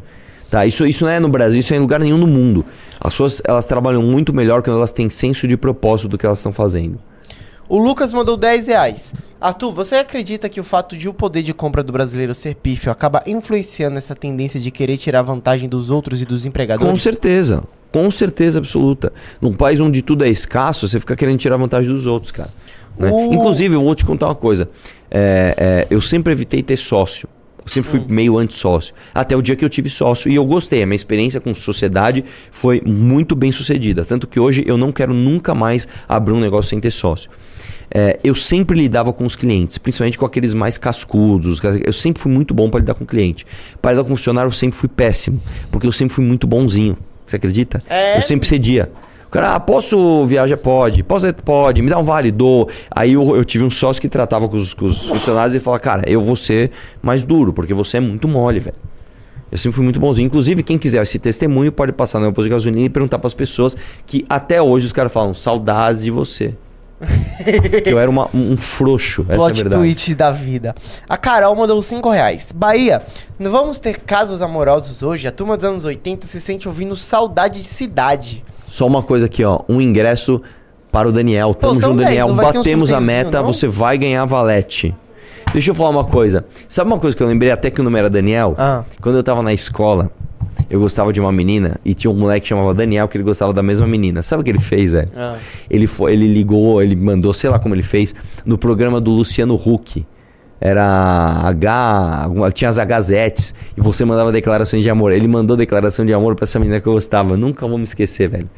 Tá, 0.55 0.65
isso, 0.65 0.87
isso 0.87 1.05
não 1.05 1.11
é 1.11 1.19
no 1.19 1.29
Brasil, 1.29 1.59
isso 1.59 1.75
é 1.75 1.77
em 1.77 1.81
lugar 1.81 1.99
nenhum 1.99 2.17
no 2.17 2.29
mundo. 2.29 2.65
As 3.01 3.13
pessoas 3.13 3.43
elas 3.45 3.67
trabalham 3.67 4.03
muito 4.03 4.33
melhor 4.33 4.63
quando 4.63 4.77
elas 4.77 4.93
têm 4.93 5.09
senso 5.09 5.47
de 5.49 5.57
propósito 5.57 6.09
do 6.09 6.19
que 6.19 6.25
elas 6.27 6.39
estão 6.39 6.53
fazendo. 6.53 6.99
O 7.69 7.79
Lucas 7.79 8.13
mandou 8.13 8.37
10 8.37 8.67
reais. 8.67 9.15
Arthur, 9.41 9.73
você 9.73 9.97
acredita 9.97 10.49
que 10.51 10.61
o 10.61 10.65
fato 10.65 10.97
de 10.97 11.09
o 11.09 11.15
poder 11.15 11.43
de 11.43 11.55
compra 11.55 11.83
do 11.83 11.93
brasileiro 11.93 12.35
ser 12.35 12.55
pífio 12.57 12.93
acaba 12.93 13.23
influenciando 13.27 13.97
essa 13.97 14.15
tendência 14.15 14.61
de 14.61 14.71
querer 14.71 14.99
tirar 14.99 15.23
vantagem 15.23 15.69
dos 15.69 15.89
outros 15.91 16.21
e 16.21 16.25
dos 16.27 16.45
empregadores? 16.45 16.91
Com 16.91 16.97
certeza. 16.97 17.65
Com 17.91 18.11
certeza 18.11 18.59
absoluta. 18.59 19.13
Num 19.41 19.53
país 19.55 19.81
onde 19.81 20.03
tudo 20.03 20.25
é 20.25 20.29
escasso, 20.29 20.87
você 20.89 20.99
fica 21.01 21.15
querendo 21.17 21.39
tirar 21.39 21.57
vantagem 21.57 21.93
dos 21.95 22.07
outros, 22.07 22.33
cara. 22.33 22.51
né? 22.99 23.11
O- 23.11 23.33
Inclusive, 23.33 23.75
eu 23.77 23.83
vou 23.83 23.95
te 23.95 24.05
contar 24.05 24.27
uma 24.27 24.35
coisa. 24.35 24.69
É, 25.11 25.55
é, 25.57 25.87
eu 25.91 26.01
sempre 26.01 26.33
evitei 26.33 26.63
ter 26.63 26.77
sócio. 26.77 27.29
Eu 27.65 27.71
sempre 27.71 27.91
fui 27.91 28.05
meio 28.07 28.37
anti-sócio. 28.37 28.95
Até 29.15 29.35
o 29.37 29.41
dia 29.41 29.57
que 29.57 29.65
eu 29.65 29.71
tive 29.71 29.89
sócio. 29.89 30.31
E 30.31 30.35
eu 30.35 30.45
gostei. 30.45 30.83
A 30.83 30.87
minha 30.87 30.97
experiência 30.97 31.41
com 31.41 31.55
sociedade 31.55 32.25
foi 32.51 32.83
muito 32.85 33.35
bem 33.35 33.51
sucedida. 33.51 34.05
Tanto 34.05 34.27
que 34.27 34.39
hoje 34.39 34.63
eu 34.67 34.77
não 34.77 34.93
quero 34.93 35.15
nunca 35.15 35.55
mais 35.55 35.89
abrir 36.07 36.35
um 36.35 36.41
negócio 36.41 36.71
sem 36.71 36.81
ter 36.81 36.91
sócio. 36.91 37.31
É, 37.91 38.19
eu 38.23 38.35
sempre 38.35 38.79
lidava 38.79 39.13
com 39.13 39.25
os 39.25 39.37
clientes, 39.37 39.79
principalmente 39.79 40.19
com 40.19 40.27
aqueles 40.27 40.53
mais 40.53 40.77
cascudos. 40.77 41.61
Eu 41.85 41.93
sempre 41.93 42.23
fui 42.23 42.31
muito 42.31 42.53
bom 42.53 42.69
para 42.69 42.81
lidar 42.81 42.95
com 42.95 43.05
o 43.05 43.07
cliente. 43.07 43.47
Para 43.81 43.93
lidar 43.93 44.03
com 44.03 44.11
funcionário, 44.11 44.49
eu 44.49 44.53
sempre 44.53 44.77
fui 44.77 44.89
péssimo. 44.89 45.41
Porque 45.71 45.87
eu 45.87 45.93
sempre 45.93 46.15
fui 46.15 46.25
muito 46.25 46.47
bonzinho. 46.47 46.99
Você 47.27 47.37
acredita? 47.37 47.83
É? 47.89 48.19
Eu 48.19 48.23
sempre 48.23 48.47
cedia. 48.47 48.91
Cara, 49.35 49.57
ah, 49.57 49.59
posso 49.59 50.25
viajar? 50.27 50.57
Pode. 50.57 51.03
Posso? 51.03 51.35
Pode. 51.35 51.83
Me 51.83 51.91
dá 51.91 51.99
um 51.99 52.05
vale? 52.05 52.31
Dou. 52.31 52.69
Aí 52.89 53.15
eu, 53.15 53.35
eu 53.35 53.45
tive 53.45 53.65
um 53.65 53.71
sócio 53.71 54.01
que 54.01 54.09
tratava 54.09 54.49
com 54.49 54.57
os, 54.57 54.73
com 54.73 54.85
os 54.85 55.09
funcionários 55.09 55.57
e 55.57 55.59
falava, 55.59 55.81
cara, 55.81 56.03
eu 56.07 56.23
vou 56.23 56.37
ser 56.37 56.71
mais 57.03 57.25
duro, 57.25 57.53
porque 57.53 57.75
você 57.75 57.97
é 57.97 58.01
muito 58.01 58.29
mole, 58.29 58.61
velho. 58.61 58.77
Eu 59.51 59.59
sempre 59.59 59.75
fui 59.75 59.83
muito 59.83 59.99
bonzinho. 59.99 60.27
Inclusive, 60.27 60.63
quem 60.63 60.79
quiser 60.79 61.03
esse 61.03 61.19
testemunho 61.19 61.73
pode 61.73 61.91
passar 61.93 62.21
no 62.21 62.27
meu 62.27 62.33
posto 62.33 62.45
de 62.47 62.51
gasolina 62.51 62.87
e 62.87 62.89
perguntar 62.89 63.19
para 63.19 63.27
as 63.27 63.35
pessoas 63.35 63.77
que 64.07 64.25
até 64.29 64.63
hoje 64.63 64.87
os 64.87 64.93
caras 64.93 65.13
falam 65.13 65.35
saudades 65.35 66.05
de 66.05 66.13
você. 66.13 66.55
que 67.83 67.91
eu 67.93 67.99
era 67.99 68.09
uma- 68.09 68.31
um 68.33 68.57
frouxo. 68.57 69.23
Essa 69.23 69.33
é 69.33 69.37
Plot 69.37 69.55
verdade. 69.63 69.83
twist 69.83 70.15
da 70.15 70.31
vida. 70.31 70.77
A 71.09 71.17
Carol 71.17 71.57
mandou 71.57 71.83
5 71.83 72.09
reais. 72.09 72.53
Bahia, 72.55 73.03
não 73.37 73.51
vamos 73.51 73.81
ter 73.81 73.99
casos 73.99 74.41
amorosos 74.41 75.03
hoje? 75.03 75.27
A 75.27 75.33
turma 75.33 75.57
dos 75.57 75.65
anos 75.65 75.85
80 75.85 76.25
se 76.29 76.41
sente 76.41 76.69
ouvindo 76.69 76.95
saudade 76.95 77.61
de 77.61 77.67
cidade. 77.67 78.45
Só 78.75 78.89
uma 78.89 79.05
coisa 79.05 79.27
aqui, 79.27 79.45
ó. 79.45 79.61
Um 79.69 79.81
ingresso 79.81 80.43
para 80.91 81.09
o 81.09 81.13
Daniel. 81.13 81.55
Tamo 81.55 81.77
são 81.77 81.91
junto, 81.91 81.99
10, 81.99 82.09
Daniel. 82.09 82.27
ter 82.27 82.33
um 82.33 82.37
Batemos 82.37 82.93
a 82.93 83.01
meta, 83.01 83.39
não? 83.39 83.47
você 83.47 83.69
vai 83.69 83.97
ganhar 83.97 84.25
valete. 84.25 84.93
Deixa 85.53 85.71
eu 85.71 85.77
falar 85.77 85.91
uma 85.91 86.03
coisa. 86.03 86.45
Sabe 86.69 86.91
uma 86.91 86.99
coisa 86.99 87.17
que 87.17 87.23
eu 87.23 87.29
lembrei 87.29 87.53
até 87.53 87.71
que 87.71 87.81
o 87.81 87.85
nome 87.85 88.01
era 88.01 88.11
Daniel? 88.11 88.57
Ah. 88.59 88.83
Quando 89.01 89.15
eu 89.15 89.23
tava 89.23 89.45
na 89.45 89.53
escola, 89.53 90.11
eu 90.69 90.81
gostava 90.81 91.13
de 91.13 91.21
uma 91.21 91.31
menina 91.31 91.77
e 91.85 91.95
tinha 91.95 92.11
um 92.11 92.15
moleque 92.15 92.41
que 92.41 92.49
chamava 92.49 92.75
Daniel 92.75 93.07
que 93.07 93.17
ele 93.17 93.23
gostava 93.23 93.53
da 93.53 93.63
mesma 93.63 93.87
menina. 93.87 94.25
Sabe 94.25 94.41
o 94.41 94.45
que 94.45 94.51
ele 94.51 94.59
fez, 94.59 94.91
velho? 94.91 95.09
Ah. 95.15 95.37
Ele, 95.71 95.87
foi, 95.87 96.13
ele 96.13 96.27
ligou, 96.27 96.83
ele 96.83 96.97
mandou, 96.97 97.33
sei 97.33 97.51
lá 97.51 97.61
como 97.61 97.77
ele 97.77 97.85
fez, 97.85 98.13
no 98.45 98.59
programa 98.59 99.01
do 99.01 99.13
Luciano 99.13 99.55
Huck. 99.55 100.05
Era 100.61 100.85
H. 101.45 102.31
Tinha 102.53 102.71
as 102.71 102.79
Hzetes. 102.79 103.55
E 103.77 103.81
você 103.81 104.05
mandava 104.05 104.33
declarações 104.33 104.83
de 104.83 104.91
amor. 104.91 105.13
Ele 105.13 105.29
mandou 105.29 105.57
declaração 105.57 106.07
de 106.07 106.13
amor 106.15 106.35
pra 106.35 106.45
essa 106.45 106.59
menina 106.59 106.81
que 106.81 106.87
eu 106.87 106.93
gostava. 106.93 107.37
Nunca 107.37 107.67
vou 107.67 107.79
me 107.79 107.85
esquecer, 107.85 108.29
velho. 108.29 108.49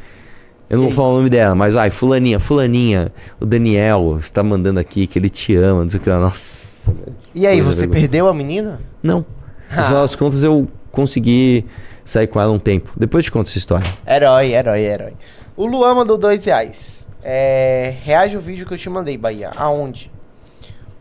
Eu 0.68 0.78
não 0.78 0.84
vou 0.84 0.92
falar 0.92 1.08
o 1.10 1.16
nome 1.18 1.30
dela, 1.30 1.54
mas 1.54 1.74
vai, 1.74 1.90
Fulaninha, 1.90 2.40
Fulaninha, 2.40 3.12
o 3.38 3.46
Daniel 3.46 4.18
está 4.20 4.42
mandando 4.42 4.80
aqui 4.80 5.06
que 5.06 5.16
ele 5.16 5.30
te 5.30 5.54
ama, 5.54 5.82
não 5.82 5.88
sei 5.88 6.00
o 6.00 6.02
que 6.02 6.10
lá. 6.10 6.18
Nossa. 6.18 6.92
E 7.32 7.46
aí, 7.46 7.60
você 7.60 7.80
vergonha. 7.80 8.00
perdeu 8.00 8.26
a 8.28 8.34
menina? 8.34 8.80
Não. 9.02 9.24
No 9.68 9.84
final 9.84 10.02
das 10.02 10.14
contas, 10.14 10.44
eu 10.44 10.68
consegui 10.92 11.66
sair 12.04 12.28
com 12.28 12.40
ela 12.40 12.52
um 12.52 12.58
tempo. 12.58 12.92
Depois 12.96 13.24
eu 13.24 13.30
te 13.30 13.32
conto 13.32 13.48
essa 13.48 13.58
história. 13.58 13.84
Herói, 14.06 14.52
herói, 14.52 14.80
herói. 14.80 15.12
O 15.56 15.66
Luan 15.66 15.94
mandou 15.94 16.16
2 16.16 16.44
reais. 16.44 17.04
É, 17.24 17.94
reage 18.04 18.36
ao 18.36 18.42
vídeo 18.42 18.64
que 18.64 18.72
eu 18.74 18.78
te 18.78 18.88
mandei, 18.88 19.18
Bahia. 19.18 19.50
Aonde? 19.56 20.10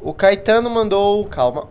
O 0.06 0.14
Caetano 0.14 0.70
mandou. 0.70 1.26
Calma. 1.26 1.68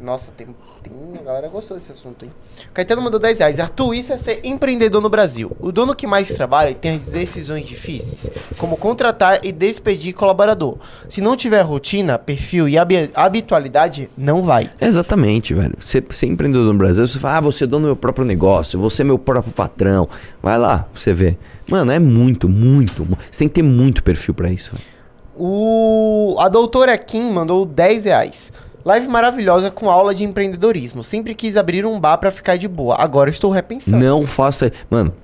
Nossa, 0.00 0.32
tem, 0.32 0.48
tem. 0.82 0.92
A 1.20 1.22
galera 1.22 1.48
gostou 1.48 1.76
desse 1.76 1.92
assunto, 1.92 2.24
hein? 2.24 2.32
O 2.70 2.72
Caetano 2.72 3.02
mandou 3.02 3.20
10 3.20 3.38
reais. 3.38 3.60
Arthur, 3.60 3.94
isso 3.94 4.10
é 4.12 4.16
ser 4.16 4.40
empreendedor 4.42 5.00
no 5.02 5.08
Brasil. 5.10 5.54
O 5.60 5.70
dono 5.70 5.94
que 5.94 6.06
mais 6.06 6.28
trabalha 6.30 6.74
tem 6.74 6.96
as 6.96 7.04
decisões 7.06 7.64
difíceis, 7.66 8.28
como 8.58 8.76
contratar 8.76 9.44
e 9.44 9.52
despedir 9.52 10.12
colaborador. 10.14 10.78
Se 11.10 11.20
não 11.20 11.36
tiver 11.36 11.60
rotina, 11.60 12.18
perfil 12.18 12.68
e 12.68 12.76
habi- 12.78 13.10
habitualidade, 13.14 14.10
não 14.16 14.42
vai. 14.42 14.72
Exatamente, 14.80 15.52
velho. 15.54 15.74
Você 15.78 16.02
ser 16.10 16.26
empreendedor 16.26 16.72
no 16.72 16.78
Brasil, 16.78 17.06
você 17.06 17.18
fala, 17.18 17.36
ah, 17.36 17.40
você 17.42 17.62
é 17.64 17.66
dono 17.66 17.82
do 17.82 17.86
meu 17.88 17.96
próprio 17.96 18.24
negócio, 18.24 18.80
você 18.80 19.02
é 19.02 19.04
meu 19.04 19.18
próprio 19.18 19.52
patrão. 19.52 20.08
Vai 20.42 20.58
lá, 20.58 20.88
você 20.92 21.12
vê. 21.12 21.36
Mano, 21.68 21.92
é 21.92 21.98
muito, 22.00 22.48
muito. 22.48 23.04
mu- 23.04 23.16
Você 23.30 23.38
tem 23.40 23.48
que 23.48 23.54
ter 23.54 23.62
muito 23.62 24.02
perfil 24.02 24.34
pra 24.34 24.50
isso. 24.50 24.72
velho. 24.74 24.92
O, 25.36 26.36
a 26.38 26.48
doutora 26.48 26.96
Kim 26.98 27.30
mandou 27.32 27.64
10 27.64 28.04
reais. 28.04 28.52
Live 28.84 29.08
maravilhosa 29.08 29.70
com 29.70 29.88
aula 29.88 30.14
de 30.14 30.24
empreendedorismo. 30.24 31.04
Sempre 31.04 31.34
quis 31.34 31.56
abrir 31.56 31.86
um 31.86 31.98
bar 32.00 32.18
pra 32.18 32.30
ficar 32.30 32.56
de 32.56 32.66
boa. 32.66 32.96
Agora 32.98 33.30
estou 33.30 33.50
repensando. 33.50 33.98
Não 33.98 34.26
faça. 34.26 34.72
Mano, 34.90 35.14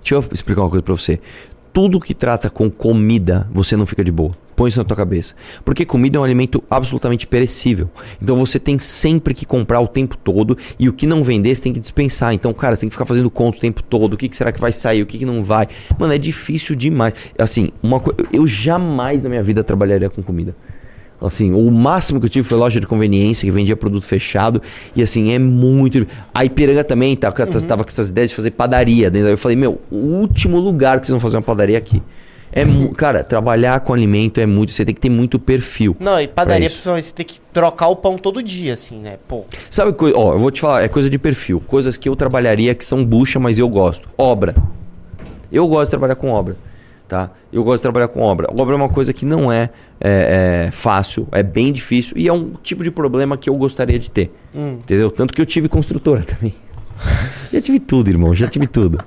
deixa 0.00 0.14
eu 0.14 0.24
explicar 0.32 0.62
uma 0.62 0.70
coisa 0.70 0.82
pra 0.82 0.94
você. 0.94 1.20
Tudo 1.72 2.00
que 2.00 2.14
trata 2.14 2.48
com 2.48 2.70
comida, 2.70 3.48
você 3.52 3.76
não 3.76 3.84
fica 3.84 4.04
de 4.04 4.12
boa. 4.12 4.32
Põe 4.58 4.70
isso 4.70 4.78
na 4.80 4.84
tua 4.84 4.96
cabeça. 4.96 5.36
Porque 5.64 5.84
comida 5.86 6.18
é 6.18 6.20
um 6.20 6.24
alimento 6.24 6.64
absolutamente 6.68 7.28
perecível. 7.28 7.88
Então 8.20 8.34
você 8.34 8.58
tem 8.58 8.76
sempre 8.76 9.32
que 9.32 9.46
comprar 9.46 9.78
o 9.80 9.86
tempo 9.86 10.16
todo. 10.16 10.58
E 10.80 10.88
o 10.88 10.92
que 10.92 11.06
não 11.06 11.22
vender, 11.22 11.54
você 11.54 11.62
tem 11.62 11.72
que 11.72 11.78
dispensar. 11.78 12.34
Então, 12.34 12.52
cara, 12.52 12.74
você 12.74 12.80
tem 12.80 12.88
que 12.88 12.94
ficar 12.94 13.04
fazendo 13.04 13.30
conta 13.30 13.56
o 13.56 13.60
tempo 13.60 13.84
todo. 13.84 14.14
O 14.14 14.16
que, 14.16 14.28
que 14.28 14.34
será 14.36 14.50
que 14.50 14.60
vai 14.60 14.72
sair? 14.72 15.00
O 15.00 15.06
que, 15.06 15.16
que 15.16 15.24
não 15.24 15.44
vai? 15.44 15.68
Mano, 15.96 16.12
é 16.12 16.18
difícil 16.18 16.74
demais. 16.74 17.14
Assim, 17.38 17.68
uma 17.80 18.00
coisa. 18.00 18.18
Eu 18.32 18.48
jamais 18.48 19.22
na 19.22 19.28
minha 19.28 19.42
vida 19.44 19.62
trabalharia 19.62 20.10
com 20.10 20.24
comida. 20.24 20.56
Assim, 21.20 21.52
o 21.52 21.70
máximo 21.70 22.18
que 22.18 22.26
eu 22.26 22.30
tive 22.30 22.48
foi 22.48 22.58
loja 22.58 22.80
de 22.80 22.86
conveniência, 22.88 23.46
que 23.46 23.52
vendia 23.52 23.76
produto 23.76 24.06
fechado. 24.06 24.60
E 24.96 25.00
assim, 25.02 25.32
é 25.32 25.38
muito. 25.38 26.04
A 26.34 26.44
Ipiranga 26.44 26.82
também 26.82 27.14
tá, 27.14 27.30
com 27.30 27.42
essas- 27.42 27.62
tava 27.62 27.84
com 27.84 27.90
essas 27.90 28.10
ideias 28.10 28.30
de 28.30 28.34
fazer 28.36 28.50
padaria. 28.50 29.08
dentro. 29.08 29.28
Aí 29.28 29.34
eu 29.34 29.38
falei, 29.38 29.56
meu, 29.56 29.80
o 29.88 29.96
último 29.96 30.58
lugar 30.58 30.98
que 30.98 31.06
vocês 31.06 31.12
vão 31.12 31.20
fazer 31.20 31.36
uma 31.36 31.42
padaria 31.42 31.76
é 31.76 31.78
aqui. 31.78 32.02
É, 32.50 32.64
cara, 32.96 33.22
trabalhar 33.22 33.80
com 33.80 33.92
alimento 33.92 34.40
é 34.40 34.46
muito. 34.46 34.72
Você 34.72 34.84
tem 34.84 34.94
que 34.94 35.00
ter 35.00 35.10
muito 35.10 35.38
perfil. 35.38 35.96
Não, 36.00 36.20
e 36.20 36.26
padaria, 36.26 36.68
principalmente, 36.68 37.06
você 37.06 37.12
tem 37.14 37.26
que 37.26 37.40
trocar 37.52 37.88
o 37.88 37.96
pão 37.96 38.16
todo 38.16 38.42
dia, 38.42 38.72
assim, 38.74 38.98
né? 39.00 39.18
Pô. 39.28 39.44
Sabe, 39.70 39.94
ó, 40.14 40.32
eu 40.32 40.38
vou 40.38 40.50
te 40.50 40.60
falar, 40.60 40.82
é 40.82 40.88
coisa 40.88 41.10
de 41.10 41.18
perfil. 41.18 41.60
Coisas 41.66 41.96
que 41.96 42.08
eu 42.08 42.16
trabalharia 42.16 42.74
que 42.74 42.84
são 42.84 43.04
bucha, 43.04 43.38
mas 43.38 43.58
eu 43.58 43.68
gosto. 43.68 44.08
Obra. 44.16 44.54
Eu 45.52 45.66
gosto 45.66 45.84
de 45.84 45.90
trabalhar 45.90 46.14
com 46.14 46.28
obra, 46.30 46.56
tá? 47.06 47.30
Eu 47.52 47.64
gosto 47.64 47.78
de 47.78 47.82
trabalhar 47.82 48.08
com 48.08 48.20
obra. 48.20 48.46
Obra 48.50 48.74
é 48.74 48.76
uma 48.76 48.88
coisa 48.88 49.12
que 49.12 49.24
não 49.24 49.50
é, 49.50 49.70
é, 50.00 50.66
é 50.66 50.70
fácil, 50.70 51.26
é 51.32 51.42
bem 51.42 51.72
difícil 51.72 52.16
e 52.18 52.28
é 52.28 52.32
um 52.32 52.52
tipo 52.62 52.84
de 52.84 52.90
problema 52.90 53.36
que 53.36 53.48
eu 53.48 53.54
gostaria 53.56 53.98
de 53.98 54.10
ter, 54.10 54.30
Hum. 54.54 54.78
entendeu? 54.82 55.10
Tanto 55.10 55.32
que 55.32 55.40
eu 55.40 55.46
tive 55.46 55.66
construtora 55.68 56.22
também. 56.28 56.54
já 57.52 57.60
tive 57.62 57.78
tudo, 57.80 58.10
irmão, 58.10 58.34
já 58.34 58.46
tive 58.46 58.66
tudo. 58.66 58.98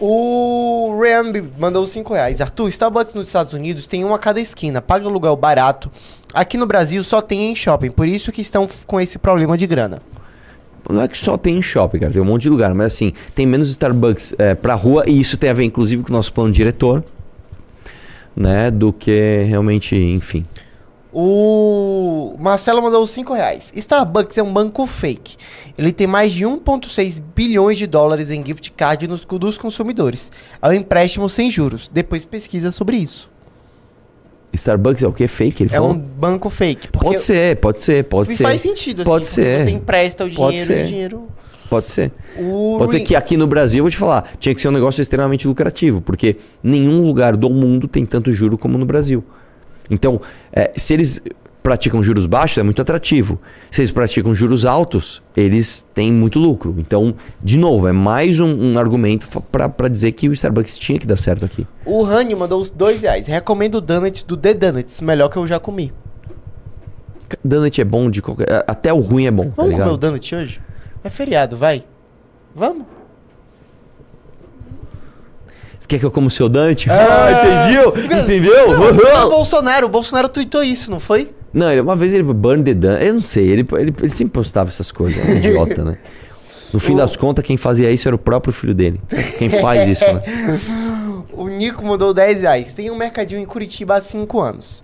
O 0.00 0.98
B- 1.32 1.44
mandou 1.58 1.86
5 1.86 2.12
reais. 2.12 2.40
Arthur, 2.40 2.68
Starbucks 2.68 3.14
nos 3.14 3.28
Estados 3.28 3.52
Unidos 3.52 3.86
tem 3.86 4.04
um 4.04 4.14
a 4.14 4.18
cada 4.18 4.40
esquina, 4.40 4.82
paga 4.82 5.06
aluguel 5.06 5.36
barato. 5.36 5.90
Aqui 6.34 6.56
no 6.58 6.66
Brasil 6.66 7.02
só 7.02 7.22
tem 7.22 7.50
em 7.50 7.56
shopping, 7.56 7.90
por 7.90 8.06
isso 8.06 8.30
que 8.30 8.42
estão 8.42 8.68
com 8.86 9.00
esse 9.00 9.18
problema 9.18 9.56
de 9.56 9.66
grana. 9.66 10.02
Não 10.88 11.02
é 11.02 11.08
que 11.08 11.18
só 11.18 11.36
tem 11.36 11.56
em 11.58 11.62
shopping, 11.62 11.98
cara, 11.98 12.12
tem 12.12 12.22
um 12.22 12.26
monte 12.26 12.42
de 12.42 12.48
lugar, 12.50 12.72
mas 12.74 12.92
assim, 12.92 13.12
tem 13.34 13.44
menos 13.46 13.70
Starbucks 13.70 14.34
é, 14.38 14.54
pra 14.54 14.74
rua 14.74 15.04
e 15.08 15.18
isso 15.18 15.36
tem 15.36 15.50
a 15.50 15.52
ver, 15.54 15.64
inclusive, 15.64 16.02
com 16.02 16.10
o 16.10 16.12
nosso 16.12 16.32
plano 16.32 16.52
diretor, 16.52 17.02
né? 18.36 18.70
Do 18.70 18.92
que 18.92 19.42
realmente, 19.48 19.96
enfim. 19.96 20.44
O 21.18 22.34
Marcelo 22.38 22.82
mandou 22.82 23.06
5 23.06 23.32
reais. 23.32 23.72
Starbucks 23.74 24.36
é 24.36 24.42
um 24.42 24.52
banco 24.52 24.84
fake. 24.84 25.38
Ele 25.78 25.90
tem 25.90 26.06
mais 26.06 26.30
de 26.30 26.44
1,6 26.44 27.22
bilhões 27.34 27.78
de 27.78 27.86
dólares 27.86 28.30
em 28.30 28.44
gift 28.44 28.70
card 28.72 29.08
nos 29.08 29.24
dos 29.24 29.56
consumidores. 29.56 30.30
É 30.60 30.68
um 30.68 30.74
empréstimo 30.74 31.26
sem 31.30 31.50
juros. 31.50 31.88
Depois 31.90 32.26
pesquisa 32.26 32.70
sobre 32.70 32.98
isso. 32.98 33.30
Starbucks 34.52 35.02
é 35.02 35.08
o 35.08 35.12
que? 35.12 35.26
Fake? 35.26 35.62
Ele 35.62 35.70
É 35.72 35.76
falou? 35.76 35.92
um 35.92 35.98
banco 35.98 36.50
fake. 36.50 36.88
Pode 36.88 37.22
ser, 37.22 37.56
pode 37.56 37.82
ser, 37.82 38.04
pode 38.04 38.34
ser. 38.34 38.42
faz 38.42 38.60
sentido, 38.60 39.00
assim. 39.00 39.10
Pode 39.10 39.26
ser. 39.26 39.64
Você 39.64 39.70
empresta 39.70 40.22
o 40.26 40.30
Pode 40.30 40.58
dinheiro 40.58 40.72
e 40.72 40.76
ser. 40.76 40.84
o 40.84 40.86
dinheiro. 40.86 41.28
Pode 41.70 41.88
ser. 41.88 42.12
O 42.38 42.76
Pode 42.78 42.92
ser 42.92 43.00
que 43.00 43.16
aqui 43.16 43.38
no 43.38 43.46
Brasil, 43.46 43.82
vou 43.82 43.90
te 43.90 43.96
falar, 43.96 44.32
tinha 44.38 44.54
que 44.54 44.60
ser 44.60 44.68
um 44.68 44.72
negócio 44.72 45.00
extremamente 45.00 45.48
lucrativo, 45.48 46.02
porque 46.02 46.36
nenhum 46.62 47.00
lugar 47.06 47.34
do 47.38 47.48
mundo 47.48 47.88
tem 47.88 48.04
tanto 48.04 48.30
juro 48.32 48.58
como 48.58 48.76
no 48.76 48.84
Brasil. 48.84 49.24
Então, 49.90 50.20
é, 50.52 50.72
se 50.76 50.94
eles 50.94 51.22
praticam 51.62 52.00
juros 52.00 52.26
baixos, 52.26 52.58
é 52.58 52.62
muito 52.62 52.80
atrativo. 52.80 53.40
Se 53.72 53.80
eles 53.80 53.90
praticam 53.90 54.32
juros 54.32 54.64
altos, 54.64 55.20
eles 55.36 55.84
têm 55.92 56.12
muito 56.12 56.38
lucro. 56.38 56.72
Então, 56.78 57.14
de 57.42 57.58
novo, 57.58 57.88
é 57.88 57.92
mais 57.92 58.38
um, 58.38 58.46
um 58.46 58.78
argumento 58.78 59.26
para 59.50 59.88
dizer 59.88 60.12
que 60.12 60.28
o 60.28 60.32
Starbucks 60.32 60.78
tinha 60.78 60.96
que 60.96 61.06
dar 61.06 61.16
certo 61.16 61.44
aqui. 61.44 61.66
O 61.84 62.04
Rani 62.04 62.36
mandou 62.36 62.60
os 62.60 62.70
2 62.70 63.00
reais. 63.02 63.26
Recomendo 63.26 63.76
o 63.76 63.80
donut 63.80 64.24
do 64.24 64.36
The 64.36 64.54
Donuts, 64.54 65.00
melhor 65.00 65.28
que 65.28 65.36
eu 65.36 65.44
já 65.46 65.58
comi. 65.58 65.92
Donut 67.44 67.80
é 67.80 67.84
bom 67.84 68.08
de 68.08 68.22
qualquer. 68.22 68.64
Até 68.68 68.92
o 68.92 69.00
ruim 69.00 69.26
é 69.26 69.32
bom, 69.32 69.46
tá 69.46 69.52
Vamos 69.56 69.72
ligado? 69.72 69.86
comer 69.86 69.94
o 69.94 69.98
donut 69.98 70.34
hoje? 70.36 70.60
É 71.02 71.10
feriado, 71.10 71.56
vai. 71.56 71.84
Vamos. 72.54 72.86
Você 75.78 75.86
quer 75.88 75.98
que 75.98 76.04
eu 76.06 76.10
como 76.10 76.28
o 76.28 76.30
seu 76.30 76.48
Dante? 76.48 76.88
É. 76.90 76.92
Ah, 76.92 77.66
entendeu? 77.66 78.22
Entendeu? 78.22 78.66
Não, 78.78 79.26
o 79.26 79.30
Bolsonaro, 79.30 79.86
o 79.86 79.88
Bolsonaro 79.88 80.28
tweetou 80.28 80.62
isso, 80.62 80.90
não 80.90 80.98
foi? 81.00 81.30
Não, 81.52 81.70
ele, 81.70 81.80
uma 81.80 81.96
vez 81.96 82.12
ele 82.12 82.22
burn 82.22 82.62
the 82.64 82.74
dance. 82.74 83.04
Eu 83.06 83.14
não 83.14 83.20
sei, 83.20 83.48
ele, 83.48 83.66
ele, 83.78 83.94
ele 84.00 84.10
sempre 84.10 84.32
postava 84.32 84.68
essas 84.70 84.90
coisas. 84.92 85.26
É 85.26 85.32
um 85.32 85.36
idiota, 85.36 85.84
né? 85.84 85.98
No 86.72 86.80
fim 86.80 86.92
O- 86.94 86.96
das 86.96 87.16
contas, 87.16 87.44
quem 87.44 87.56
fazia 87.56 87.90
isso 87.90 88.08
era 88.08 88.14
o 88.14 88.18
próprio 88.18 88.52
filho 88.52 88.74
dele. 88.74 89.00
Quem 89.38 89.48
faz 89.48 89.86
isso, 89.88 90.04
né? 90.04 90.22
O 91.32 91.48
Nico 91.48 91.84
mandou 91.84 92.14
10 92.14 92.40
reais. 92.40 92.72
Tem 92.72 92.90
um 92.90 92.96
mercadinho 92.96 93.38
em 93.40 93.44
Curitiba 93.44 93.96
há 93.96 94.00
5 94.00 94.40
anos. 94.40 94.82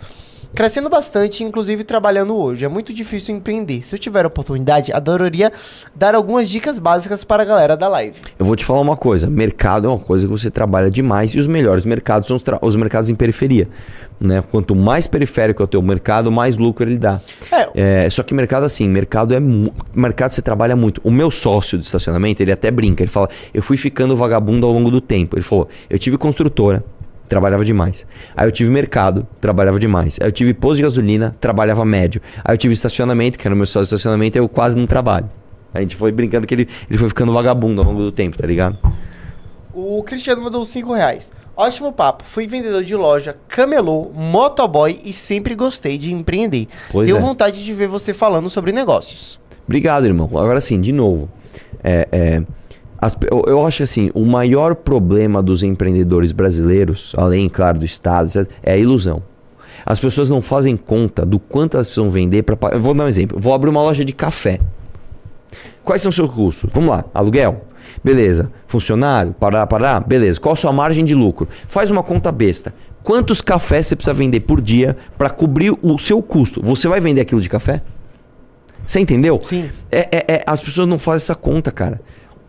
Crescendo 0.55 0.91
bastante, 0.91 1.43
inclusive 1.43 1.83
trabalhando 1.83 2.37
hoje. 2.37 2.65
É 2.65 2.69
muito 2.69 2.93
difícil 2.93 3.35
empreender. 3.35 3.83
Se 3.83 3.95
eu 3.95 3.99
tiver 3.99 4.27
oportunidade, 4.27 4.93
adoraria 4.93 5.51
dar 5.95 6.15
algumas 6.15 6.49
dicas 6.49 6.79
básicas 6.79 7.25
para 7.25 7.43
a 7.43 7.47
galera 7.47 7.75
da 7.75 7.89
live. 7.89 8.17
Eu 8.39 8.45
vou 8.45 8.55
te 8.55 8.65
falar 8.65 8.81
uma 8.81 8.97
coisa: 8.97 9.31
mercado 9.31 9.87
é 9.87 9.91
uma 9.91 9.99
coisa 9.99 10.27
que 10.27 10.31
você 10.31 10.51
trabalha 10.51 10.91
demais 10.91 11.31
e 11.31 11.39
os 11.39 11.47
melhores 11.47 11.87
mercados 11.87 12.29
são 12.29 12.37
os, 12.37 12.45
os 12.61 12.77
mercados 12.77 13.09
em 13.09 13.15
periferia. 13.15 13.67
Né? 14.21 14.43
Quanto 14.51 14.77
mais 14.77 15.07
periférico 15.07 15.63
é 15.63 15.65
o 15.65 15.69
teu 15.69 15.81
mercado, 15.81 16.31
mais 16.31 16.59
lucro 16.59 16.89
ele 16.89 16.99
dá. 16.99 17.19
É, 17.51 18.05
É, 18.05 18.11
só 18.11 18.23
que 18.23 18.35
mercado 18.35 18.65
assim, 18.65 18.89
mercado 18.89 19.35
é 19.35 19.41
mercado 19.95 20.33
você 20.33 20.43
trabalha 20.43 20.77
muito. 20.77 21.01
O 21.03 21.11
meu 21.11 21.31
sócio 21.31 21.79
de 21.79 21.85
estacionamento, 21.85 22.43
ele 22.43 22.53
até 22.53 22.71
brinca, 22.71 23.03
ele 23.03 23.11
fala: 23.11 23.29
"Eu 23.55 23.63
fui 23.63 23.77
ficando 23.77 24.15
vagabundo 24.15 24.67
ao 24.67 24.73
longo 24.73 24.91
do 24.91 25.01
tempo". 25.01 25.35
Ele 25.35 25.43
falou: 25.43 25.69
"Eu 25.89 25.99
tive 25.99 26.19
construtora, 26.19 26.85
trabalhava 27.33 27.65
demais. 27.65 28.07
Aí 28.37 28.47
eu 28.47 28.53
tive 28.53 28.71
mercado, 28.71 29.27
trabalhava 29.41 29.79
demais. 29.79 30.19
Aí 30.21 30.29
eu 30.29 30.33
tive 30.33 30.53
posto 30.55 30.77
de 30.77 30.83
gasolina, 30.83 31.35
trabalhava 31.41 31.85
médio. 31.85 32.21
Aí 32.45 32.55
eu 32.55 32.59
tive 32.59 32.75
estacionamento, 32.75 33.39
que 33.39 33.47
era 33.47 33.55
o 33.55 33.57
meu 33.57 33.67
sócio 33.67 33.83
de 33.83 33.95
estacionamento, 33.95 34.37
eu 34.37 34.49
quase 34.49 34.77
não 34.77 34.87
trabalho". 34.87 35.29
A 35.73 35.81
gente 35.81 35.97
foi 35.97 36.13
brincando 36.13 36.47
que 36.47 36.55
ele, 36.55 36.69
ele 36.89 36.99
foi 36.99 37.09
ficando 37.09 37.33
vagabundo 37.33 37.81
ao 37.81 37.89
longo 37.89 38.03
do 38.03 38.13
tempo, 38.13 38.37
tá 38.37 38.47
ligado? 38.47 38.79
o 39.75 40.03
Cristiano 40.03 40.43
mandou 40.43 40.65
5 40.65 40.93
reais. 40.93 41.33
Ótimo 41.57 41.93
papo. 41.93 42.25
Fui 42.25 42.47
vendedor 42.47 42.83
de 42.83 42.95
loja, 42.95 43.37
camelô, 43.49 44.11
motoboy 44.15 45.01
e 45.05 45.13
sempre 45.13 45.55
gostei 45.55 45.99
de 45.99 46.13
empreender. 46.13 46.69
Pois 46.91 47.07
Tenho 47.07 47.19
é. 47.19 47.21
vontade 47.21 47.65
de 47.65 47.75
ver 47.75 47.89
você 47.89 48.15
falando 48.15 48.49
sobre 48.49 48.73
negócios. 48.73 49.41
Obrigado, 49.65 50.07
irmão. 50.07 50.27
Agora 50.27 50.61
sim, 50.61 50.81
de 50.81 50.93
novo. 50.93 51.29
É, 51.85 52.09
é, 52.11 52.43
as 53.03 53.17
eu, 53.29 53.45
eu 53.49 53.67
acho 53.67 53.83
assim, 53.83 54.13
o 54.15 54.25
maior 54.25 54.77
problema 54.77 55.43
dos 55.43 55.65
empreendedores 55.65 56.31
brasileiros, 56.31 57.13
além, 57.17 57.49
claro, 57.49 57.81
do 57.81 57.85
Estado, 57.85 58.47
é 58.63 58.75
a 58.75 58.77
ilusão. 58.79 59.21
As 59.85 59.99
pessoas 59.99 60.31
não 60.31 60.41
fazem 60.41 60.77
conta 60.77 61.27
do 61.27 61.41
quanto 61.41 61.77
elas 61.77 61.89
precisam 61.89 62.09
vender 62.09 62.45
para. 62.45 62.57
Eu 62.73 62.81
vou 62.81 62.95
dar 62.95 63.05
um 63.05 63.09
exemplo. 63.09 63.41
Vou 63.41 63.53
abrir 63.53 63.69
uma 63.71 63.83
loja 63.83 64.05
de 64.05 64.13
café. 64.13 64.61
Quais 65.83 66.01
são 66.01 66.11
os 66.11 66.15
seus 66.15 66.31
custos? 66.31 66.71
Vamos 66.73 66.91
lá, 66.91 67.05
aluguel. 67.13 67.65
Beleza. 68.05 68.53
Funcionário, 68.69 69.33
parar, 69.33 69.67
parar, 69.67 69.99
beleza. 69.99 70.39
Qual 70.41 70.53
a 70.53 70.57
sua 70.57 70.73
margem 70.73 71.05
de 71.05 71.15
lucro? 71.15 71.49
Faz 71.67 71.91
uma 71.91 72.05
conta 72.05 72.31
besta. 72.31 72.73
Quantos 73.03 73.43
cafés 73.43 73.87
você 73.87 73.97
precisa 73.97 74.15
vender 74.15 74.41
por 74.41 74.61
dia 74.61 74.97
para 75.19 75.29
cobrir 75.29 75.77
o 75.83 75.99
seu 75.99 76.23
custo? 76.23 76.63
Você 76.63 76.87
vai 76.87 77.01
vender 77.01 77.21
aquilo 77.21 77.41
de 77.41 77.49
café? 77.49 77.83
Você 78.87 79.01
entendeu? 79.01 79.41
Sim. 79.43 79.69
É, 79.91 80.09
é- 80.13 80.25
é- 80.35 80.45
as 80.47 80.61
pessoas 80.61 80.87
não 80.87 80.99
fazem 80.99 81.25
essa 81.25 81.35
conta, 81.35 81.73
cara. 81.73 82.01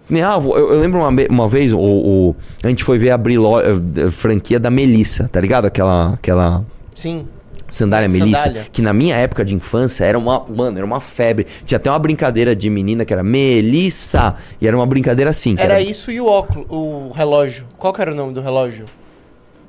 Nem, 0.09 0.21
ah, 0.21 0.37
eu, 0.41 0.57
eu 0.73 0.79
lembro 0.79 0.99
uma, 0.99 1.09
uma 1.29 1.47
vez, 1.47 1.71
o, 1.73 1.79
o- 1.79 2.35
a 2.63 2.67
gente 2.67 2.83
foi 2.83 2.97
ver 2.97 3.11
abrir 3.11 3.37
lo- 3.37 3.59
eh, 3.59 4.09
franquia 4.11 4.59
da 4.59 4.69
Melissa, 4.69 5.29
tá 5.31 5.39
ligado? 5.39 5.65
Aquela, 5.65 6.13
aquela 6.13 6.65
Sim. 6.93 7.25
sandália 7.69 8.09
Sandália. 8.09 8.25
Melissa, 8.43 8.69
que 8.71 8.81
na 8.81 8.91
minha 8.93 9.15
época 9.15 9.45
de 9.45 9.55
infância 9.55 10.03
era 10.03 10.17
uma, 10.19 10.43
mano, 10.49 10.77
era 10.77 10.85
uma 10.85 10.99
febre. 10.99 11.47
Tinha 11.65 11.77
até 11.77 11.89
uma 11.89 11.97
brincadeira 11.99 12.53
de 12.55 12.69
menina 12.69 13.05
que 13.05 13.13
era 13.13 13.23
Melissa, 13.23 14.35
e 14.59 14.67
era 14.67 14.75
uma 14.75 14.85
brincadeira 14.85 15.31
assim. 15.31 15.55
que 15.55 15.61
Era 15.61 15.79
isso 15.81 16.11
e 16.11 16.19
o 16.19 16.27
óculos, 16.27 16.65
o 16.69 17.09
relógio. 17.13 17.65
Qual 17.77 17.93
que 17.93 18.01
era 18.01 18.11
o 18.11 18.15
nome 18.15 18.33
do 18.33 18.41
relógio? 18.41 18.85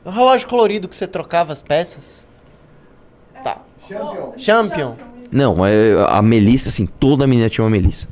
O 0.04 0.10
relógio 0.10 0.48
colorido 0.48 0.88
que 0.88 0.96
você 0.96 1.06
trocava 1.06 1.52
as 1.52 1.62
peças. 1.62 2.26
Tá. 3.42 3.58
Champion. 3.88 4.32
Champion. 4.36 4.94
Não, 5.30 5.64
é, 5.64 5.72
a 6.08 6.20
Melissa, 6.22 6.68
assim, 6.68 6.86
toda 6.86 7.26
menina 7.26 7.48
tinha 7.48 7.64
uma 7.64 7.70
Melissa. 7.70 8.08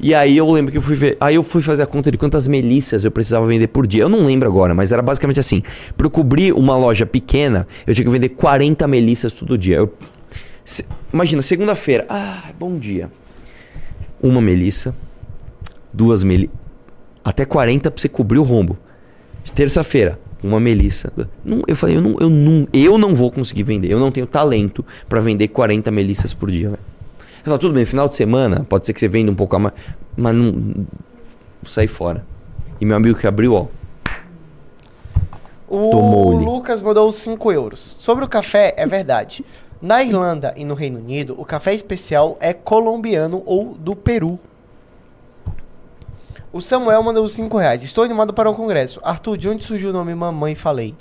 E 0.00 0.14
aí 0.14 0.36
eu 0.36 0.48
lembro 0.50 0.70
que 0.70 0.78
eu 0.78 0.82
fui 0.82 0.94
ver. 0.94 1.16
Aí 1.20 1.34
eu 1.34 1.42
fui 1.42 1.60
fazer 1.60 1.82
a 1.82 1.86
conta 1.86 2.10
de 2.10 2.16
quantas 2.16 2.46
melissas 2.46 3.02
eu 3.04 3.10
precisava 3.10 3.46
vender 3.46 3.66
por 3.68 3.86
dia. 3.86 4.02
Eu 4.02 4.08
não 4.08 4.24
lembro 4.24 4.48
agora, 4.48 4.74
mas 4.74 4.92
era 4.92 5.02
basicamente 5.02 5.40
assim. 5.40 5.62
Pra 5.96 6.06
eu 6.06 6.10
cobrir 6.10 6.52
uma 6.52 6.76
loja 6.76 7.04
pequena, 7.04 7.66
eu 7.86 7.94
tinha 7.94 8.04
que 8.04 8.10
vender 8.10 8.28
40 8.30 8.86
melissas 8.86 9.32
todo 9.32 9.58
dia. 9.58 9.76
Eu- 9.78 9.92
se- 10.64 10.84
imagina, 11.12 11.42
segunda-feira. 11.42 12.06
Ah, 12.08 12.50
bom 12.58 12.78
dia. 12.78 13.10
Uma 14.22 14.40
melissa, 14.40 14.94
duas 15.92 16.22
melissas. 16.22 16.54
Até 17.24 17.44
40 17.44 17.90
pra 17.90 18.00
você 18.00 18.08
cobrir 18.08 18.38
o 18.38 18.42
rombo. 18.44 18.76
Terça-feira, 19.54 20.18
uma 20.42 20.60
melissa. 20.60 21.12
Não, 21.44 21.62
eu 21.66 21.74
falei, 21.74 21.96
eu 21.96 22.00
não, 22.02 22.16
eu, 22.20 22.30
não, 22.30 22.68
eu 22.72 22.98
não 22.98 23.14
vou 23.14 23.32
conseguir 23.32 23.62
vender. 23.64 23.90
Eu 23.90 23.98
não 23.98 24.12
tenho 24.12 24.26
talento 24.26 24.84
pra 25.08 25.20
vender 25.20 25.48
40 25.48 25.90
melissas 25.90 26.32
por 26.32 26.50
dia, 26.50 26.68
velho. 26.70 26.82
Falou, 27.48 27.58
tudo 27.58 27.74
bem, 27.74 27.84
final 27.84 28.08
de 28.08 28.14
semana, 28.14 28.66
pode 28.68 28.86
ser 28.86 28.92
que 28.92 29.00
você 29.00 29.08
venda 29.08 29.32
um 29.32 29.34
pouco 29.34 29.56
a 29.56 29.58
mais, 29.58 29.74
mas 30.14 30.34
não. 30.34 30.86
Sai 31.64 31.86
fora. 31.86 32.24
E 32.80 32.84
meu 32.84 32.96
amigo 32.96 33.18
que 33.18 33.26
abriu, 33.26 33.54
ó. 33.54 33.66
O. 35.66 36.36
Lucas 36.36 36.80
mandou 36.82 37.10
5 37.10 37.52
euros. 37.52 37.78
Sobre 37.78 38.24
o 38.24 38.28
café, 38.28 38.74
é 38.76 38.86
verdade. 38.86 39.44
Na 39.80 40.02
Irlanda 40.02 40.52
e 40.56 40.64
no 40.64 40.74
Reino 40.74 40.98
Unido, 40.98 41.34
o 41.38 41.44
café 41.44 41.74
especial 41.74 42.36
é 42.40 42.52
colombiano 42.52 43.42
ou 43.46 43.74
do 43.74 43.96
Peru. 43.96 44.38
O 46.52 46.60
Samuel 46.60 47.02
mandou 47.02 47.28
5 47.28 47.56
reais. 47.56 47.82
Estou 47.82 48.04
animado 48.04 48.32
para 48.32 48.48
o 48.48 48.54
congresso. 48.54 49.00
Arthur, 49.02 49.36
de 49.36 49.48
onde 49.48 49.64
surgiu 49.64 49.90
o 49.90 49.92
nome 49.92 50.14
Mamãe 50.14 50.54
Falei? 50.54 50.94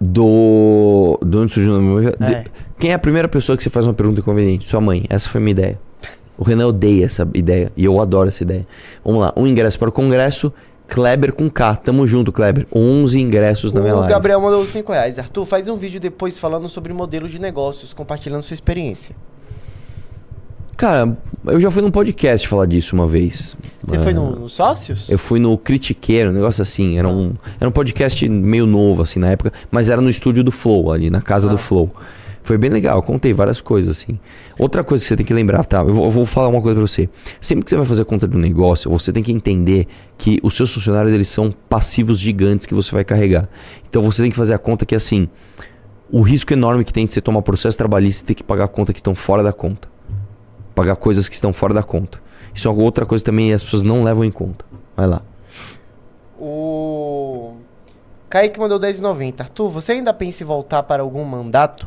Do. 0.00 1.18
De 1.24 1.36
onde 1.36 1.52
surgiu 1.52 1.74
o 1.74 1.80
nome? 1.80 2.06
É. 2.20 2.44
Quem 2.78 2.92
é 2.92 2.94
a 2.94 2.98
primeira 2.98 3.28
pessoa 3.28 3.56
que 3.56 3.62
você 3.62 3.68
faz 3.68 3.86
uma 3.86 3.92
pergunta 3.92 4.20
inconveniente? 4.20 4.68
Sua 4.68 4.80
mãe. 4.80 5.04
Essa 5.10 5.28
foi 5.28 5.40
a 5.40 5.42
minha 5.42 5.52
ideia. 5.52 5.78
O 6.38 6.42
Renan 6.44 6.68
odeia 6.68 7.04
essa 7.04 7.28
ideia. 7.34 7.70
E 7.76 7.84
eu 7.84 8.00
adoro 8.00 8.28
essa 8.28 8.42
ideia. 8.42 8.66
Vamos 9.04 9.20
lá. 9.20 9.32
Um 9.36 9.46
ingresso 9.46 9.78
para 9.78 9.90
o 9.90 9.92
congresso. 9.92 10.50
Kleber 10.88 11.32
com 11.34 11.50
K. 11.50 11.76
Tamo 11.76 12.06
junto, 12.06 12.32
Kleber. 12.32 12.66
11 12.74 13.20
ingressos 13.20 13.72
na 13.74 13.80
minha 13.80 13.94
O 13.94 13.98
live. 13.98 14.12
Gabriel 14.12 14.40
mandou 14.40 14.64
5 14.64 14.90
reais. 14.90 15.18
Arthur, 15.18 15.44
faz 15.44 15.68
um 15.68 15.76
vídeo 15.76 16.00
depois 16.00 16.38
falando 16.38 16.68
sobre 16.68 16.92
modelo 16.92 17.28
de 17.28 17.38
negócios, 17.38 17.92
compartilhando 17.92 18.42
sua 18.42 18.54
experiência. 18.54 19.14
Cara, 20.76 21.16
eu 21.46 21.60
já 21.60 21.70
fui 21.70 21.82
num 21.82 21.90
podcast 21.90 22.48
falar 22.48 22.66
disso 22.66 22.94
uma 22.94 23.06
vez. 23.06 23.54
Você 23.82 23.96
Ah, 23.96 24.00
foi 24.00 24.14
no, 24.14 24.30
no 24.40 24.48
Sócios? 24.48 25.10
Eu 25.10 25.18
fui 25.18 25.38
no 25.38 25.56
Critiqueiro, 25.58 26.30
um 26.30 26.32
negócio 26.32 26.62
assim. 26.62 26.98
Era 26.98 27.08
um, 27.08 27.34
era 27.60 27.68
um 27.68 27.72
podcast 27.72 28.26
meio 28.28 28.66
novo, 28.66 29.02
assim, 29.02 29.20
na 29.20 29.28
época. 29.30 29.52
Mas 29.70 29.90
era 29.90 30.00
no 30.00 30.08
estúdio 30.08 30.42
do 30.42 30.50
Flow, 30.50 30.90
ali, 30.90 31.10
na 31.10 31.20
casa 31.20 31.48
Ah. 31.48 31.52
do 31.52 31.58
Flow. 31.58 31.90
Foi 32.42 32.56
bem 32.56 32.70
legal, 32.70 33.02
contei 33.02 33.34
várias 33.34 33.60
coisas, 33.60 33.90
assim. 33.98 34.18
Outra 34.58 34.82
coisa 34.82 35.04
que 35.04 35.08
você 35.08 35.16
tem 35.16 35.26
que 35.26 35.34
lembrar, 35.34 35.62
tá? 35.66 35.80
Eu 35.80 35.92
vou, 35.92 36.04
eu 36.06 36.10
vou 36.10 36.24
falar 36.24 36.48
uma 36.48 36.62
coisa 36.62 36.74
pra 36.80 36.86
você. 36.86 37.06
Sempre 37.38 37.64
que 37.64 37.70
você 37.70 37.76
vai 37.76 37.84
fazer 37.84 38.04
conta 38.06 38.26
do 38.26 38.38
negócio, 38.38 38.90
você 38.90 39.12
tem 39.12 39.22
que 39.22 39.30
entender 39.30 39.86
que 40.16 40.40
os 40.42 40.54
seus 40.56 40.72
funcionários, 40.72 41.12
eles 41.12 41.28
são 41.28 41.52
passivos 41.68 42.18
gigantes 42.18 42.66
que 42.66 42.72
você 42.72 42.90
vai 42.92 43.04
carregar. 43.04 43.46
Então 43.88 44.02
você 44.02 44.22
tem 44.22 44.30
que 44.30 44.36
fazer 44.36 44.54
a 44.54 44.58
conta 44.58 44.86
que, 44.86 44.94
assim, 44.94 45.28
o 46.10 46.22
risco 46.22 46.50
enorme 46.54 46.82
que 46.82 46.92
tem 46.94 47.04
de 47.04 47.12
você 47.12 47.20
tomar 47.20 47.42
processo 47.42 47.76
trabalhista 47.76 48.24
e 48.24 48.26
ter 48.28 48.34
que 48.34 48.42
pagar 48.42 48.68
conta 48.68 48.94
que 48.94 49.00
estão 49.00 49.14
fora 49.14 49.42
da 49.42 49.52
conta. 49.52 49.86
Pagar 50.80 50.96
coisas 50.96 51.28
que 51.28 51.34
estão 51.34 51.52
fora 51.52 51.74
da 51.74 51.82
conta. 51.82 52.18
Isso 52.54 52.66
é 52.66 52.70
outra 52.70 53.04
coisa 53.04 53.22
também 53.22 53.52
as 53.52 53.62
pessoas 53.62 53.82
não 53.82 54.02
levam 54.02 54.24
em 54.24 54.30
conta. 54.30 54.64
Vai 54.96 55.06
lá. 55.06 55.20
O 56.38 57.52
Kaique 58.30 58.58
mandou 58.58 58.80
10,90. 58.80 59.40
Arthur, 59.42 59.68
você 59.68 59.92
ainda 59.92 60.14
pensa 60.14 60.42
em 60.42 60.46
voltar 60.46 60.82
para 60.84 61.02
algum 61.02 61.22
mandato? 61.22 61.86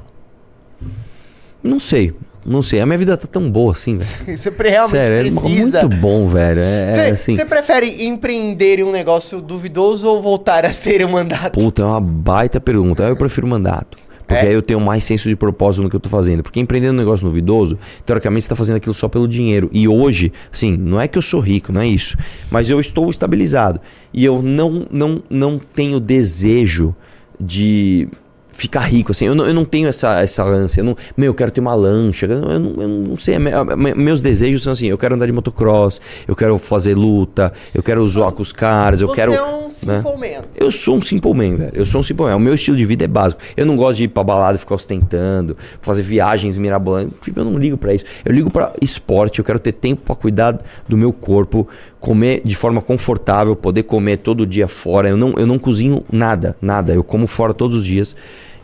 Não 1.64 1.80
sei, 1.80 2.14
não 2.46 2.62
sei. 2.62 2.82
A 2.82 2.86
minha 2.86 3.00
vida 3.00 3.18
tá 3.18 3.26
tão 3.26 3.50
boa 3.50 3.72
assim, 3.72 3.98
velho. 3.98 4.12
Você 4.38 4.52
realmente 4.60 4.92
Sério, 4.92 5.16
é 5.16 5.32
precisa. 5.42 5.82
muito 5.82 5.98
bom, 5.98 6.28
velho. 6.28 6.60
É, 6.60 6.92
Você 6.92 7.00
é 7.00 7.10
assim. 7.10 7.36
você 7.36 7.46
prefere 7.46 8.06
empreender 8.06 8.78
em 8.78 8.84
um 8.84 8.92
negócio 8.92 9.42
duvidoso 9.42 10.08
ou 10.08 10.22
voltar 10.22 10.66
a 10.68 10.72
ser 10.72 11.04
um 11.04 11.10
mandato? 11.10 11.60
Puta, 11.60 11.82
é 11.82 11.86
uma 11.86 12.00
baita 12.00 12.62
pergunta. 12.62 13.02
Eu 13.02 13.16
prefiro 13.18 13.48
mandato. 13.48 13.98
Porque 14.28 14.46
É? 14.46 14.50
aí 14.50 14.54
eu 14.54 14.62
tenho 14.62 14.80
mais 14.80 15.04
senso 15.04 15.28
de 15.30 15.36
propósito 15.36 15.84
no 15.84 15.90
que 15.90 15.96
eu 15.96 16.00
tô 16.00 16.10
fazendo. 16.10 16.44
Porque 16.44 16.60
empreendendo 16.60 16.94
um 16.94 16.98
negócio 16.98 17.26
duvidoso, 17.26 17.78
teoricamente 18.06 18.44
você 18.44 18.50
tá 18.50 18.56
fazendo 18.56 18.78
aquilo 18.78 18.94
só 18.94 19.08
pelo 19.08 19.28
dinheiro. 19.28 19.70
E 19.74 19.88
hoje, 19.88 20.32
assim, 20.52 20.78
não 20.78 21.00
é 21.00 21.08
que 21.08 21.18
eu 21.18 21.22
sou 21.22 21.40
rico, 21.40 21.72
não 21.72 21.82
é 21.82 21.88
isso. 21.88 22.18
Mas 22.50 22.70
eu 22.70 22.80
estou 22.80 23.10
estabilizado. 23.10 23.80
E 24.14 24.24
eu 24.24 24.42
não, 24.42 24.86
não, 24.92 25.22
não 25.30 25.60
tenho 25.60 26.00
desejo 26.00 26.96
de 27.40 28.08
ficar 28.54 28.82
rico, 28.82 29.12
assim. 29.12 29.26
Eu 29.26 29.36
não, 29.36 29.46
eu 29.46 29.54
não 29.54 29.66
tenho 29.66 29.88
essa, 29.90 30.22
essa 30.22 30.44
ânsia. 30.46 30.80
Eu 30.82 30.86
não, 30.86 30.98
meu, 31.18 31.28
eu 31.28 31.34
quero 31.34 31.52
ter 31.52 31.60
uma 31.60 31.74
lancha. 31.76 32.26
Eu 32.26 32.40
não, 32.40 32.52
eu 32.52 32.60
não, 32.60 32.82
eu 32.82 32.88
não 32.88 33.18
sei. 33.18 33.38
Me- 33.40 33.52
me- 33.76 33.94
Meus 33.96 34.22
desejos 34.22 34.64
são 34.64 34.72
assim, 34.74 34.88
eu 34.88 34.98
quero 34.98 35.16
andar 35.16 35.26
de 35.26 35.32
motocross, 35.32 36.00
eu 36.28 36.36
quero 36.36 36.58
fazer 36.58 36.94
luta, 36.96 37.52
eu 37.74 37.82
quero 37.84 38.08
zoar 38.08 38.32
com 38.32 38.42
os 38.42 38.54
caras, 38.54 39.02
eu 39.02 39.08
Você 39.10 39.16
quero... 39.16 39.34
é 39.34 39.44
um 39.44 39.68
simple 39.68 40.12
man. 40.18 40.44
Eu 40.56 40.72
sou 40.72 40.96
um 40.98 41.02
simple 41.02 41.34
man, 41.34 41.56
velho. 41.56 41.72
Eu 41.74 41.86
sou 41.86 42.00
um 42.00 42.04
simple 42.04 42.26
man. 42.26 42.36
O 42.36 42.40
meu 42.40 42.54
estilo 42.54 42.78
de 42.78 42.86
vida 42.86 43.04
é 43.04 43.08
básico. 43.08 43.42
Eu 43.58 43.66
não 43.66 43.76
gosto 43.76 43.98
de 43.98 44.04
ir 44.04 44.08
pra 44.08 44.24
balada 44.24 44.56
e 44.56 44.60
ficar 44.60 44.76
ostentando, 44.76 45.58
fazer 45.82 46.04
viagens 46.04 46.58
mirabolantes. 46.58 47.18
Tipo, 47.22 47.40
Eu 47.40 47.46
não 47.46 47.58
ligo 47.58 47.76
pra 47.78 47.94
isso. 47.94 48.06
Eu 48.24 48.32
ligo 48.32 48.50
pra 48.52 48.72
esporte. 48.82 49.40
Eu 49.40 49.46
quero 49.46 49.60
ter 49.60 49.72
tempo 49.74 50.02
pra 50.04 50.16
cuidar 50.16 50.58
do 50.88 50.96
meu 50.98 51.12
corpo, 51.12 51.68
comer 52.04 52.42
de 52.44 52.54
forma 52.54 52.82
confortável, 52.82 53.56
poder 53.56 53.84
comer 53.84 54.18
todo 54.18 54.46
dia 54.46 54.68
fora. 54.68 55.08
Eu 55.08 55.16
não, 55.16 55.34
eu 55.38 55.48
não 55.48 55.58
cozinho 55.58 56.04
nada, 56.12 56.56
nada. 56.62 56.94
Eu 56.94 57.02
como 57.02 57.28
fora 57.28 57.54
todos 57.54 57.78
os 57.80 57.86
dias. 57.86 58.14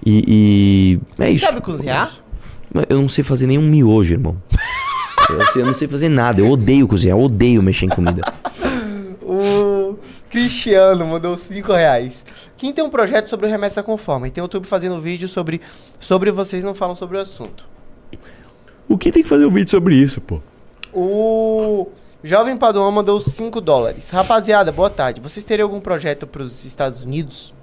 E, 0.05 0.99
e 1.17 1.23
é 1.23 1.29
isso. 1.31 1.45
Sabe 1.45 1.61
cozinhar? 1.61 2.11
Eu 2.89 3.01
não 3.01 3.07
sei 3.07 3.23
fazer 3.23 3.47
nenhum 3.47 3.61
miojo, 3.61 4.13
irmão. 4.13 4.35
eu, 5.29 5.47
sei- 5.53 5.61
eu 5.61 5.65
não 5.65 5.73
sei 5.73 5.87
fazer 5.87 6.09
nada. 6.09 6.41
Eu 6.41 6.49
odeio 6.49 6.85
cozinhar. 6.85 7.17
Eu 7.17 7.23
odeio 7.23 7.63
mexer 7.63 7.85
em 7.85 7.89
comida. 7.89 8.21
O 9.31 9.95
Cristiano 10.29 11.05
mandou 11.05 11.37
5 11.37 11.71
reais. 11.71 12.25
Quem 12.57 12.73
tem 12.73 12.83
um 12.83 12.89
projeto 12.89 13.27
sobre 13.27 13.45
o 13.45 13.49
Remessa 13.49 13.83
Conforma 13.83 14.27
e 14.27 14.31
tem 14.31 14.41
o 14.41 14.45
YouTube 14.45 14.65
fazendo 14.65 14.99
vídeo 14.99 15.27
sobre, 15.27 15.61
sobre 15.99 16.31
vocês 16.31 16.63
não 16.63 16.73
falam 16.73 16.95
sobre 16.95 17.15
o 17.17 17.19
assunto. 17.21 17.63
O 18.87 18.97
que 18.97 19.11
tem 19.11 19.21
que 19.21 19.29
fazer 19.29 19.45
um 19.45 19.51
vídeo 19.51 19.69
sobre 19.69 19.95
isso, 19.95 20.19
pô? 20.19 20.39
O 20.91 21.87
Jovem 22.21 22.57
Paduan 22.57 22.91
mandou 22.91 23.19
5 23.21 23.61
dólares. 23.61 24.09
Rapaziada, 24.09 24.73
boa 24.73 24.89
tarde. 24.89 25.21
Vocês 25.21 25.45
teriam 25.45 25.67
algum 25.67 25.79
projeto 25.79 26.27
para 26.27 26.41
os 26.41 26.65
Estados 26.65 27.01
Unidos? 27.01 27.53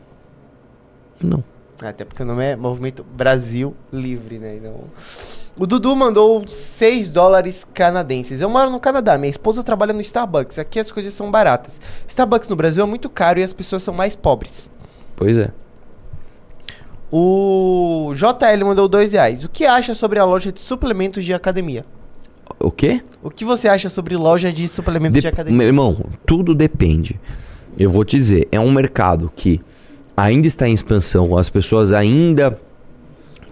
Não. 1.22 1.44
Até 1.82 2.06
porque 2.06 2.22
o 2.22 2.26
nome 2.26 2.42
é 2.42 2.56
Movimento 2.56 3.04
Brasil 3.04 3.76
Livre, 3.92 4.38
né? 4.38 4.56
Então... 4.56 4.84
O 5.58 5.66
Dudu 5.66 5.94
mandou 5.94 6.46
6 6.46 7.10
dólares 7.10 7.66
canadenses. 7.74 8.40
Eu 8.40 8.48
moro 8.48 8.70
no 8.70 8.80
Canadá, 8.80 9.16
minha 9.18 9.30
esposa 9.30 9.62
trabalha 9.62 9.92
no 9.92 10.00
Starbucks. 10.00 10.58
Aqui 10.58 10.78
as 10.78 10.90
coisas 10.90 11.12
são 11.12 11.30
baratas. 11.30 11.78
Starbucks 12.08 12.48
no 12.48 12.56
Brasil 12.56 12.82
é 12.82 12.86
muito 12.86 13.10
caro 13.10 13.38
e 13.38 13.42
as 13.42 13.52
pessoas 13.52 13.82
são 13.82 13.92
mais 13.92 14.16
pobres. 14.16 14.70
Pois 15.14 15.36
é. 15.36 15.50
O 17.10 18.12
JL 18.14 18.66
mandou 18.66 18.88
2 18.88 19.12
reais. 19.12 19.44
O 19.44 19.48
que 19.48 19.66
acha 19.66 19.94
sobre 19.94 20.18
a 20.18 20.24
loja 20.24 20.50
de 20.50 20.60
suplementos 20.60 21.24
de 21.24 21.32
academia? 21.32 21.84
O 22.58 22.70
quê? 22.70 23.00
O 23.22 23.30
que 23.30 23.44
você 23.44 23.68
acha 23.68 23.88
sobre 23.90 24.16
loja 24.16 24.52
de 24.52 24.66
suplementos 24.66 25.16
de 25.16 25.22
Dep- 25.22 25.32
academia? 25.34 25.58
Meu 25.58 25.66
irmão, 25.66 26.06
tudo 26.26 26.54
depende. 26.54 27.20
Eu 27.78 27.90
vou 27.90 28.04
te 28.04 28.16
dizer, 28.16 28.48
é 28.50 28.58
um 28.58 28.72
mercado 28.72 29.30
que 29.36 29.60
ainda 30.16 30.46
está 30.46 30.66
em 30.66 30.72
expansão, 30.72 31.36
as 31.36 31.50
pessoas 31.50 31.92
ainda 31.92 32.58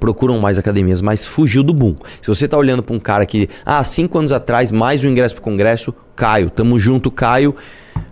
procuram 0.00 0.38
mais 0.38 0.58
academias, 0.58 1.00
mas 1.02 1.24
fugiu 1.26 1.62
do 1.62 1.72
boom. 1.74 1.96
Se 2.20 2.28
você 2.28 2.48
tá 2.48 2.56
olhando 2.58 2.82
para 2.82 2.94
um 2.94 2.98
cara 3.00 3.24
que, 3.26 3.48
ah, 3.64 3.82
cinco 3.84 4.18
anos 4.18 4.32
atrás, 4.32 4.72
mais 4.72 5.04
um 5.04 5.08
ingresso 5.08 5.34
pro 5.34 5.44
congresso, 5.44 5.94
Caio, 6.16 6.50
tamo 6.50 6.78
junto, 6.78 7.10
Caio, 7.10 7.54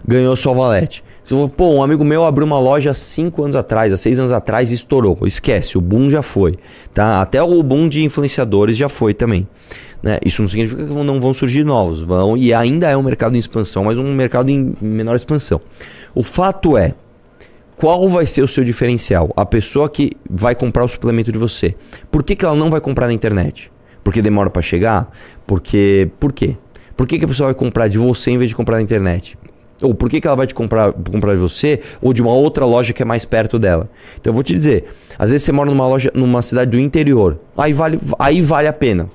ganhou 0.06 0.35
sua 0.36 0.52
valete. 0.55 1.02
Se 1.23 1.35
for, 1.35 1.48
pô, 1.48 1.69
um 1.69 1.82
amigo 1.82 2.05
meu 2.05 2.24
abriu 2.24 2.47
uma 2.47 2.59
loja 2.59 2.90
há 2.90 2.94
cinco 2.94 3.43
anos 3.44 3.55
atrás, 3.56 3.93
há 3.93 3.97
seis 3.97 4.19
anos 4.19 4.32
atrás 4.32 4.73
estourou. 4.73 5.19
Esquece, 5.24 5.78
o 5.78 5.81
boom 5.81 6.10
já 6.10 6.20
foi, 6.23 6.56
tá? 6.93 7.20
Até 7.23 7.43
o 7.43 7.62
boom 7.62 7.89
de 7.89 8.02
influenciadores 8.05 8.77
já 8.77 8.89
foi 8.89 9.14
também. 9.14 9.47
Né? 10.03 10.19
Isso 10.24 10.43
não 10.43 10.49
significa 10.49 10.85
que 10.85 10.93
não 10.93 11.20
vão 11.20 11.33
surgir 11.33 11.65
novos, 11.65 12.03
vão 12.03 12.37
e 12.37 12.53
ainda 12.53 12.91
é 12.91 12.97
um 12.97 13.03
mercado 13.03 13.37
em 13.37 13.39
expansão, 13.39 13.85
mas 13.85 13.99
um 13.99 14.15
mercado 14.15 14.51
em 14.51 14.74
menor 14.81 15.15
expansão. 15.15 15.61
O 16.15 16.23
fato 16.23 16.77
é, 16.77 16.95
qual 17.77 18.09
vai 18.09 18.27
ser 18.27 18.43
o 18.43 18.49
seu 18.49 18.65
diferencial? 18.65 19.33
A 19.37 19.47
pessoa 19.47 19.89
que 19.89 20.12
vai 20.29 20.55
comprar 20.55 20.85
o 20.85 20.89
suplemento 20.89 21.33
de 21.33 21.39
você. 21.39 21.74
Por 22.11 22.23
que, 22.23 22.37
que 22.37 22.45
ela 22.45 22.55
não 22.55 22.70
vai 22.70 22.81
comprar 22.81 23.07
na 23.07 23.12
internet? 23.12 23.70
Porque 24.05 24.20
demora 24.20 24.51
para 24.51 24.62
chegar? 24.62 25.11
Porque. 25.47 26.11
Por 26.19 26.33
quê? 26.33 26.57
Por 26.97 27.07
que, 27.07 27.19
que 27.19 27.24
a 27.24 27.29
pessoa 27.29 27.49
vai 27.49 27.55
comprar 27.55 27.89
de 27.89 27.99
você 27.99 28.31
em 28.31 28.39
vez 28.39 28.51
de 28.51 28.57
comprar 28.57 28.77
na 28.77 28.83
internet? 28.83 29.39
Ou 29.83 29.95
por 29.95 30.09
que, 30.09 30.20
que 30.20 30.27
ela 30.27 30.37
vai 30.37 30.47
te 30.47 30.55
comprar, 30.55 30.93
comprar 30.93 31.33
de 31.33 31.41
você 31.41 31.81
ou 32.01 32.12
de 32.12 32.23
uma 32.23 32.33
outra 32.33 32.65
loja 32.65 32.93
que 32.93 33.03
é 33.03 33.05
mais 33.05 33.24
perto 33.24 33.59
dela? 33.59 33.91
Então 34.20 34.31
eu 34.31 34.35
vou 34.35 34.45
te 34.45 34.55
dizer, 34.55 34.85
às 35.19 35.31
vezes 35.33 35.45
você 35.45 35.51
mora 35.51 35.69
numa 35.69 35.87
loja, 35.87 36.11
numa 36.15 36.41
cidade 36.41 36.70
do 36.70 36.79
interior, 36.79 37.41
aí 37.57 37.73
vale, 37.73 37.99
aí 38.19 38.41
vale 38.41 38.69
a 38.69 38.73
pena. 38.73 39.09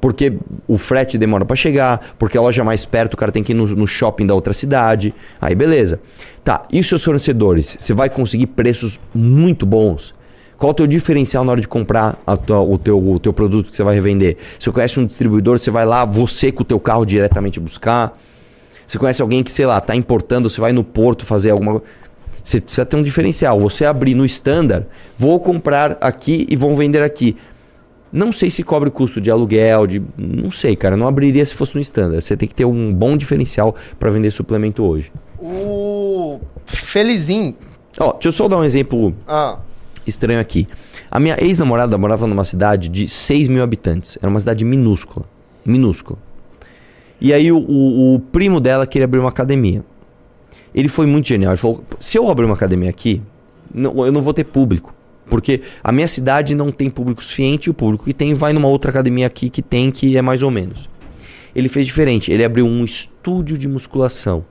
Porque 0.00 0.32
o 0.66 0.78
frete 0.78 1.18
demora 1.18 1.44
para 1.44 1.56
chegar, 1.56 2.14
porque 2.18 2.38
a 2.38 2.40
loja 2.40 2.62
mais 2.62 2.86
perto, 2.86 3.14
o 3.14 3.16
cara 3.16 3.32
tem 3.32 3.42
que 3.42 3.52
ir 3.52 3.54
no, 3.54 3.66
no 3.66 3.86
shopping 3.86 4.26
da 4.26 4.34
outra 4.34 4.52
cidade. 4.52 5.12
Aí 5.40 5.54
beleza. 5.54 6.00
Tá, 6.44 6.62
e 6.72 6.78
os 6.80 6.86
seus 6.86 7.04
fornecedores? 7.04 7.76
Você 7.78 7.92
vai 7.92 8.08
conseguir 8.08 8.46
preços 8.46 8.98
muito 9.14 9.66
bons? 9.66 10.14
Qual 10.56 10.70
o 10.70 10.74
teu 10.74 10.86
diferencial 10.86 11.44
na 11.44 11.52
hora 11.52 11.60
de 11.60 11.68
comprar 11.68 12.18
tua- 12.44 12.60
o, 12.60 12.76
teu, 12.78 12.98
o 12.98 13.20
teu 13.20 13.32
produto 13.32 13.70
que 13.70 13.76
você 13.76 13.82
vai 13.82 13.94
revender? 13.94 14.36
Se 14.58 14.64
você 14.64 14.72
conhece 14.72 14.98
um 14.98 15.06
distribuidor, 15.06 15.58
você 15.58 15.70
vai 15.70 15.86
lá, 15.86 16.04
você 16.04 16.50
com 16.50 16.62
o 16.62 16.64
teu 16.64 16.80
carro 16.80 17.04
diretamente 17.04 17.60
buscar. 17.60 18.18
Você 18.86 18.98
conhece 18.98 19.20
alguém 19.20 19.42
que, 19.42 19.52
sei 19.52 19.66
lá, 19.66 19.80
tá 19.80 19.94
importando, 19.94 20.48
você 20.48 20.60
vai 20.60 20.72
no 20.72 20.82
porto 20.82 21.26
fazer 21.26 21.50
alguma 21.50 21.72
coisa. 21.72 21.86
Você 22.42 22.60
precisa 22.62 22.86
ter 22.86 22.96
um 22.96 23.02
diferencial. 23.02 23.60
Você 23.60 23.84
abrir 23.84 24.14
no 24.14 24.24
standard, 24.24 24.86
vou 25.18 25.38
comprar 25.38 25.98
aqui 26.00 26.46
e 26.48 26.56
vão 26.56 26.74
vender 26.74 27.02
aqui. 27.02 27.36
Não 28.12 28.32
sei 28.32 28.48
se 28.50 28.62
cobre 28.62 28.90
custo 28.90 29.20
de 29.20 29.30
aluguel, 29.30 29.86
de. 29.86 30.02
Não 30.16 30.50
sei, 30.50 30.74
cara. 30.74 30.96
Não 30.96 31.06
abriria 31.06 31.44
se 31.44 31.54
fosse 31.54 31.74
no 31.74 31.80
standard. 31.80 32.22
Você 32.24 32.36
tem 32.36 32.48
que 32.48 32.54
ter 32.54 32.64
um 32.64 32.92
bom 32.92 33.16
diferencial 33.16 33.74
para 33.98 34.10
vender 34.10 34.30
suplemento 34.30 34.82
hoje. 34.82 35.12
O 35.38 36.40
Felizinho. 36.64 37.54
Ó, 38.00 38.12
deixa 38.12 38.28
eu 38.28 38.32
só 38.32 38.48
dar 38.48 38.58
um 38.58 38.64
exemplo 38.64 39.14
Ah, 39.26 39.58
estranho 40.06 40.40
aqui. 40.40 40.66
A 41.10 41.18
minha 41.20 41.36
ex-namorada 41.38 41.96
morava 41.98 42.26
numa 42.26 42.44
cidade 42.44 42.88
de 42.88 43.08
6 43.08 43.48
mil 43.48 43.62
habitantes. 43.62 44.16
Era 44.20 44.30
uma 44.30 44.40
cidade 44.40 44.64
minúscula. 44.64 45.26
Minúscula. 45.64 46.18
E 47.20 47.32
aí 47.32 47.50
o, 47.52 47.58
o- 47.58 48.14
o 48.14 48.20
primo 48.20 48.60
dela 48.60 48.86
queria 48.86 49.04
abrir 49.04 49.18
uma 49.18 49.28
academia. 49.28 49.84
Ele 50.74 50.88
foi 50.88 51.06
muito 51.06 51.28
genial. 51.28 51.52
Ele 51.52 51.60
falou: 51.60 51.84
se 52.00 52.16
eu 52.16 52.28
abrir 52.30 52.44
uma 52.46 52.54
academia 52.54 52.88
aqui, 52.88 53.20
não- 53.74 54.06
eu 54.06 54.12
não 54.12 54.22
vou 54.22 54.32
ter 54.32 54.44
público. 54.44 54.94
Porque 55.28 55.60
a 55.82 55.92
minha 55.92 56.08
cidade 56.08 56.54
não 56.54 56.70
tem 56.70 56.88
público 56.90 57.22
suficiente 57.22 57.66
e 57.66 57.70
o 57.70 57.74
público 57.74 58.04
que 58.04 58.14
tem 58.14 58.34
vai 58.34 58.52
numa 58.52 58.68
outra 58.68 58.90
academia 58.90 59.26
aqui 59.26 59.48
que 59.50 59.62
tem, 59.62 59.90
que 59.90 60.16
é 60.16 60.22
mais 60.22 60.42
ou 60.42 60.50
menos. 60.50 60.88
ele 61.54 61.68
fez 61.68 61.86
diferente. 61.86 62.30
Ele 62.30 62.44
abriu 62.44 62.66
um 62.66 62.84
estúdio 62.84 63.58
de 63.58 63.66
musculação. 63.66 64.44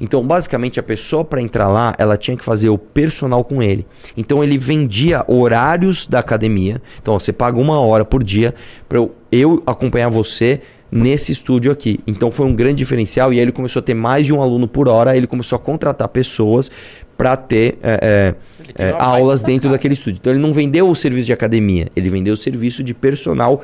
Então, 0.00 0.26
basicamente, 0.26 0.78
a 0.78 0.82
pessoa 0.82 1.24
para 1.24 1.40
entrar 1.40 1.68
lá, 1.68 1.94
ela 1.98 2.16
tinha 2.16 2.36
que 2.36 2.44
fazer 2.44 2.68
o 2.68 2.78
personal 2.78 3.44
com 3.44 3.62
ele. 3.62 3.86
Então, 4.16 4.42
ele 4.42 4.56
vendia 4.56 5.24
horários 5.26 6.06
da 6.06 6.18
academia. 6.20 6.80
Então, 7.00 7.14
ó, 7.14 7.18
você 7.18 7.32
paga 7.32 7.60
uma 7.60 7.80
hora 7.80 8.04
por 8.04 8.22
dia 8.22 8.54
para 8.88 8.98
eu, 8.98 9.14
eu 9.30 9.62
acompanhar 9.66 10.08
você 10.08 10.60
nesse 10.90 11.32
estúdio 11.32 11.72
aqui. 11.72 11.98
Então, 12.06 12.30
foi 12.30 12.46
um 12.46 12.54
grande 12.54 12.76
diferencial. 12.76 13.32
E 13.32 13.36
aí, 13.36 13.42
ele 13.42 13.52
começou 13.52 13.80
a 13.80 13.82
ter 13.82 13.94
mais 13.94 14.24
de 14.24 14.32
um 14.32 14.40
aluno 14.40 14.68
por 14.68 14.88
hora. 14.88 15.16
Ele 15.16 15.26
começou 15.26 15.56
a 15.56 15.58
contratar 15.58 16.08
pessoas 16.08 16.70
para 17.16 17.36
ter 17.36 17.78
é, 17.82 18.34
é, 18.76 18.84
é, 18.88 18.94
aulas 18.98 19.42
dentro 19.42 19.70
daquele 19.70 19.94
estúdio. 19.94 20.18
Então, 20.20 20.32
ele 20.32 20.40
não 20.40 20.52
vendeu 20.52 20.88
o 20.88 20.94
serviço 20.94 21.26
de 21.26 21.32
academia. 21.32 21.88
Ele 21.96 22.08
vendeu 22.08 22.34
o 22.34 22.36
serviço 22.36 22.82
de 22.84 22.92
personal 22.94 23.62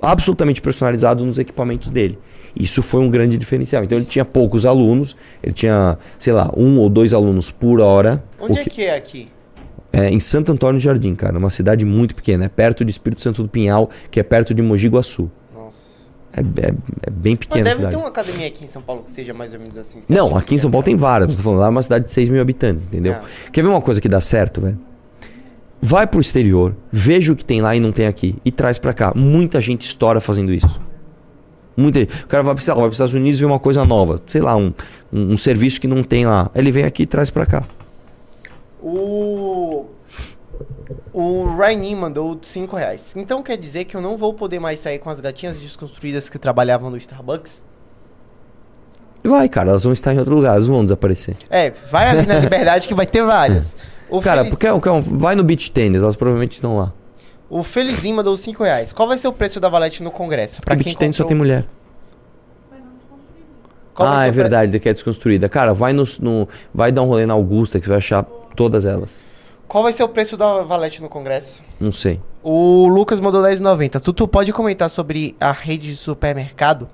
absolutamente 0.00 0.60
personalizado 0.60 1.24
nos 1.24 1.38
equipamentos 1.38 1.90
dele. 1.90 2.18
Isso 2.58 2.82
foi 2.82 3.00
um 3.00 3.10
grande 3.10 3.36
diferencial. 3.36 3.82
Então 3.82 3.98
ele 3.98 4.04
tinha 4.06 4.24
poucos 4.24 4.64
alunos, 4.64 5.16
ele 5.42 5.52
tinha, 5.52 5.98
sei 6.18 6.32
lá, 6.32 6.50
um 6.56 6.78
ou 6.78 6.88
dois 6.88 7.12
alunos 7.12 7.50
por 7.50 7.80
hora. 7.80 8.22
Onde 8.38 8.60
é 8.60 8.64
que- 8.64 8.70
que 8.70 8.84
é 8.84 8.94
aqui? 8.96 9.28
é 9.92 10.08
em 10.10 10.18
Santo 10.18 10.50
Antônio 10.50 10.80
do 10.80 10.82
Jardim, 10.82 11.14
cara, 11.14 11.38
uma 11.38 11.50
cidade 11.50 11.84
muito 11.84 12.16
pequena, 12.16 12.46
é 12.46 12.48
perto 12.48 12.84
de 12.84 12.90
Espírito 12.90 13.22
Santo 13.22 13.44
do 13.44 13.48
Pinhal, 13.48 13.88
que 14.10 14.18
é 14.18 14.24
perto 14.24 14.52
de 14.52 14.60
Mogi 14.60 14.88
Guaçu. 14.88 15.30
É, 16.36 16.40
é- 16.40 16.74
é 17.06 17.10
bem 17.10 17.34
Mas 17.34 17.38
pequena 17.38 17.60
a 17.60 17.64
deve 17.64 17.76
cidade. 17.76 17.94
ter 17.94 18.00
uma 18.00 18.08
academia 18.08 18.46
aqui 18.46 18.64
em 18.64 18.68
São 18.68 18.82
Paulo 18.82 19.02
que 19.04 19.10
seja 19.10 19.32
mais 19.32 19.52
ou 19.54 19.60
menos 19.60 19.76
assim. 19.76 20.00
Não, 20.08 20.36
aqui 20.36 20.54
em 20.54 20.58
São 20.58 20.70
Paulo 20.70 20.84
tem 20.84 20.96
várias. 20.96 21.34
Tô 21.36 21.42
falando 21.42 21.60
lá 21.60 21.66
é 21.66 21.70
uma 21.70 21.82
cidade 21.82 22.04
de 22.06 22.10
6 22.12 22.28
mil 22.28 22.40
habitantes, 22.40 22.86
entendeu? 22.86 23.12
Ah. 23.14 23.24
Quer 23.52 23.62
ver 23.62 23.68
uma 23.68 23.80
coisa 23.80 24.00
que 24.00 24.08
dá 24.08 24.20
certo, 24.20 24.60
velho? 24.60 24.78
Vai 25.80 26.06
pro 26.06 26.20
exterior, 26.20 26.74
veja 26.90 27.32
o 27.32 27.36
que 27.36 27.44
tem 27.44 27.60
lá 27.60 27.76
e 27.76 27.80
não 27.80 27.92
tem 27.92 28.06
aqui 28.06 28.36
e 28.44 28.50
traz 28.50 28.78
pra 28.78 28.92
cá. 28.94 29.12
Muita 29.14 29.60
gente 29.60 29.82
estoura 29.82 30.20
fazendo 30.20 30.52
isso. 30.52 30.80
Muita 31.76 31.98
gente. 32.00 32.22
O 32.22 32.26
cara 32.26 32.42
vai 32.42 32.54
para 32.54 32.64
vai 32.74 32.84
pros 32.84 32.94
Estados 32.94 33.12
Unidos 33.14 33.38
ver 33.38 33.46
uma 33.46 33.58
coisa 33.58 33.84
nova, 33.84 34.18
sei 34.26 34.40
lá, 34.40 34.56
um, 34.56 34.72
um, 35.12 35.32
um 35.32 35.36
serviço 35.36 35.80
que 35.80 35.86
não 35.86 36.02
tem 36.02 36.24
lá. 36.24 36.50
Ele 36.54 36.70
vem 36.72 36.84
aqui 36.84 37.02
e 37.02 37.06
traz 37.06 37.30
pra 37.30 37.44
cá. 37.44 37.62
O. 38.82 39.86
O 41.12 41.56
Rainin 41.56 41.94
mandou 41.94 42.38
5 42.40 42.76
reais. 42.76 43.12
Então 43.16 43.42
quer 43.42 43.56
dizer 43.56 43.84
que 43.84 43.96
eu 43.96 44.00
não 44.00 44.16
vou 44.16 44.34
poder 44.34 44.58
mais 44.58 44.80
sair 44.80 44.98
com 44.98 45.08
as 45.10 45.20
gatinhas 45.20 45.60
desconstruídas 45.60 46.28
que 46.28 46.38
trabalhavam 46.38 46.90
no 46.90 46.96
Starbucks? 46.96 47.64
Vai, 49.22 49.48
cara, 49.48 49.70
elas 49.70 49.84
vão 49.84 49.92
estar 49.92 50.12
em 50.14 50.18
outro 50.18 50.34
lugar, 50.34 50.52
elas 50.52 50.66
vão 50.66 50.84
desaparecer. 50.84 51.36
É, 51.48 51.70
vai 51.70 52.08
ali 52.10 52.26
na 52.26 52.34
Liberdade 52.36 52.86
que 52.86 52.94
vai 52.94 53.06
ter 53.06 53.22
várias. 53.24 53.74
O, 54.06 54.20
cara, 54.20 54.44
Feliz... 54.44 54.50
porque, 54.50 54.66
porque 54.70 54.90
vai 55.16 55.34
no 55.34 55.42
beach 55.42 55.70
tênis, 55.70 56.02
elas 56.02 56.14
provavelmente 56.14 56.52
estão 56.52 56.76
lá. 56.76 56.92
o 57.48 57.62
Felizinho 57.62 58.14
mandou 58.14 58.36
5 58.36 58.62
reais. 58.62 58.92
Qual 58.92 59.08
vai 59.08 59.16
ser 59.16 59.26
o 59.26 59.32
preço 59.32 59.58
da 59.58 59.68
Valete 59.68 60.02
no 60.02 60.10
Congresso? 60.10 60.60
Porque 60.60 60.76
beach 60.76 60.96
tênis 60.96 61.16
só 61.16 61.24
tem 61.24 61.36
comprou- 61.36 61.38
mulher. 61.56 61.66
Qual 63.94 64.08
ah, 64.08 64.26
é 64.26 64.28
o 64.28 64.32
pre- 64.32 64.42
verdade, 64.42 64.70
ele 64.72 64.78
quer 64.78 64.92
desconstruída. 64.92 65.48
Cara, 65.48 65.72
vai 65.72 65.92
no, 65.92 66.04
no- 66.20 66.48
vai 66.72 66.92
dar 66.92 67.02
um 67.02 67.06
rolê 67.06 67.24
na 67.26 67.32
Augusta 67.34 67.78
que 67.80 67.86
você 67.86 67.90
vai 67.90 67.98
achar 67.98 68.24
todas 68.54 68.84
elas. 68.84 69.22
Qual 69.74 69.82
vai 69.82 69.92
ser 69.92 70.04
o 70.04 70.08
preço 70.08 70.36
da 70.36 70.62
Valete 70.62 71.02
no 71.02 71.08
Congresso? 71.08 71.60
Não 71.80 71.90
sei. 71.90 72.20
O 72.44 72.86
Lucas 72.86 73.18
mandou 73.18 73.42
10,90. 73.42 73.98
Tutu, 73.98 74.28
pode 74.28 74.52
comentar 74.52 74.88
sobre 74.88 75.34
a 75.40 75.50
rede 75.50 75.88
de 75.88 75.96
supermercado? 75.96 76.88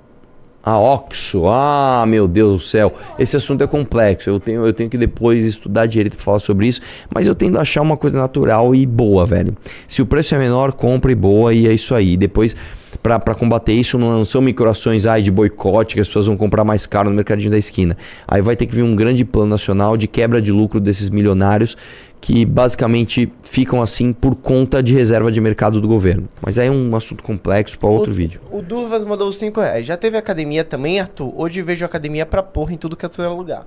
A 0.64 0.78
Oxo, 0.78 1.46
ah, 1.46 2.06
meu 2.08 2.26
Deus 2.26 2.54
do 2.54 2.66
céu. 2.66 2.90
Esse 3.18 3.36
assunto 3.36 3.62
é 3.62 3.66
complexo. 3.66 4.30
Eu 4.30 4.40
tenho, 4.40 4.64
eu 4.64 4.72
tenho 4.72 4.88
que 4.88 4.96
depois 4.96 5.44
estudar 5.44 5.84
direito 5.84 6.16
pra 6.16 6.24
falar 6.24 6.38
sobre 6.38 6.68
isso. 6.68 6.80
Mas 7.14 7.26
eu 7.26 7.34
tendo 7.34 7.58
a 7.58 7.60
achar 7.60 7.82
uma 7.82 7.98
coisa 7.98 8.16
natural 8.16 8.74
e 8.74 8.86
boa, 8.86 9.26
velho. 9.26 9.54
Se 9.86 10.00
o 10.00 10.06
preço 10.06 10.34
é 10.34 10.38
menor, 10.38 10.72
compre 10.72 11.14
boa 11.14 11.52
e 11.52 11.66
é 11.66 11.72
isso 11.74 11.94
aí. 11.94 12.16
Depois, 12.16 12.56
pra, 13.02 13.18
pra 13.18 13.34
combater 13.34 13.74
isso, 13.74 13.98
não 13.98 14.24
são 14.24 14.40
microações 14.40 15.04
ai, 15.04 15.20
de 15.20 15.30
boicote 15.30 15.96
que 15.96 16.00
as 16.00 16.06
pessoas 16.06 16.26
vão 16.26 16.36
comprar 16.36 16.64
mais 16.64 16.86
caro 16.86 17.10
no 17.10 17.16
mercadinho 17.16 17.50
da 17.50 17.58
esquina. 17.58 17.94
Aí 18.26 18.40
vai 18.40 18.56
ter 18.56 18.64
que 18.64 18.74
vir 18.74 18.82
um 18.82 18.96
grande 18.96 19.22
plano 19.22 19.50
nacional 19.50 19.98
de 19.98 20.06
quebra 20.06 20.40
de 20.40 20.50
lucro 20.50 20.80
desses 20.80 21.10
milionários 21.10 21.76
que 22.20 22.44
basicamente 22.44 23.32
ficam 23.42 23.80
assim 23.80 24.12
por 24.12 24.34
conta 24.34 24.82
de 24.82 24.92
reserva 24.94 25.32
de 25.32 25.40
mercado 25.40 25.80
do 25.80 25.88
governo. 25.88 26.28
Mas 26.42 26.58
aí 26.58 26.68
é 26.68 26.70
um 26.70 26.94
assunto 26.94 27.22
complexo 27.24 27.78
para 27.78 27.88
outro 27.88 28.10
o, 28.10 28.14
vídeo. 28.14 28.40
O 28.52 28.60
Durvas 28.60 29.02
mandou 29.04 29.32
5 29.32 29.60
reais. 29.60 29.86
Já 29.86 29.96
teve 29.96 30.16
academia 30.18 30.62
também, 30.62 31.00
Arthur? 31.00 31.32
Hoje 31.34 31.62
vejo 31.62 31.84
academia 31.84 32.26
pra 32.26 32.42
porra 32.42 32.74
em 32.74 32.76
tudo 32.76 32.96
que 32.96 33.06
é 33.06 33.28
lugar. 33.28 33.66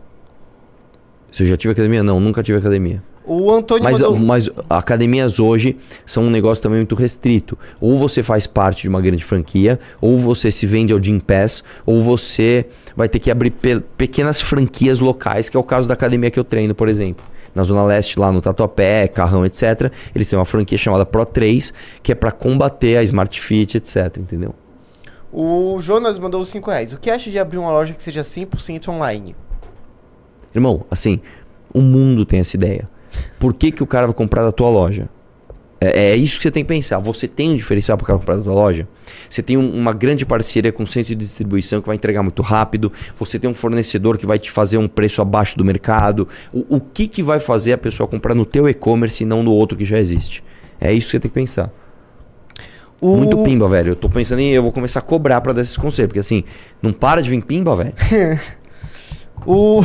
Eu 1.39 1.45
já 1.47 1.57
tive 1.57 1.71
academia? 1.71 2.03
Não, 2.03 2.19
nunca 2.19 2.43
tive 2.43 2.59
academia. 2.59 3.01
O 3.25 3.51
Antônio 3.51 3.84
Mas, 3.84 4.01
mandou... 4.01 4.19
mas 4.19 4.49
academias 4.69 5.39
hoje 5.39 5.77
são 6.05 6.25
um 6.25 6.30
negócio 6.30 6.61
também 6.61 6.80
muito 6.80 6.93
restrito. 6.93 7.57
Ou 7.80 7.97
você 7.97 8.21
faz 8.21 8.45
parte 8.45 8.84
de 8.84 8.89
uma 8.89 9.01
grande 9.01 9.23
franquia, 9.23 9.80
ou 10.01 10.17
você 10.17 10.51
se 10.51 10.67
vende 10.67 10.91
ao 10.91 10.99
Gym 10.99 11.19
Pass, 11.19 11.63
ou 11.85 12.03
você 12.03 12.65
vai 12.95 13.07
ter 13.07 13.19
que 13.19 13.31
abrir 13.31 13.51
pe- 13.51 13.80
pequenas 13.97 14.41
franquias 14.41 14.99
locais, 14.99 15.49
que 15.49 15.55
é 15.55 15.59
o 15.59 15.63
caso 15.63 15.88
da 15.88 15.93
academia 15.93 16.30
que 16.30 16.38
eu 16.39 16.43
treino, 16.43 16.75
por 16.75 16.89
exemplo. 16.89 17.23
Na 17.53 17.63
Zona 17.63 17.84
Leste, 17.84 18.19
lá 18.19 18.31
no 18.31 18.41
Tatuapé, 18.41 19.07
Carrão, 19.07 19.45
etc. 19.45 19.91
Eles 20.13 20.30
têm 20.30 20.38
uma 20.38 20.45
franquia 20.45 20.77
chamada 20.77 21.05
Pro 21.05 21.25
3, 21.25 21.73
que 22.01 22.11
é 22.11 22.15
para 22.15 22.31
combater 22.31 22.97
a 22.97 23.03
Smart 23.03 23.39
Fit, 23.39 23.77
etc. 23.77 24.17
Entendeu? 24.17 24.55
O 25.31 25.80
Jonas 25.81 26.19
mandou 26.19 26.43
5 26.43 26.69
reais. 26.69 26.93
O 26.93 26.99
que 26.99 27.09
acha 27.09 27.30
de 27.30 27.39
abrir 27.39 27.57
uma 27.57 27.71
loja 27.71 27.93
que 27.93 28.01
seja 28.03 28.21
100% 28.21 28.88
online? 28.89 29.35
Irmão, 30.53 30.85
assim, 30.91 31.19
o 31.73 31.81
mundo 31.81 32.25
tem 32.25 32.39
essa 32.39 32.55
ideia. 32.55 32.88
Por 33.39 33.53
que, 33.53 33.71
que 33.71 33.84
o 33.84 33.88
cara 33.88 34.07
vai 34.07 34.15
comprar 34.15 34.43
da 34.43 34.51
tua 34.51 34.69
loja? 34.69 35.09
É, 35.84 36.11
é 36.11 36.15
isso 36.15 36.38
que 36.38 36.43
você 36.43 36.51
tem 36.51 36.64
que 36.64 36.68
pensar. 36.68 36.99
Você 36.99 37.27
tem 37.27 37.51
um 37.51 37.55
diferencial 37.55 37.97
para 37.97 38.07
comprar 38.15 38.35
da 38.38 38.43
tua 38.43 38.53
loja? 38.53 38.88
Você 39.30 39.41
tem 39.41 39.57
um- 39.57 39.72
uma 39.73 39.93
grande 39.93 40.26
parceria 40.26 40.72
com 40.72 40.84
o 40.84 40.88
centro 40.88 41.10
de 41.15 41.26
distribuição 41.26 41.81
que 41.81 41.88
vai 41.88 41.95
entregar 41.95 42.23
muito 42.23 42.41
rápido. 42.41 42.91
Você 43.19 43.38
tem 43.38 43.49
um 43.49 43.53
fornecedor 43.53 44.18
que 44.18 44.26
vai 44.26 44.39
te 44.39 44.49
fazer 44.51 44.77
um 44.77 44.88
preço 44.88 45.22
abaixo 45.22 45.57
do 45.57 45.65
mercado. 45.65 46.27
O, 46.53 46.77
o 46.77 46.80
que, 46.80 47.07
que 47.07 47.22
vai 47.23 47.39
fazer 47.39 47.73
a 47.73 47.77
pessoa 47.77 48.07
comprar 48.07 48.34
no 48.35 48.45
teu 48.45 48.68
e-commerce 48.69 49.23
e 49.23 49.26
não 49.26 49.43
no 49.43 49.51
outro 49.51 49.77
que 49.77 49.85
já 49.85 49.97
existe? 49.99 50.43
É 50.80 50.91
isso 50.93 51.07
que 51.07 51.11
você 51.11 51.19
tem 51.19 51.30
que 51.30 51.35
pensar. 51.35 51.72
O... 53.01 53.18
Muito 53.18 53.38
pimba, 53.43 53.68
velho. 53.68 53.89
Eu 53.89 53.95
tô 53.95 54.10
pensando 54.10 54.39
em 54.39 54.51
eu 54.51 54.64
vou 54.64 54.72
começar 54.72 54.99
a 54.99 55.01
cobrar 55.03 55.41
para 55.41 55.51
dar 55.53 55.61
esses 55.61 55.76
conselhos. 55.76 56.07
Porque 56.07 56.19
assim, 56.19 56.43
não 56.81 56.93
para 56.93 57.22
de 57.22 57.30
vir 57.30 57.41
pimba, 57.43 57.76
velho. 57.76 57.93
O, 59.45 59.81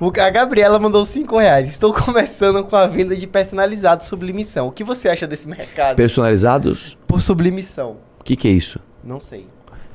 o, 0.00 0.12
a 0.20 0.30
Gabriela 0.30 0.78
mandou 0.78 1.04
5 1.06 1.38
reais. 1.38 1.70
Estou 1.70 1.92
começando 1.94 2.62
com 2.64 2.76
a 2.76 2.86
venda 2.86 3.16
de 3.16 3.26
personalizados 3.26 4.06
sublimição. 4.06 4.68
O 4.68 4.72
que 4.72 4.84
você 4.84 5.08
acha 5.08 5.26
desse 5.26 5.48
mercado? 5.48 5.96
Personalizados? 5.96 6.98
Por 7.06 7.20
sublimição. 7.22 7.96
O 8.20 8.24
que, 8.24 8.36
que 8.36 8.48
é 8.48 8.50
isso? 8.50 8.78
Não 9.02 9.18
sei. 9.18 9.46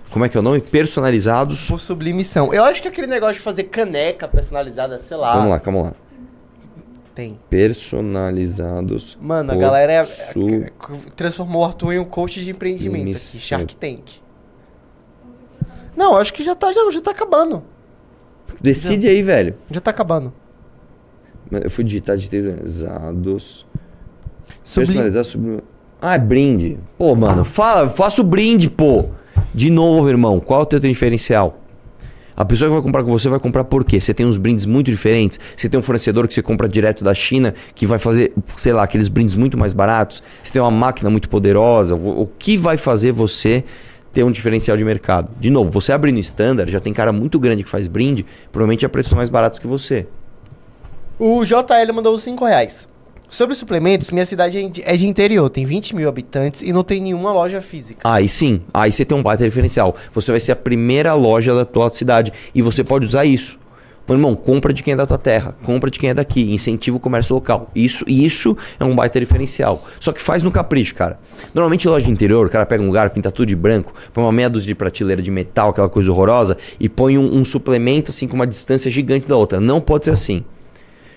Como 0.09 0.25
é 0.25 0.29
que 0.29 0.35
é 0.35 0.39
o 0.39 0.43
nome? 0.43 0.59
Personalizados. 0.61 1.67
Por 1.67 1.79
sublimição. 1.79 2.53
Eu 2.53 2.63
acho 2.63 2.81
que 2.81 2.87
aquele 2.87 3.07
negócio 3.07 3.35
de 3.35 3.41
fazer 3.41 3.63
caneca 3.65 4.27
personalizada, 4.27 4.99
sei 4.99 5.15
lá. 5.15 5.35
Vamos 5.35 5.49
lá, 5.51 5.59
calma 5.59 5.81
lá. 5.83 5.93
Tem. 7.13 7.37
Personalizados. 7.49 9.17
Mano, 9.21 9.51
a 9.51 9.55
galera 9.55 9.91
é- 9.93 10.05
su- 10.05 10.65
transformou 11.15 11.61
o 11.61 11.65
Arthur 11.65 11.93
em 11.93 11.99
um 11.99 12.05
coach 12.05 12.41
de 12.43 12.49
empreendimento 12.49 13.15
aqui. 13.17 13.37
Shark 13.37 13.75
Tank. 13.75 14.21
Não, 15.95 16.17
acho 16.17 16.33
que 16.33 16.43
já 16.43 16.55
tá, 16.55 16.71
já, 16.73 16.89
já 16.89 17.01
tá 17.01 17.11
acabando. 17.11 17.63
Decide 18.61 19.07
aí, 19.07 19.23
velho. 19.23 19.55
Já 19.69 19.81
tá 19.81 19.91
acabando. 19.91 20.33
Eu 21.51 21.69
fui 21.69 21.83
digitar 21.83 22.15
de 22.15 22.29
personalizados. 22.29 23.65
Subli... 24.63 24.87
Personalizados 24.87 25.27
sobre. 25.27 25.63
Ah, 26.01 26.15
é 26.15 26.19
brinde. 26.19 26.77
Pô, 26.97 27.15
mano, 27.15 27.43
fala, 27.43 27.89
faça 27.89 28.21
o 28.21 28.23
brinde, 28.23 28.69
pô. 28.69 29.05
De 29.53 29.69
novo, 29.69 30.07
irmão, 30.09 30.39
qual 30.39 30.61
é 30.61 30.63
o 30.63 30.65
teu 30.65 30.79
diferencial? 30.79 31.59
A 32.35 32.45
pessoa 32.45 32.69
que 32.69 32.73
vai 32.73 32.81
comprar 32.81 33.03
com 33.03 33.11
você 33.11 33.29
vai 33.29 33.39
comprar 33.39 33.63
por 33.65 33.83
quê? 33.83 33.99
Você 33.99 34.13
tem 34.13 34.25
uns 34.25 34.37
brindes 34.37 34.65
muito 34.65 34.89
diferentes. 34.89 35.39
Você 35.55 35.69
tem 35.69 35.79
um 35.79 35.83
fornecedor 35.83 36.27
que 36.27 36.33
você 36.33 36.41
compra 36.41 36.67
direto 36.67 37.03
da 37.03 37.13
China 37.13 37.53
que 37.75 37.85
vai 37.85 37.99
fazer, 37.99 38.33
sei 38.55 38.73
lá, 38.73 38.83
aqueles 38.83 39.09
brindes 39.09 39.35
muito 39.35 39.57
mais 39.57 39.73
baratos. 39.73 40.23
Você 40.41 40.53
tem 40.53 40.61
uma 40.61 40.71
máquina 40.71 41.09
muito 41.09 41.29
poderosa. 41.29 41.93
O 41.93 42.27
que 42.39 42.57
vai 42.57 42.77
fazer 42.77 43.11
você 43.11 43.63
ter 44.11 44.23
um 44.23 44.31
diferencial 44.31 44.75
de 44.77 44.83
mercado? 44.83 45.31
De 45.39 45.49
novo, 45.49 45.69
você 45.71 45.91
abrindo 45.91 46.19
standard, 46.19 46.71
já 46.71 46.79
tem 46.79 46.93
cara 46.93 47.11
muito 47.11 47.39
grande 47.39 47.63
que 47.63 47.69
faz 47.69 47.87
brinde, 47.87 48.25
provavelmente 48.51 48.85
a 48.85 48.89
preços 48.89 49.13
mais 49.13 49.29
baratos 49.29 49.59
que 49.59 49.67
você. 49.67 50.07
O 51.19 51.43
JL 51.45 51.93
mandou 51.93 52.17
5 52.17 52.43
reais. 52.45 52.87
Sobre 53.29 53.55
suplementos, 53.55 54.11
minha 54.11 54.25
cidade 54.25 54.57
é 54.57 54.67
de- 54.67 54.81
é 54.83 54.97
de 54.97 55.07
interior, 55.07 55.49
tem 55.49 55.65
20 55.65 55.95
mil 55.95 56.09
habitantes 56.09 56.61
e 56.61 56.73
não 56.73 56.83
tem 56.83 56.99
nenhuma 56.99 57.31
loja 57.31 57.61
física. 57.61 58.01
Aí 58.03 58.27
sim, 58.27 58.61
aí 58.73 58.91
você 58.91 59.05
tem 59.05 59.17
um 59.17 59.23
baita 59.23 59.45
diferencial. 59.45 59.95
Você 60.11 60.31
vai 60.31 60.39
ser 60.41 60.51
a 60.51 60.55
primeira 60.55 61.13
loja 61.13 61.55
da 61.55 61.63
tua 61.63 61.89
cidade 61.89 62.33
e 62.53 62.61
você 62.61 62.83
pode 62.83 63.05
usar 63.05 63.23
isso. 63.23 63.57
Meu 64.07 64.17
irmão, 64.17 64.35
compra 64.35 64.73
de 64.73 64.83
quem 64.83 64.93
é 64.93 64.97
da 64.97 65.05
tua 65.05 65.17
terra, 65.17 65.55
compra 65.63 65.89
de 65.89 65.97
quem 65.97 66.09
é 66.09 66.13
daqui, 66.13 66.53
incentiva 66.53 66.97
o 66.97 66.99
comércio 66.99 67.33
local. 67.33 67.69
Isso, 67.73 68.03
isso 68.07 68.57
é 68.79 68.83
um 68.83 68.95
baita 68.95 69.19
diferencial. 69.19 69.85
Só 69.99 70.11
que 70.11 70.21
faz 70.21 70.43
no 70.43 70.51
capricho, 70.51 70.95
cara. 70.95 71.19
Normalmente 71.53 71.87
loja 71.87 72.05
de 72.05 72.11
interior, 72.11 72.45
o 72.45 72.49
cara 72.49 72.65
pega 72.65 72.83
um 72.83 72.87
lugar, 72.87 73.09
pinta 73.11 73.31
tudo 73.31 73.47
de 73.47 73.55
branco, 73.55 73.93
põe 74.11 74.23
uma 74.23 74.31
meia 74.31 74.49
dúzia 74.49 74.67
de 74.67 74.75
prateleira 74.75 75.21
de 75.21 75.31
metal, 75.31 75.69
aquela 75.69 75.87
coisa 75.87 76.11
horrorosa, 76.11 76.57
e 76.79 76.89
põe 76.89 77.17
um, 77.17 77.35
um 77.35 77.45
suplemento 77.45 78.11
assim 78.11 78.27
com 78.27 78.35
uma 78.35 78.47
distância 78.47 78.91
gigante 78.91 79.27
da 79.27 79.37
outra. 79.37 79.61
Não 79.61 79.79
pode 79.79 80.05
ser 80.05 80.11
assim. 80.11 80.43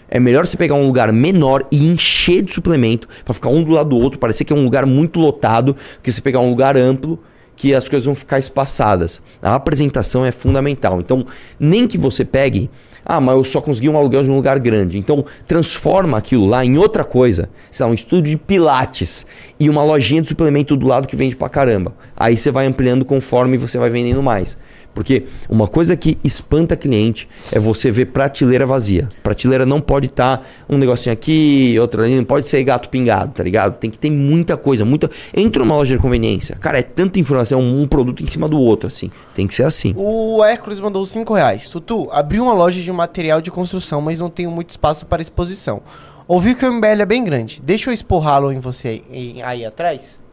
É 0.08 0.20
melhor 0.20 0.46
você 0.46 0.56
pegar 0.56 0.74
um 0.74 0.86
lugar 0.86 1.12
menor 1.12 1.66
e 1.72 1.88
encher 1.88 2.42
de 2.42 2.52
suplemento 2.52 3.08
pra 3.24 3.34
ficar 3.34 3.48
um 3.48 3.64
do 3.64 3.72
lado 3.72 3.90
do 3.90 3.96
outro, 3.96 4.18
parecer 4.18 4.44
que 4.44 4.52
é 4.52 4.56
um 4.56 4.62
lugar 4.62 4.86
muito 4.86 5.18
lotado, 5.18 5.74
que 6.02 6.12
você 6.12 6.20
pegar 6.20 6.40
um 6.40 6.50
lugar 6.50 6.76
amplo 6.76 7.18
que 7.56 7.74
as 7.74 7.88
coisas 7.88 8.06
vão 8.06 8.14
ficar 8.14 8.38
espaçadas. 8.38 9.22
A 9.42 9.54
apresentação 9.54 10.24
é 10.24 10.30
fundamental. 10.32 11.00
Então, 11.00 11.26
nem 11.58 11.86
que 11.86 11.96
você 11.96 12.24
pegue, 12.24 12.70
ah, 13.04 13.20
mas 13.20 13.36
eu 13.36 13.44
só 13.44 13.60
consegui 13.60 13.88
um 13.88 13.96
aluguel 13.96 14.22
de 14.22 14.30
um 14.30 14.36
lugar 14.36 14.58
grande. 14.58 14.98
Então, 14.98 15.24
transforma 15.46 16.16
aquilo 16.16 16.46
lá 16.46 16.64
em 16.64 16.78
outra 16.78 17.04
coisa. 17.04 17.50
Sei 17.70 17.84
lá, 17.84 17.92
um 17.92 17.94
estúdio 17.94 18.30
de 18.30 18.36
pilates 18.36 19.26
e 19.60 19.68
uma 19.68 19.84
lojinha 19.84 20.22
de 20.22 20.28
suplemento 20.28 20.74
do 20.74 20.86
lado 20.86 21.06
que 21.06 21.14
vende 21.14 21.36
pra 21.36 21.48
caramba. 21.48 21.94
Aí 22.16 22.36
você 22.36 22.50
vai 22.50 22.66
ampliando 22.66 23.04
conforme 23.04 23.58
você 23.58 23.78
vai 23.78 23.90
vendendo 23.90 24.22
mais. 24.22 24.56
Porque 24.94 25.24
uma 25.48 25.66
coisa 25.66 25.96
que 25.96 26.16
espanta 26.22 26.76
cliente 26.76 27.28
é 27.52 27.58
você 27.58 27.90
ver 27.90 28.06
prateleira 28.06 28.64
vazia. 28.64 29.08
Prateleira 29.22 29.66
não 29.66 29.80
pode 29.80 30.06
estar 30.06 30.38
tá 30.38 30.44
um 30.68 30.78
negocinho 30.78 31.12
aqui, 31.12 31.76
outro 31.80 32.02
ali, 32.02 32.14
não 32.16 32.24
pode 32.24 32.46
ser 32.46 32.62
gato 32.62 32.88
pingado, 32.88 33.32
tá 33.32 33.42
ligado? 33.42 33.76
Tem 33.78 33.90
que 33.90 33.98
ter 33.98 34.10
muita 34.10 34.56
coisa, 34.56 34.84
muita. 34.84 35.10
Entra 35.36 35.64
numa 35.64 35.76
loja 35.76 35.96
de 35.96 36.00
conveniência. 36.00 36.56
Cara, 36.56 36.78
é 36.78 36.82
tanta 36.82 37.18
informação, 37.18 37.60
um 37.60 37.86
produto 37.86 38.22
em 38.22 38.26
cima 38.26 38.48
do 38.48 38.58
outro, 38.58 38.86
assim. 38.86 39.10
Tem 39.34 39.46
que 39.46 39.54
ser 39.54 39.64
assim. 39.64 39.92
O 39.96 40.42
Hércules 40.44 40.78
mandou 40.78 41.04
5 41.04 41.34
reais. 41.34 41.68
Tutu, 41.68 42.08
abri 42.12 42.40
uma 42.40 42.52
loja 42.52 42.80
de 42.80 42.92
material 42.92 43.40
de 43.40 43.50
construção, 43.50 44.00
mas 44.00 44.18
não 44.18 44.30
tenho 44.30 44.50
muito 44.50 44.70
espaço 44.70 45.04
para 45.06 45.20
exposição. 45.20 45.82
Ouvi 46.26 46.54
que 46.54 46.64
o 46.64 46.72
MBL 46.72 47.02
é 47.02 47.06
bem 47.06 47.22
grande. 47.22 47.60
Deixa 47.62 47.90
eu 47.90 47.94
expor 47.94 48.24
em 48.50 48.58
você 48.58 49.02
aí, 49.10 49.42
aí 49.42 49.64
atrás? 49.64 50.23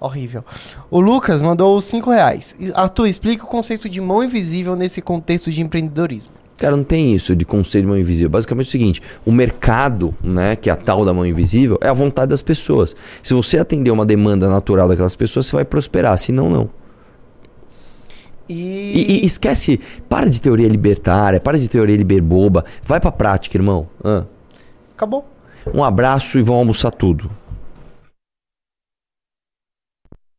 Horrível. 0.00 0.42
O 0.90 0.98
Lucas 0.98 1.42
mandou 1.42 1.78
5 1.78 2.10
reais. 2.10 2.54
Arthur, 2.74 3.06
explica 3.06 3.44
o 3.44 3.46
conceito 3.46 3.86
de 3.86 4.00
mão 4.00 4.24
invisível 4.24 4.74
nesse 4.74 5.02
contexto 5.02 5.52
de 5.52 5.60
empreendedorismo. 5.60 6.32
Cara, 6.56 6.76
não 6.76 6.84
tem 6.84 7.14
isso 7.14 7.36
de 7.36 7.44
conceito 7.44 7.84
de 7.84 7.88
mão 7.88 7.98
invisível. 7.98 8.30
Basicamente 8.30 8.66
é 8.66 8.68
o 8.68 8.72
seguinte: 8.72 9.02
o 9.24 9.32
mercado, 9.32 10.14
né, 10.22 10.56
que 10.56 10.70
é 10.70 10.72
a 10.72 10.76
tal 10.76 11.04
da 11.04 11.12
mão 11.12 11.26
invisível, 11.26 11.78
é 11.82 11.88
a 11.88 11.92
vontade 11.92 12.30
das 12.30 12.42
pessoas. 12.42 12.96
Se 13.22 13.34
você 13.34 13.58
atender 13.58 13.90
uma 13.90 14.06
demanda 14.06 14.48
natural 14.48 14.88
daquelas 14.88 15.16
pessoas, 15.16 15.46
você 15.46 15.56
vai 15.56 15.64
prosperar. 15.64 16.16
Se 16.18 16.32
não, 16.32 16.50
não. 16.50 16.70
E... 18.48 18.54
E, 18.54 19.22
e 19.22 19.26
esquece, 19.26 19.80
para 20.08 20.28
de 20.28 20.40
teoria 20.40 20.68
libertária, 20.68 21.40
para 21.40 21.58
de 21.58 21.68
teoria 21.68 21.96
liberboba. 21.96 22.64
Vai 22.82 23.00
pra 23.00 23.12
prática, 23.12 23.56
irmão. 23.56 23.88
Ah. 24.02 24.24
Acabou. 24.94 25.26
Um 25.72 25.84
abraço 25.84 26.38
e 26.38 26.42
vão 26.42 26.56
almoçar 26.56 26.90
tudo. 26.90 27.30